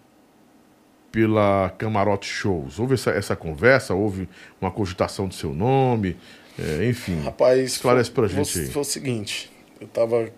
pela 1.12 1.70
Camarote 1.78 2.26
Shows? 2.26 2.78
Houve 2.78 2.94
essa, 2.94 3.10
essa 3.10 3.36
conversa? 3.36 3.94
Houve 3.94 4.28
uma 4.60 4.70
cogitação 4.70 5.28
do 5.28 5.34
seu 5.34 5.52
nome? 5.52 6.16
É, 6.58 6.88
enfim, 6.88 7.20
Rapaz, 7.20 7.60
esclarece 7.72 8.10
pra 8.10 8.28
foi, 8.28 8.36
gente 8.36 8.52
foi, 8.52 8.62
aí. 8.62 8.68
foi 8.70 8.82
o 8.82 8.84
seguinte, 8.84 9.50
eu 9.80 9.86
tava. 9.86 10.28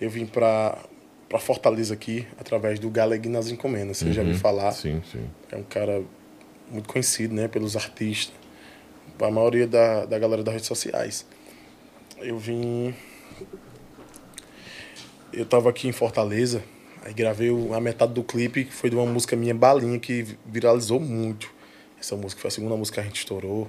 Eu 0.00 0.08
vim 0.08 0.24
pra, 0.24 0.78
pra 1.28 1.38
Fortaleza 1.38 1.92
aqui 1.92 2.26
através 2.38 2.78
do 2.78 2.88
Galeguinho 2.88 3.34
nas 3.34 3.50
Encomendas. 3.50 3.98
Você 3.98 4.12
já 4.12 4.22
ouviu 4.22 4.36
falar? 4.38 4.68
Uhum. 4.68 4.72
Sim, 4.72 5.02
sim. 5.12 5.28
É 5.50 5.56
um 5.56 5.62
cara 5.62 6.02
muito 6.70 6.88
conhecido, 6.88 7.34
né, 7.34 7.48
pelos 7.48 7.76
artistas, 7.76 8.34
a 9.20 9.30
maioria 9.30 9.66
da, 9.66 10.04
da 10.04 10.18
galera 10.18 10.42
das 10.42 10.54
redes 10.54 10.68
sociais. 10.68 11.26
Eu 12.18 12.38
vim. 12.38 12.94
Eu 15.32 15.44
tava 15.44 15.68
aqui 15.70 15.88
em 15.88 15.92
Fortaleza, 15.92 16.62
aí 17.02 17.12
gravei 17.12 17.50
a 17.74 17.80
metade 17.80 18.12
do 18.12 18.22
clipe, 18.22 18.64
que 18.64 18.72
foi 18.72 18.90
de 18.90 18.96
uma 18.96 19.06
música 19.06 19.36
minha, 19.36 19.54
Balinha, 19.54 19.98
que 19.98 20.36
viralizou 20.46 20.98
muito. 20.98 21.52
Essa 22.00 22.16
música 22.16 22.40
foi 22.40 22.48
a 22.48 22.50
segunda 22.50 22.76
música 22.76 22.96
que 22.96 23.00
a 23.00 23.04
gente 23.04 23.18
estourou, 23.18 23.68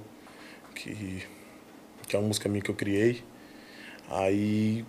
que, 0.74 1.24
que 2.06 2.16
é 2.16 2.18
uma 2.18 2.28
música 2.28 2.48
minha 2.48 2.62
que 2.62 2.70
eu 2.70 2.74
criei. 2.74 3.22
Aí 4.08 4.84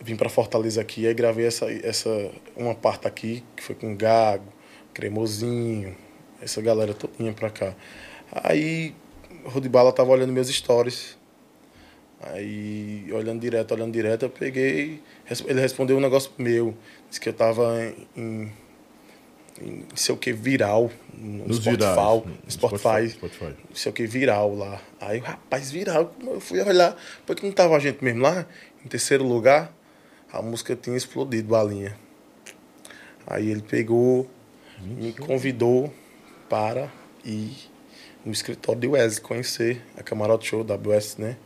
vim 0.00 0.16
para 0.16 0.28
Fortaleza 0.28 0.80
aqui, 0.80 1.06
aí 1.06 1.14
gravei 1.14 1.46
essa, 1.46 1.70
essa 1.70 2.30
uma 2.56 2.74
parte 2.74 3.06
aqui, 3.06 3.42
que 3.56 3.62
foi 3.62 3.74
com 3.74 3.96
Gago, 3.96 4.52
Cremosinho, 4.92 5.96
essa 6.42 6.60
galera 6.60 6.92
todinha 6.92 7.32
pra 7.32 7.48
cá. 7.50 7.74
Aí 8.32 8.94
o 9.44 9.48
Rodibala 9.48 9.92
tava 9.92 10.10
olhando 10.10 10.32
meus 10.32 10.48
stories. 10.48 11.16
Aí, 12.20 13.08
olhando 13.12 13.40
direto, 13.40 13.72
olhando 13.74 13.92
direto, 13.92 14.24
eu 14.24 14.30
peguei. 14.30 15.00
Ele 15.46 15.60
respondeu 15.60 15.96
um 15.96 16.00
negócio 16.00 16.30
meu. 16.38 16.76
Disse 17.08 17.20
que 17.20 17.28
eu 17.28 17.32
tava 17.32 17.92
em. 18.16 18.52
em 19.60 19.84
sei 19.94 20.14
o 20.14 20.18
que, 20.18 20.32
viral. 20.32 20.90
No 21.12 21.48
Nos 21.48 21.56
Spotify. 21.56 21.80
virais, 21.80 22.24
No 22.44 22.50
Spotify. 22.50 23.08
Spotify. 23.10 23.54
Sei 23.74 23.90
o 23.90 23.92
que, 23.92 24.06
viral 24.06 24.54
lá. 24.54 24.80
Aí, 25.00 25.18
rapaz, 25.18 25.70
viral. 25.72 26.14
Eu 26.20 26.40
fui 26.40 26.60
olhar. 26.60 26.96
Porque 27.26 27.44
não 27.44 27.52
tava 27.52 27.76
a 27.76 27.80
gente 27.80 28.02
mesmo 28.04 28.22
lá. 28.22 28.46
Em 28.84 28.88
terceiro 28.88 29.26
lugar, 29.26 29.72
a 30.32 30.40
música 30.40 30.76
tinha 30.76 30.96
explodido, 30.96 31.48
balinha. 31.48 31.96
Aí 33.26 33.50
ele 33.50 33.62
pegou, 33.62 34.28
me 34.80 35.12
convidou 35.12 35.92
para 36.52 36.92
ir 37.24 37.56
no 38.22 38.30
escritório 38.30 38.78
de 38.78 38.86
Wesley 38.86 39.22
conhecer 39.22 39.82
a 39.96 40.02
Camarote 40.02 40.46
Show 40.46 40.62
da 40.62 40.76
WS, 40.76 41.16
né? 41.16 41.38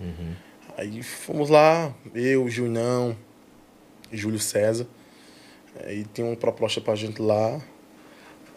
Aí 0.77 1.01
fomos 1.01 1.49
lá, 1.49 1.95
eu, 2.13 2.51
Junão, 2.51 3.17
Júlio 4.11 4.41
César. 4.41 4.85
Aí 5.85 6.05
tinha 6.13 6.27
uma 6.27 6.35
proposta 6.35 6.81
pra 6.81 6.97
gente 6.97 7.23
lá, 7.23 7.63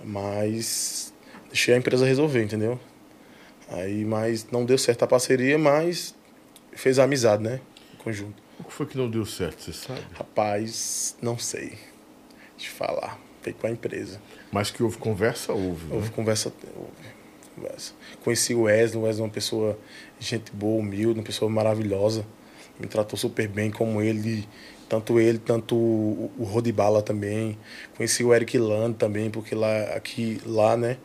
mas 0.04 1.14
deixei 1.50 1.76
a 1.76 1.78
empresa 1.78 2.04
resolver, 2.04 2.42
entendeu? 2.44 2.80
Aí, 3.68 4.04
mas 4.04 4.50
não 4.50 4.66
deu 4.66 4.80
certo 4.80 5.04
a 5.04 5.08
parceria, 5.08 5.56
mas 5.56 6.16
fez 6.74 6.98
a 6.98 7.04
amizade, 7.04 7.44
né? 7.44 7.62
Em 7.94 7.98
conjunto. 7.98 8.42
O 8.60 8.64
que 8.64 8.74
foi 8.74 8.88
que 8.88 8.98
não 8.98 9.08
deu 9.08 9.24
certo, 9.24 9.62
você 9.62 9.74
sabe? 9.74 10.02
Rapaz, 10.14 11.16
não 11.22 11.38
sei 11.38 11.78
te 12.58 12.68
falar. 12.68 13.20
Feito 13.44 13.60
com 13.60 13.68
a 13.68 13.70
empresa. 13.70 14.20
Mas 14.52 14.72
que 14.72 14.82
houve 14.82 14.98
conversa, 14.98 15.54
houve. 15.54 15.86
né? 15.86 15.96
Houve 15.96 16.10
conversa, 16.12 16.52
houve 16.76 16.90
conversa. 17.56 17.94
Conheci 18.24 18.54
o 18.56 18.62
Wesley, 18.64 18.98
o 19.02 19.06
Wesley 19.06 19.22
é 19.22 19.26
uma 19.26 19.32
pessoa, 19.34 19.78
gente 20.20 20.52
boa, 20.52 20.80
humilde, 20.80 21.20
uma 21.20 21.24
pessoa 21.26 21.50
maravilhosa. 21.50 22.26
Me 22.80 22.88
tratou 22.88 23.18
super 23.18 23.48
bem, 23.48 23.70
como 23.70 24.02
ele, 24.02 24.48
tanto 24.88 25.20
ele, 25.20 25.38
tanto 25.38 25.76
o, 25.76 26.32
o 26.40 26.44
Rodibala 26.44 27.02
também. 27.02 27.58
Conheci 27.98 28.24
o 28.24 28.34
Eric 28.34 28.58
Land 28.58 28.96
também, 28.96 29.30
porque 29.30 29.54
lá, 29.54 29.82
aqui, 29.96 30.42
lá, 30.46 30.76
né? 30.78 30.98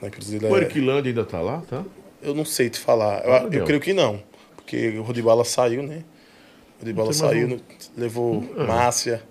Na 0.00 0.08
empresa 0.08 0.32
dele 0.38 0.52
O 0.52 0.56
é- 0.56 0.60
Eric 0.62 0.80
Land 0.80 1.08
ainda 1.08 1.24
tá 1.24 1.40
lá, 1.40 1.60
tá? 1.68 1.84
Eu 2.22 2.34
não 2.34 2.44
sei 2.44 2.70
te 2.70 2.78
falar. 2.80 3.24
Eu, 3.24 3.32
Ah, 3.32 3.48
eu 3.52 3.64
creio 3.64 3.80
que 3.80 3.92
não. 3.92 4.22
Porque 4.56 4.96
o 4.98 5.02
Rodibala 5.02 5.44
saiu, 5.44 5.82
né? 5.82 6.02
O 6.76 6.80
Rodibala 6.80 7.12
saiu, 7.12 7.48
um. 7.48 7.60
levou 7.96 8.44
Ah. 8.56 8.64
Márcia. 8.64 9.22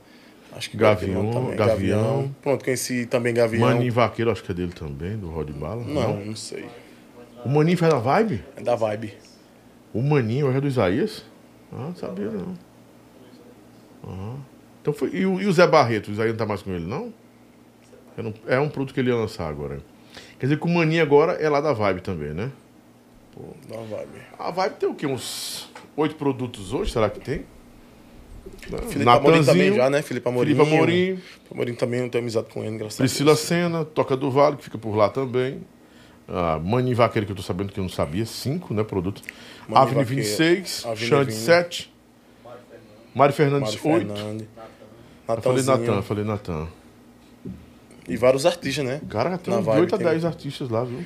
Acho 0.56 0.70
que 0.70 0.78
Gavião, 0.78 1.32
também. 1.32 1.56
Gavião. 1.56 2.36
Pronto, 2.42 2.64
conheci 2.64 3.06
também 3.06 3.34
Gavião. 3.34 3.68
Maninho 3.68 3.94
Vaqueiro, 3.94 4.32
acho 4.32 4.44
que 4.44 4.52
é 4.52 4.56
dele 4.56 4.74
também, 4.74 5.18
do 5.18 5.30
Rod 5.30 5.50
Bala. 5.52 5.84
Não, 5.84 6.26
não 6.26 6.36
sei. 6.36 6.66
O 7.46 7.50
Maninho 7.50 7.78
faz 7.78 7.94
a 7.94 8.00
vibe? 8.00 8.44
É 8.56 8.62
da 8.62 8.76
vibe. 8.76 9.14
O 9.94 10.02
Maninho 10.02 10.52
é 10.56 10.62
do 10.62 10.68
Isaías? 10.68 11.26
Ah, 11.72 11.88
não 11.88 11.96
sabia 11.96 12.30
não. 12.30 12.54
Ah. 14.04 14.36
Então 14.82 14.94
foi. 14.94 15.10
E 15.14 15.26
o, 15.26 15.42
e 15.42 15.48
o 15.48 15.54
Zé 15.54 15.66
Barreto? 15.66 16.10
O 16.10 16.12
Isaías 16.12 16.34
não 16.34 16.38
tá 16.38 16.46
mais 16.46 16.62
com 16.62 16.72
ele, 16.72 16.86
não? 16.86 17.14
É 18.18 18.22
um, 18.22 18.34
é 18.48 18.60
um 18.60 18.70
produto 18.70 18.94
que 18.94 19.00
ele 19.00 19.10
ia 19.10 19.16
lançar 19.16 19.48
agora. 19.48 19.80
Quer 20.38 20.48
dizer 20.48 20.60
que 20.60 20.66
o 20.66 20.70
Maninho 20.70 21.02
agora 21.02 21.34
é 21.34 21.50
lá 21.50 21.62
da 21.62 21.72
Vibe 21.72 22.02
também, 22.02 22.34
né? 22.34 22.52
Da 23.70 23.78
vibe. 23.78 24.22
A 24.38 24.52
Vibe 24.52 24.74
tem 24.76 24.90
o 24.90 24.94
quê? 24.94 25.08
Uns 25.08 25.70
oito 25.96 26.16
produtos 26.16 26.74
hoje? 26.74 26.92
Será 26.92 27.10
que 27.10 27.20
tem? 27.20 27.46
Felipe 28.90 29.10
Amorim 29.10 29.44
também 29.44 29.74
já, 29.74 29.90
né? 29.90 30.02
Felipe 30.02 30.28
Amorim. 30.30 30.56
Felipe 30.56 30.62
Amorim, 30.76 30.94
Felipe 31.18 31.22
Amorim 31.52 31.74
também, 31.74 32.02
não 32.02 32.10
tenho 32.10 32.24
amizade 32.24 32.48
com 32.54 32.64
ele, 32.64 32.78
graças 32.78 32.98
Priscila 32.98 33.32
a 33.32 33.36
Deus. 33.36 33.46
Senna, 33.46 33.86
Toca 33.86 34.16
do 34.16 34.30
Vale, 34.32 34.58
que 34.58 34.64
fica 34.64 34.78
por 34.78 34.96
lá 34.96 35.10
também. 35.10 35.62
Ah, 36.28 36.60
Maninho 36.64 36.96
Vaqueiro, 36.96 37.26
que 37.26 37.32
eu 37.32 37.36
tô 37.36 37.42
sabendo 37.42 37.74
que 37.74 37.80
eu 37.80 37.84
não 37.84 37.90
sabia. 37.90 38.26
Cinco, 38.26 38.74
né? 38.74 38.86
Maninho 38.90 39.14
Avni 39.74 39.96
Vaqueiro, 39.96 40.06
26, 40.06 40.86
Avni 40.86 41.08
Xande 41.08 41.32
Vinho. 41.32 41.44
7. 41.46 41.94
Mário 43.14 43.34
Fernandes 43.34 43.76
Mário 43.76 43.96
8. 43.98 44.14
Fernandes. 44.16 44.48
Eu 45.28 45.42
falei. 45.42 45.64
Natan, 45.64 46.02
falei 46.02 46.24
Natan. 46.24 46.68
E 48.08 48.18
vários 48.18 48.46
artistas, 48.46 48.86
né? 48.86 49.02
Cara, 49.10 49.38
tem 49.38 49.54
Na 49.54 49.60
de 49.60 49.66
Vibe 49.66 49.80
8 49.82 49.96
a 49.96 49.98
tem- 49.98 50.08
10 50.08 50.26
artistas 50.26 50.70
lá, 50.70 50.84
viu? 50.84 51.00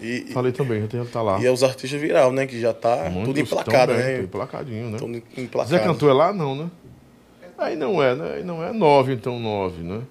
E, 0.00 0.26
Falei 0.32 0.52
também, 0.52 0.80
já 0.82 0.86
tem 0.86 1.04
tá 1.06 1.20
lá. 1.20 1.40
e 1.40 1.46
é 1.46 1.50
os 1.50 1.64
artistas 1.64 2.00
viral, 2.00 2.30
né? 2.32 2.46
Que 2.46 2.60
já 2.60 2.72
tá 2.72 3.10
Muitos 3.10 3.24
tudo 3.34 3.40
emplacado, 3.40 3.92
também, 3.92 4.06
né? 4.06 4.14
Tudo 4.14 4.24
emplacadinho, 4.26 4.90
né? 4.90 4.98
Tudo 4.98 5.12
Zé 5.12 5.42
emplacado. 5.42 5.82
Cantor 5.82 6.10
é 6.10 6.12
lá? 6.12 6.32
Não, 6.32 6.54
né? 6.54 6.70
Aí 7.58 7.74
não 7.74 8.00
é, 8.00 8.14
né? 8.14 8.34
Aí 8.36 8.44
não 8.44 8.62
é 8.62 8.72
9, 8.72 9.12
então 9.12 9.38
9, 9.40 9.82
né? 9.82 10.02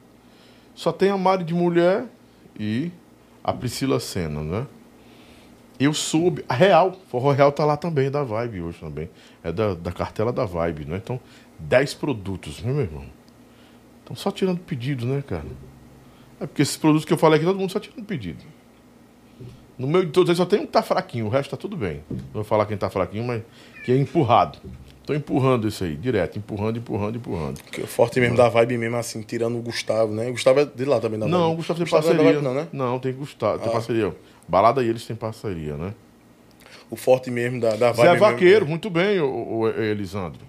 Só 0.76 0.92
tem 0.92 1.10
a 1.10 1.18
Mari 1.18 1.46
de 1.46 1.54
mulher 1.54 2.06
e 2.60 2.92
a 3.44 3.54
Priscila 3.54 4.00
Senna, 4.00 4.42
né? 4.42 4.68
Eu 5.80 5.94
soube, 5.94 6.44
a 6.50 6.54
Real, 6.54 6.92
Forró 7.08 7.32
Real 7.32 7.52
tá 7.52 7.64
lá 7.64 7.78
também, 7.78 8.12
da 8.12 8.24
Vibe 8.24 8.62
hoje 8.62 8.80
também. 8.80 9.10
É 9.44 9.52
da, 9.52 9.76
da 9.76 9.92
cartela 9.92 10.34
da 10.34 10.44
Vibe, 10.44 10.86
né? 10.86 10.98
Então, 10.98 11.20
10 11.60 11.94
produtos, 11.94 12.62
né, 12.62 12.74
meu 12.74 12.82
irmão? 12.82 13.06
Então, 14.04 14.16
só 14.16 14.30
tirando 14.30 14.60
pedido, 14.60 15.06
né, 15.06 15.24
cara? 15.26 15.46
É 16.40 16.46
porque 16.46 16.62
esses 16.62 16.78
produtos 16.78 17.06
que 17.06 17.14
eu 17.14 17.18
falei 17.18 17.38
aqui, 17.38 17.46
todo 17.46 17.60
mundo 17.60 17.72
só 17.72 17.80
tirando 17.80 18.06
pedido. 18.06 18.44
No 19.78 19.88
meu 19.88 20.04
de 20.04 20.12
todos 20.12 20.30
eles 20.30 20.38
só 20.38 20.46
tem 20.46 20.60
um 20.60 20.66
que 20.66 20.72
tá 20.72 20.82
fraquinho, 20.82 21.28
o 21.28 21.30
resto 21.30 21.52
tá 21.52 21.58
tudo 21.58 21.78
bem. 21.78 22.04
Não 22.10 22.18
vou 22.34 22.44
falar 22.44 22.66
quem 22.66 22.76
tá 22.76 22.90
fraquinho, 22.90 23.24
mas 23.24 23.44
que 23.86 23.92
é 23.92 23.98
empurrado. 23.98 24.58
Tô 25.08 25.14
empurrando 25.14 25.68
isso 25.70 25.86
aí, 25.86 25.96
direto, 25.96 26.38
empurrando, 26.38 26.78
empurrando, 26.78 27.16
empurrando. 27.16 27.60
O 27.82 27.88
forte 27.88 28.20
mesmo 28.20 28.36
da 28.36 28.50
vibe 28.50 28.78
mesmo, 28.78 28.98
assim, 28.98 29.22
tirando 29.22 29.58
o 29.58 29.62
Gustavo, 29.62 30.14
né? 30.14 30.28
O 30.28 30.34
Gustavo 30.34 30.60
é 30.60 30.66
de 30.66 30.84
lá 30.84 31.00
também, 31.00 31.18
da 31.18 31.26
Não, 31.28 31.40
vibe. 31.44 31.54
o 31.54 31.56
Gustavo 31.56 31.78
tem 31.80 31.84
Gustavo 31.86 32.04
é 32.04 32.10
parceria. 32.10 32.34
vibe, 32.34 32.44
não, 32.44 32.54
né? 32.54 32.68
Não, 32.74 33.00
tem 33.00 33.14
Gustavo, 33.14 33.60
tem 33.60 33.70
Ah. 33.70 33.72
parceria. 33.72 34.16
Balada 34.50 34.84
e 34.84 34.90
eles 34.90 35.06
têm 35.06 35.16
parceria, 35.16 35.78
né? 35.78 35.94
O 36.92 36.98
forte 36.98 37.32
mesmo 37.32 37.62
da, 37.62 37.70
da 37.78 37.92
vibe 37.94 38.06
Zé 38.06 38.12
mesmo. 38.14 38.28
Vaqueiro, 38.28 38.68
muito 38.68 38.90
bem, 38.90 39.20
o, 39.22 39.68
Elisandro. 39.70 40.42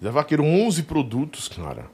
Zé 0.00 0.10
Vaqueiro, 0.10 0.44
11 0.44 0.84
produtos, 0.84 1.48
cara. 1.48 1.86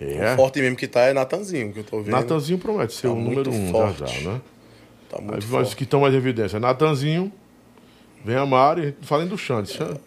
É. 0.00 0.32
O 0.32 0.36
forte 0.36 0.60
mesmo 0.60 0.76
que 0.76 0.86
tá 0.88 1.00
é 1.02 1.12
Natanzinho, 1.12 1.74
que 1.74 1.80
eu 1.80 1.84
tô 1.84 1.98
vendo. 2.00 2.12
Natanzinho 2.12 2.58
promete 2.58 2.94
ser 2.94 3.08
Tá 3.08 3.12
o 3.12 3.16
número 3.20 3.50
um 3.50 3.70
forte. 3.70 4.00
já 4.00 4.06
já, 4.06 4.30
né? 4.30 4.40
Tá 5.10 5.20
muito 5.20 5.38
os 5.40 5.44
forte. 5.44 5.76
que 5.76 5.82
estão 5.84 6.00
mais 6.00 6.14
em 6.14 6.16
evidência. 6.16 6.58
Natanzinho, 6.58 7.30
vem 8.24 8.36
a 8.36 8.46
Mari, 8.46 8.94
falem 9.02 9.26
do 9.28 9.36
Xande. 9.36 9.72
Xande- 9.74 10.00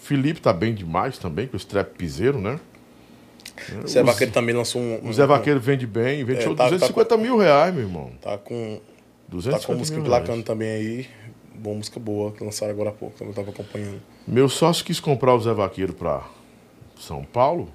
Felipe 0.00 0.40
tá 0.40 0.52
bem 0.52 0.74
demais 0.74 1.18
também, 1.18 1.46
com 1.46 1.56
esse 1.56 1.66
trap 1.66 1.90
piseiro, 1.96 2.40
né? 2.40 2.58
O 3.84 3.88
Zé 3.88 4.02
Vaqueiro 4.02 4.32
também 4.32 4.54
lançou 4.54 4.80
um... 4.80 5.04
um 5.04 5.08
O 5.08 5.12
Zé 5.12 5.26
Vaqueiro 5.26 5.58
vende 5.58 5.86
bem, 5.86 6.24
vende 6.24 6.38
É, 6.40 6.42
show 6.42 6.52
de 6.52 6.58
tá- 6.58 6.64
tá 6.64 6.70
250 6.70 7.16
mil 7.16 7.36
reais, 7.36 7.74
meu 7.74 7.82
irmão. 7.84 8.12
Tá 8.22 8.38
com... 8.38 8.80
250 9.28 9.60
Tá 9.60 9.66
com 9.66 9.78
música 9.78 10.00
reais. 10.00 10.44
também 10.44 10.70
aí. 10.70 11.08
Boa 11.54 11.76
música 11.76 11.98
boa, 11.98 12.30
que 12.32 12.42
lançaram 12.44 12.72
agora 12.72 12.90
há 12.90 12.92
pouco, 12.92 13.18
também 13.18 13.34
tava 13.34 13.50
acompanhando. 13.50 14.00
Meu 14.26 14.48
sócio 14.48 14.84
quis 14.84 15.00
comprar 15.00 15.34
o 15.34 15.40
Zé 15.40 15.52
Vaqueiro 15.52 15.92
pra 15.92 16.22
São 16.96 17.24
Paulo, 17.24 17.68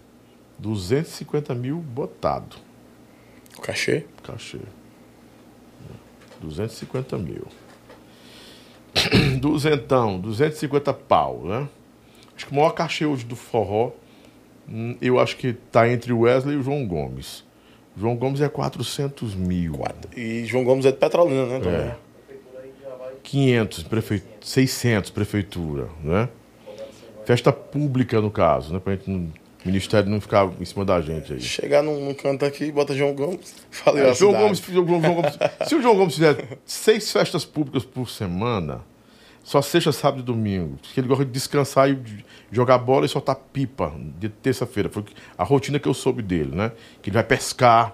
250 0.58 1.54
mil 1.54 1.78
botado. 1.80 2.56
O 3.58 3.62
cachê? 3.62 4.06
Cachê. 4.24 4.60
250 6.42 7.18
mil. 7.18 7.46
Duzentão, 9.40 10.20
250 10.20 10.94
pau, 10.94 11.44
né? 11.46 11.68
Acho 12.44 12.48
que 12.48 12.52
o 12.52 12.56
maior 12.58 12.72
cachê 12.72 13.06
hoje 13.06 13.24
do 13.24 13.38
forró, 13.38 13.92
hum, 14.68 14.98
eu 15.02 15.18
acho 15.18 15.38
que 15.38 15.54
tá 15.54 15.88
entre 15.90 16.12
o 16.12 16.20
Wesley 16.22 16.56
e 16.56 16.60
o 16.60 16.64
João 16.64 16.86
Gomes. 16.86 17.46
O 17.96 18.02
João 18.02 18.18
Gomes 18.18 18.42
é 18.42 18.50
400 18.50 19.34
mil. 19.34 19.80
E 20.16 20.44
João 20.46 20.66
Gomes 20.66 20.86
é 20.86 20.92
de 20.92 20.98
Petrolina, 20.98 21.46
né? 21.46 21.60
Também. 21.60 21.80
É. 21.80 21.96
500, 23.24 23.84
prefe... 23.84 24.22
600, 24.42 25.10
prefeitura, 25.12 25.88
né? 26.04 26.28
Festa 27.26 27.54
pública, 27.54 28.20
no 28.20 28.30
caso, 28.30 28.74
né? 28.74 28.80
Pra 28.84 28.94
gente 28.96 29.10
não... 29.10 29.20
o 29.20 29.32
Ministério 29.66 30.10
não 30.10 30.20
ficar 30.20 30.50
em 30.60 30.66
cima 30.66 30.84
da 30.84 31.00
gente 31.00 31.32
aí. 31.32 31.40
Chegar 31.40 31.82
num, 31.82 32.04
num 32.08 32.14
canto 32.14 32.44
aqui, 32.44 32.70
bota 32.74 32.94
João 32.94 33.14
Gomes. 33.16 33.56
Falei 33.72 34.04
É, 34.04 34.14
João. 34.14 34.34
Gomes, 34.34 34.60
João 34.60 34.86
Gomes- 34.86 35.38
se 35.66 35.76
o 35.76 35.82
João 35.82 35.96
Gomes 35.96 36.16
fizer 36.16 36.58
seis 36.66 37.10
festas 37.10 37.46
públicas 37.46 37.86
por 37.86 38.10
semana, 38.10 38.82
só 39.44 39.62
sexta, 39.62 39.92
sábado 39.92 40.22
e 40.22 40.24
domingo, 40.24 40.78
que 40.82 41.00
ele 41.00 41.08
gosta 41.08 41.26
de 41.26 41.32
descansar 41.32 41.90
e 41.90 42.00
jogar 42.52 42.78
bola 42.78 43.06
e 43.06 43.10
soltar 43.10 43.36
pipa 43.36 43.94
de 44.18 44.30
terça-feira. 44.30 44.90
Foi 44.90 45.04
a 45.38 45.44
rotina 45.44 45.78
que 45.80 45.88
eu 45.88 45.94
soube 45.94 46.22
dele, 46.22 46.56
né? 46.56 46.72
Que 47.02 47.10
ele 47.10 47.16
vai 47.16 47.24
pescar, 47.26 47.94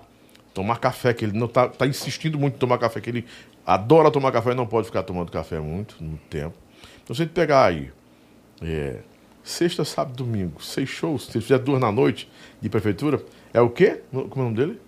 tomar 0.53 0.77
café, 0.79 1.13
que 1.13 1.25
ele 1.25 1.37
não 1.37 1.47
tá, 1.47 1.67
tá 1.67 1.87
insistindo 1.87 2.37
muito 2.37 2.55
em 2.55 2.59
tomar 2.59 2.77
café, 2.77 3.01
que 3.01 3.09
ele 3.09 3.25
adora 3.65 4.11
tomar 4.11 4.31
café 4.31 4.51
e 4.51 4.55
não 4.55 4.67
pode 4.67 4.87
ficar 4.87 5.03
tomando 5.03 5.31
café 5.31 5.59
muito, 5.59 5.95
muito 5.99 6.21
tempo. 6.29 6.55
Então 7.03 7.15
se 7.15 7.21
a 7.23 7.25
gente 7.25 7.33
pegar 7.33 7.65
aí, 7.65 7.91
é, 8.61 8.97
sexta, 9.43 9.83
sábado 9.83 10.13
e 10.13 10.17
domingo, 10.17 10.61
seis 10.63 10.87
shows, 10.89 11.25
se 11.27 11.37
ele 11.37 11.41
fizer 11.41 11.57
duas 11.59 11.79
na 11.79 11.91
noite 11.91 12.29
de 12.61 12.69
prefeitura, 12.69 13.23
é 13.53 13.59
o 13.61 13.69
quê? 13.69 14.01
Como 14.11 14.29
é 14.35 14.39
o 14.39 14.43
nome 14.43 14.55
dele? 14.55 14.79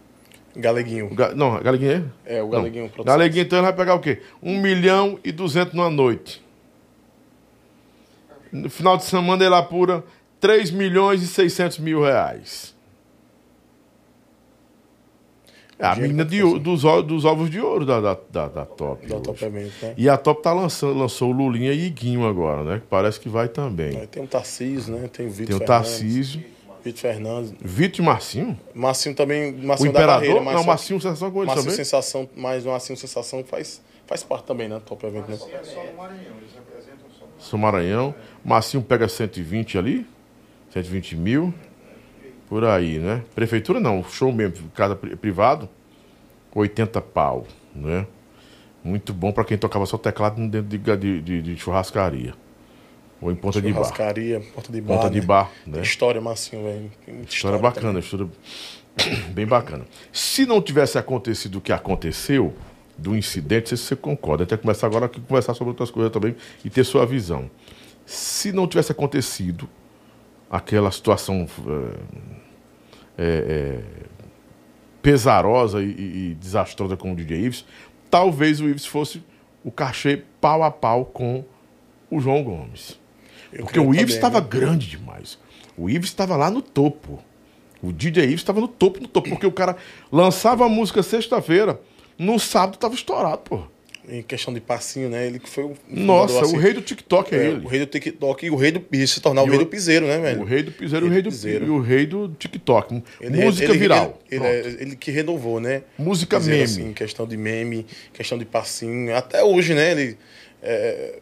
Galeguinho. 0.56 1.10
Ga- 1.16 1.34
Não, 1.34 1.56
a 1.56 1.60
Galeguinha 1.62 2.12
é? 2.26 2.38
É, 2.38 2.42
o 2.44 2.46
Não. 2.46 2.52
Galeguinho. 2.52 2.92
Galeguinha, 3.06 3.44
então 3.44 3.58
ele 3.60 3.68
vai 3.68 3.74
pegar 3.76 3.96
o 3.96 4.00
quê? 4.00 4.22
1 4.44 4.62
milhão 4.62 5.18
e 5.24 5.32
200 5.32 5.74
numa 5.74 5.90
noite. 5.90 6.44
No 8.52 8.70
final 8.70 8.98
de 8.98 9.04
semana 9.06 9.44
ele 9.46 9.56
apura 9.56 10.04
3 10.40 10.72
milhões 10.72 11.22
e 11.24 11.28
600 11.28 11.80
mil 11.80 12.02
reais. 12.04 12.76
É 15.80 15.86
a 15.88 15.96
menina 15.96 16.24
pra 16.24 16.30
de, 16.32 16.44
o- 16.44 16.60
dos, 16.60 16.84
o- 16.84 17.02
dos 17.02 17.26
ovos 17.26 17.50
de 17.50 17.60
ouro 17.60 17.86
da, 17.86 18.00
da, 18.00 18.18
da, 18.30 18.48
da 18.48 18.66
Top. 18.66 19.06
Da. 19.08 19.20
Top 19.20 19.44
Event, 19.44 19.72
né? 19.82 19.94
E 19.98 20.08
a 20.08 20.16
Top 20.16 20.42
tá 20.44 20.54
lançando, 20.54 20.96
lançou 21.00 21.30
o 21.30 21.32
Lulinha 21.32 21.74
e 21.74 21.86
Iguinho 21.88 22.28
agora, 22.28 22.64
né? 22.64 22.80
Que 22.80 22.86
parece 22.88 23.20
que 23.20 23.28
vai 23.28 23.48
também. 23.48 23.98
Aí 23.98 24.06
Tem 24.06 24.24
o 24.24 24.28
Tarcísio, 24.28 24.96
né? 24.96 25.10
Tem 25.12 25.26
o 25.26 25.32
Vitor 25.32 25.56
Tem 25.58 25.64
o. 25.64 25.68
Tarcísio, 25.68 26.44
Vitor 26.84 27.02
Fernandes. 27.02 27.56
Vitor 27.60 28.00
e 28.00 28.06
Marcinho. 28.06 28.60
Marcinho 28.76 29.16
também. 29.16 29.56
O 29.56 29.64
Marcinho 29.66 29.92
da 29.92 30.00
Imperador. 30.02 30.22
carreira, 30.22 30.42
mas 30.46 30.54
não, 30.56 30.64
Marcinho, 30.64 31.02
você 31.02 31.16
só 31.16 31.32
com 31.32 31.38
ele 31.40 31.48
Marcinho 31.48 31.64
também? 31.66 31.78
Sensação, 31.78 32.30
mas 32.36 32.64
o 32.64 32.70
Marcinho 32.70 32.98
Sensação 32.98 33.44
faz, 33.44 33.82
faz 34.06 34.22
parte 34.24 34.46
também, 34.46 34.68
né? 34.70 34.80
Top 34.86 35.04
Event, 35.04 35.28
né? 35.28 35.38
São 37.40 37.58
Maranhão. 37.58 38.14
Massinho 38.44 38.84
pega 38.84 39.08
120 39.08 39.78
ali, 39.78 40.06
120 40.72 41.16
mil, 41.16 41.54
por 42.50 42.64
aí, 42.66 42.98
né? 43.00 43.24
Prefeitura 43.36 43.80
não, 43.80 44.04
show 44.04 44.32
mesmo, 44.32 44.70
casa 44.70 44.96
pri- 44.96 45.16
privado, 45.16 45.70
80 46.54 47.00
pau, 47.02 47.46
né? 47.76 48.06
Muito 48.84 49.14
bom 49.14 49.32
para 49.32 49.44
quem 49.44 49.58
tocava 49.58 49.86
só 49.86 49.98
teclado 49.98 50.36
dentro 50.48 50.68
de, 50.68 50.78
de, 50.98 51.22
de- 51.22 51.42
de 51.42 51.58
churrascaria. 51.58 52.34
Ou 53.22 53.32
em 53.32 53.36
ponta 53.36 53.62
de 53.62 53.68
bar. 53.72 53.84
Churrascaria, 53.84 54.42
porta 54.56 54.72
de 54.72 54.82
bar. 54.82 54.96
Ponta 54.96 55.10
de 55.12 55.20
né? 55.20 55.26
bar, 55.26 55.52
Tem 55.64 55.74
né? 55.76 55.82
História, 55.84 56.20
Marcinho, 56.20 56.64
velho. 56.64 56.92
Muita 57.08 57.32
História 57.32 57.60
bacana, 57.60 58.00
história 58.00 58.28
bem 59.30 59.46
bacana. 59.46 59.86
Se 60.12 60.46
não 60.48 60.60
tivesse 60.60 60.98
acontecido 60.98 61.60
o 61.60 61.62
que 61.62 61.72
aconteceu, 61.72 62.54
do 62.98 63.16
incidente, 63.16 63.62
não 63.62 63.68
sei 63.70 63.78
se 63.78 63.84
você 63.86 63.96
concorda, 63.96 64.44
até 64.44 64.56
começar 64.58 64.86
agora 64.88 65.06
a 65.06 65.10
conversar 65.10 65.54
sobre 65.54 65.70
outras 65.70 65.90
coisas 65.90 66.12
também 66.12 66.36
e 66.66 66.70
ter 66.70 66.84
sua 66.84 67.06
visão. 67.06 67.50
Se 68.06 68.52
não 68.52 68.68
tivesse 68.68 68.92
acontecido 68.92 69.70
aquela 70.50 70.92
situação 70.92 71.48
eh, 71.68 72.00
eh, 73.18 73.84
pesarosa 75.02 75.82
e, 75.82 75.86
e- 75.88 76.32
e 76.32 76.36
desastrosa 76.36 76.96
com 76.98 77.12
o 77.14 77.16
DJ 77.16 77.46
Ives, 77.46 77.66
talvez 78.10 78.60
o 78.60 78.68
Ives 78.68 78.86
fosse 78.86 79.24
o 79.64 79.72
cachê 79.72 80.24
pau 80.40 80.64
a 80.64 80.72
pau 80.72 81.06
com 81.06 81.44
o 82.10 82.20
João 82.20 82.44
Gomes. 82.44 83.00
Eu 83.54 83.66
Porque 83.66 83.80
o 83.80 83.94
Ives 83.94 84.16
estava 84.16 84.40
né? 84.42 84.48
grande 84.50 84.88
demais. 84.88 85.38
O 85.78 85.90
Ives 85.90 86.10
estava 86.10 86.36
lá 86.36 86.50
no 86.50 86.62
topo. 86.62 87.20
O 87.82 87.92
DJ 87.92 88.26
Ives 88.26 88.42
estava 88.42 88.60
no 88.62 88.68
topo, 88.68 89.00
no 89.00 89.08
topo. 89.08 89.30
Porque 89.30 89.46
o 89.48 89.52
cara 89.52 89.76
lançava 90.12 90.66
a 90.66 90.70
música 90.70 91.02
sexta-feira, 91.02 91.80
no 92.18 92.40
sábado 92.40 92.76
estava 92.76 92.94
estourado, 92.94 93.40
pô. 93.44 93.64
Em 94.10 94.22
questão 94.24 94.52
de 94.54 94.60
passinho, 94.60 95.10
né? 95.10 95.28
Ele 95.28 95.38
que 95.38 95.48
foi 95.48 95.64
o. 95.64 95.74
Nossa, 95.88 96.42
assim, 96.42 96.56
o 96.56 96.60
rei 96.60 96.74
do 96.74 96.82
TikTok 96.82 97.36
é, 97.36 97.38
é, 97.38 97.46
ele. 97.50 97.66
O 97.66 97.68
rei 97.68 97.80
do 97.82 97.86
TikTok 97.86 98.46
e 98.46 98.50
o 98.50 98.56
rei 98.56 98.72
do. 98.72 98.84
E 98.92 99.08
se 99.08 99.22
tornar 99.22 99.44
o 99.44 99.46
E 99.46 99.50
rei 99.50 99.58
o- 99.58 99.60
do 99.60 99.68
piseiro, 99.68 100.08
né, 100.08 100.18
velho? 100.18 100.42
O 100.42 100.44
rei 100.44 100.64
do 100.64 100.72
piseiro 100.72 101.06
e 101.06 101.10
o 101.10 101.12
rei 101.12 101.22
do, 101.22 101.30
piseiro. 101.30 101.66
e 101.66 101.70
o 101.70 101.80
rei 101.80 102.06
do 102.08 102.30
TikTok. 102.30 103.04
Ele- 103.22 103.44
Música 103.46 103.70
ele- 103.70 103.78
viral. 103.78 104.20
Ele, 104.30 104.44
ele, 104.46 104.78
é- 104.78 104.82
ele 104.82 104.96
que 104.96 105.12
renovou, 105.12 105.60
né? 105.60 105.84
Música 106.00 106.40
meme. 106.40 106.64
Assim, 106.64 106.94
questão 106.94 107.28
de 107.28 107.38
meme, 107.38 107.86
questão 108.12 108.38
de 108.38 108.46
passinho. 108.46 109.16
Até 109.16 109.44
hoje, 109.44 109.74
né? 109.76 109.92
Ele 109.92 110.18
é, 110.64 111.20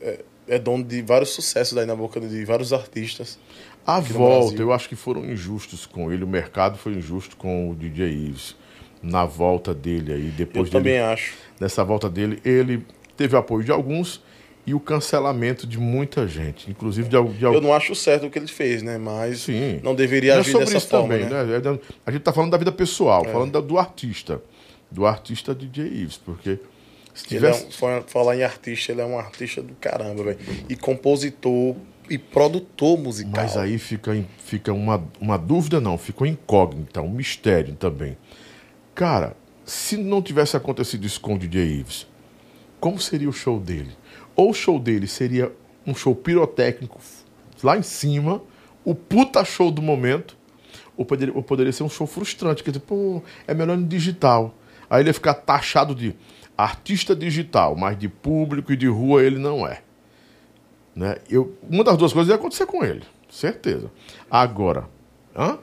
é- 0.50 0.56
é 0.56 0.60
dono 0.60 0.84
de 0.84 1.02
vários 1.02 1.30
sucessos 1.32 1.78
aí 1.78 1.86
na 1.86 1.96
boca 1.96 2.20
de 2.20 2.46
vários 2.46 2.72
artistas. 2.74 3.38
A 3.86 4.00
volta, 4.00 4.62
eu 4.62 4.72
acho 4.72 4.88
que 4.88 4.96
foram 4.96 5.26
injustos 5.26 5.86
com 5.86 6.12
ele. 6.12 6.24
O 6.24 6.28
mercado 6.28 6.78
foi 6.78 6.94
injusto 6.94 7.36
com 7.36 7.70
o 7.72 7.76
DJ 7.76 8.08
Ives. 8.08 8.56
Na 9.02 9.26
volta 9.26 9.74
dele 9.74 10.12
aí, 10.14 10.26
Eu 10.28 10.32
depois 10.34 10.70
dele 10.70 10.84
também 10.84 11.00
acho. 11.00 11.34
nessa 11.60 11.84
volta 11.84 12.10
dele, 12.10 12.40
ele 12.44 12.86
teve 13.16 13.36
apoio 13.38 13.64
de 13.64 13.72
alguns 13.72 14.22
e 14.68 14.74
o 14.74 14.80
cancelamento 14.80 15.66
de 15.66 15.80
muita 15.80 16.28
gente, 16.28 16.70
inclusive 16.70 17.08
de, 17.08 17.24
de 17.38 17.44
Eu 17.44 17.62
não 17.62 17.74
acho 17.74 17.96
certo 17.96 18.26
o 18.28 18.30
que 18.30 18.38
ele 18.38 18.48
fez, 18.48 18.84
né? 18.84 18.98
Mas 18.98 19.40
Sim. 19.42 19.80
não 19.84 19.96
deveria 19.96 20.32
Não 20.34 20.38
é 20.38 20.42
agir 20.42 20.52
sobre 20.52 20.66
dessa 20.66 20.78
isso 20.78 20.88
forma, 20.90 21.08
também, 21.18 21.30
né? 21.30 21.44
né? 21.44 21.56
É 21.56 21.80
A 22.06 22.12
gente 22.12 22.22
tá 22.22 22.34
falando 22.34 22.52
da 22.52 22.58
vida 22.58 22.72
pessoal, 22.72 23.24
falando 23.26 23.52
da- 23.54 23.62
do 23.62 23.78
artista. 23.80 24.42
Do 24.92 25.06
artista 25.06 25.54
DJ 25.56 25.86
Ives, 25.86 26.18
porque 26.18 26.60
se 27.14 27.34
Ele 27.36 27.46
é 27.46 27.52
tivesse. 27.52 27.68
um, 27.68 27.72
fa- 27.72 28.04
falar 28.06 28.36
em 28.36 28.44
artista, 28.44 28.92
ele 28.92 29.02
é 29.02 29.06
um 29.06 29.18
artista 29.18 29.62
do 29.62 29.74
caramba, 29.76 30.24
velho. 30.24 30.40
E 30.68 30.76
compositor 30.76 31.76
e 32.10 32.18
produtor 32.18 32.98
musical. 32.98 33.44
Mas 33.44 33.56
aí 33.56 33.78
fica, 33.78 34.12
fica 34.44 34.74
uma, 34.74 35.04
uma 35.22 35.38
dúvida, 35.38 35.80
não, 35.80 35.98
ficou 35.98 36.26
incógnita, 36.28 37.02
um 37.02 37.10
mistério 37.12 37.76
também. 37.76 38.18
Cara, 39.00 39.34
se 39.64 39.96
não 39.96 40.22
tivesse 40.22 40.58
acontecido 40.58 41.06
isso 41.06 41.22
com 41.22 41.36
o 41.36 41.40
DJ 41.40 41.64
Ives, 41.80 42.06
como 42.82 43.00
seria 43.00 43.30
o 43.30 43.32
show 43.32 43.58
dele? 43.58 43.92
Ou 44.36 44.50
o 44.50 44.54
show 44.54 44.78
dele 44.78 45.08
seria 45.08 45.54
um 45.88 45.96
show 45.96 46.14
pirotécnico 46.14 47.00
lá 47.64 47.78
em 47.78 47.82
cima, 47.82 48.42
o 48.84 48.94
puta 48.94 49.46
show 49.46 49.72
do 49.72 49.82
momento, 49.82 50.38
ou 50.98 51.06
poderia, 51.06 51.34
ou 51.34 51.42
poderia 51.42 51.72
ser 51.72 51.84
um 51.84 51.90
show 51.90 52.06
frustrante, 52.06 52.62
dizer, 52.62 52.82
pô, 52.82 53.24
é 53.48 53.54
melhor 53.54 53.78
no 53.78 53.88
digital. 53.88 54.54
Aí 54.90 55.02
ele 55.02 55.12
ia 55.12 55.14
ficar 55.14 55.36
taxado 55.36 55.96
de 55.96 56.14
artista 56.58 57.16
digital, 57.16 57.78
mas 57.78 57.98
de 57.98 58.10
público 58.10 58.74
e 58.74 58.76
de 58.76 58.88
rua 58.88 59.24
ele 59.24 59.40
não 59.40 59.66
é. 59.66 59.82
Né? 60.94 61.16
Eu, 61.30 61.58
uma 61.70 61.86
das 61.86 61.96
duas 61.96 62.12
coisas 62.12 62.30
ia 62.30 62.36
acontecer 62.36 62.66
com 62.66 62.84
ele, 62.84 63.04
certeza. 63.30 63.90
Agora, 64.30 64.90
hã? 65.34 65.58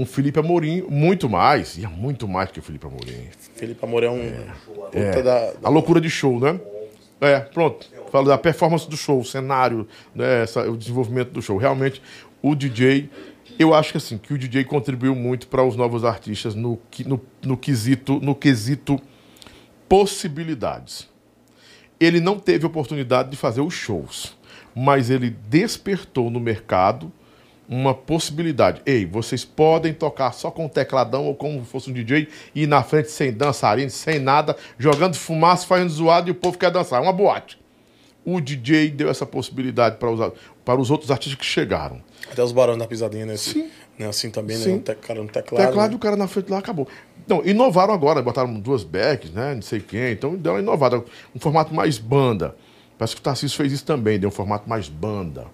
Um 0.00 0.06
Felipe 0.06 0.38
Amorim, 0.38 0.82
muito 0.88 1.28
mais, 1.28 1.76
ia 1.78 1.88
muito 1.88 2.26
mais 2.28 2.50
que 2.50 2.58
o 2.58 2.62
Felipe 2.62 2.86
Amorim. 2.86 3.28
Felipe 3.56 3.84
Amorim 3.84 4.06
é 4.06 4.10
um. 4.10 4.32
puta 4.64 4.98
É, 4.98 5.22
da- 5.22 5.52
a 5.64 5.68
loucura 5.68 6.00
de 6.00 6.08
show, 6.10 6.38
né? 6.38 6.58
É, 7.20 7.40
pronto. 7.40 7.86
Falo 8.12 8.28
da 8.28 8.38
performance 8.38 8.88
do 8.88 8.96
show, 8.96 9.20
o 9.20 9.24
cenário, 9.24 9.86
né, 10.14 10.42
essa- 10.44 10.70
o 10.70 10.76
desenvolvimento 10.76 11.30
do 11.30 11.42
show. 11.42 11.56
Realmente, 11.58 12.00
o 12.40 12.54
DJ, 12.54 13.10
eu 13.58 13.74
acho 13.74 13.90
que 13.92 13.96
assim, 13.98 14.16
que 14.16 14.32
o 14.32 14.38
DJ 14.38 14.64
contribuiu 14.64 15.14
muito 15.14 15.48
para 15.48 15.62
os 15.64 15.74
novos 15.76 16.04
artistas 16.04 16.54
no, 16.54 16.78
no, 17.04 17.20
no 17.42 17.56
quesito, 17.56 18.20
no 18.20 18.34
quesito 18.34 19.00
possibilidades. 19.88 21.08
Ele 21.98 22.20
não 22.20 22.38
teve 22.38 22.64
oportunidade 22.66 23.30
de 23.30 23.36
fazer 23.36 23.60
os 23.60 23.74
shows, 23.74 24.36
mas 24.74 25.10
ele 25.10 25.30
despertou 25.48 26.30
no 26.30 26.38
mercado 26.38 27.10
uma 27.68 27.92
possibilidade. 27.94 28.80
Ei, 28.86 29.04
vocês 29.04 29.44
podem 29.44 29.92
tocar 29.92 30.32
só 30.32 30.50
com 30.50 30.64
um 30.64 30.68
tecladão 30.68 31.26
ou 31.26 31.34
como 31.34 31.62
fosse 31.64 31.90
um 31.90 31.92
DJ 31.92 32.28
e 32.54 32.62
ir 32.62 32.66
na 32.66 32.82
frente 32.82 33.10
sem 33.10 33.30
dançarino, 33.30 33.90
sem 33.90 34.18
nada, 34.18 34.56
jogando 34.78 35.16
fumaça, 35.16 35.66
fazendo 35.66 35.90
zoado 35.90 36.28
e 36.28 36.32
o 36.32 36.34
povo 36.34 36.56
quer 36.56 36.70
dançar. 36.70 37.00
É 37.00 37.02
uma 37.02 37.12
boate. 37.12 37.58
O 38.24 38.40
DJ 38.40 38.90
deu 38.90 39.10
essa 39.10 39.26
possibilidade 39.26 39.96
para 39.96 40.10
os, 40.10 40.32
para 40.64 40.80
os 40.80 40.90
outros 40.90 41.10
artistas 41.10 41.38
que 41.38 41.44
chegaram. 41.44 42.00
Até 42.30 42.42
os 42.42 42.52
barões 42.52 42.78
da 42.78 42.86
pisadinha, 42.86 43.26
né? 43.26 43.36
Sim. 43.36 43.68
Né, 43.98 44.06
assim 44.06 44.30
também, 44.30 44.56
Sim. 44.56 44.76
né? 44.76 44.82
Te- 44.84 44.94
cara 44.94 45.20
no 45.20 45.28
teclado. 45.28 45.66
Teclado 45.66 45.88
e 45.88 45.90
né? 45.90 45.96
o 45.96 45.98
cara 45.98 46.16
na 46.16 46.28
frente 46.28 46.50
lá 46.50 46.58
acabou. 46.58 46.86
Então, 47.24 47.42
inovaram 47.44 47.92
agora, 47.92 48.22
botaram 48.22 48.54
duas 48.58 48.84
backs, 48.84 49.30
né? 49.32 49.54
Não 49.54 49.62
sei 49.62 49.80
quem. 49.80 50.12
Então, 50.12 50.36
deu 50.36 50.52
uma 50.52 50.60
inovada. 50.60 51.02
Um 51.34 51.40
formato 51.40 51.74
mais 51.74 51.98
banda. 51.98 52.54
Parece 52.96 53.14
que 53.14 53.20
o 53.20 53.24
Tarcísio 53.24 53.56
fez 53.56 53.72
isso 53.72 53.84
também, 53.84 54.18
deu 54.18 54.28
um 54.28 54.32
formato 54.32 54.68
mais 54.68 54.88
banda. 54.88 55.46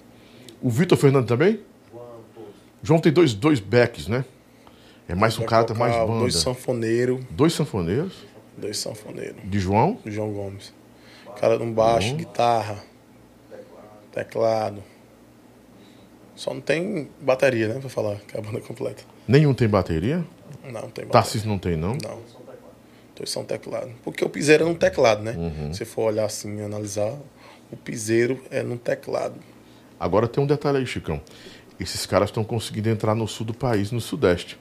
O 0.62 0.70
Vitor 0.70 0.96
Fernando 0.96 1.26
também? 1.26 1.60
João 2.84 3.00
tem 3.00 3.10
dois, 3.10 3.32
dois 3.32 3.60
backs, 3.60 4.08
né? 4.08 4.26
É 5.08 5.14
mais 5.14 5.36
um 5.36 5.40
Vai 5.40 5.48
cara, 5.48 5.64
tem 5.64 5.74
mais 5.74 5.96
banda. 5.96 6.18
Dois 6.20 6.36
sanfoneiros. 6.36 7.24
Dois 7.30 7.54
sanfoneiros 7.54 8.12
Dois 8.58 8.76
sanfoneiros. 8.76 9.40
de 9.42 9.58
João. 9.58 9.98
Do 10.04 10.10
João 10.10 10.30
Gomes. 10.34 10.72
Cara 11.40 11.58
no 11.58 11.72
baixo, 11.72 12.14
guitarra, 12.14 12.84
teclado. 14.12 14.82
Só 16.36 16.52
não 16.52 16.60
tem 16.60 17.08
bateria, 17.22 17.68
né? 17.68 17.80
Pra 17.80 17.88
falar 17.88 18.16
que 18.16 18.36
é 18.36 18.40
a 18.40 18.42
banda 18.42 18.60
completa. 18.60 19.02
Nenhum 19.26 19.54
tem 19.54 19.66
bateria. 19.66 20.18
Não, 20.62 20.72
não 20.72 20.80
tem 20.82 21.06
bateria. 21.06 21.10
Tarcísio 21.10 21.48
não 21.48 21.58
tem, 21.58 21.76
não. 21.78 21.96
Não. 22.02 22.18
Dois 23.16 23.30
são 23.30 23.44
teclado. 23.44 23.90
Porque 24.04 24.22
o 24.22 24.28
piseiro 24.28 24.64
é 24.64 24.68
num 24.68 24.74
teclado, 24.74 25.22
né? 25.22 25.32
Uhum. 25.32 25.72
Se 25.72 25.86
for 25.86 26.02
olhar 26.02 26.26
assim 26.26 26.58
e 26.58 26.62
analisar, 26.62 27.16
o 27.72 27.76
piseiro 27.76 28.42
é 28.50 28.62
num 28.62 28.76
teclado. 28.76 29.40
Agora 29.98 30.28
tem 30.28 30.42
um 30.42 30.46
detalhe 30.46 30.78
aí, 30.78 30.86
Chicão. 30.86 31.20
Esses 31.84 32.06
caras 32.06 32.30
estão 32.30 32.42
conseguindo 32.42 32.88
entrar 32.88 33.14
no 33.14 33.28
sul 33.28 33.44
do 33.44 33.52
país, 33.52 33.92
no 33.92 34.00
sudeste. 34.00 34.58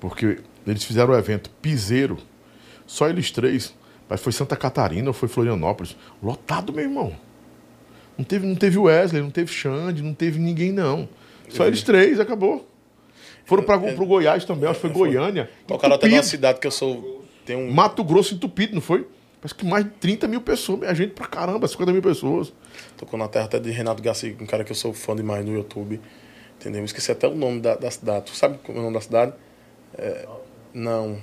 Porque 0.00 0.38
eles 0.66 0.82
fizeram 0.82 1.12
o 1.12 1.16
evento 1.16 1.50
Piseiro, 1.60 2.16
só 2.86 3.06
eles 3.06 3.30
três. 3.30 3.74
Mas 4.08 4.22
foi 4.22 4.32
Santa 4.32 4.56
Catarina 4.56 5.08
ou 5.08 5.12
foi 5.12 5.28
Florianópolis. 5.28 5.94
Lotado, 6.22 6.72
meu 6.72 6.84
irmão. 6.84 7.14
Não 8.16 8.24
teve, 8.24 8.46
não 8.46 8.54
teve 8.54 8.78
Wesley, 8.78 9.20
não 9.20 9.30
teve 9.30 9.52
Xande, 9.52 10.02
não 10.02 10.14
teve 10.14 10.38
ninguém, 10.38 10.72
não. 10.72 11.06
Só 11.50 11.66
eles 11.66 11.82
três, 11.82 12.18
acabou. 12.18 12.66
Foram 13.44 13.62
para 13.62 13.78
pro 13.78 14.06
Goiás 14.06 14.46
também, 14.46 14.68
acho 14.68 14.80
que 14.80 14.88
foi 14.88 14.90
Goiânia. 14.90 15.50
Tocaram 15.66 15.96
até 15.96 16.08
numa 16.08 16.22
cidade 16.22 16.60
que 16.60 16.66
eu 16.66 16.70
sou. 16.70 17.22
Tem 17.44 17.56
um. 17.56 17.70
Mato 17.70 18.02
Grosso 18.02 18.34
entupido, 18.34 18.74
não 18.74 18.80
foi? 18.80 19.06
Parece 19.38 19.54
que 19.54 19.66
mais 19.66 19.84
de 19.84 19.90
30 19.90 20.26
mil 20.26 20.40
pessoas, 20.40 20.78
minha 20.78 20.94
gente 20.94 21.12
pra 21.12 21.26
caramba, 21.26 21.68
50 21.68 21.92
mil 21.92 22.00
pessoas. 22.00 22.54
Tocou 22.96 23.18
na 23.18 23.28
terra 23.28 23.44
até 23.44 23.60
de 23.60 23.70
Renato 23.70 24.02
Garcia, 24.02 24.34
um 24.40 24.46
cara 24.46 24.64
que 24.64 24.72
eu 24.72 24.76
sou 24.76 24.94
fã 24.94 25.14
demais 25.14 25.44
no 25.44 25.52
YouTube. 25.52 26.00
Entendeu? 26.64 26.82
Esqueci 26.84 27.12
até 27.12 27.28
o 27.28 27.34
nome 27.34 27.60
da, 27.60 27.74
da 27.74 27.90
cidade. 27.90 28.24
Tu 28.26 28.34
sabe 28.34 28.58
qual 28.64 28.74
é 28.76 28.80
o 28.80 28.82
nome 28.84 28.94
da 28.94 29.00
cidade? 29.02 29.32
É, 29.98 30.26
não. 30.72 31.18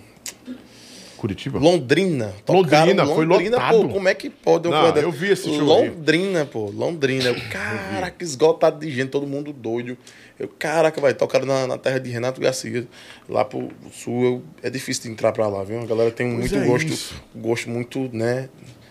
Curitiba? 1.18 1.58
Londrina. 1.60 2.34
Londrina, 2.48 3.06
foi 3.08 3.26
Londrina, 3.26 3.58
lotado. 3.58 3.82
Pô, 3.82 3.90
como 3.90 4.08
é 4.08 4.14
que 4.16 4.30
pode? 4.30 4.68
uma 4.68 4.92
Não, 4.92 4.98
eu 5.02 5.12
vi 5.12 5.32
esse 5.32 5.44
show. 5.44 5.62
Londrina, 5.64 6.46
pô. 6.46 6.66
Londrina. 6.72 7.26
Eu, 7.30 7.36
caraca, 7.52 8.24
esgotado 8.24 8.80
de 8.80 8.92
gente, 8.92 9.10
todo 9.10 9.26
mundo 9.28 9.52
doido. 9.54 9.96
Eu, 10.40 10.48
caraca, 10.48 11.00
vai, 11.02 11.14
tocaram 11.14 11.46
na, 11.46 11.68
na 11.68 11.78
terra 11.78 12.00
de 12.00 12.10
Renato 12.10 12.40
Garcia. 12.42 12.88
Lá 13.30 13.44
pro 13.46 13.70
sul, 13.92 14.24
eu- 14.24 14.44
é 14.64 14.70
difícil 14.70 15.04
de 15.04 15.10
entrar 15.10 15.32
pra 15.32 15.48
lá, 15.48 15.64
viu? 15.64 15.80
A 15.82 15.86
galera 15.86 16.10
tem 16.12 16.26
muito 16.28 16.56
é 16.56 16.66
gosto, 16.66 16.88
isso. 16.92 17.24
gosto 17.36 17.70
muito, 17.70 18.10
né, 18.14 18.50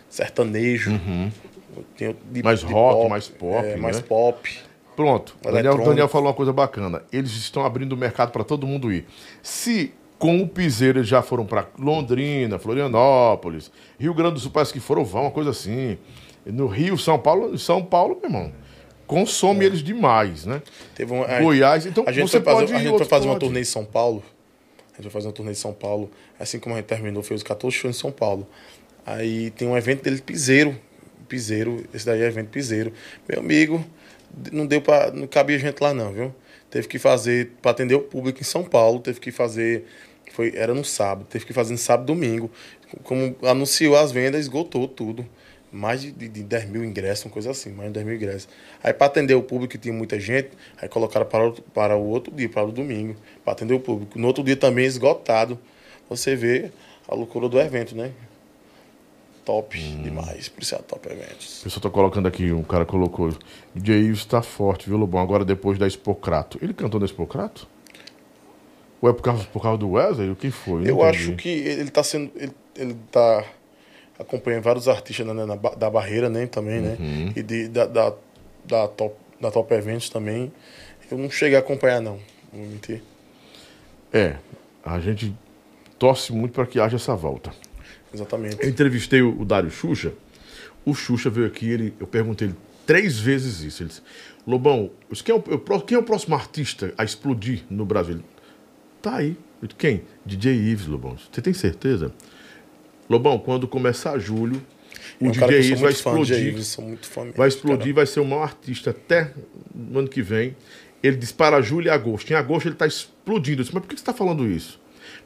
sertanejo. 0.09 0.91
Tem 1.97 2.11
de- 2.31 2.39
Uhum. 2.41 2.45
Mais 2.45 2.61
de 2.61 2.67
rock, 2.67 3.09
mais 3.09 3.29
pop, 3.29 3.67
É, 3.67 3.77
mais 3.77 3.97
né? 3.97 4.05
pop. 4.09 4.59
Pronto. 4.97 5.37
O 5.47 5.51
Daniel. 5.51 5.79
Daniel 5.79 6.09
falou 6.09 6.29
uma 6.29 6.35
coisa 6.35 6.53
bacana. 6.53 7.03
Eles 7.13 7.31
estão 7.33 7.65
abrindo 7.65 7.93
o 7.93 7.97
mercado 7.97 8.31
para 8.33 8.45
todo 8.45 8.67
mundo 8.67 8.93
ir. 8.93 9.07
Se 9.43 9.93
com 10.19 10.43
o 10.43 10.47
Piseiro 10.49 10.99
eles 10.99 11.09
já 11.09 11.23
foram 11.23 11.47
para 11.47 11.67
Londrina, 11.79 12.59
Florianópolis, 12.59 13.71
Rio 13.99 14.13
Grande 14.13 14.35
do 14.35 14.41
Sul, 14.41 14.51
parece 14.51 14.73
que 14.73 14.81
foram, 14.81 15.05
vão, 15.05 15.23
uma 15.23 15.31
coisa 15.31 15.51
assim. 15.51 15.97
No 16.45 16.67
Rio, 16.67 16.99
São 16.99 17.19
Paulo, 17.19 17.57
São 17.59 17.83
Paulo, 17.83 18.19
meu 18.21 18.31
irmão, 18.31 18.53
consome 19.07 19.65
eles 19.65 19.83
demais, 19.83 20.45
né? 20.45 20.63
Teve 20.95 21.13
uma, 21.13 21.25
a- 21.25 21.41
Goiás, 21.41 21.87
então 21.87 22.05
a 22.07 22.13
gente 22.13 22.31
você 22.31 22.41
fazer, 22.41 22.57
pode 22.57 22.73
a 22.73 22.77
gente 22.77 22.85
foi 22.85 22.93
outro 22.93 23.09
fazer 23.09 23.29
uma 23.29 23.39
turnê 23.39 23.61
em 23.61 23.65
São 23.65 23.85
Paulo. 23.85 24.23
A 24.93 24.97
gente 24.97 25.03
foi 25.05 25.11
fazer 25.11 25.27
uma 25.29 25.33
turnê 25.33 25.53
em 25.53 25.55
São 25.55 25.73
Paulo. 25.73 26.11
Assim 26.39 26.59
como 26.59 26.75
a 26.75 26.79
gente 26.79 26.87
terminou, 26.87 27.23
fez 27.23 27.41
os 27.41 27.45
14 27.45 27.75
shows 27.75 27.97
em 27.97 27.99
São 27.99 28.13
Paulo. 28.13 28.47
Aí 29.07 29.51
tem 29.53 29.67
um 29.67 29.77
evento 29.77 30.03
dele, 30.03 30.21
Piseiro. 30.21 30.77
Piseiro, 31.29 31.85
esse 31.95 32.05
daí 32.05 32.21
é 32.23 32.27
evento 32.27 32.49
Piseiro. 32.49 32.93
Meu 33.29 33.39
amigo, 33.41 33.83
não 34.53 34.67
deu 34.67 34.81
pra. 34.81 35.11
Não 35.11 35.27
cabia 35.27 35.59
gente 35.59 35.81
lá, 35.81 35.93
não, 35.93 36.13
viu? 36.13 36.35
Teve 36.71 36.87
que 36.87 36.99
fazer, 36.99 37.51
para 37.61 37.73
atender 37.73 37.95
o 37.95 38.01
público 38.01 38.41
em 38.41 38.45
São 38.45 38.65
Paulo, 38.65 39.01
teve 39.01 39.19
que 39.21 39.33
fazer. 39.33 39.85
Foi, 40.33 40.53
era 40.55 40.73
no 40.73 40.85
sábado, 40.85 41.27
teve 41.29 41.45
que 41.45 41.53
fazer 41.53 41.73
no 41.73 41.79
sábado 41.79 42.07
domingo. 42.07 42.51
Como 43.03 43.35
anunciou 43.43 43.97
as 43.97 44.13
vendas, 44.13 44.41
esgotou 44.41 44.87
tudo. 44.87 45.27
Mais 45.73 46.01
de, 46.01 46.11
de, 46.11 46.29
de 46.29 46.43
10 46.43 46.69
mil 46.69 46.85
ingressos, 46.85 47.25
uma 47.27 47.31
coisa 47.31 47.53
assim, 47.53 47.71
mais 47.71 47.89
de 47.89 47.95
10 47.95 48.07
mil 48.07 48.17
ingressos. 48.17 48.49
Aí, 48.83 48.93
para 48.93 49.07
atender 49.07 49.35
o 49.35 49.43
público, 49.43 49.73
que 49.73 49.79
tinha 49.79 49.95
muita 49.95 50.19
gente, 50.19 50.51
aí 50.81 50.89
colocaram 50.89 51.27
para 51.27 51.53
para 51.73 51.97
o 51.97 52.09
outro 52.09 52.35
dia, 52.35 52.49
para 52.49 52.65
o 52.65 52.73
domingo, 52.73 53.17
para 53.45 53.53
atender 53.53 53.75
o 53.75 53.81
público. 53.81 54.19
No 54.19 54.27
outro 54.27 54.43
dia 54.43 54.57
também 54.57 54.85
esgotado. 54.85 55.59
Você 56.09 56.35
vê 56.35 56.73
a 57.07 57.15
loucura 57.15 57.49
do 57.49 57.61
evento, 57.61 57.95
né? 57.95 58.11
Top 59.45 59.79
demais, 59.79 60.53
isso 60.59 60.75
é 60.75 60.79
a 60.79 60.83
Top 60.83 61.09
Eventos. 61.09 61.61
O 61.61 61.65
pessoal 61.65 61.83
tá 61.83 61.91
colocando 61.91 62.29
aqui, 62.29 62.53
um 62.53 62.63
cara 62.63 62.85
colocou. 62.85 63.35
DJ 63.75 64.01
Ives 64.01 64.25
tá 64.25 64.43
forte, 64.43 64.89
viu, 64.89 64.99
Lobão? 64.99 65.21
Agora 65.21 65.45
depois 65.45 65.79
da 65.79 65.87
Expocrato. 65.87 66.59
Ele 66.63 66.75
cantou 66.75 67.01
na 67.01 67.07
Expocrato? 67.07 67.67
Ou 69.01 69.09
é 69.09 69.13
por 69.13 69.23
causa, 69.23 69.45
por 69.45 69.63
causa 69.63 69.79
do 69.79 69.91
Wesley? 69.93 70.31
O 70.31 70.37
que 70.37 70.51
foi? 70.51 70.83
Eu 70.83 70.97
entendi. 70.97 71.03
acho 71.03 71.37
que 71.37 71.49
ele 71.49 71.89
está 71.89 72.03
sendo. 72.03 72.31
Ele, 72.37 72.53
ele 72.77 72.97
tá 73.11 73.45
acompanhando 74.19 74.63
vários 74.63 74.87
artistas 74.89 75.27
né, 75.27 75.33
na, 75.33 75.57
da 75.57 75.89
barreira, 75.89 76.29
né? 76.29 76.47
Também, 76.47 76.81
né? 76.81 76.97
Uhum. 77.01 77.33
E 77.35 77.43
de, 77.43 77.69
da, 77.69 77.87
da, 77.87 78.15
da, 78.65 78.89
top, 78.89 79.15
da 79.41 79.51
Top 79.51 79.73
Eventos 79.73 80.11
também. 80.11 80.53
Eu 81.11 81.17
não 81.17 81.31
cheguei 81.31 81.57
a 81.57 81.61
acompanhar, 81.61 82.01
não. 82.01 82.19
Não 82.53 82.61
vou 82.61 82.67
mentir. 82.69 83.03
É, 84.13 84.37
a 84.85 85.01
gente 85.01 85.35
torce 85.99 86.33
muito 86.33 86.53
para 86.53 86.67
que 86.67 86.79
haja 86.79 86.97
essa 86.97 87.17
volta. 87.17 87.53
Exatamente. 88.13 88.63
Eu 88.63 88.69
entrevistei 88.69 89.23
o, 89.23 89.41
o 89.41 89.45
Dário 89.45 89.71
Xuxa. 89.71 90.13
O 90.85 90.95
Xuxa 90.95 91.29
veio 91.31 91.47
aqui, 91.47 91.69
ele, 91.69 91.95
eu 92.01 92.07
perguntei 92.07 92.49
ele 92.49 92.57
três 92.87 93.19
vezes 93.19 93.61
isso. 93.61 93.83
Ele 93.83 93.89
disse: 93.89 94.03
Lobão, 94.47 94.91
quem, 95.25 95.35
é 95.35 95.39
o, 95.39 95.81
quem 95.81 95.97
é 95.97 95.99
o 95.99 96.03
próximo 96.03 96.35
artista 96.35 96.93
a 96.99 97.05
explodir 97.05 97.63
no 97.71 97.85
Brasil? 97.85 98.15
Ele, 98.15 98.25
tá 99.01 99.17
aí. 99.17 99.37
Eu 99.63 99.69
disse, 99.69 99.79
quem? 99.79 100.03
DJ 100.25 100.55
Ives, 100.55 100.87
Lobão. 100.87 101.17
Você 101.31 101.43
tem 101.43 101.53
certeza? 101.53 102.13
Lobão, 103.09 103.39
quando 103.39 103.69
começar 103.69 104.19
julho, 104.19 104.61
o 105.21 105.27
É 105.27 105.29
um 105.29 105.31
DJ 105.31 105.61
Ives 105.61 105.81
vai 105.81 105.93
explodir. 105.93 106.39
Ives, 106.39 106.77
mesmo, 106.79 106.99
Vai 107.37 107.49
explodir, 107.49 107.79
cara. 107.79 107.95
vai 107.95 108.07
ser 108.07 108.21
o 108.21 108.25
maior 108.25 108.43
artista 108.43 108.91
até 108.91 109.33
no 109.75 109.99
ano 109.99 110.09
que 110.09 110.23
vem. 110.23 110.57
Ele 111.03 111.17
dispara 111.17 111.61
julho 111.61 111.87
e 111.87 111.91
agosto. 111.91 112.31
Em 112.31 112.35
agosto 112.35 112.67
ele 112.67 112.75
está 112.75 112.87
explodindo. 112.87 113.61
Eu 113.61 113.65
disse, 113.65 113.75
mas 113.75 113.83
por 113.83 113.89
que 113.89 113.97
você 113.97 114.03
está 114.03 114.15
falando 114.15 114.47
isso? 114.47 114.80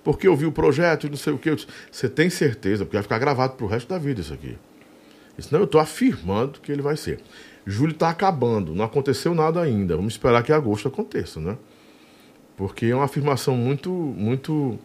Porque 0.05 0.29
eu 0.29 0.37
vi 0.37 0.45
o 0.45 0.53
projeto 0.53 1.07
e 1.07 1.11
não 1.11 1.17
sei 1.17 1.33
o 1.33 1.39
que. 1.39 1.49
Eu 1.49 1.57
disse, 1.57 1.67
você 1.91 2.09
tem 2.09 2.29
certeza? 2.29 2.85
Porque 2.85 2.97
vai 2.97 3.03
ficar 3.03 3.19
gravado 3.19 3.55
pro 3.55 3.67
resto 3.67 3.89
da 3.89 3.99
vida 3.99 4.21
isso 4.21 4.35
aqui. 4.35 4.57
Disse, 5.37 5.53
não, 5.53 5.61
eu 5.61 5.65
estou 5.65 5.81
afirmando 5.81 6.61
que 6.61 6.71
ele 6.71 6.83
vai 6.83 6.97
ser. 6.97 7.21
Julho 7.67 7.93
está 7.93 8.11
acabando, 8.11 8.75
não 8.75 8.85
aconteceu 8.85 9.35
nada 9.35 9.61
ainda. 9.61 9.97
Vamos 9.97 10.13
esperar 10.13 10.43
que 10.43 10.53
agosto 10.53 10.87
aconteça, 10.87 11.41
né? 11.41 11.57
Porque 12.57 12.87
é 12.87 12.95
uma 12.95 13.07
afirmação 13.07 13.57
muito, 13.57 13.91
muito 13.91 14.79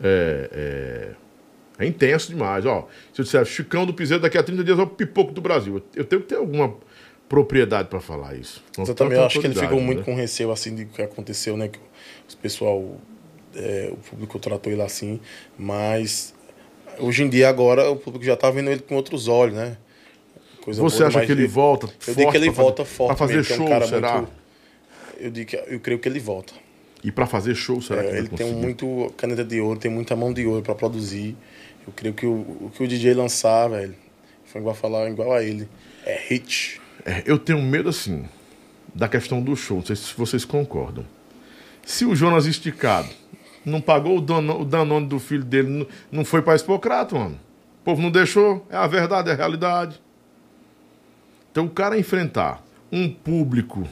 é, 0.00 1.14
é, 1.78 1.84
é 1.84 1.86
intenso 1.86 2.30
demais. 2.30 2.64
Ó, 2.64 2.88
se 3.12 3.20
eu 3.20 3.24
disser 3.24 3.44
Chicão 3.44 3.84
do 3.84 3.92
Piseiro 3.92 4.22
daqui 4.22 4.38
a 4.38 4.42
30 4.42 4.62
dias 4.62 4.78
é 4.78 4.82
o 4.82 4.86
pipoco 4.86 5.32
do 5.32 5.40
Brasil. 5.40 5.82
Eu, 5.94 6.04
tenho 6.04 6.22
que 6.22 6.28
ter 6.28 6.36
alguma 6.36 6.74
propriedade 7.28 7.88
para 7.88 8.00
falar 8.00 8.36
isso. 8.36 8.62
Mas 8.78 8.88
eu 8.88 8.94
também 8.94 9.18
acho 9.18 9.40
que 9.40 9.46
ele 9.46 9.54
ficou 9.54 9.80
muito 9.80 9.98
né? 9.98 10.04
com 10.04 10.14
receio 10.14 10.52
assim 10.52 10.74
de 10.74 10.84
que 10.86 11.02
aconteceu, 11.02 11.56
né? 11.56 11.68
Que 11.68 11.78
o 11.78 12.36
pessoal 12.40 12.96
é, 13.54 13.90
o 13.92 13.96
público 13.96 14.38
tratou 14.38 14.72
ele 14.72 14.82
assim, 14.82 15.20
mas 15.58 16.34
hoje 16.98 17.22
em 17.22 17.28
dia 17.28 17.48
agora 17.48 17.90
o 17.90 17.96
público 17.96 18.24
já 18.24 18.36
tá 18.36 18.50
vendo 18.50 18.70
ele 18.70 18.80
com 18.80 18.94
outros 18.96 19.28
olhos, 19.28 19.54
né? 19.56 19.76
Coisa 20.62 20.80
Você 20.82 20.98
boa, 20.98 21.08
acha 21.08 21.26
que 21.26 21.32
ele 21.32 21.46
volta 21.46 21.86
Eu 22.06 22.14
digo 22.14 22.30
que 22.30 22.36
ele 22.36 22.46
pra 22.46 22.54
fazer- 22.54 22.62
volta 22.62 22.84
forte. 22.84 23.08
Pra 23.08 23.16
fazer 23.16 23.36
mesmo, 23.36 23.52
é 23.52 23.54
um 23.54 23.80
show, 23.80 23.88
será? 23.88 24.16
muito- 24.16 24.32
eu 25.18 25.30
digo 25.30 25.50
que 25.50 25.56
eu 25.56 25.80
creio 25.80 25.98
que 25.98 26.08
ele 26.08 26.20
volta. 26.20 26.52
E 27.02 27.10
pra 27.10 27.26
fazer 27.26 27.54
show, 27.54 27.80
será 27.80 28.00
É, 28.02 28.04
que 28.04 28.10
vai 28.10 28.18
ele 28.18 28.28
tem 28.28 28.52
muito 28.52 29.12
caneta 29.16 29.42
de 29.42 29.58
ouro, 29.60 29.78
tem 29.80 29.90
muita 29.90 30.14
mão 30.14 30.32
de 30.34 30.46
ouro 30.46 30.62
para 30.62 30.74
produzir. 30.74 31.34
Eu 31.86 31.92
creio 31.94 32.14
que 32.14 32.26
o, 32.26 32.32
o 32.32 32.70
que 32.74 32.82
o 32.82 32.86
DJ 32.86 33.14
lançar, 33.14 33.68
velho, 33.68 33.94
foi 34.44 34.60
igual 34.60 34.74
a 34.74 34.76
falar 34.76 35.08
igual 35.08 35.32
a 35.32 35.42
ele. 35.42 35.66
É 36.04 36.18
hit. 36.28 36.78
É, 37.06 37.22
eu 37.24 37.38
tenho 37.38 37.62
medo, 37.62 37.88
assim, 37.88 38.26
da 38.94 39.08
questão 39.08 39.40
do 39.40 39.56
show. 39.56 39.78
Não 39.78 39.86
sei 39.86 39.96
se 39.96 40.12
vocês 40.14 40.44
concordam. 40.44 41.06
Se 41.86 42.04
o 42.04 42.14
Jonas 42.14 42.44
Esticado 42.44 43.08
não 43.64 43.80
pagou 43.80 44.18
o, 44.18 44.20
dano, 44.20 44.60
o 44.60 44.64
Danone 44.64 45.06
do 45.06 45.18
filho 45.18 45.44
dele, 45.44 45.68
não, 45.68 45.86
não 46.10 46.24
foi 46.24 46.42
pra 46.42 46.54
Expocrato, 46.54 47.16
mano. 47.16 47.38
O 47.80 47.84
povo 47.84 48.00
não 48.02 48.10
deixou. 48.10 48.66
É 48.70 48.76
a 48.76 48.86
verdade, 48.86 49.30
é 49.30 49.32
a 49.32 49.36
realidade. 49.36 50.00
Então, 51.50 51.64
o 51.66 51.70
cara 51.70 51.98
enfrentar 51.98 52.62
um 52.92 53.08
público, 53.10 53.86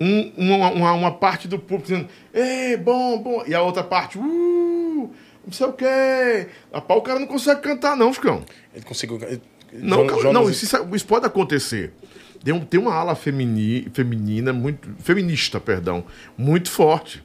um- 0.00 0.32
uma, 0.36 0.70
uma, 0.70 0.92
uma 0.92 1.12
parte 1.12 1.46
do 1.46 1.58
público 1.58 1.88
dizendo, 1.88 2.08
ei, 2.32 2.76
bom, 2.76 3.18
bom, 3.22 3.44
e 3.46 3.54
a 3.54 3.62
outra 3.62 3.84
parte, 3.84 4.18
uh, 4.18 5.10
não 5.44 5.52
sei 5.52 5.66
o 5.66 5.72
quê. 5.72 6.48
Rapaz, 6.72 6.98
o 7.00 7.02
cara 7.02 7.18
não 7.20 7.26
consegue 7.26 7.60
cantar, 7.60 7.96
não, 7.96 8.12
Chicão. 8.12 8.42
Ele 8.74 8.84
conseguiu. 8.84 9.18
ele- 9.22 9.40
Não, 9.72 10.08
Jonas- 10.08 10.32
não 10.32 10.50
isso, 10.50 10.64
isso- 10.64 10.88
isso 10.96 11.06
pode 11.06 11.24
acontecer. 11.26 11.92
Tem, 12.42 12.52
um- 12.52 12.64
tem 12.64 12.80
uma 12.80 12.92
ala 12.94 13.14
femini, 13.14 13.86
feminina, 13.92 14.52
muito, 14.52 14.88
feminista, 14.98 15.60
perdão, 15.60 16.04
muito 16.36 16.70
forte. 16.70 17.22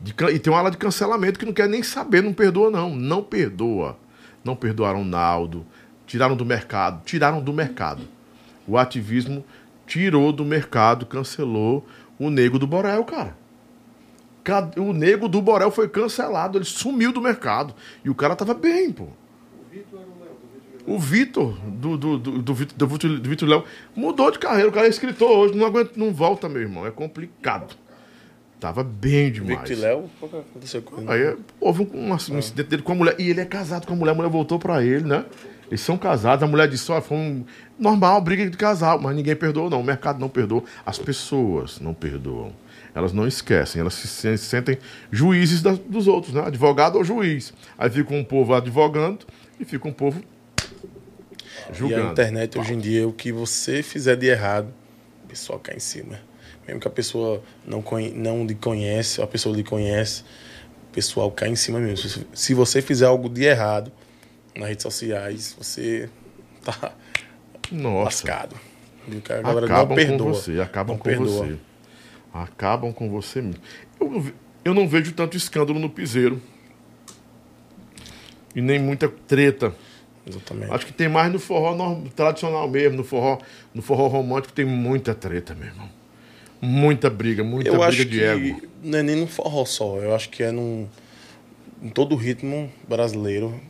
De 0.00 0.14
e 0.32 0.38
tem 0.38 0.52
uma 0.52 0.58
ala 0.58 0.70
de 0.70 0.76
cancelamento 0.76 1.38
que 1.38 1.46
não 1.46 1.52
quer 1.52 1.68
nem 1.68 1.82
saber, 1.82 2.22
não 2.22 2.32
perdoa, 2.32 2.70
não. 2.70 2.94
Não 2.94 3.22
perdoa. 3.22 3.98
Não 4.44 4.54
perdoaram 4.54 5.04
Naldo, 5.04 5.66
tiraram 6.06 6.36
do 6.36 6.44
mercado, 6.44 7.02
tiraram 7.04 7.42
do 7.42 7.52
mercado. 7.52 8.02
O 8.66 8.78
ativismo 8.78 9.44
tirou 9.86 10.32
do 10.32 10.44
mercado, 10.44 11.04
cancelou 11.06 11.86
o 12.18 12.30
Nego 12.30 12.58
do 12.58 12.66
Borel, 12.66 13.04
cara. 13.04 13.36
O 14.76 14.92
Nego 14.92 15.26
do 15.28 15.42
Borel 15.42 15.72
foi 15.72 15.88
cancelado, 15.88 16.58
ele 16.58 16.64
sumiu 16.64 17.12
do 17.12 17.20
mercado. 17.20 17.74
E 18.04 18.10
o 18.10 18.14
cara 18.14 18.36
tava 18.36 18.54
bem, 18.54 18.92
pô. 18.92 19.08
O 20.86 21.00
Vitor, 21.00 21.58
do, 21.66 21.96
do, 21.96 22.16
do, 22.16 22.42
do, 22.42 22.54
Vitor- 22.54 22.78
do 23.18 23.28
Vitor 23.28 23.48
Léo, 23.48 23.64
mudou 23.96 24.30
de 24.30 24.38
carreira. 24.38 24.68
O 24.68 24.72
cara 24.72 24.86
é 24.86 24.90
escritor 24.90 25.28
hoje, 25.28 25.56
não 25.56 25.66
aguenta, 25.66 25.90
não 25.96 26.14
volta, 26.14 26.48
meu 26.48 26.62
irmão. 26.62 26.86
É 26.86 26.92
complicado. 26.92 27.76
Tava 28.58 28.82
bem 28.82 29.30
demais. 29.30 29.68
Victor 29.68 29.78
Léo, 29.78 30.10
o 30.20 30.28
que 30.28 30.36
aconteceu 30.36 30.82
com 30.82 31.00
ele? 31.02 31.12
Aí 31.12 31.36
houve 31.60 31.82
um, 31.82 32.10
um 32.12 32.14
incidente 32.38 32.62
dele 32.68 32.82
com 32.82 32.92
a 32.92 32.94
mulher. 32.94 33.14
E 33.18 33.28
ele 33.28 33.40
é 33.40 33.44
casado 33.44 33.86
com 33.86 33.92
a 33.92 33.96
mulher, 33.96 34.12
a 34.12 34.14
mulher 34.14 34.30
voltou 34.30 34.58
pra 34.58 34.82
ele, 34.82 35.04
né? 35.04 35.24
Eles 35.68 35.80
são 35.80 35.98
casados, 35.98 36.42
a 36.42 36.46
mulher 36.46 36.68
disse, 36.68 36.90
ó, 36.92 37.00
foi 37.02 37.16
um 37.16 37.44
normal, 37.78 38.20
briga 38.20 38.48
de 38.48 38.56
casal, 38.56 39.00
mas 39.00 39.14
ninguém 39.16 39.34
perdoou, 39.36 39.68
não. 39.68 39.80
O 39.80 39.84
mercado 39.84 40.18
não 40.20 40.28
perdoa. 40.28 40.62
As 40.86 40.96
pessoas 40.98 41.80
não 41.80 41.92
perdoam. 41.92 42.52
Elas 42.94 43.12
não 43.12 43.26
esquecem, 43.26 43.80
elas 43.80 43.92
se 43.94 44.08
sen- 44.08 44.36
sentem 44.38 44.78
juízes 45.10 45.60
das- 45.60 45.78
dos 45.78 46.06
outros, 46.08 46.32
né? 46.32 46.42
Advogado 46.46 46.96
ou 46.96 47.04
juiz. 47.04 47.52
Aí 47.76 47.90
fica 47.90 48.14
um 48.14 48.24
povo 48.24 48.54
advogando 48.54 49.26
e 49.60 49.64
fica 49.66 49.86
um 49.86 49.92
povo 49.92 50.22
E 50.62 51.70
a 51.70 51.72
julgando. 51.74 52.12
internet 52.12 52.58
hoje 52.58 52.72
em 52.72 52.78
dia, 52.78 53.06
o 53.06 53.12
que 53.12 53.30
você 53.32 53.82
fizer 53.82 54.16
de 54.16 54.26
errado, 54.26 54.68
o 55.24 55.28
pessoal 55.28 55.58
cai 55.58 55.76
em 55.76 55.80
cima. 55.80 56.18
Mesmo 56.66 56.80
que 56.80 56.88
a 56.88 56.90
pessoa 56.90 57.42
não, 57.64 57.80
conhe- 57.80 58.10
não 58.12 58.44
lhe 58.44 58.54
conhece, 58.54 59.22
a 59.22 59.26
pessoa 59.26 59.54
lhe 59.54 59.62
conhece, 59.62 60.22
o 60.90 60.92
pessoal 60.92 61.30
cai 61.30 61.48
em 61.48 61.56
cima 61.56 61.78
mesmo. 61.78 62.08
Se- 62.08 62.26
Se 62.34 62.54
você 62.54 62.82
fizer 62.82 63.06
algo 63.06 63.28
de 63.28 63.44
errado 63.44 63.92
nas 64.56 64.68
redes 64.68 64.82
sociais, 64.82 65.54
você 65.58 66.08
tá 66.64 66.92
Nossa. 67.70 68.04
lascado. 68.04 68.56
A 69.28 69.42
galera 69.42 69.66
acabam 69.66 69.88
não 69.90 69.94
perdoa. 69.94 70.18
com 70.26 70.34
você, 70.34 70.60
acabam 70.60 70.94
não 70.96 70.98
com 70.98 71.04
perdoa. 71.08 71.28
você. 71.46 71.56
Acabam 72.34 72.92
com 72.92 73.08
você 73.08 73.40
mesmo. 73.40 73.60
Eu, 74.00 74.32
eu 74.64 74.74
não 74.74 74.88
vejo 74.88 75.12
tanto 75.12 75.36
escândalo 75.36 75.78
no 75.78 75.88
piseiro. 75.88 76.42
E 78.54 78.60
nem 78.60 78.78
muita 78.80 79.08
treta. 79.08 79.72
Exatamente. 80.26 80.72
Acho 80.72 80.86
que 80.86 80.92
tem 80.92 81.08
mais 81.08 81.32
no 81.32 81.38
forró 81.38 81.74
norm- 81.76 82.08
tradicional 82.08 82.68
mesmo, 82.68 82.96
no 82.96 83.04
forró, 83.04 83.38
no 83.72 83.80
forró 83.80 84.08
romântico 84.08 84.52
tem 84.52 84.64
muita 84.64 85.14
treta, 85.14 85.54
meu 85.54 85.68
irmão. 85.68 85.88
Muita 86.60 87.10
briga, 87.10 87.44
muita 87.44 87.68
eu 87.68 87.74
briga 87.74 87.88
acho 87.88 88.04
de 88.04 88.18
que 88.18 88.24
ego. 88.24 88.62
não 88.82 88.98
é 88.98 89.02
nem 89.02 89.16
no 89.16 89.26
forró 89.26 89.64
só, 89.64 89.98
eu 89.98 90.14
acho 90.14 90.28
que 90.30 90.42
é 90.42 90.50
num, 90.50 90.88
em 91.82 91.88
todo 91.88 92.12
o 92.14 92.16
ritmo 92.16 92.70
brasileiro. 92.88 93.60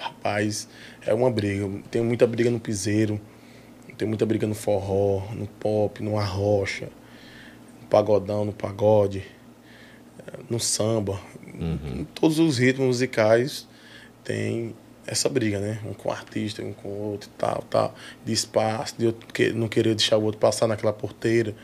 Rapaz, 0.00 0.68
é 1.04 1.14
uma 1.14 1.30
briga. 1.30 1.68
Tem 1.90 2.02
muita 2.02 2.26
briga 2.26 2.50
no 2.50 2.60
piseiro, 2.60 3.20
tem 3.96 4.06
muita 4.06 4.26
briga 4.26 4.46
no 4.46 4.54
forró, 4.54 5.26
no 5.34 5.46
pop, 5.46 6.02
no 6.02 6.18
arrocha, 6.18 6.88
no 7.80 7.88
pagodão, 7.88 8.44
no 8.44 8.52
pagode, 8.52 9.24
eh, 10.18 10.38
no 10.50 10.60
samba. 10.60 11.18
Em 11.58 12.04
todos 12.14 12.38
os 12.38 12.58
ritmos 12.58 12.86
musicais 12.88 13.66
tem 14.22 14.74
essa 15.06 15.28
briga, 15.28 15.58
né? 15.58 15.78
Um 15.86 15.94
com 15.94 16.08
o 16.08 16.12
artista, 16.12 16.62
um 16.62 16.72
com 16.72 16.88
o 16.88 17.12
outro 17.12 17.30
e 17.32 17.38
tal, 17.38 17.62
tal. 17.70 17.94
De 18.24 18.32
espaço, 18.32 18.94
de 18.98 19.06
outro 19.06 19.26
não 19.54 19.68
querer 19.68 19.94
deixar 19.94 20.18
o 20.18 20.22
outro 20.24 20.38
passar 20.38 20.66
naquela 20.66 20.92
porteira. 20.92 21.54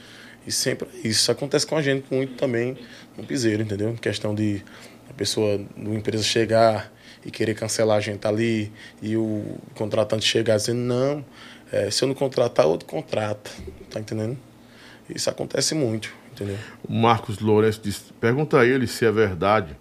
E 0.46 0.52
sempre 0.52 0.88
é 0.94 1.08
isso. 1.08 1.30
Acontece 1.30 1.66
com 1.66 1.76
a 1.76 1.82
gente 1.82 2.06
muito 2.12 2.34
também 2.34 2.76
no 3.16 3.24
piseiro, 3.24 3.62
entendeu? 3.62 3.94
Questão 3.94 4.34
de 4.34 4.62
a 5.08 5.12
pessoa, 5.12 5.60
uma 5.76 5.94
empresa 5.94 6.22
chegar 6.22 6.92
e 7.24 7.30
querer 7.30 7.54
cancelar 7.54 7.98
a 7.98 8.00
gente 8.00 8.26
ali 8.26 8.72
e 9.00 9.16
o 9.16 9.56
contratante 9.74 10.24
chegar 10.24 10.56
dizendo, 10.56 10.80
não, 10.80 11.24
eh, 11.70 11.90
se 11.90 12.02
eu 12.02 12.08
não 12.08 12.14
contratar, 12.14 12.66
outro 12.66 12.86
contrata. 12.86 13.50
Tá 13.90 14.00
entendendo? 14.00 14.36
Isso 15.08 15.28
acontece 15.28 15.74
muito, 15.74 16.12
entendeu? 16.32 16.56
O 16.88 16.92
Marcos 16.92 17.38
Lourenço 17.38 17.80
disse, 17.82 18.12
pergunta 18.20 18.58
a 18.58 18.66
ele 18.66 18.86
se 18.86 19.04
é 19.04 19.12
verdade 19.12 19.76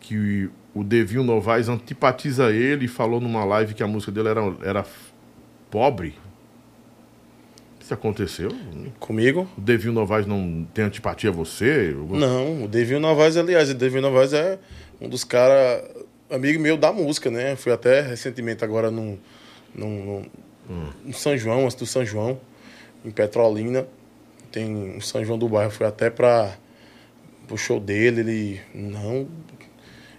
que 0.00 0.48
o 0.74 0.84
Devinho 0.84 1.22
Novaes 1.22 1.68
antipatiza 1.68 2.50
ele 2.50 2.84
e 2.84 2.88
falou 2.88 3.20
numa 3.20 3.44
live 3.44 3.74
que 3.74 3.82
a 3.82 3.86
música 3.86 4.12
dele 4.12 4.28
era, 4.28 4.40
era 4.62 4.86
pobre. 5.70 6.14
Isso 7.90 7.94
aconteceu? 7.94 8.50
Comigo, 9.00 9.48
O 9.58 9.60
Devinho 9.60 9.92
Novaes 9.92 10.24
não 10.24 10.64
tem 10.72 10.84
antipatia 10.84 11.28
a 11.30 11.32
você? 11.32 11.92
Não, 11.92 12.62
o 12.64 12.68
Devinho 12.68 13.00
Novaes, 13.00 13.36
aliás, 13.36 13.68
o 13.68 13.74
Devinho 13.74 14.02
Novaes 14.02 14.32
é 14.32 14.60
um 15.00 15.08
dos 15.08 15.24
caras, 15.24 15.82
amigo 16.30 16.60
meu 16.62 16.76
da 16.76 16.92
música, 16.92 17.32
né? 17.32 17.56
Fui 17.56 17.72
até 17.72 18.00
recentemente 18.00 18.62
agora 18.62 18.92
num, 18.92 19.18
num, 19.74 20.22
num- 20.68 20.92
no 21.04 21.12
São 21.12 21.36
João, 21.36 21.64
antes 21.64 21.74
do 21.74 21.84
São 21.84 22.04
João, 22.06 22.40
em 23.04 23.10
Petrolina. 23.10 23.84
Tem 24.52 24.72
um 24.72 25.00
São 25.00 25.24
João 25.24 25.36
do 25.36 25.48
bairro, 25.48 25.72
fui 25.72 25.84
até 25.84 26.08
para 26.10 26.56
o 27.50 27.56
show 27.56 27.80
dele, 27.80 28.20
ele. 28.20 28.60
Não. 28.72 29.26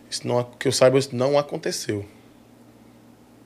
Isso 0.10 0.28
não, 0.28 0.44
que 0.44 0.68
eu 0.68 0.74
saiba, 0.74 1.00
isso 1.00 1.16
não 1.16 1.38
aconteceu. 1.40 2.06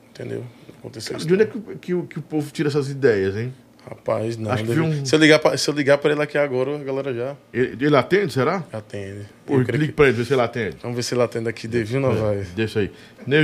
Entendeu? 0.10 0.43
Aconteceu 0.80 1.15
isso. 1.15 1.27
De 1.27 1.34
onde 1.35 1.43
é 1.43 1.45
que, 1.45 1.60
que, 1.76 2.02
que 2.07 2.18
o 2.19 2.22
povo 2.23 2.52
tira 2.52 2.69
essas 2.69 2.89
ideias, 2.89 3.35
hein? 3.38 3.53
Rapaz, 3.88 4.36
não. 4.38 4.56
Vi 4.56 4.80
um- 4.80 5.06
se, 5.06 5.14
eu 5.14 5.20
ligar 5.20 5.38
pra, 5.40 5.56
se 5.57 5.70
eu 5.70 5.74
ligar 5.74 5.98
pra 5.99 6.12
ele 6.12 6.22
aqui 6.22 6.38
agora, 6.38 6.76
a 6.76 6.80
galera 6.84 7.14
já 7.14 7.36
Ele, 7.53 7.86
ele 7.86 7.95
atende, 7.95 8.34
será? 8.34 8.64
atende. 8.74 9.26
Pô, 9.45 9.57
liga 9.60 9.78
que- 9.78 9.91
pra 9.91 10.06
ele, 10.07 10.18
vê 10.18 10.26
se 10.26 10.34
ele 10.34 10.41
atende. 10.41 10.78
Vamos 10.82 10.95
ver 10.95 11.03
se 11.03 11.14
ele 11.14 11.22
atende 11.22 11.48
aqui, 11.49 11.68
Devinho 11.68 11.99
Novaes. 12.02 12.49
Deixa 12.56 12.80
aí. 12.80 12.91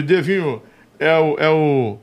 Devinho, 0.01 0.61
é 0.99 1.15
o, 1.17 1.35
é 1.37 1.49
o, 1.49 1.97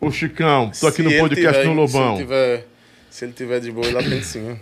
o 0.00 0.10
Chicão. 0.12 0.70
Tô 0.78 0.86
aqui 0.86 0.96
Se 0.98 1.02
no 1.02 1.10
podcast 1.18 1.58
tiver- 1.60 1.68
no 1.68 1.74
Lobão. 1.74 2.16
Se 2.16 2.22
ele, 2.22 2.24
tiver, 2.24 2.66
se 3.10 3.24
ele 3.24 3.32
tiver 3.32 3.60
de 3.60 3.72
boa, 3.72 3.86
ele 3.86 3.98
atende 3.98 4.24
sim. 4.24 4.56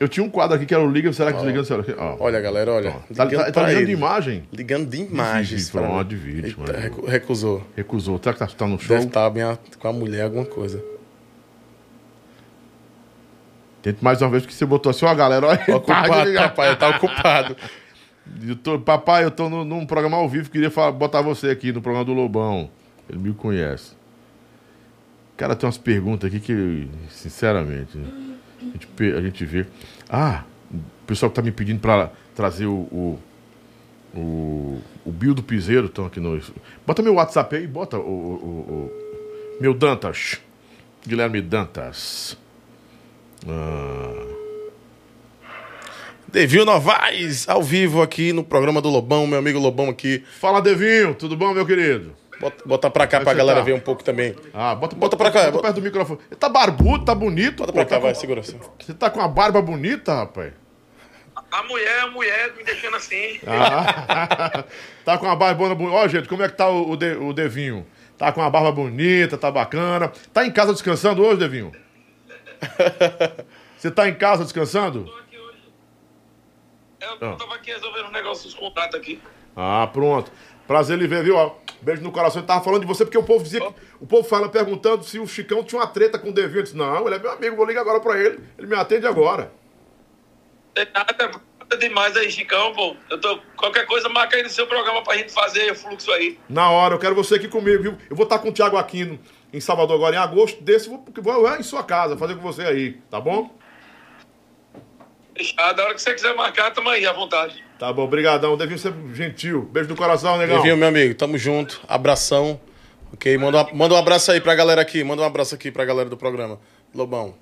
Eu 0.00 0.08
tinha 0.08 0.24
um 0.24 0.30
quadro 0.30 0.56
aqui 0.56 0.66
que 0.66 0.74
era 0.74 0.82
o 0.82 0.90
Liga, 0.90 1.12
será 1.12 1.30
que 1.32 1.38
desligando? 1.38 1.64
Será 1.64 1.82
que... 1.84 1.94
Olha, 2.18 2.40
galera, 2.40 2.72
olha. 2.72 2.90
Tá, 3.14 3.24
ligando 3.24 3.44
tá, 3.46 3.52
tá 3.52 3.60
ligando 3.62 3.76
ele. 3.78 3.86
de 3.86 3.92
imagem? 3.92 4.42
Ligando 4.52 4.88
de 4.90 4.96
vídeo, 4.96 5.14
mim. 5.14 6.04
de 6.08 6.16
vídeo, 6.16 6.46
Eita, 6.58 6.60
mano. 6.72 6.78
recu- 6.84 7.06
recusou. 7.06 7.62
Recusou. 7.76 8.18
Será 8.20 8.32
que 8.32 8.38
tá, 8.40 8.46
tá 8.48 8.66
no 8.66 8.78
show? 8.80 8.96
Deve 8.96 9.06
estar 9.08 9.30
bem 9.30 9.44
a- 9.44 9.56
com 9.78 9.86
a 9.88 9.92
mulher, 9.92 10.22
alguma 10.22 10.44
coisa. 10.44 10.82
Tente 13.82 14.02
mais 14.02 14.22
uma 14.22 14.30
vez, 14.30 14.42
porque 14.44 14.54
você 14.54 14.64
botou 14.64 14.90
assim, 14.90 15.04
ó, 15.04 15.14
galera, 15.14 15.46
olha, 15.46 15.58
de 15.64 15.72
Ocupado, 15.72 16.08
papai, 16.34 16.76
tá 16.76 16.88
ocupado. 16.90 17.56
Eu 18.46 18.54
tô- 18.56 18.78
papai, 18.78 19.24
eu 19.24 19.30
tô 19.30 19.48
no- 19.48 19.64
num 19.64 19.84
programa 19.84 20.16
ao 20.16 20.28
vivo, 20.28 20.48
queria 20.48 20.70
falar- 20.70 20.92
botar 20.92 21.20
você 21.20 21.48
aqui 21.50 21.72
no 21.72 21.82
programa 21.82 22.04
do 22.04 22.12
Lobão. 22.12 22.70
Ele 23.10 23.18
me 23.18 23.34
conhece. 23.34 23.92
Cara, 25.36 25.56
tem 25.56 25.66
umas 25.66 25.78
perguntas 25.78 26.28
aqui 26.28 26.38
que, 26.38 26.88
sinceramente, 27.10 27.98
a 28.60 28.64
gente, 28.64 29.16
a 29.16 29.20
gente 29.20 29.44
vê. 29.44 29.66
Ah, 30.08 30.44
o 30.72 30.78
pessoal 31.06 31.28
que 31.30 31.34
tá 31.36 31.42
me 31.42 31.50
pedindo 31.50 31.80
pra 31.80 32.10
trazer 32.34 32.66
o. 32.66 32.72
o 32.92 33.18
o, 34.14 34.78
o 35.06 35.10
Bill 35.10 35.32
do 35.32 35.42
Piseiro 35.42 35.86
estão 35.86 36.04
aqui 36.04 36.20
no. 36.20 36.38
Bota 36.86 37.00
meu 37.02 37.14
WhatsApp 37.14 37.56
aí, 37.56 37.66
bota 37.66 37.96
o, 37.96 38.02
o- 38.02 38.04
o- 38.04 38.72
o- 39.58 39.58
meu 39.58 39.72
Dantas. 39.72 40.38
Guilherme 41.06 41.40
Dantas. 41.40 42.36
Ah, 43.48 44.26
Devil 46.28 46.64
Novaes, 46.64 47.48
ao 47.48 47.62
vivo 47.62 48.00
aqui 48.00 48.32
no 48.32 48.42
programa 48.42 48.80
do 48.80 48.88
Lobão, 48.88 49.26
meu 49.26 49.38
amigo 49.38 49.58
Lobão 49.58 49.88
aqui. 49.90 50.24
Fala, 50.40 50.62
Devinho, 50.62 51.14
tudo 51.14 51.36
bom, 51.36 51.52
meu 51.52 51.66
querido? 51.66 52.14
Bota, 52.40 52.64
bota 52.66 52.90
pra 52.90 53.06
cá 53.06 53.18
Como 53.18 53.30
é 53.30 53.32
pra 53.34 53.38
galera 53.38 53.58
tá? 53.60 53.64
ver 53.64 53.72
um 53.74 53.80
pouco 53.80 54.02
também. 54.02 54.34
Ah, 54.52 54.74
bota, 54.74 54.96
Bota 54.96 55.16
pra 55.16 55.30
cá, 55.30 55.40
Bota 55.40 55.50
bota- 55.52 55.62
perto 55.64 55.74
do 55.76 55.82
microfone. 55.82 56.18
Ele 56.30 56.36
tá 56.40 56.48
barbudo, 56.48 57.04
tá 57.04 57.14
bonito. 57.14 57.58
Bota 57.58 57.72
pô, 57.72 57.78
pra 57.78 57.84
cá, 57.84 57.96
tá 57.96 58.00
vai, 58.00 58.14
com- 58.14 58.20
segura 58.20 58.40
assim. 58.40 58.58
Você 58.80 58.94
tá 58.94 59.10
com 59.10 59.18
uma 59.20 59.28
barba 59.28 59.60
bonita, 59.62 60.14
rapaz. 60.14 60.52
A 61.50 61.62
mulher, 61.64 62.00
a 62.00 62.06
mulher 62.10 62.52
me 62.56 62.64
deixando 62.64 62.96
assim. 62.96 63.38
Ah, 63.46 64.64
tá 65.04 65.18
com 65.18 65.26
uma 65.26 65.36
barba 65.36 65.74
bonita. 65.74 65.94
Ó, 65.96 66.08
gente, 66.08 66.26
como 66.28 66.42
é 66.42 66.48
que 66.48 66.56
tá 66.56 66.68
o, 66.68 66.90
o, 66.92 66.96
De- 66.96 67.16
o 67.16 67.32
Devinho? 67.32 67.86
Tá 68.16 68.32
com 68.32 68.40
uma 68.40 68.50
barba 68.50 68.72
bonita, 68.72 69.36
tá 69.36 69.50
bacana. 69.50 70.10
Tá 70.32 70.46
em 70.46 70.50
casa 70.50 70.72
descansando 70.72 71.22
hoje, 71.22 71.38
Devinho? 71.38 71.70
Você 73.76 73.90
tá 73.90 74.08
em 74.08 74.14
casa 74.14 74.44
descansando? 74.44 75.04
Tô 75.04 75.16
aqui 75.16 75.38
hoje. 75.38 75.58
Eu 77.20 77.36
tava 77.36 77.54
aqui 77.54 77.72
resolvendo 77.72 78.06
uns 78.06 78.12
negócios, 78.12 78.54
os 78.54 78.58
contratos 78.58 78.98
aqui. 78.98 79.20
Ah, 79.56 79.88
pronto. 79.92 80.30
Prazer 80.66 80.96
lhe 80.96 81.06
ver, 81.06 81.24
viu? 81.24 81.36
Beijo 81.80 82.02
no 82.02 82.12
coração. 82.12 82.40
Eu 82.40 82.46
tava 82.46 82.64
falando 82.64 82.82
de 82.82 82.86
você 82.86 83.04
porque 83.04 83.18
o 83.18 83.24
povo 83.24 83.42
dizia 83.42 83.60
que. 83.60 83.74
O 84.00 84.06
povo 84.06 84.26
fala 84.26 84.48
perguntando 84.48 85.02
se 85.04 85.18
o 85.18 85.26
Chicão 85.26 85.64
tinha 85.64 85.80
uma 85.80 85.86
treta 85.86 86.18
com 86.18 86.30
o 86.30 86.32
Devinho. 86.32 86.60
Eu 86.60 86.62
disse, 86.62 86.76
não, 86.76 87.06
ele 87.06 87.16
é 87.16 87.18
meu 87.18 87.32
amigo, 87.32 87.56
vou 87.56 87.66
ligar 87.66 87.80
agora 87.80 88.00
pra 88.00 88.18
ele. 88.18 88.38
Ele 88.56 88.66
me 88.68 88.76
atende 88.76 89.06
agora. 89.06 89.52
Tem 90.74 90.86
nada, 90.94 91.14
nada 91.58 91.76
demais 91.76 92.16
aí, 92.16 92.30
Chicão, 92.30 92.72
pô. 92.72 92.96
Eu 93.10 93.20
tô. 93.20 93.38
Qualquer 93.56 93.84
coisa, 93.86 94.08
marca 94.08 94.36
aí 94.36 94.42
no 94.42 94.48
seu 94.48 94.66
programa 94.66 95.02
pra 95.02 95.16
gente 95.16 95.32
fazer 95.32 95.72
o 95.72 95.74
fluxo 95.74 96.10
aí. 96.12 96.38
Na 96.48 96.70
hora, 96.70 96.94
eu 96.94 96.98
quero 96.98 97.14
você 97.14 97.34
aqui 97.34 97.48
comigo, 97.48 97.82
viu? 97.82 97.98
Eu 98.08 98.16
vou 98.16 98.24
estar 98.24 98.38
com 98.38 98.48
o 98.48 98.52
Thiago 98.52 98.76
Aquino 98.76 99.18
em 99.52 99.60
Salvador 99.60 99.96
agora 99.96 100.16
em 100.16 100.18
agosto. 100.18 100.62
Desse, 100.62 100.88
vou, 100.88 101.04
vou 101.22 101.56
em 101.56 101.62
sua 101.62 101.82
casa 101.84 102.16
fazer 102.16 102.34
com 102.36 102.40
você 102.42 102.62
aí, 102.62 102.92
tá 103.10 103.20
bom? 103.20 103.50
Fechado. 105.36 105.80
A 105.80 105.84
hora 105.84 105.94
que 105.94 106.02
você 106.02 106.14
quiser 106.14 106.34
marcar, 106.34 106.70
tamo 106.72 106.88
aí, 106.88 107.06
à 107.06 107.12
vontade. 107.12 107.62
Tá 107.78 107.92
bom, 107.92 108.06
brigadão. 108.06 108.56
Devinho 108.56 108.78
ser 108.78 108.92
gentil. 109.14 109.62
Beijo 109.62 109.88
no 109.88 109.96
coração, 109.96 110.36
negão. 110.36 110.58
Devil, 110.58 110.76
meu 110.76 110.88
amigo, 110.88 111.14
tamo 111.14 111.36
junto. 111.38 111.80
Abração. 111.88 112.60
Ok? 113.12 113.36
Manda, 113.38 113.62
um- 113.64 113.74
manda 113.74 113.94
um 113.94 113.98
abraço 113.98 114.30
aí 114.30 114.40
pra 114.40 114.54
galera 114.54 114.80
aqui. 114.80 115.02
Manda 115.02 115.22
um 115.22 115.24
abraço 115.24 115.54
aqui 115.54 115.70
pra 115.70 115.84
galera 115.84 116.08
do 116.08 116.16
programa. 116.16 116.60
Lobão. 116.94 117.34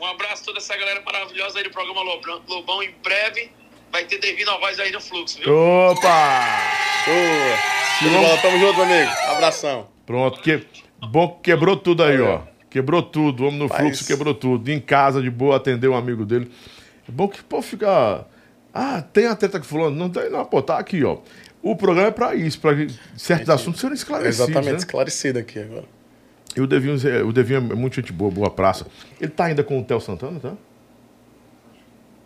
Um 0.00 0.06
abraço 0.06 0.42
a 0.42 0.46
toda 0.46 0.58
essa 0.58 0.74
galera 0.76 1.02
maravilhosa 1.04 1.58
aí 1.58 1.64
do 1.64 1.70
programa 1.70 2.02
Lobão. 2.02 2.40
Lobão 2.48 2.82
em 2.82 2.90
breve 3.02 3.52
vai 3.92 4.04
ter 4.04 4.18
Devido 4.18 4.46
Novaes 4.50 4.78
aí 4.80 4.90
no 4.92 5.00
fluxo, 5.00 5.38
viu? 5.40 5.52
Opa! 5.54 6.60
Boa. 7.04 8.38
Tamo 8.40 8.58
junto, 8.58 8.74
meu 8.76 8.84
amigo. 8.84 9.10
Abração. 9.28 9.88
Pronto, 10.10 10.40
que... 10.40 10.66
bom 11.08 11.28
que 11.28 11.50
quebrou 11.52 11.76
tudo 11.76 12.02
aí, 12.02 12.20
ó. 12.20 12.40
Quebrou 12.68 13.00
tudo, 13.00 13.44
o 13.44 13.46
homem 13.46 13.60
no 13.60 13.68
fluxo 13.68 14.04
quebrou 14.04 14.34
tudo. 14.34 14.68
Em 14.70 14.80
casa, 14.80 15.22
de 15.22 15.30
boa, 15.30 15.56
atendeu 15.56 15.92
um 15.92 15.96
amigo 15.96 16.24
dele. 16.24 16.50
É 17.08 17.12
bom 17.12 17.28
que, 17.28 17.40
pô, 17.44 17.62
fica. 17.62 18.24
Ah, 18.74 19.02
tem 19.02 19.26
a 19.26 19.36
treta 19.36 19.58
com 19.60 19.64
fulano? 19.64 19.94
Não 19.94 20.10
tem, 20.10 20.28
não, 20.30 20.44
pô, 20.44 20.60
tá 20.60 20.78
aqui, 20.78 21.04
ó. 21.04 21.18
O 21.62 21.76
programa 21.76 22.08
é 22.08 22.10
pra 22.10 22.34
isso, 22.34 22.58
pra 22.60 22.72
certos 23.16 23.48
assuntos 23.50 23.80
serem 23.80 23.94
esclarecidos. 23.94 24.40
Exatamente, 24.48 24.72
Né? 24.72 24.78
esclarecido 24.78 25.38
aqui 25.38 25.58
agora. 25.60 25.84
E 26.56 26.60
o 26.60 26.66
Devinho, 26.66 26.98
Zé- 26.98 27.22
o 27.22 27.32
Devinho 27.32 27.58
é 27.58 27.74
muito 27.76 27.94
gente 27.96 28.12
boa, 28.12 28.30
boa 28.32 28.50
praça. 28.50 28.86
Ele 29.20 29.30
tá 29.30 29.44
ainda 29.44 29.62
com 29.62 29.78
o 29.78 29.84
Theo 29.84 30.00
Santana, 30.00 30.40
tá? 30.40 30.52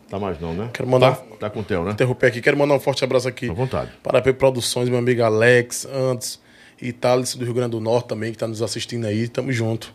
Tá 0.08 0.18
mais 0.18 0.38
não, 0.40 0.54
né? 0.54 0.70
Quero 0.72 0.88
mandar- 0.88 1.16
Tá, 1.16 1.36
tá 1.40 1.50
com 1.50 1.60
o 1.60 1.64
Theo, 1.64 1.84
né? 1.84 1.90
Interromper 1.92 2.26
aqui, 2.28 2.40
quero 2.40 2.56
mandar 2.56 2.74
um 2.74 2.80
forte 2.80 3.02
abraço 3.04 3.26
aqui. 3.28 3.50
À 3.50 3.52
vontade. 3.52 3.90
Para 4.02 4.18
a 4.18 4.22
P 4.22 4.32
Produções, 4.32 4.88
meu 4.88 4.98
amigo 4.98 5.22
Alex, 5.22 5.86
Antes 5.92 6.40
e 6.84 6.92
Thales 6.92 7.34
do 7.34 7.44
Rio 7.44 7.54
Grande 7.54 7.70
do 7.70 7.80
Norte 7.80 8.08
também, 8.08 8.30
que 8.30 8.36
está 8.36 8.46
nos 8.46 8.60
assistindo 8.60 9.06
aí. 9.06 9.26
Tamo 9.26 9.50
junto. 9.50 9.92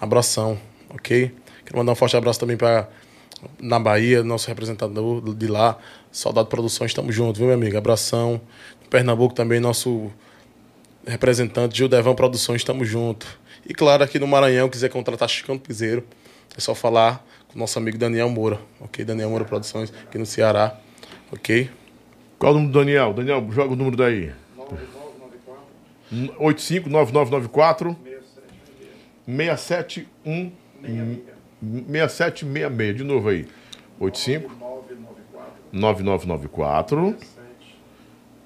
Abração, 0.00 0.58
ok? 0.90 1.32
Quero 1.64 1.78
mandar 1.78 1.92
um 1.92 1.94
forte 1.94 2.16
abraço 2.16 2.40
também 2.40 2.56
para 2.56 2.88
na 3.60 3.78
Bahia, 3.78 4.22
nosso 4.22 4.48
representador 4.48 5.34
de 5.34 5.46
lá, 5.46 5.76
Saudade 6.10 6.48
Produções, 6.48 6.94
tamo 6.94 7.10
junto, 7.10 7.38
viu, 7.38 7.46
meu 7.46 7.56
amigo? 7.56 7.76
Abração. 7.76 8.40
Pernambuco 8.90 9.34
também, 9.34 9.58
nosso 9.58 10.12
representante 11.06 11.76
Gildevão 11.76 12.14
Produções, 12.14 12.62
tamo 12.62 12.84
junto. 12.84 13.26
E 13.66 13.72
claro, 13.72 14.04
aqui 14.04 14.18
no 14.18 14.26
Maranhão, 14.26 14.68
quiser 14.68 14.90
contratar 14.90 15.28
Chicão 15.28 15.56
do 15.56 15.62
Piseiro, 15.62 16.04
é 16.56 16.60
só 16.60 16.74
falar 16.74 17.24
com 17.48 17.56
o 17.56 17.58
nosso 17.58 17.78
amigo 17.78 17.96
Daniel 17.96 18.28
Moura, 18.28 18.60
ok? 18.80 19.04
Daniel 19.04 19.30
Moura 19.30 19.44
Produções, 19.44 19.92
aqui 20.06 20.18
no 20.18 20.26
Ceará, 20.26 20.78
ok? 21.32 21.70
Qual 22.38 22.52
o 22.52 22.54
número 22.54 22.72
do 22.72 22.78
Daniel? 22.80 23.12
Daniel, 23.12 23.46
joga 23.50 23.72
o 23.72 23.76
número 23.76 23.96
daí. 23.96 24.32
859994 26.38 27.96
671 29.26 30.52
6766. 31.66 32.96
De 32.96 33.04
novo 33.04 33.28
aí. 33.28 33.46
85 33.98 34.52
9994 35.72 37.16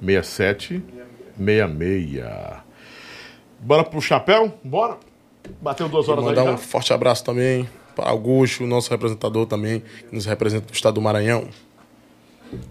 6766. 0.01 2.22
Bora 3.59 3.84
pro 3.84 4.01
chapéu? 4.01 4.56
Bora. 4.62 4.98
Bateu 5.60 5.88
duas 5.88 6.09
horas 6.09 6.24
aí 6.24 6.30
Mandar 6.30 6.44
já? 6.44 6.52
um 6.52 6.59
forte 6.59 6.93
abraço 6.93 7.24
também 7.24 7.68
para 7.94 8.10
Augusto, 8.10 8.66
nosso 8.66 8.90
representador 8.90 9.47
também, 9.47 9.82
que 10.09 10.14
nos 10.14 10.26
representa 10.26 10.66
no 10.68 10.74
estado 10.74 10.94
do 10.94 11.01
Maranhão. 11.01 11.48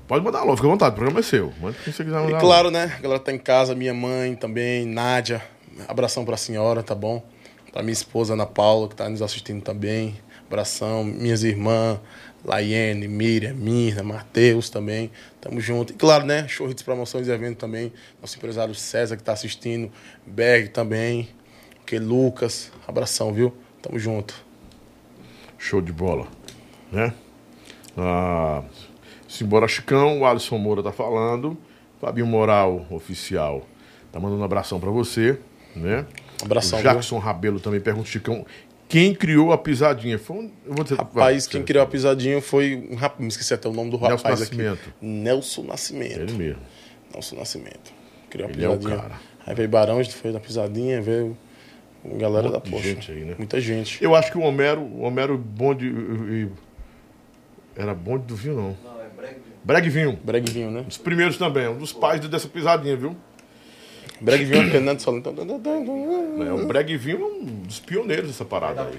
Pode 0.08 0.24
mandar 0.24 0.40
alô, 0.40 0.56
fica 0.56 0.68
à 0.68 0.72
vontade, 0.72 0.94
o 0.94 0.96
programa 0.96 1.20
é 1.20 1.24
seu. 1.24 1.52
Manda 1.62 1.76
quem 1.84 1.92
você 1.94 2.04
quiser 2.04 2.16
mandar 2.18 2.30
E 2.32 2.34
alô. 2.34 2.40
claro, 2.40 2.72
né? 2.72 2.96
A 2.98 3.02
galera 3.02 3.20
tá 3.20 3.32
em 3.32 3.38
casa, 3.38 3.76
minha 3.76 3.94
mãe 3.94 4.36
também, 4.36 4.86
Nádia. 4.86 5.42
Abração 5.88 6.24
pra 6.24 6.38
senhora, 6.38 6.82
tá 6.82 6.96
bom? 6.96 7.24
Pra 7.72 7.82
minha 7.84 7.94
esposa 7.94 8.34
Ana 8.34 8.46
Paula, 8.46 8.88
que 8.88 8.96
tá 8.96 9.10
nos 9.10 9.22
assistindo 9.22 9.62
também. 9.62 10.16
Abração. 10.48 11.04
Minhas 11.04 11.44
irmãs, 11.44 12.00
Laiane, 12.46 13.08
Miriam, 13.08 13.54
Mirna, 13.54 14.02
Matheus 14.04 14.70
também. 14.70 15.12
Tamo 15.42 15.60
junto. 15.60 15.92
E 15.92 15.96
claro, 15.96 16.26
né? 16.26 16.48
Show 16.48 16.74
de 16.74 16.82
promoções 16.84 17.28
e 17.28 17.32
eventos 17.32 17.58
também. 17.58 17.92
Nosso 18.22 18.38
empresário 18.38 18.74
César, 18.74 19.18
que 19.18 19.24
tá 19.24 19.34
assistindo. 19.34 19.92
Berg 20.26 20.70
também. 20.70 21.28
Que 21.86 22.00
Lucas. 22.00 22.72
Abração, 22.88 23.34
viu? 23.34 23.54
Tamo 23.82 24.00
junto. 24.00 24.34
Show 25.58 25.82
de 25.82 25.92
bola. 25.92 26.28
Né? 26.92 27.14
Ah, 27.98 28.64
Simbora 29.38 29.68
Chicão, 29.68 30.20
o 30.22 30.26
Alisson 30.26 30.58
Moura 30.58 30.82
tá 30.82 30.92
falando. 30.92 31.58
Fabinho 32.00 32.26
Moral, 32.28 32.86
oficial, 32.90 33.66
tá 34.12 34.20
mandando 34.20 34.42
um 34.42 34.46
abração 34.46 34.80
pra 34.80 34.90
você. 34.92 35.40
Né? 35.76 36.06
Abração, 36.44 36.80
o 36.80 36.82
viu? 36.82 36.92
Jackson 36.92 37.18
Rabelo 37.18 37.60
também 37.60 37.80
pergunta, 37.82 38.08
Chicão, 38.08 38.46
quem 38.88 39.14
criou 39.14 39.52
a 39.52 39.58
pisadinha? 39.58 40.18
Foi 40.20 40.38
um, 40.38 40.52
eu 40.66 40.74
vou 40.74 40.84
dizer, 40.84 40.96
Rapaz, 40.98 41.48
quem 41.48 41.64
criou 41.64 41.84
a 41.84 41.88
pisadinha 41.88 42.42
foi 42.42 42.88
um 42.92 42.96
rapaz, 42.96 43.20
me 43.22 43.28
esqueci 43.28 43.54
até 43.54 43.68
o 43.68 43.74
nome 43.74 43.90
do 43.90 43.98
Nelson 44.00 44.16
rapaz 44.16 44.42
aqui. 44.42 44.56
Nascimento. 44.58 44.94
Nelson 45.02 45.64
Nascimento. 45.64 46.20
Ele 46.20 46.34
mesmo. 46.34 46.62
Nelson 47.14 47.36
Nascimento. 47.36 47.94
Criou 48.30 48.48
a 48.48 48.52
Ele 48.52 48.64
é 48.64 48.70
o 48.70 48.78
pisadinha. 48.78 49.02
cara. 49.02 49.16
Aí 49.46 49.56
veio 49.56 49.70
Barão, 49.70 49.98
a 50.00 50.04
gente 50.04 50.16
foi 50.16 50.32
na 50.32 50.40
pisadinha, 50.40 51.02
veio 51.02 51.38
galera 52.06 52.50
da 52.50 52.58
monte 52.60 52.66
de 52.66 52.72
poxa. 52.72 52.84
gente 52.88 53.12
aí, 53.12 53.26
né? 53.26 53.36
Muita 53.38 53.60
gente. 53.60 54.02
Eu 54.04 54.16
acho 54.16 54.32
que 54.32 54.38
o 54.38 54.42
Homero, 54.42 54.82
o 54.82 55.02
Homero 55.02 55.38
bonde. 55.38 55.88
e- 55.88 56.44
e- 56.44 56.50
Era 57.76 57.94
bonde 57.94 58.26
do 58.26 58.36
vinho, 58.36 58.56
não. 58.56 58.78
Não, 58.84 58.95
é 59.66 59.68
Breg 59.68 59.90
Vinho. 59.90 60.20
Breg 60.24 60.52
vinho, 60.52 60.70
né? 60.70 60.86
Os 60.88 60.98
primeiros 60.98 61.38
também, 61.38 61.68
um 61.68 61.78
dos 61.78 61.92
pais 61.92 62.22
dessa 62.22 62.48
pisadinha, 62.48 62.96
viu? 62.96 63.16
Breg 64.22 64.46
vinho, 64.46 64.70
Fernando 64.70 65.00
Solano. 65.00 65.24
É, 66.46 66.54
o 66.54 66.68
Breg 66.68 66.96
Vinho 66.96 67.22
é 67.22 67.26
um 67.26 67.46
dos 67.64 67.80
pioneiros 67.80 68.28
dessa 68.28 68.46
parada 68.46 68.84
aí. 68.84 68.98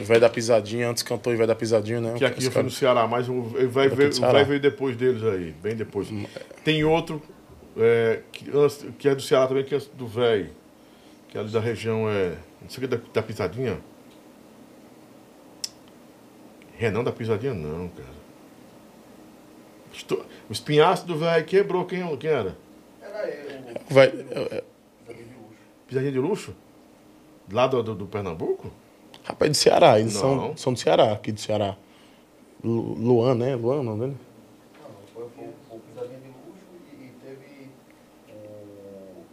O 0.00 0.04
velho 0.04 0.20
da 0.20 0.30
pisadinha, 0.30 0.88
antes 0.88 1.02
cantou 1.02 1.32
e 1.32 1.36
velho 1.36 1.48
da 1.48 1.54
pisadinha, 1.54 2.00
né? 2.00 2.14
Que 2.16 2.24
aqui 2.24 2.38
Os 2.38 2.44
eu 2.46 2.52
fui 2.52 2.62
no 2.62 2.70
Ceará, 2.70 3.06
mas 3.06 3.26
vai 3.26 3.88
ver, 3.88 4.12
vai 4.14 4.44
ver 4.44 4.60
depois 4.60 4.96
deles 4.96 5.22
aí, 5.24 5.54
bem 5.62 5.74
depois. 5.74 6.08
Tem 6.64 6.84
outro 6.84 7.22
é, 7.76 8.20
que, 8.32 8.50
que 8.98 9.08
é 9.08 9.14
do 9.14 9.20
Ceará 9.20 9.46
também, 9.46 9.64
que 9.64 9.74
é 9.74 9.80
do 9.94 10.06
velho, 10.06 10.50
que 11.28 11.36
é 11.36 11.40
ali 11.40 11.50
da 11.50 11.60
região, 11.60 12.08
é, 12.08 12.36
não 12.62 12.70
sei 12.70 12.84
o 12.84 12.88
que, 12.88 12.96
da, 12.96 13.02
da 13.12 13.22
Pisadinha. 13.22 13.78
Renan 16.78 17.04
da 17.04 17.12
Pisadinha, 17.12 17.54
não, 17.54 17.88
cara. 17.88 18.15
Estou- 19.96 20.24
o 20.48 20.52
espinhaço 20.52 21.06
do 21.06 21.16
velho 21.16 21.44
quebrou, 21.44 21.84
quem, 21.86 22.16
quem 22.18 22.30
era? 22.30 22.56
Vai, 23.88 24.06
é, 24.08 24.12
é, 24.58 24.64
Pisadinha 25.88 26.12
de 26.12 26.18
luxo? 26.18 26.54
Lá 27.50 27.66
do, 27.66 27.82
do, 27.82 27.94
do 27.94 28.06
Pernambuco? 28.06 28.70
rapaz, 29.24 29.50
do 29.50 29.54
Ceará. 29.56 29.98
Eles 29.98 30.14
Não. 30.14 30.20
são, 30.20 30.56
são 30.56 30.72
do 30.72 30.78
Ceará, 30.78 31.12
aqui 31.12 31.32
do 31.32 31.40
Ceará. 31.40 31.76
Lu- 32.62 32.94
Luan, 32.94 33.34
né? 33.34 33.54
Luan, 33.56 33.82
não, 33.82 33.96
né? 33.96 34.14
Foi 35.14 35.22
o, 35.24 35.26
o 35.26 35.80
Pisadinha 35.80 36.18
de 36.18 36.28
Luxo 36.28 36.64
e, 36.92 37.04
e 37.06 37.10
teve 37.24 37.70
o 38.30 39.24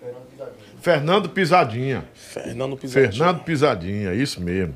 Fernando 0.00 0.28
Pisadinha. 0.30 0.80
Fernando 0.80 1.28
Pisadinha. 1.28 2.08
Fernando 2.14 2.76
Pisadinha. 2.76 3.12
Fernando 3.12 3.44
Pisadinha, 3.44 4.14
isso 4.14 4.40
mesmo. 4.40 4.74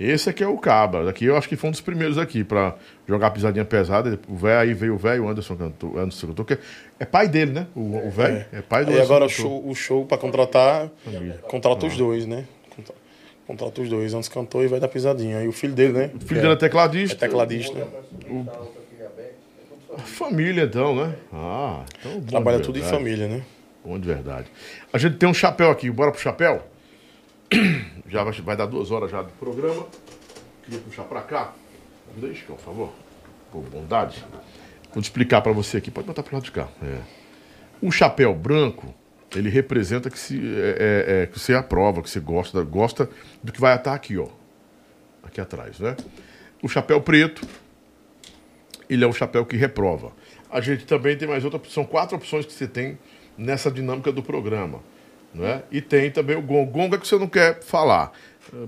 Esse 0.00 0.30
aqui 0.30 0.42
é 0.42 0.48
o 0.48 0.56
Cabra. 0.56 1.04
Daqui 1.04 1.26
eu 1.26 1.36
acho 1.36 1.46
que 1.46 1.56
foi 1.56 1.68
um 1.68 1.70
dos 1.72 1.82
primeiros 1.82 2.16
aqui 2.16 2.42
pra 2.42 2.74
jogar 3.06 3.30
pisadinha 3.32 3.64
pesada. 3.66 4.18
O 4.26 4.34
velho 4.34 4.58
aí 4.58 4.72
veio 4.72 4.94
o 4.94 4.96
velho, 4.96 5.24
o 5.24 5.28
Anderson 5.28 5.56
cantor, 5.56 5.98
Anderson 5.98 6.28
cantor, 6.28 6.46
que 6.46 6.58
é 6.98 7.04
pai 7.04 7.28
dele, 7.28 7.52
né? 7.52 7.66
O 7.76 8.06
o 8.08 8.10
velho 8.10 8.46
é. 8.50 8.62
pai 8.62 8.84
do 8.84 8.88
Aí 8.92 8.94
Anderson 8.96 9.12
agora 9.12 9.26
o 9.26 9.28
show, 9.28 9.68
o 9.68 9.74
show 9.74 10.06
pra 10.06 10.16
contratar, 10.16 10.88
contrata 11.48 11.84
os 11.86 11.96
dois, 11.96 12.24
né? 12.26 12.46
Contra- 12.74 12.94
Contrata 13.46 13.80
os 13.82 13.88
dois. 13.90 14.14
Antes 14.14 14.28
cantou 14.28 14.64
e 14.64 14.68
vai 14.68 14.80
dar 14.80 14.88
pisadinha. 14.88 15.38
Aí 15.38 15.48
o 15.48 15.52
filho 15.52 15.74
dele, 15.74 15.92
né? 15.92 16.10
O 16.14 16.20
filho 16.20 16.40
dele 16.40 16.52
é 16.54 16.56
tecladista. 16.56 17.16
É 17.16 17.18
tecladista. 17.28 17.74
né? 17.78 17.86
Aí 18.28 18.44
tá. 18.44 18.60
É 19.98 20.00
família. 20.02 20.62
Então, 20.62 20.94
né? 20.96 21.14
Ah, 21.32 21.84
então 21.98 22.20
de 22.20 22.26
Trabalha 22.26 22.60
tudo 22.60 22.78
em 22.78 22.82
família, 22.82 23.26
né? 23.28 23.42
Bom 23.84 23.98
de 23.98 24.06
verdade. 24.06 24.46
A 24.92 24.98
gente 24.98 25.16
tem 25.16 25.28
um 25.28 25.34
chapéu 25.34 25.70
aqui, 25.70 25.90
bora 25.90 26.10
pro 26.12 26.20
chapéu? 26.20 26.62
Já 28.10 28.24
vai, 28.24 28.32
vai 28.32 28.56
dar 28.56 28.66
duas 28.66 28.90
horas 28.90 29.10
já 29.10 29.22
do 29.22 29.32
programa. 29.32 29.86
Queria 30.64 30.80
puxar 30.80 31.04
pra 31.04 31.22
cá. 31.22 31.54
Deixa, 32.16 32.44
por 32.44 32.58
favor. 32.58 32.92
Por 33.52 33.62
bondade. 33.62 34.24
Vou 34.92 35.00
te 35.00 35.06
explicar 35.06 35.40
pra 35.40 35.52
você 35.52 35.76
aqui. 35.76 35.90
Pode 35.90 36.06
botar 36.06 36.22
pro 36.22 36.34
lado 36.34 36.44
de 36.44 36.50
cá. 36.50 36.68
É. 36.82 36.98
O 37.80 37.90
chapéu 37.92 38.34
branco, 38.34 38.92
ele 39.34 39.48
representa 39.48 40.10
que, 40.10 40.18
se, 40.18 40.38
é, 40.38 40.76
é, 40.78 41.22
é, 41.22 41.26
que 41.26 41.38
você 41.38 41.54
aprova, 41.54 42.02
que 42.02 42.10
você 42.10 42.20
gosta, 42.20 42.62
gosta 42.62 43.08
do 43.42 43.52
que 43.52 43.60
vai 43.60 43.76
estar 43.76 43.94
aqui, 43.94 44.18
ó. 44.18 44.28
Aqui 45.22 45.40
atrás, 45.40 45.78
né? 45.78 45.96
O 46.62 46.68
chapéu 46.68 47.00
preto, 47.00 47.46
ele 48.88 49.04
é 49.04 49.06
o 49.06 49.12
chapéu 49.12 49.46
que 49.46 49.56
reprova. 49.56 50.12
A 50.50 50.60
gente 50.60 50.84
também 50.84 51.16
tem 51.16 51.28
mais 51.28 51.44
outra 51.44 51.60
são 51.70 51.84
quatro 51.84 52.16
opções 52.16 52.44
que 52.44 52.52
você 52.52 52.66
tem 52.66 52.98
nessa 53.38 53.70
dinâmica 53.70 54.10
do 54.10 54.22
programa, 54.22 54.80
não 55.34 55.46
é? 55.46 55.62
E 55.70 55.80
tem 55.80 56.10
também 56.10 56.36
o 56.36 56.42
gongo. 56.42 56.70
Gongo 56.70 56.94
é 56.94 56.98
que 56.98 57.06
você 57.06 57.18
não 57.18 57.28
quer 57.28 57.62
falar. 57.62 58.12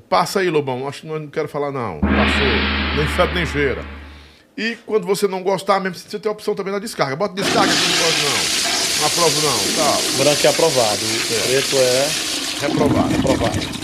Passa 0.08 0.40
aí, 0.40 0.50
Lobão. 0.50 0.86
Acho 0.86 1.02
que 1.02 1.06
não, 1.06 1.26
quero 1.26 1.48
falar 1.48 1.72
não. 1.72 2.00
Passou. 2.00 2.96
Nem 2.96 3.06
fede 3.06 3.34
nem 3.34 3.46
cheira. 3.46 3.82
E 4.56 4.76
quando 4.86 5.06
você 5.06 5.26
não 5.26 5.42
gostar, 5.42 5.80
mesmo 5.80 5.96
você 5.96 6.18
tem 6.18 6.28
a 6.28 6.32
opção 6.32 6.54
também 6.54 6.72
na 6.72 6.78
descarga. 6.78 7.16
Bota 7.16 7.34
descarga 7.34 7.72
que 7.72 7.82
eu 7.82 7.88
não 7.88 7.96
gosto 7.96 8.22
não. 8.22 9.00
Não 9.00 9.06
aprovo 9.06 9.40
não. 9.42 9.58
Tá. 9.74 10.22
Branco 10.22 10.46
é 10.46 10.50
aprovado. 10.50 11.04
O 11.04 11.48
preto 11.48 11.76
é 11.76 12.32
Reprovado. 12.60 13.14
aprovado. 13.16 13.82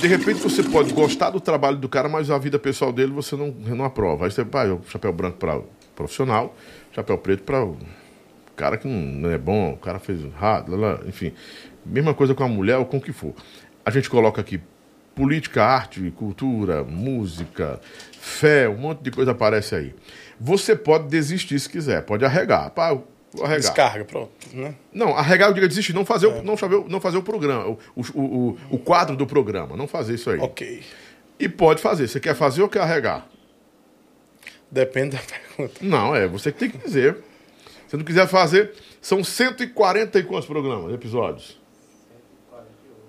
De 0.00 0.06
repente 0.06 0.40
você 0.40 0.62
pode 0.62 0.92
gostar 0.92 1.30
do 1.30 1.40
trabalho 1.40 1.76
do 1.76 1.88
cara, 1.88 2.08
mas 2.08 2.30
a 2.30 2.38
vida 2.38 2.58
pessoal 2.58 2.92
dele 2.92 3.12
você 3.12 3.34
não, 3.34 3.48
não 3.48 3.84
aprova. 3.84 4.24
Aí 4.24 4.30
você 4.30 4.44
vai, 4.44 4.78
chapéu 4.88 5.12
branco 5.12 5.36
para 5.38 5.60
profissional, 5.96 6.56
chapéu 6.92 7.18
preto 7.18 7.42
para 7.42 7.64
o 7.64 7.76
cara 8.54 8.76
que 8.76 8.86
não, 8.86 9.28
é 9.28 9.36
bom, 9.36 9.72
o 9.72 9.76
cara 9.76 9.98
fez 9.98 10.24
errado, 10.24 10.72
enfim. 11.06 11.32
Mesma 11.88 12.14
coisa 12.14 12.34
com 12.34 12.44
a 12.44 12.48
mulher 12.48 12.76
ou 12.76 12.84
com 12.84 12.98
o 12.98 13.00
que 13.00 13.12
for. 13.12 13.34
A 13.84 13.90
gente 13.90 14.08
coloca 14.10 14.40
aqui 14.40 14.60
política, 15.14 15.64
arte, 15.64 16.12
cultura, 16.16 16.84
música, 16.84 17.80
fé, 18.20 18.68
um 18.68 18.76
monte 18.76 19.00
de 19.02 19.10
coisa 19.10 19.32
aparece 19.32 19.74
aí. 19.74 19.94
Você 20.38 20.76
pode 20.76 21.08
desistir 21.08 21.58
se 21.58 21.68
quiser, 21.68 22.02
pode 22.02 22.24
arregar. 22.24 22.70
Pá, 22.70 22.96
arregar. 23.40 23.56
Descarga, 23.58 24.04
pronto. 24.04 24.30
Né? 24.52 24.74
Não, 24.92 25.16
arregar 25.16 25.48
eu 25.48 25.54
digo 25.54 25.66
desistir, 25.66 25.92
não 25.92 26.04
fazer, 26.04 26.26
É. 26.26 26.28
o, 26.28 26.42
não, 26.44 26.56
fazer, 26.56 26.84
não 26.88 27.00
fazer 27.00 27.16
o 27.16 27.22
programa, 27.22 27.66
o, 27.66 27.78
o, 27.96 28.20
o, 28.20 28.58
o 28.70 28.78
quadro 28.78 29.16
do 29.16 29.26
programa, 29.26 29.76
não 29.76 29.88
fazer 29.88 30.14
isso 30.14 30.30
aí. 30.30 30.38
Ok. 30.38 30.82
E 31.40 31.48
pode 31.48 31.80
fazer. 31.82 32.06
Você 32.06 32.20
quer 32.20 32.34
fazer 32.34 32.62
ou 32.62 32.68
quer 32.68 32.80
arregar? 32.82 33.26
Depende 34.70 35.16
da 35.16 35.22
pergunta. 35.22 35.80
Não, 35.80 36.14
é 36.14 36.28
você 36.28 36.52
que 36.52 36.58
tem 36.58 36.70
que 36.70 36.78
dizer. 36.78 37.16
Se 37.88 37.96
não 37.96 38.04
quiser 38.04 38.28
fazer, 38.28 38.72
são 39.00 39.24
140 39.24 40.18
e 40.18 40.22
quantos 40.22 40.46
programas, 40.46 40.92
episódios? 40.92 41.58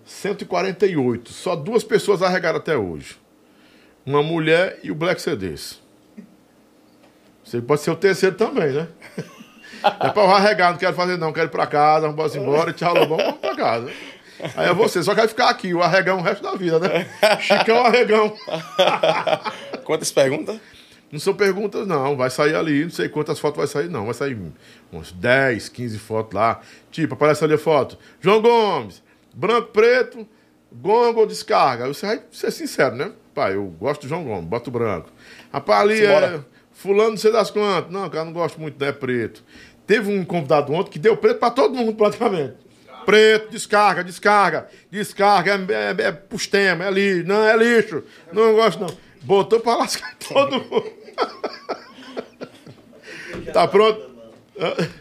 148. 0.09 1.31
Só 1.31 1.55
duas 1.55 1.83
pessoas 1.83 2.21
arregaram 2.21 2.57
até 2.57 2.75
hoje. 2.75 3.15
Uma 4.05 4.23
mulher 4.23 4.79
e 4.83 4.89
o 4.91 4.95
Black 4.95 5.21
CDs. 5.21 5.79
Você 7.43 7.61
pode 7.61 7.81
ser 7.81 7.91
o 7.91 7.95
terceiro 7.95 8.35
também, 8.35 8.71
né? 8.71 8.87
É 9.81 10.09
pra 10.09 10.23
eu 10.23 10.31
arregar, 10.31 10.71
não 10.71 10.77
quero 10.77 10.93
fazer 10.93 11.17
não, 11.17 11.31
quero 11.31 11.47
ir 11.47 11.51
pra 11.51 11.65
casa, 11.65 12.09
vamos 12.09 12.35
embora, 12.35 12.73
tchau, 12.73 12.93
Lobão, 12.93 13.15
vamos 13.15 13.39
pra 13.39 13.55
casa. 13.55 13.89
Aí 14.57 14.67
é 14.67 14.73
você, 14.73 15.01
só 15.01 15.15
quer 15.15 15.25
ficar 15.29 15.47
aqui, 15.47 15.73
o 15.73 15.81
arregão 15.81 16.17
o 16.17 16.21
resto 16.21 16.43
da 16.43 16.53
vida, 16.53 16.79
né? 16.79 17.07
Chicão 17.39 17.85
arregão. 17.85 18.35
Quantas 19.85 20.11
perguntas? 20.11 20.59
Não 21.09 21.19
são 21.19 21.33
perguntas, 21.33 21.87
não. 21.87 22.17
Vai 22.17 22.29
sair 22.29 22.55
ali, 22.55 22.83
não 22.83 22.89
sei 22.89 23.07
quantas 23.07 23.39
fotos 23.39 23.57
vai 23.57 23.67
sair, 23.67 23.89
não. 23.89 24.05
Vai 24.05 24.13
sair 24.13 24.37
uns 24.91 25.11
10, 25.13 25.69
15 25.69 25.97
fotos 25.97 26.33
lá. 26.33 26.59
Tipo, 26.91 27.13
aparece 27.13 27.43
ali 27.43 27.53
a 27.53 27.57
foto. 27.57 27.97
João 28.19 28.41
Gomes, 28.41 29.01
branco, 29.33 29.69
preto, 29.71 30.27
gongo 30.71 31.21
ou 31.21 31.25
descarga. 31.27 31.85
Aí 31.85 31.93
Você 31.93 32.05
vai 32.05 32.21
ser 32.31 32.51
sincero, 32.51 32.95
né? 32.95 33.11
Pai, 33.33 33.55
eu 33.55 33.65
gosto 33.65 34.01
do 34.01 34.07
João 34.07 34.23
Gomes, 34.23 34.45
boto 34.45 34.71
branco. 34.71 35.09
Rapaz, 35.51 35.81
ali 35.81 36.05
é 36.05 36.39
fulano, 36.71 37.11
não 37.11 37.17
sei 37.17 37.31
das 37.31 37.51
quantas. 37.51 37.91
Não, 37.91 38.09
cara, 38.09 38.25
não 38.25 38.33
gosto 38.33 38.59
muito, 38.59 38.83
é 38.83 38.91
preto. 38.91 39.43
Teve 39.85 40.11
um 40.11 40.23
convidado 40.23 40.71
ontem 40.73 40.91
que 40.91 40.99
deu 40.99 41.17
preto 41.17 41.39
pra 41.39 41.49
todo 41.49 41.75
mundo, 41.75 41.93
praticamente. 41.93 42.55
Preto, 43.05 43.49
descarga, 43.51 44.03
descarga, 44.03 44.67
descarga, 44.91 45.53
é, 45.73 46.03
é, 46.03 46.07
é 46.07 46.11
pustema, 46.11 46.85
é 46.85 46.91
lixo, 46.91 47.27
não, 47.27 47.43
é 47.43 47.57
lixo, 47.57 48.03
não 48.31 48.53
gosto 48.53 48.79
não. 48.79 48.89
Botou 49.21 49.59
pra 49.59 49.77
lascar 49.77 50.15
todo 50.19 50.61
mundo. 50.63 50.91
tá 53.51 53.67
pronto? 53.67 54.09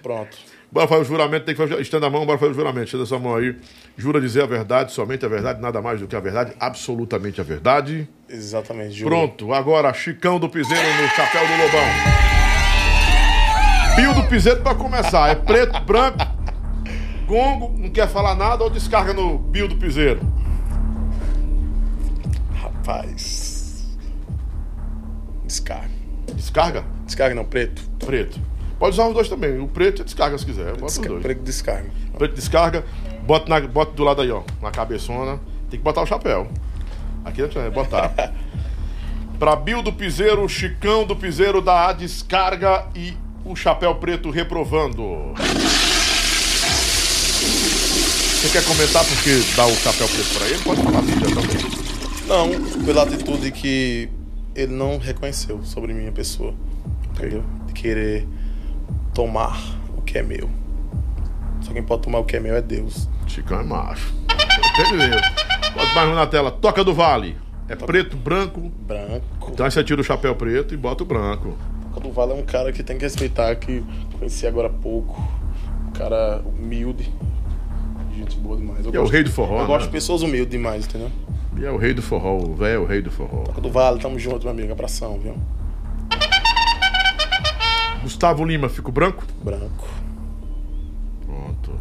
Pronto. 0.03 0.48
Bora 0.71 0.87
fazer 0.87 1.01
o 1.01 1.05
juramento, 1.05 1.47
tem 1.47 1.55
que 1.55 1.61
fazer. 1.61 1.81
Estenda 1.81 2.07
a 2.07 2.11
mão, 2.11 2.27
bora 2.27 2.39
fazer 2.39 2.53
o 2.53 2.55
juramento. 2.55 2.85
Estenda 2.85 3.05
essa 3.05 3.19
mão 3.19 3.37
aí. 3.37 3.57
Jura 3.97 4.21
dizer 4.21 4.43
a 4.43 4.47
verdade, 4.47 4.93
somente 4.93 5.25
a 5.25 5.29
verdade, 5.29 5.61
nada 5.61 5.81
mais 5.81 5.99
do 6.01 6.07
que 6.07 6.15
a 6.15 6.21
verdade, 6.21 6.53
absolutamente 6.61 7.41
a 7.41 7.45
verdade. 7.45 8.07
Exatamente. 8.29 8.95
Júlio. 8.95 9.09
Pronto, 9.09 9.55
agora 9.55 9.93
Chicão 9.95 10.39
do 10.39 10.49
Piseiro 10.49 10.87
no 11.03 11.09
chapéu 11.09 11.47
do 11.47 11.53
Lobão. 11.63 11.89
Pio 13.97 14.15
do 14.15 14.29
Piseiro 14.29 14.61
pra 14.63 14.75
começar. 14.75 15.31
É 15.31 15.35
preto, 15.35 15.81
branco, 15.81 16.19
gongo, 17.27 17.75
não 17.79 17.89
quer 17.89 18.07
falar 18.07 18.35
nada 18.35 18.63
ou 18.63 18.71
descarga 18.71 19.15
no 19.15 19.39
Pio 19.51 19.69
do 19.69 19.77
Piseiro? 19.77 20.21
Rapaz. 22.55 23.97
Descarga. 25.47 25.91
Descarga? 26.35 26.85
Descarga 27.07 27.35
não, 27.35 27.45
preto. 27.45 27.83
Preto. 28.05 28.39
Pode 28.79 28.95
usar 28.95 29.09
os 29.09 29.15
dois 29.15 29.29
também. 29.29 29.59
O 29.59 29.67
preto 29.69 30.03
e 30.03 30.05
descarga 30.05 30.39
se 30.39 30.47
quiser. 30.47 30.73
Bota 30.73 30.87
os 30.87 30.93
Desca- 30.99 31.09
dois. 31.09 31.23
Preto 31.23 31.43
descarga. 31.43 31.91
Preto 32.17 32.35
descarga, 32.35 32.85
bota, 33.27 33.49
na, 33.49 33.61
bota 33.67 33.93
do 33.93 34.05
lado 34.05 34.23
aí, 34.23 34.31
ó, 34.31 34.43
na 34.63 34.71
cabeçona. 34.71 35.41
Tem 35.71 35.79
que 35.79 35.85
botar 35.85 36.03
o 36.03 36.07
chapéu. 36.07 36.49
Aqui 37.25 37.43
não 37.55 37.63
é 37.63 37.71
botar. 37.71 38.33
pra 39.39 39.57
Bill 39.57 39.83
do 39.83 39.93
Piseiro, 39.93 40.49
Chicão 40.49 41.05
do 41.05 41.15
Piseiro 41.17 41.61
dá 41.61 41.89
a 41.89 41.93
descarga 41.93 42.87
e 42.95 43.15
o 43.45 43.55
chapéu 43.57 43.95
preto 43.97 44.31
reprovando. 44.31 45.33
Você 48.41 48.49
quer 48.51 48.65
comentar 48.65 49.05
porque 49.05 49.43
dá 49.57 49.67
o 49.67 49.75
chapéu 49.75 50.09
preto 50.09 50.39
pra 50.39 50.47
ele? 50.49 50.59
Pode 50.63 50.83
falar 50.83 51.03
já 51.03 51.27
também. 51.35 51.79
Não, 52.27 52.85
pela 52.85 53.03
atitude 53.03 53.51
que 53.51 54.09
ele 54.55 54.73
não 54.73 54.99
reconheceu 54.99 55.61
sobre 55.65 55.93
minha 55.93 56.13
pessoa. 56.13 56.55
Entendeu? 57.15 57.43
De 57.67 57.73
querer 57.73 58.29
tomar 59.19 59.59
o 59.97 60.03
que 60.03 60.17
é 60.17 60.23
meu. 60.23 60.49
Só 61.61 61.73
quem 61.73 61.83
pode 61.83 62.03
tomar 62.03 62.21
o 62.21 62.25
que 62.25 62.37
é 62.37 62.41
meu 62.41 62.55
é 62.55 62.63
Deus. 62.63 63.09
Chicão 63.27 63.59
é 63.59 63.65
macho. 63.65 64.15
Entendeu? 64.79 65.19
Bota 65.75 65.93
mais 65.97 66.09
um 66.09 66.15
na 66.15 66.25
tela. 66.25 66.53
Toca 66.53 66.85
do 66.85 66.95
Vale. 66.95 67.37
É 67.69 67.75
preto, 67.75 68.17
branco. 68.17 68.61
Branco. 68.87 69.51
Então 69.53 69.67
aí 69.67 69.73
você 69.73 69.83
tira 69.83 70.01
o 70.01 70.05
chapéu 70.05 70.37
preto 70.37 70.73
e 70.73 70.77
bota 70.77 71.03
o 71.03 71.07
branco. 71.07 71.59
Toca 71.93 71.99
do 72.07 72.13
Vale 72.13 72.31
é 72.31 72.35
um 72.37 72.45
cara 72.45 72.71
que 72.73 72.81
tem 72.85 72.97
que 72.97 73.03
respeitar, 73.03 73.57
que 73.57 73.85
conheci 74.17 74.47
agora 74.47 74.69
há 74.69 74.71
pouco. 74.71 75.21
Um 75.89 75.91
cara 75.91 76.41
humilde. 76.47 77.13
Gente 78.17 78.37
boa 78.37 78.57
demais. 78.57 78.87
Eu 78.87 78.93
E 78.93 78.97
é 78.97 79.01
o 79.01 79.07
rei 79.09 79.25
do 79.25 79.33
forró, 79.33 79.57
Eu 79.57 79.61
né? 79.63 79.67
gosto 79.67 79.87
de 79.87 79.91
pessoas 79.93 80.23
humildes 80.23 80.49
demais, 80.53 80.85
entendeu? 80.87 81.11
E 81.57 81.65
é 81.65 81.71
o 81.73 81.77
rei 81.77 81.93
do 81.93 82.03
forró, 82.03 82.37
o 82.37 82.55
velho 82.55 82.73
é 82.75 82.79
o 82.79 82.85
rei 82.85 83.03
do 83.03 83.11
forró. 83.11 83.43
Toca 83.43 83.61
do 83.61 83.71
Vale, 83.73 83.99
tamo 83.99 84.17
junto, 84.17 84.43
meu 84.45 84.51
amigo. 84.53 84.71
Abração, 84.71 85.19
viu? 85.19 85.35
Gustavo 88.03 88.45
Lima, 88.45 88.69
fica 88.69 88.89
o 88.89 88.93
branco? 88.93 89.25
Branco. 89.43 89.89
Pronto. 91.25 91.73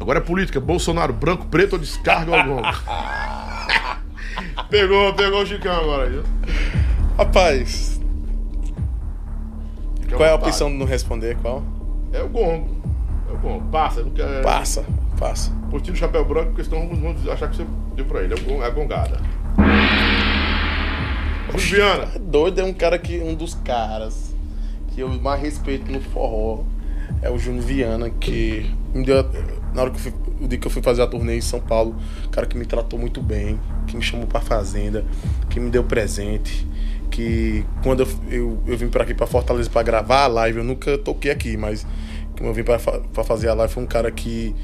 Agora 0.00 0.18
é 0.18 0.22
política. 0.22 0.60
Bolsonaro, 0.60 1.12
branco, 1.12 1.46
preto 1.46 1.74
ou 1.74 1.78
descarga 1.78 2.36
ou 2.36 2.44
gongo? 2.44 2.62
pegou, 4.70 5.12
pegou 5.14 5.42
o 5.42 5.46
Chicão 5.46 5.74
agora. 5.74 6.08
viu? 6.08 6.22
Rapaz, 7.16 8.00
Fica 10.00 10.16
qual 10.16 10.28
é 10.28 10.32
a 10.32 10.36
vontade. 10.36 10.50
opção 10.50 10.70
de 10.70 10.76
não 10.76 10.86
responder? 10.86 11.36
Qual? 11.42 11.62
É 12.12 12.22
o 12.22 12.28
gongo. 12.28 12.76
É 13.28 13.32
o 13.32 13.38
gongo. 13.38 13.68
Passa, 13.70 14.02
não 14.02 14.10
quer. 14.10 14.42
Passa, 14.42 14.84
passa. 15.18 15.52
Tira 15.82 15.94
o 15.94 15.98
chapéu 15.98 16.24
branco, 16.24 16.50
porque 16.52 16.64
senão 16.64 16.88
vamos 16.88 17.28
achar 17.28 17.48
que 17.50 17.56
você 17.56 17.66
deu 17.94 18.04
pra 18.04 18.22
ele. 18.22 18.34
É, 18.34 18.52
o 18.52 18.62
é 18.62 18.66
a 18.66 18.70
gongada. 18.70 19.20
Juliana, 21.56 22.08
É 22.14 22.18
doido, 22.18 22.60
é 22.60 22.64
um 22.64 22.72
cara 22.72 22.98
que. 22.98 23.18
Um 23.18 23.34
dos 23.34 23.54
caras 23.54 24.34
que 24.88 25.00
eu 25.00 25.08
mais 25.08 25.40
respeito 25.40 25.90
no 25.90 26.00
forró 26.00 26.64
é 27.22 27.30
o 27.30 27.38
Júnior 27.38 27.64
Viana, 27.64 28.10
que 28.10 28.70
me 28.94 29.04
deu. 29.04 29.24
Na 29.74 29.82
hora 29.82 29.90
que 29.90 29.96
eu 29.96 30.00
fui, 30.00 30.12
o 30.40 30.48
que 30.48 30.66
eu 30.66 30.70
fui 30.70 30.82
fazer 30.82 31.02
a 31.02 31.06
turnê 31.06 31.36
em 31.36 31.40
São 31.40 31.60
Paulo, 31.60 31.96
cara 32.30 32.46
que 32.46 32.56
me 32.56 32.64
tratou 32.64 32.98
muito 32.98 33.20
bem, 33.20 33.58
que 33.86 33.96
me 33.96 34.02
chamou 34.02 34.26
pra 34.26 34.40
fazenda, 34.40 35.04
que 35.50 35.60
me 35.60 35.70
deu 35.70 35.84
presente, 35.84 36.66
que 37.10 37.64
quando 37.82 38.00
eu, 38.00 38.08
eu, 38.30 38.62
eu 38.66 38.76
vim 38.76 38.88
pra 38.88 39.02
aqui 39.02 39.14
pra 39.14 39.26
Fortaleza 39.26 39.68
pra 39.68 39.82
gravar 39.82 40.24
a 40.24 40.26
live, 40.26 40.58
eu 40.58 40.64
nunca 40.64 40.96
toquei 40.98 41.30
aqui, 41.30 41.56
mas 41.56 41.86
quando 42.32 42.46
eu 42.46 42.54
vim 42.54 42.62
pra 42.64 42.78
fazer 43.24 43.48
a 43.48 43.54
live 43.54 43.72
foi 43.72 43.82
um 43.82 43.86
cara 43.86 44.10
que 44.10 44.54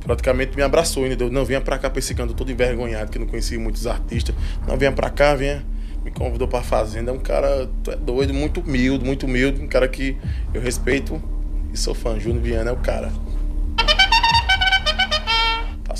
praticamente 0.00 0.56
me 0.56 0.62
abraçou 0.62 1.06
e 1.06 1.10
me 1.10 1.16
deu, 1.16 1.30
não, 1.30 1.44
venha 1.44 1.60
pra 1.60 1.78
cá 1.78 1.90
pra 1.90 1.98
esse 1.98 2.14
canto, 2.14 2.32
todo 2.34 2.50
envergonhado, 2.50 3.10
que 3.10 3.18
não 3.18 3.26
conhecia 3.26 3.58
muitos 3.58 3.86
artistas. 3.86 4.34
Não, 4.66 4.76
venha 4.76 4.92
pra 4.92 5.10
cá, 5.10 5.34
venha 5.34 5.64
me 6.04 6.10
convidou 6.10 6.48
pra 6.48 6.62
fazenda. 6.62 7.10
É 7.10 7.14
um 7.14 7.18
cara, 7.18 7.68
tu 7.82 7.90
é 7.90 7.96
doido, 7.96 8.32
muito 8.34 8.60
humilde, 8.60 9.04
muito 9.04 9.26
humilde. 9.26 9.60
Um 9.62 9.68
cara 9.68 9.88
que 9.88 10.16
eu 10.52 10.60
respeito 10.60 11.22
e 11.72 11.76
sou 11.76 11.94
fã. 11.94 12.18
Júnior 12.18 12.42
Viana 12.42 12.70
é 12.70 12.72
o 12.72 12.76
cara. 12.78 13.12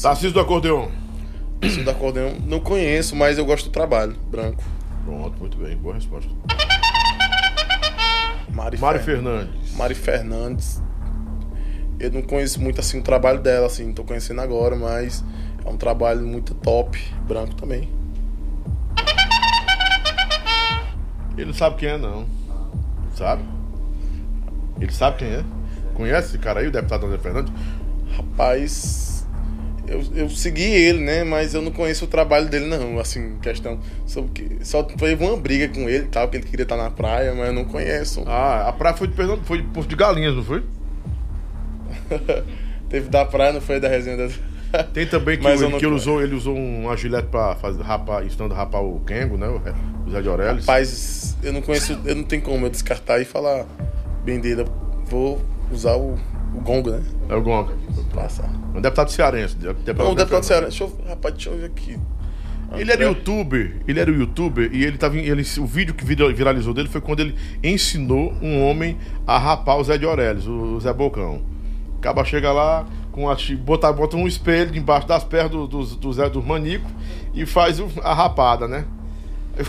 Tarcísio 0.00 0.32
do 0.32 0.40
Acordeon. 0.40 0.88
Tarcísio 1.60 1.84
do 1.84 1.90
Acordeão, 1.90 2.34
não 2.44 2.58
conheço, 2.58 3.14
mas 3.14 3.38
eu 3.38 3.44
gosto 3.44 3.66
do 3.66 3.70
trabalho. 3.70 4.16
Branco. 4.28 4.62
Pronto, 5.04 5.38
muito 5.38 5.56
bem, 5.56 5.76
boa 5.76 5.94
resposta. 5.94 6.28
Mari, 8.52 8.76
Fer- 8.76 9.00
Fernandes. 9.00 9.76
Mari 9.76 9.94
Fernandes. 9.94 10.82
Eu 12.00 12.10
não 12.10 12.22
conheço 12.22 12.60
muito 12.60 12.80
assim 12.80 12.98
o 12.98 13.02
trabalho 13.02 13.40
dela, 13.40 13.66
assim, 13.66 13.92
tô 13.92 14.02
conhecendo 14.02 14.40
agora, 14.40 14.74
mas 14.74 15.24
é 15.64 15.68
um 15.70 15.76
trabalho 15.76 16.26
muito 16.26 16.52
top. 16.52 16.98
Branco 17.28 17.54
também. 17.54 17.88
Ele 21.36 21.46
não 21.46 21.54
sabe 21.54 21.76
quem 21.76 21.88
é, 21.88 21.98
não. 21.98 22.26
Sabe? 23.14 23.42
Ele 24.80 24.92
sabe 24.92 25.18
quem 25.18 25.28
é? 25.28 25.44
Conhece 25.94 26.28
esse 26.28 26.38
cara 26.38 26.60
aí, 26.60 26.66
o 26.66 26.70
deputado 26.70 27.06
André 27.06 27.18
Fernandes? 27.18 27.52
Rapaz, 28.16 29.26
eu, 29.86 30.02
eu 30.14 30.28
segui 30.30 30.62
ele, 30.62 31.00
né? 31.00 31.24
Mas 31.24 31.54
eu 31.54 31.62
não 31.62 31.70
conheço 31.70 32.04
o 32.04 32.08
trabalho 32.08 32.48
dele, 32.48 32.66
não. 32.66 32.98
Assim, 32.98 33.38
questão. 33.40 33.78
Sobre 34.06 34.30
que, 34.30 34.64
só 34.64 34.82
teve 34.82 35.24
uma 35.24 35.36
briga 35.36 35.68
com 35.68 35.88
ele 35.88 36.06
tal, 36.06 36.28
que 36.28 36.36
ele 36.36 36.46
queria 36.46 36.62
estar 36.64 36.76
na 36.76 36.90
praia, 36.90 37.34
mas 37.34 37.48
eu 37.48 37.52
não 37.52 37.64
conheço. 37.64 38.24
Ah, 38.26 38.68
a 38.68 38.72
praia 38.72 38.96
foi 38.96 39.06
de 39.06 39.14
Pernambuco, 39.14 39.46
foi 39.46 39.58
de 39.58 39.68
Porto 39.68 39.88
de 39.88 39.96
Galinhas, 39.96 40.34
não 40.34 40.44
foi? 40.44 40.62
Teve 42.88 43.08
da 43.08 43.24
praia, 43.24 43.52
não 43.52 43.60
foi 43.60 43.80
da 43.80 43.88
resenha 43.88 44.16
da. 44.16 44.28
Tem 44.92 45.06
também 45.06 45.38
que, 45.38 45.46
ele, 45.46 45.78
que 45.78 45.84
ele 45.86 45.94
usou, 45.94 46.22
ele 46.22 46.34
usou 46.34 46.56
uma 46.56 46.96
gilete 46.96 47.28
pra 47.28 47.54
fazer, 47.56 47.82
rapar, 47.82 48.24
ensinando 48.24 48.54
a 48.54 48.56
rapar 48.56 48.82
o 48.82 49.00
Kengo, 49.00 49.36
né? 49.36 49.46
O 50.06 50.10
Zé 50.10 50.22
de 50.22 50.28
Aurelis. 50.28 50.64
Rapaz, 50.66 51.36
eu 51.42 51.52
não 51.52 51.60
conheço, 51.62 51.98
eu 52.04 52.14
não 52.16 52.22
tenho 52.24 52.42
como 52.42 52.66
eu 52.66 52.70
descartar 52.70 53.20
e 53.20 53.24
falar 53.24 53.66
bem 54.24 54.40
dele. 54.40 54.64
Vou 55.06 55.40
usar 55.70 55.96
o, 55.96 56.14
o 56.54 56.60
gongo, 56.60 56.90
né? 56.90 57.02
É 57.28 57.34
o 57.34 57.42
Gonga. 57.42 57.74
Passar. 58.14 58.50
Um 58.74 58.80
deputado 58.80 59.10
cearense. 59.10 59.56
Deputado 59.56 59.96
Não, 59.98 60.12
André 60.12 60.24
deputado. 60.24 60.44
Ceará, 60.44 60.66
deixa 60.66 60.84
eu, 60.84 60.98
rapaz, 61.08 61.34
deixa 61.34 61.50
eu 61.50 61.58
ver 61.58 61.66
aqui. 61.66 61.98
Ele 62.74 62.90
era 62.90 63.04
É. 63.04 63.06
youtuber, 63.06 63.76
ele 63.86 64.00
era 64.00 64.10
youtuber 64.10 64.70
e 64.72 64.82
ele 64.82 64.96
tava. 64.96 65.18
Ele, 65.18 65.42
o 65.58 65.66
vídeo 65.66 65.92
que 65.94 66.04
vira- 66.06 66.32
viralizou 66.32 66.72
dele 66.72 66.88
foi 66.88 67.02
quando 67.02 67.20
ele 67.20 67.34
ensinou 67.62 68.32
um 68.40 68.62
homem 68.66 68.96
a 69.26 69.36
rapar 69.38 69.76
o 69.78 69.84
Zé 69.84 69.98
de 69.98 70.06
Aurelis, 70.06 70.46
o 70.46 70.80
Zé 70.80 70.90
Bocão. 70.92 71.42
Acaba 71.98 72.24
chega 72.24 72.50
lá, 72.50 72.86
com 73.12 73.28
a, 73.30 73.36
bota, 73.60 73.92
bota 73.92 74.16
um 74.16 74.26
espelho 74.26 74.70
debaixo 74.72 75.06
das 75.06 75.22
pernas 75.22 75.50
do, 75.52 75.66
do, 75.68 75.84
do 75.84 76.12
Zé 76.12 76.28
do 76.28 76.42
Manico 76.42 76.90
e 77.34 77.46
faz 77.46 77.78
a 78.02 78.12
rapada, 78.14 78.66
né? 78.66 78.84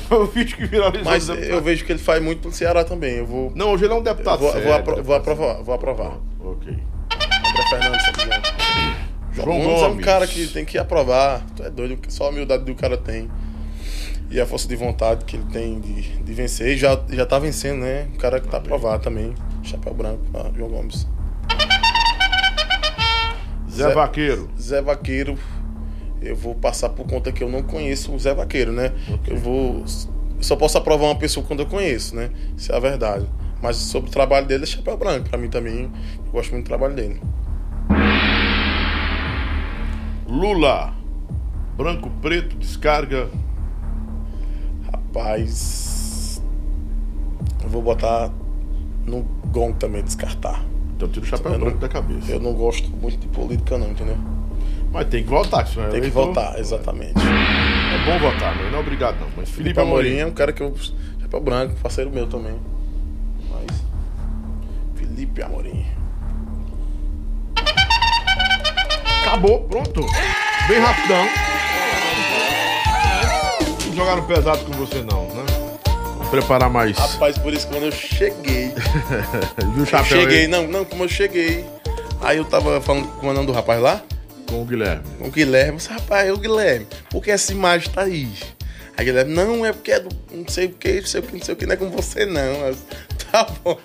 Foi 0.07 0.17
o 0.19 0.25
vídeo 0.25 0.55
que 0.55 0.65
viralizou. 0.65 1.03
Mas 1.03 1.27
eu 1.27 1.61
vejo 1.61 1.83
que 1.85 1.91
ele 1.91 1.99
faz 1.99 2.23
muito 2.23 2.39
pro 2.41 2.51
Ceará 2.53 2.85
também. 2.85 3.15
Eu 3.17 3.25
vou. 3.25 3.51
Não, 3.53 3.71
hoje 3.73 3.83
ele 3.83 3.93
é 3.93 3.97
um 3.97 4.01
deputado. 4.01 4.39
vou, 4.39 4.51
sério, 4.51 4.65
vou, 4.67 4.73
apro- 4.77 4.95
deputado 4.95 5.05
vou 5.05 5.15
aprovar, 5.15 5.63
vou 5.63 5.75
aprovar. 5.75 6.17
Ok. 6.39 6.71
André 6.71 7.63
Fernandes, 7.69 8.05
tá? 8.05 8.53
João 9.33 9.59
Gomes 9.61 9.81
é 9.81 9.87
um 9.87 9.97
cara 9.97 10.25
que 10.25 10.47
tem 10.47 10.63
que 10.63 10.77
aprovar. 10.77 11.43
Tu 11.55 11.63
é 11.63 11.69
doido, 11.69 11.99
só 12.07 12.27
a 12.27 12.29
humildade 12.29 12.63
do 12.63 12.73
cara 12.75 12.95
tem. 12.95 13.29
E 14.31 14.39
a 14.39 14.45
força 14.45 14.67
de 14.69 14.75
vontade 14.75 15.25
que 15.25 15.35
ele 15.35 15.45
tem 15.51 15.79
de, 15.81 16.01
de 16.23 16.33
vencer. 16.33 16.69
E 16.69 16.77
já, 16.77 16.97
já 17.09 17.25
tá 17.25 17.37
vencendo, 17.37 17.81
né? 17.81 18.07
Um 18.13 18.17
cara 18.17 18.39
que 18.39 18.47
tá 18.47 18.57
aprovado 18.57 19.03
também. 19.03 19.33
Chapéu 19.63 19.93
branco 19.93 20.21
pra 20.31 20.49
João 20.55 20.69
Gomes. 20.69 21.05
Zé, 23.73 23.87
Zé- 23.87 23.93
Vaqueiro. 23.93 24.49
Zé 24.59 24.81
Vaqueiro, 24.81 25.37
eu 26.21 26.35
vou 26.35 26.55
passar 26.55 26.89
por 26.89 27.05
conta 27.07 27.31
que 27.31 27.43
eu 27.43 27.49
não 27.49 27.63
conheço 27.63 28.13
o 28.13 28.19
Zé 28.19 28.33
Vaqueiro, 28.33 28.71
né? 28.71 28.91
Eu 29.27 29.37
vou. 29.37 29.83
Eu 30.37 30.43
só 30.43 30.55
posso 30.55 30.77
aprovar 30.77 31.05
uma 31.07 31.15
pessoa 31.15 31.45
quando 31.45 31.61
eu 31.61 31.65
conheço, 31.65 32.15
né? 32.15 32.29
Isso 32.57 32.71
é 32.71 32.75
a 32.75 32.79
verdade. 32.79 33.25
Mas 33.61 33.77
sobre 33.77 34.09
o 34.09 34.11
trabalho 34.13 34.45
dele 34.45 34.63
é 34.63 34.65
chapéu 34.67 34.97
branco. 34.97 35.29
Pra 35.29 35.37
mim 35.37 35.49
também, 35.49 35.89
eu 36.25 36.31
gosto 36.31 36.51
muito 36.51 36.65
do 36.65 36.67
trabalho 36.67 36.93
dele. 36.95 37.21
Lula. 40.27 40.93
Branco, 41.77 42.09
preto, 42.21 42.55
descarga. 42.57 43.29
Rapaz. 44.91 46.41
Eu 47.63 47.69
vou 47.69 47.81
botar 47.81 48.31
no 49.05 49.21
gong 49.51 49.73
também, 49.77 50.03
descartar. 50.03 50.63
Então 50.95 51.07
tira 51.07 51.25
o 51.25 51.27
chapéu 51.27 51.57
branco 51.59 51.77
da 51.77 51.89
cabeça. 51.89 52.31
Eu 52.31 52.39
não 52.39 52.53
gosto 52.53 52.89
muito 52.89 53.17
de 53.17 53.27
política, 53.27 53.77
não, 53.77 53.89
entendeu? 53.91 54.17
Mas 54.91 55.07
tem 55.07 55.23
que 55.23 55.29
votar, 55.29 55.61
é 55.61 55.63
Tem 55.65 55.89
que 55.89 55.97
eleitor. 55.97 56.27
votar, 56.27 56.59
exatamente. 56.59 57.13
É 57.17 58.05
bom 58.05 58.19
votar, 58.19 58.55
não 58.55 58.77
é 58.77 58.79
obrigado 58.79 59.19
não. 59.19 59.27
Mas 59.35 59.49
Felipe 59.49 59.73
Felipe 59.73 59.79
Amorim 59.79 60.07
Amorim. 60.09 60.19
é 60.21 60.25
um 60.27 60.31
cara 60.31 60.53
que 60.53 60.61
eu. 60.61 60.75
Chapéu 61.19 61.41
branco, 61.41 61.75
parceiro 61.81 62.11
meu 62.11 62.27
também. 62.27 62.55
Mas. 63.49 63.83
Felipe 64.95 65.41
Amorim. 65.41 65.83
Acabou, 69.25 69.61
pronto. 69.61 70.05
Bem 70.67 70.79
rapidão. 70.79 71.25
Não 73.87 73.95
jogaram 73.95 74.23
pesado 74.25 74.63
com 74.65 74.71
você 74.73 75.01
não, 75.01 75.23
né? 75.29 75.43
Preparar 76.33 76.67
mais. 76.67 76.97
Rapaz, 76.97 77.37
por 77.37 77.53
isso 77.53 77.67
que 77.67 77.73
quando 77.73 77.83
eu 77.83 77.91
cheguei. 77.91 78.73
Viu 79.75 79.77
o 79.77 79.79
eu 79.81 79.85
chapéu 79.85 80.21
cheguei, 80.21 80.39
aí 80.39 80.47
não, 80.47 80.67
não, 80.67 80.83
como 80.83 81.03
eu 81.03 81.07
cheguei. 81.07 81.63
Aí 82.21 82.37
eu 82.37 82.45
tava 82.45 82.81
falando 82.81 83.07
com 83.19 83.27
o 83.27 83.33
nome 83.33 83.45
do 83.45 83.51
rapaz 83.53 83.79
lá, 83.79 84.01
com 84.49 84.63
o 84.63 84.65
Guilherme. 84.65 85.03
com 85.19 85.27
o 85.27 85.31
Guilherme. 85.31 85.73
Eu 85.73 85.77
disse, 85.77 85.89
rapaz, 85.89 86.27
é 86.27 86.33
o 86.33 86.37
Guilherme, 86.37 86.87
por 87.11 87.21
que 87.21 87.29
essa 87.29 87.51
imagem 87.51 87.87
tá 87.91 88.01
aí? 88.01 88.27
Aí 88.97 89.05
Guilherme, 89.05 89.31
não, 89.31 89.63
é 89.63 89.71
porque 89.71 89.91
é 89.91 89.99
do 89.99 90.09
não 90.31 90.47
sei 90.47 90.65
o 90.65 90.69
que, 90.69 91.01
não 91.01 91.05
sei 91.05 91.19
o 91.19 91.23
que, 91.23 91.33
não 91.37 91.45
sei 91.45 91.53
o 91.53 91.57
que, 91.57 91.65
não 91.67 91.73
é 91.73 91.77
com 91.77 91.89
você 91.91 92.25
não. 92.25 92.41
Eu 92.41 92.73
disse, 92.73 92.85
tá 93.31 93.47
bom. 93.63 93.77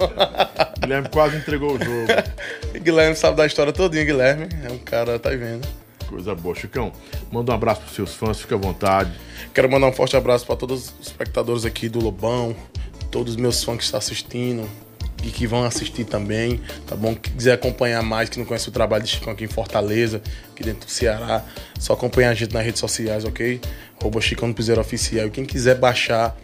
Guilherme 0.80 1.08
quase 1.10 1.36
entregou 1.36 1.74
o 1.74 1.78
jogo. 1.78 2.06
Guilherme 2.80 3.14
sabe 3.14 3.36
da 3.36 3.44
história 3.44 3.74
todinha, 3.74 4.04
Guilherme. 4.04 4.48
É 4.66 4.72
um 4.72 4.78
cara, 4.78 5.18
tá 5.18 5.28
vendo. 5.28 5.68
Coisa 6.08 6.34
boa. 6.34 6.54
Chicão, 6.54 6.92
manda 7.30 7.52
um 7.52 7.54
abraço 7.54 7.82
pros 7.82 7.94
seus 7.94 8.14
fãs, 8.14 8.40
fica 8.40 8.54
à 8.54 8.58
vontade. 8.58 9.12
Quero 9.54 9.70
mandar 9.70 9.86
um 9.86 9.92
forte 9.92 10.16
abraço 10.16 10.46
para 10.46 10.56
todos 10.56 10.92
os 10.98 11.06
espectadores 11.06 11.64
aqui 11.64 11.88
do 11.88 12.00
Lobão, 12.00 12.56
todos 13.10 13.34
os 13.34 13.40
meus 13.40 13.62
fãs 13.62 13.78
que 13.78 13.84
estão 13.84 13.98
assistindo 13.98 14.68
e 15.22 15.30
que 15.30 15.46
vão 15.46 15.64
assistir 15.64 16.04
também, 16.04 16.60
tá 16.86 16.94
bom? 16.94 17.14
Que 17.14 17.30
quiser 17.30 17.52
acompanhar 17.52 18.02
mais, 18.02 18.28
que 18.28 18.38
não 18.38 18.46
conhece 18.46 18.68
o 18.68 18.72
trabalho 18.72 19.04
de 19.04 19.10
Chicão 19.10 19.32
aqui 19.32 19.44
em 19.44 19.48
Fortaleza, 19.48 20.22
aqui 20.52 20.62
dentro 20.62 20.86
do 20.86 20.90
Ceará, 20.90 21.44
só 21.78 21.92
acompanhar 21.92 22.30
a 22.30 22.34
gente 22.34 22.54
nas 22.54 22.64
redes 22.64 22.80
sociais, 22.80 23.24
ok? 23.24 23.60
Arroba 24.00 24.20
Chicão 24.20 24.48
do 24.48 24.54
Piseiro 24.54 24.80
Oficial. 24.80 25.26
E 25.26 25.30
quem 25.30 25.44
quiser 25.44 25.76
baixar 25.76 26.36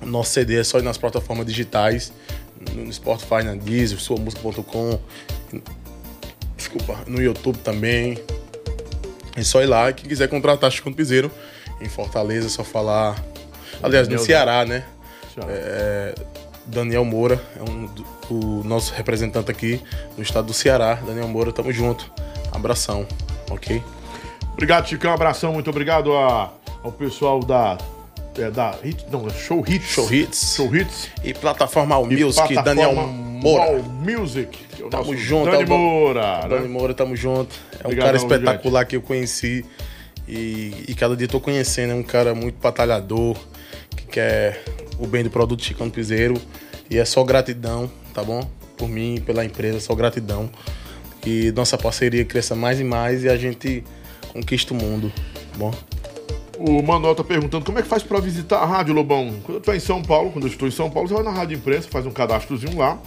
o 0.00 0.06
nosso 0.06 0.32
CD 0.32 0.58
é 0.58 0.64
só 0.64 0.78
ir 0.78 0.82
nas 0.82 0.98
plataformas 0.98 1.46
digitais, 1.46 2.12
no 2.74 2.92
Spotify, 2.92 3.44
na 3.44 3.54
Deezer, 3.54 4.00
suamusica.com, 4.00 4.98
desculpa, 6.56 7.00
no 7.06 7.20
YouTube 7.20 7.58
também, 7.58 8.18
é 9.36 9.42
só 9.42 9.62
ir 9.62 9.66
lá. 9.66 9.92
Quem 9.92 10.08
quiser 10.08 10.28
contratar 10.28 10.70
Chico 10.70 10.92
Piseiro 10.92 11.30
em 11.80 11.88
Fortaleza, 11.88 12.46
é 12.46 12.50
só 12.50 12.64
falar. 12.64 13.16
Aliás, 13.82 14.06
no 14.08 14.12
Daniel- 14.14 14.26
Ceará, 14.26 14.64
né? 14.64 14.84
É, 15.48 16.14
Daniel 16.66 17.04
Moura 17.04 17.42
é 17.56 17.62
um, 17.70 17.88
o 18.30 18.62
nosso 18.64 18.94
representante 18.94 19.50
aqui 19.50 19.80
no 20.16 20.22
estado 20.22 20.46
do 20.46 20.52
Ceará. 20.54 20.94
Daniel 20.94 21.28
Moura, 21.28 21.52
tamo 21.52 21.72
junto. 21.72 22.10
Abração, 22.52 23.06
ok? 23.50 23.82
Obrigado, 24.52 24.88
Chicão. 24.88 25.12
Abração, 25.12 25.52
muito 25.52 25.68
obrigado 25.68 26.12
a- 26.14 26.52
ao 26.82 26.92
pessoal 26.92 27.40
da. 27.40 27.76
É, 28.36 28.50
da 28.50 28.72
Hit, 28.82 29.06
não, 29.12 29.28
é 29.28 29.30
Show 29.30 29.64
Hits. 29.66 29.86
Show 29.86 30.12
Hits. 30.12 30.54
Show 30.56 30.74
Hits. 30.74 31.08
E 31.22 31.32
plataforma 31.32 31.94
All 31.94 32.04
Music, 32.04 32.54
Daniel 32.64 32.90
plataforma 32.92 33.06
Moura. 33.12 33.64
All 33.64 33.82
Music. 33.82 34.63
Que 34.84 34.96
o 34.96 35.00
Tamo 35.02 35.16
junto, 35.16 35.50
Dani 35.50 35.62
é 35.62 35.66
Moura. 35.66 36.42
né? 36.42 36.48
Dani 36.48 36.68
Moura, 36.68 36.94
tamo 36.94 37.16
junto. 37.16 37.54
É 37.72 37.76
um 37.76 37.90
Obrigadão, 37.90 38.04
cara 38.04 38.16
espetacular 38.16 38.84
que 38.84 38.96
eu 38.96 39.02
conheci. 39.02 39.64
E, 40.28 40.84
e 40.88 40.94
cada 40.94 41.16
dia 41.16 41.28
tô 41.28 41.40
conhecendo. 41.40 41.92
É 41.92 41.94
um 41.94 42.02
cara 42.02 42.34
muito 42.34 42.56
batalhador, 42.60 43.36
que 43.96 44.06
quer 44.06 44.62
o 44.98 45.06
bem 45.06 45.22
do 45.22 45.30
produto 45.30 45.62
Chicão 45.64 45.90
Piseiro. 45.90 46.34
E 46.90 46.98
é 46.98 47.04
só 47.04 47.24
gratidão, 47.24 47.90
tá 48.12 48.22
bom? 48.22 48.48
Por 48.76 48.88
mim, 48.88 49.22
pela 49.24 49.44
empresa, 49.44 49.80
só 49.80 49.94
gratidão. 49.94 50.50
E 51.26 51.52
nossa 51.52 51.78
parceria 51.78 52.24
cresça 52.24 52.54
mais 52.54 52.78
e 52.80 52.84
mais 52.84 53.24
e 53.24 53.28
a 53.28 53.36
gente 53.36 53.82
conquista 54.32 54.74
o 54.74 54.76
mundo, 54.76 55.10
tá 55.34 55.58
bom? 55.58 55.74
O 56.58 56.82
Manuel 56.82 57.14
tá 57.14 57.24
perguntando 57.24 57.64
como 57.64 57.78
é 57.78 57.82
que 57.82 57.88
faz 57.88 58.02
pra 58.02 58.20
visitar 58.20 58.58
a 58.58 58.64
Rádio 58.66 58.94
Lobão. 58.94 59.34
Quando 59.44 59.56
eu 59.56 59.60
tô 59.60 59.72
em 59.72 59.80
São 59.80 60.02
Paulo, 60.02 60.30
quando 60.30 60.44
eu 60.46 60.50
estou 60.50 60.68
em 60.68 60.70
São 60.70 60.90
Paulo, 60.90 61.08
você 61.08 61.14
vai 61.14 61.22
na 61.22 61.30
Rádio 61.30 61.56
Imprensa, 61.56 61.88
faz 61.90 62.06
um 62.06 62.10
cadastrozinho 62.10 62.78
lá. 62.78 62.98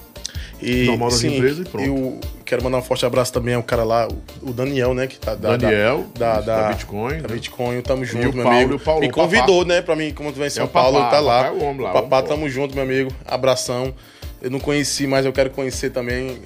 E, 0.62 0.86
Normal 0.86 1.10
das 1.10 1.20
sim, 1.20 1.36
empresas 1.38 1.68
e 1.68 1.70
pronto. 1.70 1.86
eu 1.88 2.20
quero 2.44 2.64
mandar 2.64 2.80
um 2.80 2.82
forte 2.82 3.06
abraço 3.06 3.32
também 3.32 3.54
ao 3.54 3.62
cara 3.62 3.84
lá, 3.84 4.08
o- 4.42 4.52
Daniel, 4.52 4.94
né? 4.96 5.06
Que 5.06 5.18
tá 5.20 5.36
da, 5.36 5.56
Daniel, 5.56 6.06
da, 6.18 6.42
da, 6.42 6.62
da 6.64 6.70
Bitcoin, 6.70 7.22
Da 7.22 7.28
né? 7.28 7.36
Bitcoin, 7.36 7.82
tamo 7.82 8.04
junto, 8.04 8.30
o 8.30 8.34
meu 8.34 8.44
Paulo, 8.44 8.58
amigo. 8.58 8.72
e 8.74 8.76
o 8.76 8.80
Paulo, 8.80 9.02
Me 9.02 9.08
o 9.08 9.12
papá. 9.12 9.22
convidou, 9.24 9.64
né, 9.66 9.82
pra 9.84 9.96
mim, 9.96 10.12
como 10.14 10.32
tu 10.32 10.40
vem 10.40 10.48
em 10.48 10.50
São 10.50 10.66
o 10.66 10.68
Paulo, 10.68 10.98
papá, 10.98 11.12
tá 11.12 11.20
lá. 11.20 11.44
papá 11.44 11.56
é 11.56 11.60
o 11.60 11.64
homem 11.64 11.82
lá, 11.86 11.92
papá, 11.94 12.24
tamo 12.24 12.50
junto, 12.50 12.74
meu 12.74 12.84
amigo. 12.84 13.12
Abração. 13.26 13.94
Eu 14.42 14.50
não 14.50 14.60
conheci, 14.60 15.06
mas 15.06 15.26
eu 15.28 15.32
quero 15.34 15.52
conhecer 15.52 15.92
também. 15.92 16.40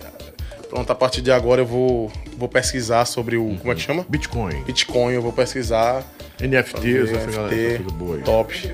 Pronto, 0.71 0.89
a 0.89 0.95
partir 0.95 1.21
de 1.21 1.29
agora 1.33 1.59
eu 1.59 1.65
vou, 1.65 2.09
vou 2.37 2.47
pesquisar 2.47 3.03
sobre 3.03 3.35
o. 3.35 3.57
Como 3.59 3.73
é 3.73 3.75
que 3.75 3.81
chama? 3.81 4.05
Bitcoin. 4.07 4.63
Bitcoin, 4.63 5.13
eu 5.13 5.21
vou 5.21 5.33
pesquisar. 5.33 6.01
NFTs, 6.39 7.11
essa 7.11 7.29
galera, 7.29 7.55
NFT, 7.55 7.83
coisa 7.83 7.91
boa 7.97 8.15
aí. 8.15 8.21
top. 8.23 8.71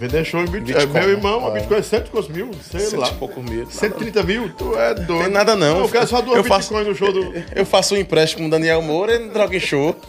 Vender 0.00 0.24
show 0.24 0.40
em 0.40 0.46
Bitcoin. 0.46 0.64
Bitcoin, 0.86 0.92
meu 1.00 1.10
irmão, 1.10 1.44
é. 1.44 1.46
a 1.46 1.50
Bitcoin 1.50 1.76
é 1.78 1.82
100 1.82 2.00
mil, 2.30 2.50
sei 2.54 2.80
Cento 2.80 3.00
lá. 3.00 3.08
e 3.10 3.14
poucos 3.16 3.44
mil. 3.44 3.70
130 3.70 4.22
mil? 4.22 4.48
Tu 4.54 4.78
é 4.78 4.94
doido. 4.94 5.24
Tem 5.24 5.30
nada 5.30 5.54
não. 5.54 5.80
Eu 5.80 5.88
quero 5.90 6.06
só 6.06 6.22
duas 6.22 6.38
Eu 6.38 6.44
faço- 6.44 6.72
no 6.72 6.94
show 6.94 7.12
do... 7.12 7.34
Eu 7.54 7.66
faço 7.66 7.94
um 7.94 7.98
empréstimo 7.98 8.40
com 8.44 8.48
o 8.48 8.50
Daniel 8.50 8.80
Moura 8.80 9.14
e 9.14 9.28
troca 9.28 9.54
em 9.54 9.60
show. 9.60 9.94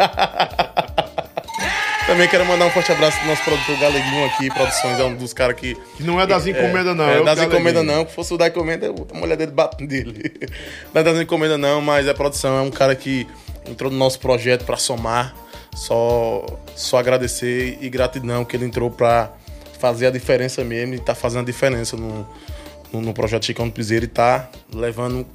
Também 2.06 2.28
quero 2.28 2.46
mandar 2.46 2.68
um 2.68 2.70
forte 2.70 2.92
abraço 2.92 3.18
pro 3.18 3.28
nosso 3.28 3.44
produtor 3.44 3.80
Galeguinho 3.80 4.26
aqui, 4.26 4.48
produções, 4.52 5.00
é 5.00 5.04
um 5.04 5.16
dos 5.16 5.34
caras 5.34 5.56
que. 5.56 5.76
Que 5.98 6.04
não 6.04 6.22
é 6.22 6.28
das 6.28 6.46
encomendas, 6.46 6.96
não. 6.96 7.10
É, 7.10 7.20
é 7.20 7.24
das 7.24 7.40
encomendas 7.40 7.84
não, 7.84 8.06
que 8.06 8.14
fosse 8.14 8.32
o 8.32 8.38
da 8.38 8.48
encomenda, 8.48 8.94
a 9.12 9.18
mulher 9.18 9.36
dele 9.36 9.52
bate 9.52 9.84
nele. 9.84 10.32
Não 10.94 11.02
é 11.02 11.04
das 11.04 11.20
encomendas 11.20 11.60
não, 11.60 11.82
mas 11.82 12.08
é 12.08 12.14
produção, 12.14 12.58
é 12.60 12.62
um 12.62 12.70
cara 12.70 12.96
que 12.96 13.28
entrou 13.68 13.92
no 13.92 13.98
nosso 13.98 14.20
projeto 14.20 14.66
pra 14.66 14.78
somar. 14.78 15.36
Só, 15.76 16.46
só 16.76 17.00
agradecer 17.00 17.80
e 17.82 17.90
gratidão 17.90 18.46
que 18.46 18.56
ele 18.56 18.66
entrou 18.66 18.90
pra 18.90 19.34
fazer 19.80 20.08
a 20.08 20.12
diferença 20.12 20.64
mesmo 20.64 20.94
e 20.94 21.00
tá 21.00 21.14
fazendo 21.14 21.42
a 21.42 21.46
diferença 21.46 21.98
no, 21.98 22.26
no, 22.94 23.02
no 23.02 23.14
projeto 23.14 23.46
Chicão 23.46 23.68
do 23.68 23.74
Piseiro 23.74 24.06
e 24.06 24.08
tá 24.08 24.50
levando 24.74 25.28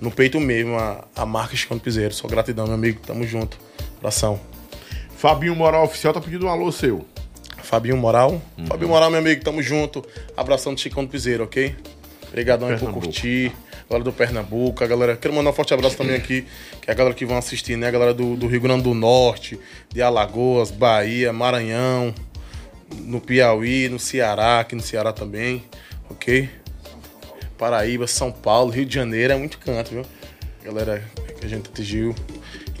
no 0.00 0.10
peito 0.10 0.40
mesmo 0.40 0.76
a, 0.76 1.04
a 1.14 1.24
marca 1.24 1.54
Chicão 1.54 1.76
do 1.76 1.82
Piseiro. 1.82 2.12
Só 2.12 2.26
gratidão, 2.26 2.66
meu 2.66 2.74
amigo. 2.74 3.00
Tamo 3.06 3.24
junto. 3.24 3.56
Abração. 3.98 4.53
Fabinho 5.24 5.56
Moral 5.56 5.84
Oficial 5.84 6.12
tá 6.12 6.20
pedindo 6.20 6.44
um 6.44 6.50
alô 6.50 6.70
seu. 6.70 7.02
Fabinho 7.62 7.96
Moral. 7.96 8.42
Uhum. 8.58 8.66
Fabinho 8.66 8.90
Moral, 8.90 9.10
meu 9.10 9.20
amigo, 9.20 9.42
tamo 9.42 9.62
junto. 9.62 10.04
Abração 10.36 10.74
do 10.74 10.78
Chicão 10.78 11.02
do 11.02 11.10
Piseiro, 11.10 11.44
ok? 11.44 11.74
Obrigadão 12.28 12.68
aí 12.68 12.76
por 12.76 12.92
curtir. 12.92 13.50
Galera 13.88 14.04
do 14.04 14.12
Pernambuco, 14.12 14.84
a 14.84 14.86
galera. 14.86 15.16
Quero 15.16 15.32
mandar 15.32 15.48
um 15.48 15.52
forte 15.54 15.72
abraço 15.72 15.96
também 15.96 16.14
aqui, 16.14 16.46
que 16.78 16.90
é 16.90 16.92
a 16.92 16.94
galera 16.94 17.14
que 17.14 17.24
vão 17.24 17.38
assistir, 17.38 17.74
né? 17.74 17.88
A 17.88 17.90
galera 17.90 18.12
do, 18.12 18.36
do 18.36 18.46
Rio 18.46 18.60
Grande 18.60 18.82
do 18.82 18.92
Norte, 18.92 19.58
de 19.88 20.02
Alagoas, 20.02 20.70
Bahia, 20.70 21.32
Maranhão, 21.32 22.14
no 22.94 23.18
Piauí, 23.18 23.88
no 23.88 23.98
Ceará, 23.98 24.60
aqui 24.60 24.74
no 24.74 24.82
Ceará 24.82 25.10
também, 25.10 25.64
ok? 26.10 26.50
Paraíba, 27.56 28.06
São 28.06 28.30
Paulo, 28.30 28.70
Rio 28.70 28.84
de 28.84 28.94
Janeiro, 28.94 29.32
é 29.32 29.36
muito 29.38 29.56
canto, 29.56 29.90
viu? 29.90 30.02
Galera 30.62 31.02
que 31.40 31.46
a 31.46 31.48
gente 31.48 31.70
atingiu. 31.70 32.14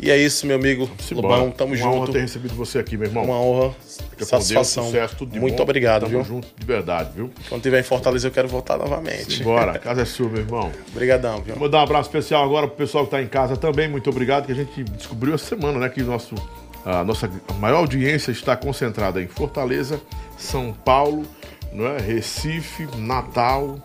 E 0.00 0.10
é 0.10 0.18
isso, 0.18 0.46
meu 0.46 0.56
amigo. 0.56 0.90
Simbora. 0.98 1.36
Lobão, 1.36 1.50
tamo 1.50 1.70
Uma 1.70 1.76
junto. 1.78 1.96
honra 1.96 2.12
ter 2.12 2.20
recebido 2.20 2.54
você 2.54 2.78
aqui, 2.78 2.96
meu 2.96 3.06
irmão. 3.08 3.24
Uma 3.24 3.40
honra, 3.40 3.70
Fica 3.70 4.08
com 4.10 4.16
Deus, 4.18 4.28
satisfação. 4.28 4.84
sucesso, 4.86 5.16
tudo 5.16 5.40
Muito 5.40 5.56
bom. 5.56 5.62
obrigado, 5.62 6.00
Tamo 6.02 6.10
viu? 6.12 6.24
junto, 6.24 6.48
de 6.58 6.66
verdade, 6.66 7.10
viu? 7.14 7.30
Quando 7.48 7.62
tiver 7.62 7.80
em 7.80 7.84
Fortaleza, 7.84 8.26
eu 8.28 8.32
quero 8.32 8.48
voltar 8.48 8.76
novamente. 8.76 9.42
Bora, 9.42 9.78
casa 9.78 10.02
é 10.02 10.04
sua, 10.04 10.28
meu 10.28 10.40
irmão. 10.42 10.70
Obrigadão, 10.90 11.40
viu? 11.40 11.54
Vou 11.54 11.68
dar 11.68 11.78
um 11.78 11.82
abraço 11.84 12.08
especial 12.08 12.44
agora 12.44 12.66
pro 12.66 12.76
pessoal 12.76 13.04
que 13.04 13.12
tá 13.12 13.22
em 13.22 13.26
casa 13.28 13.56
também. 13.56 13.88
Muito 13.88 14.10
obrigado, 14.10 14.46
que 14.46 14.52
a 14.52 14.54
gente 14.54 14.82
descobriu 14.84 15.34
essa 15.34 15.46
semana, 15.46 15.78
né? 15.78 15.88
Que 15.88 16.02
nosso, 16.02 16.34
a 16.84 17.02
nossa 17.04 17.30
maior 17.58 17.78
audiência 17.78 18.30
está 18.30 18.56
concentrada 18.56 19.22
em 19.22 19.26
Fortaleza, 19.28 20.00
São 20.36 20.72
Paulo, 20.84 21.24
não 21.72 21.86
é? 21.86 21.98
Recife, 21.98 22.86
Natal, 22.98 23.78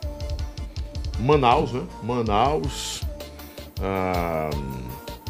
Manaus, 1.19 1.71
né? 1.71 1.83
Manaus, 2.03 3.01
ah, 3.81 4.49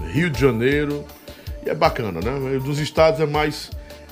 Rio 0.07 0.29
de 0.29 0.39
Janeiro. 0.39 1.03
E 1.65 1.69
é 1.69 1.75
bacana, 1.75 2.19
né? 2.21 2.59
Dos 2.59 2.79
estados 2.79 3.19
é 3.19 3.25
mais 3.25 3.69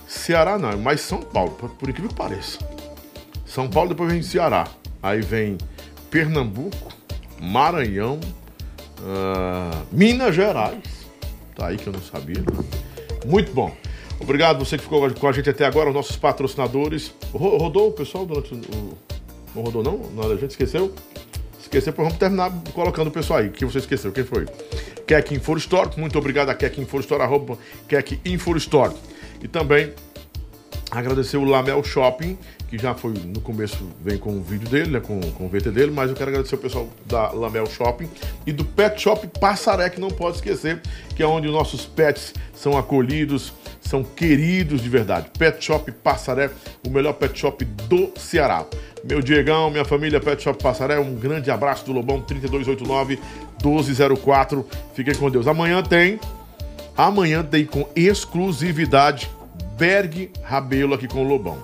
Ceará, 0.08 0.58
não, 0.58 0.70
é 0.70 0.76
mais 0.76 1.02
São 1.02 1.22
Paulo, 1.22 1.52
por, 1.52 1.90
incrível 1.90 2.10
que 2.10 2.16
pareça. 2.16 2.60
São 3.46 3.70
Paulo, 3.70 3.90
depois 3.90 4.12
vem 4.12 4.22
Ceará. 4.22 4.68
Aí 5.02 5.22
vem 5.22 5.58
Pernambuco, 6.10 6.92
Maranhão, 7.42 8.20
ah, 9.04 9.82
Minas 9.92 10.36
Gerais. 10.36 10.80
Tá 11.56 11.68
aí 11.68 11.78
que 11.78 11.88
eu 11.88 11.94
não 11.94 12.02
sabia. 12.02 12.44
Muito 13.26 13.52
bom. 13.54 13.76
Obrigado 14.20 14.64
você 14.64 14.78
que 14.78 14.84
ficou 14.84 15.10
com 15.14 15.28
a 15.28 15.32
gente 15.32 15.50
até 15.50 15.66
agora, 15.66 15.90
os 15.90 15.96
nossos 15.96 16.16
patrocinadores. 16.16 17.14
Ro- 17.34 17.58
Rodou 17.58 17.90
o 17.90 17.92
pessoal 17.92 18.26
durante 18.26 18.54
o. 18.54 18.98
Não 19.56 19.64
rodou, 19.64 19.84
não? 19.84 19.98
Não, 20.16 20.32
a 20.32 20.36
gente 20.36 20.52
esqueceu? 20.52 20.94
Esqueceu, 21.68 21.92
pois 21.92 22.08
vamos 22.08 22.18
terminar 22.18 22.50
colocando 22.74 23.08
o 23.08 23.12
pessoal 23.12 23.40
aí. 23.40 23.50
Que 23.50 23.66
você 23.66 23.80
esqueceu? 23.80 24.10
Quem 24.14 24.24
foi? 24.24 24.46
Keck 25.06 25.36
Store. 25.58 25.90
Muito 25.98 26.18
obrigado 26.18 26.50
a 26.50 26.56
Keck 26.56 26.82
Store, 27.02 27.22
arroba 27.22 27.58
Keck 27.90 28.22
Store. 28.58 28.94
E 29.44 29.50
também 29.50 29.94
agradecer 30.90 31.36
o 31.36 31.44
Lamel 31.44 31.84
Shopping, 31.84 32.38
que 32.68 32.78
já 32.78 32.94
foi 32.94 33.14
no 33.14 33.40
começo, 33.40 33.78
vem 34.04 34.18
com 34.18 34.38
o 34.38 34.42
vídeo 34.42 34.68
dele, 34.68 34.92
né, 34.92 35.00
com, 35.00 35.20
com 35.20 35.46
o 35.46 35.50
VT 35.50 35.72
dele, 35.72 35.92
mas 35.92 36.10
eu 36.10 36.16
quero 36.16 36.30
agradecer 36.30 36.56
o 36.56 36.58
pessoal 36.58 36.90
da 37.06 37.32
Lamel 37.32 37.66
Shopping 37.66 38.10
e 38.46 38.52
do 38.52 38.66
Pet 38.66 39.02
Shop 39.02 39.26
Passaré, 39.40 39.90
que 39.90 40.00
não 40.00 40.10
pode 40.10 40.38
esquecer, 40.38 40.82
que 41.16 41.24
é 41.24 41.26
onde 41.26 41.48
os 41.48 41.54
nossos 41.54 41.86
pets 41.86 42.34
são 42.54 42.78
acolhidos, 42.78 43.54
são 43.80 44.04
queridos 44.04 44.82
de 44.82 44.90
verdade. 44.90 45.30
Pet 45.38 45.64
Shop 45.64 45.90
Passaré, 45.92 46.50
o 46.86 46.90
melhor 46.90 47.14
pet 47.14 47.38
shop 47.40 47.64
do 47.64 48.12
Ceará. 48.18 48.66
Meu 49.04 49.22
Diegão, 49.22 49.70
minha 49.70 49.86
família 49.86 50.20
Pet 50.20 50.42
Shop 50.44 50.62
Passaré, 50.62 51.00
um 51.00 51.16
grande 51.16 51.50
abraço 51.50 51.86
do 51.86 51.94
Lobão 51.94 52.20
3289 52.20 53.20
1204. 53.64 54.66
Fiquem 54.94 55.16
com 55.16 55.30
Deus. 55.30 55.48
Amanhã 55.48 55.82
tem 55.82 56.20
Amanhã 56.98 57.44
tem 57.44 57.64
com 57.64 57.88
exclusividade 57.96 59.30
Berg 59.78 60.32
Rabelo 60.42 60.96
aqui 60.96 61.08
com 61.08 61.24
o 61.24 61.28
Lobão. 61.28 61.60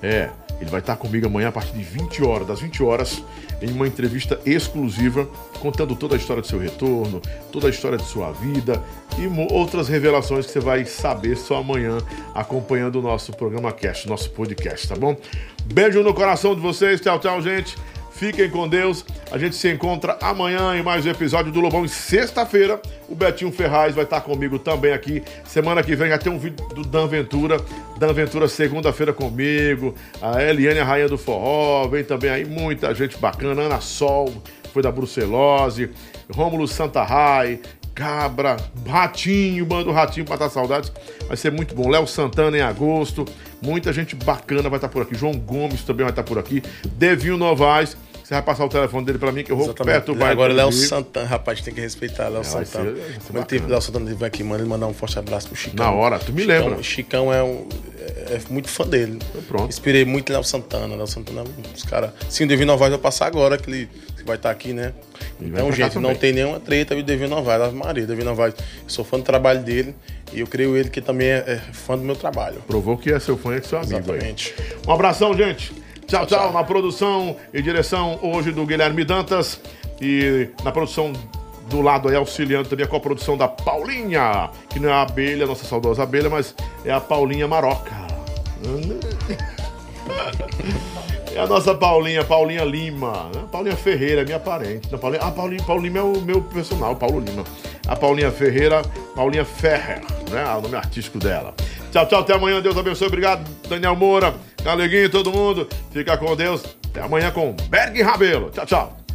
É, 0.00 0.30
ele 0.60 0.70
vai 0.70 0.80
estar 0.80 0.96
comigo 0.96 1.26
amanhã 1.26 1.48
a 1.48 1.52
partir 1.52 1.72
de 1.72 1.82
20 1.82 2.24
horas, 2.24 2.46
das 2.46 2.60
20 2.60 2.82
horas, 2.82 3.22
em 3.60 3.70
uma 3.70 3.86
entrevista 3.86 4.40
exclusiva, 4.44 5.28
contando 5.60 5.94
toda 5.94 6.14
a 6.14 6.18
história 6.18 6.42
do 6.42 6.48
seu 6.48 6.58
retorno, 6.58 7.20
toda 7.52 7.66
a 7.66 7.70
história 7.70 7.98
de 7.98 8.04
sua 8.04 8.32
vida 8.32 8.82
e 9.18 9.26
outras 9.52 9.88
revelações 9.88 10.46
que 10.46 10.52
você 10.52 10.60
vai 10.60 10.84
saber 10.84 11.36
só 11.36 11.58
amanhã, 11.58 11.98
acompanhando 12.34 12.98
o 12.98 13.02
nosso 13.02 13.32
programa 13.32 13.72
Cast, 13.72 14.08
nosso 14.08 14.30
podcast, 14.30 14.88
tá 14.88 14.96
bom? 14.96 15.16
Beijo 15.64 16.02
no 16.02 16.14
coração 16.14 16.54
de 16.54 16.60
vocês, 16.60 17.00
tchau, 17.00 17.18
tchau, 17.18 17.40
gente. 17.42 17.76
Fiquem 18.16 18.48
com 18.48 18.66
Deus. 18.66 19.04
A 19.30 19.36
gente 19.36 19.54
se 19.56 19.70
encontra 19.70 20.16
amanhã 20.22 20.74
em 20.74 20.82
mais 20.82 21.04
um 21.04 21.10
episódio 21.10 21.52
do 21.52 21.60
Lobão. 21.60 21.84
E 21.84 21.88
sexta-feira, 21.88 22.80
o 23.10 23.14
Betinho 23.14 23.52
Ferraz 23.52 23.94
vai 23.94 24.04
estar 24.04 24.22
comigo 24.22 24.58
também 24.58 24.94
aqui. 24.94 25.22
Semana 25.44 25.82
que 25.82 25.94
vem 25.94 26.16
tem 26.18 26.32
um 26.32 26.38
vídeo 26.38 26.66
do 26.68 26.82
Dan 26.82 27.06
Ventura. 27.08 27.58
Dan 27.98 28.14
Ventura, 28.14 28.48
segunda-feira 28.48 29.12
comigo. 29.12 29.94
A 30.22 30.42
Eliane, 30.42 30.78
a 30.78 30.84
Rainha 30.84 31.10
do 31.10 31.18
Forró. 31.18 31.86
Vem 31.88 32.04
também 32.04 32.30
aí 32.30 32.46
muita 32.46 32.94
gente 32.94 33.18
bacana. 33.18 33.60
Ana 33.60 33.82
Sol, 33.82 34.32
foi 34.72 34.82
da 34.82 34.90
Brucelose. 34.90 35.90
Rômulo 36.32 36.66
Santa 36.66 37.02
Rai. 37.02 37.60
Cabra, 37.94 38.58
Ratinho, 38.86 39.64
Bando 39.64 39.90
Ratinho, 39.90 40.26
Matar 40.28 40.50
Saudades. 40.50 40.92
Vai 41.28 41.36
ser 41.36 41.50
muito 41.50 41.74
bom. 41.74 41.88
Léo 41.88 42.06
Santana 42.06 42.56
em 42.56 42.62
agosto. 42.62 43.26
Muita 43.60 43.90
gente 43.92 44.14
bacana 44.14 44.68
vai 44.68 44.76
estar 44.78 44.88
por 44.88 45.02
aqui. 45.02 45.14
João 45.14 45.32
Gomes 45.32 45.82
também 45.82 46.04
vai 46.04 46.12
estar 46.12 46.22
por 46.22 46.38
aqui. 46.38 46.62
Devinho 46.94 47.36
Novaes. 47.36 47.96
Você 48.26 48.34
vai 48.34 48.42
passar 48.42 48.64
o 48.64 48.68
telefone 48.68 49.06
dele 49.06 49.18
pra 49.20 49.30
mim 49.30 49.44
que 49.44 49.52
eu 49.52 49.56
vou 49.56 49.72
perturbar 49.72 50.30
Agora, 50.30 50.50
ele 50.50 50.56
Léo 50.56 50.70
comigo. 50.70 50.88
Santana, 50.88 51.26
rapaz, 51.28 51.60
tem 51.60 51.72
que 51.72 51.80
respeitar 51.80 52.26
Léo 52.26 52.42
vai 52.42 52.64
Santana. 52.64 52.90
vai 53.30 53.44
teve 53.44 53.60
bacana. 53.60 53.68
Léo 53.68 53.80
Santana 53.80 54.14
vem 54.16 54.26
aqui, 54.26 54.42
mano, 54.42 54.64
ele 54.64 54.68
mandar 54.68 54.88
um 54.88 54.92
forte 54.92 55.16
abraço 55.16 55.46
pro 55.46 55.56
Chicão. 55.56 55.86
Na 55.86 55.92
hora, 55.92 56.18
tu 56.18 56.32
me 56.32 56.40
Chicão, 56.40 56.66
lembra. 56.66 56.82
Chicão 56.82 57.32
é, 57.32 57.40
um, 57.40 57.68
é, 58.00 58.34
é 58.34 58.40
muito 58.50 58.68
fã 58.68 58.84
dele. 58.84 59.20
pronto. 59.46 59.68
Inspirei 59.68 60.04
muito 60.04 60.32
Léo 60.32 60.42
Santana. 60.42 60.96
Léo 60.96 61.06
Santana 61.06 61.42
é 61.42 61.44
um 61.44 61.72
dos 61.72 61.84
caras. 61.84 62.10
Sim, 62.28 62.46
o 62.46 62.48
Devino 62.48 62.72
Novaes 62.72 62.90
vai 62.90 63.00
passar 63.00 63.26
agora, 63.28 63.56
que 63.56 63.70
ele 63.70 63.88
vai 64.24 64.34
estar 64.34 64.50
aqui, 64.50 64.72
né? 64.72 64.92
Ele 65.40 65.52
vai 65.52 65.60
Então, 65.60 65.70
gente, 65.70 65.96
não 66.00 66.12
tem 66.12 66.32
nenhuma 66.32 66.58
treta 66.58 66.96
e 66.96 67.00
o 67.02 67.04
Devino 67.04 67.36
Novaes, 67.36 67.62
Ave 67.62 67.76
Maria. 67.76 68.02
O 68.02 68.06
Devino 68.08 68.30
Novaes, 68.30 68.56
eu 68.58 68.88
sou 68.88 69.04
fã 69.04 69.18
do 69.18 69.22
trabalho 69.22 69.62
dele 69.62 69.94
e 70.32 70.40
eu 70.40 70.48
creio 70.48 70.76
ele 70.76 70.90
que 70.90 71.00
também 71.00 71.28
é, 71.28 71.44
é 71.46 71.56
fã 71.72 71.96
do 71.96 72.02
meu 72.02 72.16
trabalho. 72.16 72.56
Provou 72.66 72.96
que 72.96 73.12
é 73.12 73.20
seu 73.20 73.38
fã 73.38 73.56
e 73.56 73.60
que 73.60 73.68
seu 73.68 73.78
amigo 73.78 73.94
aí. 73.94 74.00
Exatamente. 74.00 74.52
Um 74.84 74.90
abração, 74.90 75.32
gente. 75.32 75.85
Tchau, 76.06 76.24
tchau. 76.24 76.52
Na 76.52 76.62
produção 76.62 77.36
e 77.52 77.60
direção 77.60 78.18
hoje 78.22 78.52
do 78.52 78.64
Guilherme 78.64 79.04
Dantas. 79.04 79.60
E 80.00 80.50
na 80.62 80.70
produção 80.70 81.12
do 81.68 81.80
lado 81.80 82.08
aí, 82.08 82.14
auxiliando 82.14 82.68
também 82.68 82.86
a 82.86 82.88
coprodução 82.88 83.36
da 83.36 83.48
Paulinha, 83.48 84.50
que 84.70 84.78
não 84.78 84.88
é 84.88 84.92
a 84.92 85.02
abelha, 85.02 85.46
nossa 85.46 85.64
saudosa 85.64 86.04
abelha, 86.04 86.30
mas 86.30 86.54
é 86.84 86.92
a 86.92 87.00
Paulinha 87.00 87.48
Maroca. 87.48 87.92
É 91.36 91.40
a 91.40 91.46
nossa 91.46 91.74
Paulinha, 91.74 92.24
Paulinha 92.24 92.64
Lima. 92.64 93.30
né? 93.34 93.44
Paulinha 93.52 93.76
Ferreira, 93.76 94.24
minha 94.24 94.40
parente. 94.40 94.90
Não, 94.90 94.98
Paulinha, 94.98 95.22
ah, 95.22 95.30
Paulinho, 95.30 95.62
Paulo 95.64 95.82
Lima 95.82 95.98
é 95.98 96.02
o 96.02 96.18
meu 96.22 96.40
personal, 96.40 96.96
Paulo 96.96 97.20
Lima. 97.20 97.44
A 97.86 97.94
Paulinha 97.94 98.30
Ferreira, 98.30 98.80
Paulinha 99.14 99.44
Ferrer, 99.44 100.00
né? 100.30 100.44
O 100.56 100.62
nome 100.62 100.76
artístico 100.76 101.18
dela. 101.18 101.52
Tchau, 101.92 102.06
tchau, 102.06 102.20
até 102.20 102.32
amanhã. 102.32 102.62
Deus 102.62 102.78
abençoe. 102.78 103.08
Obrigado, 103.08 103.46
Daniel 103.68 103.94
Moura, 103.94 104.34
Galeguinho, 104.64 105.10
todo 105.10 105.30
mundo. 105.30 105.68
Fica 105.90 106.16
com 106.16 106.34
Deus. 106.34 106.64
Até 106.88 107.02
amanhã 107.02 107.30
com 107.30 107.54
Berg 107.68 108.00
Rabelo. 108.00 108.48
Tchau, 108.48 108.64
tchau. 108.64 109.05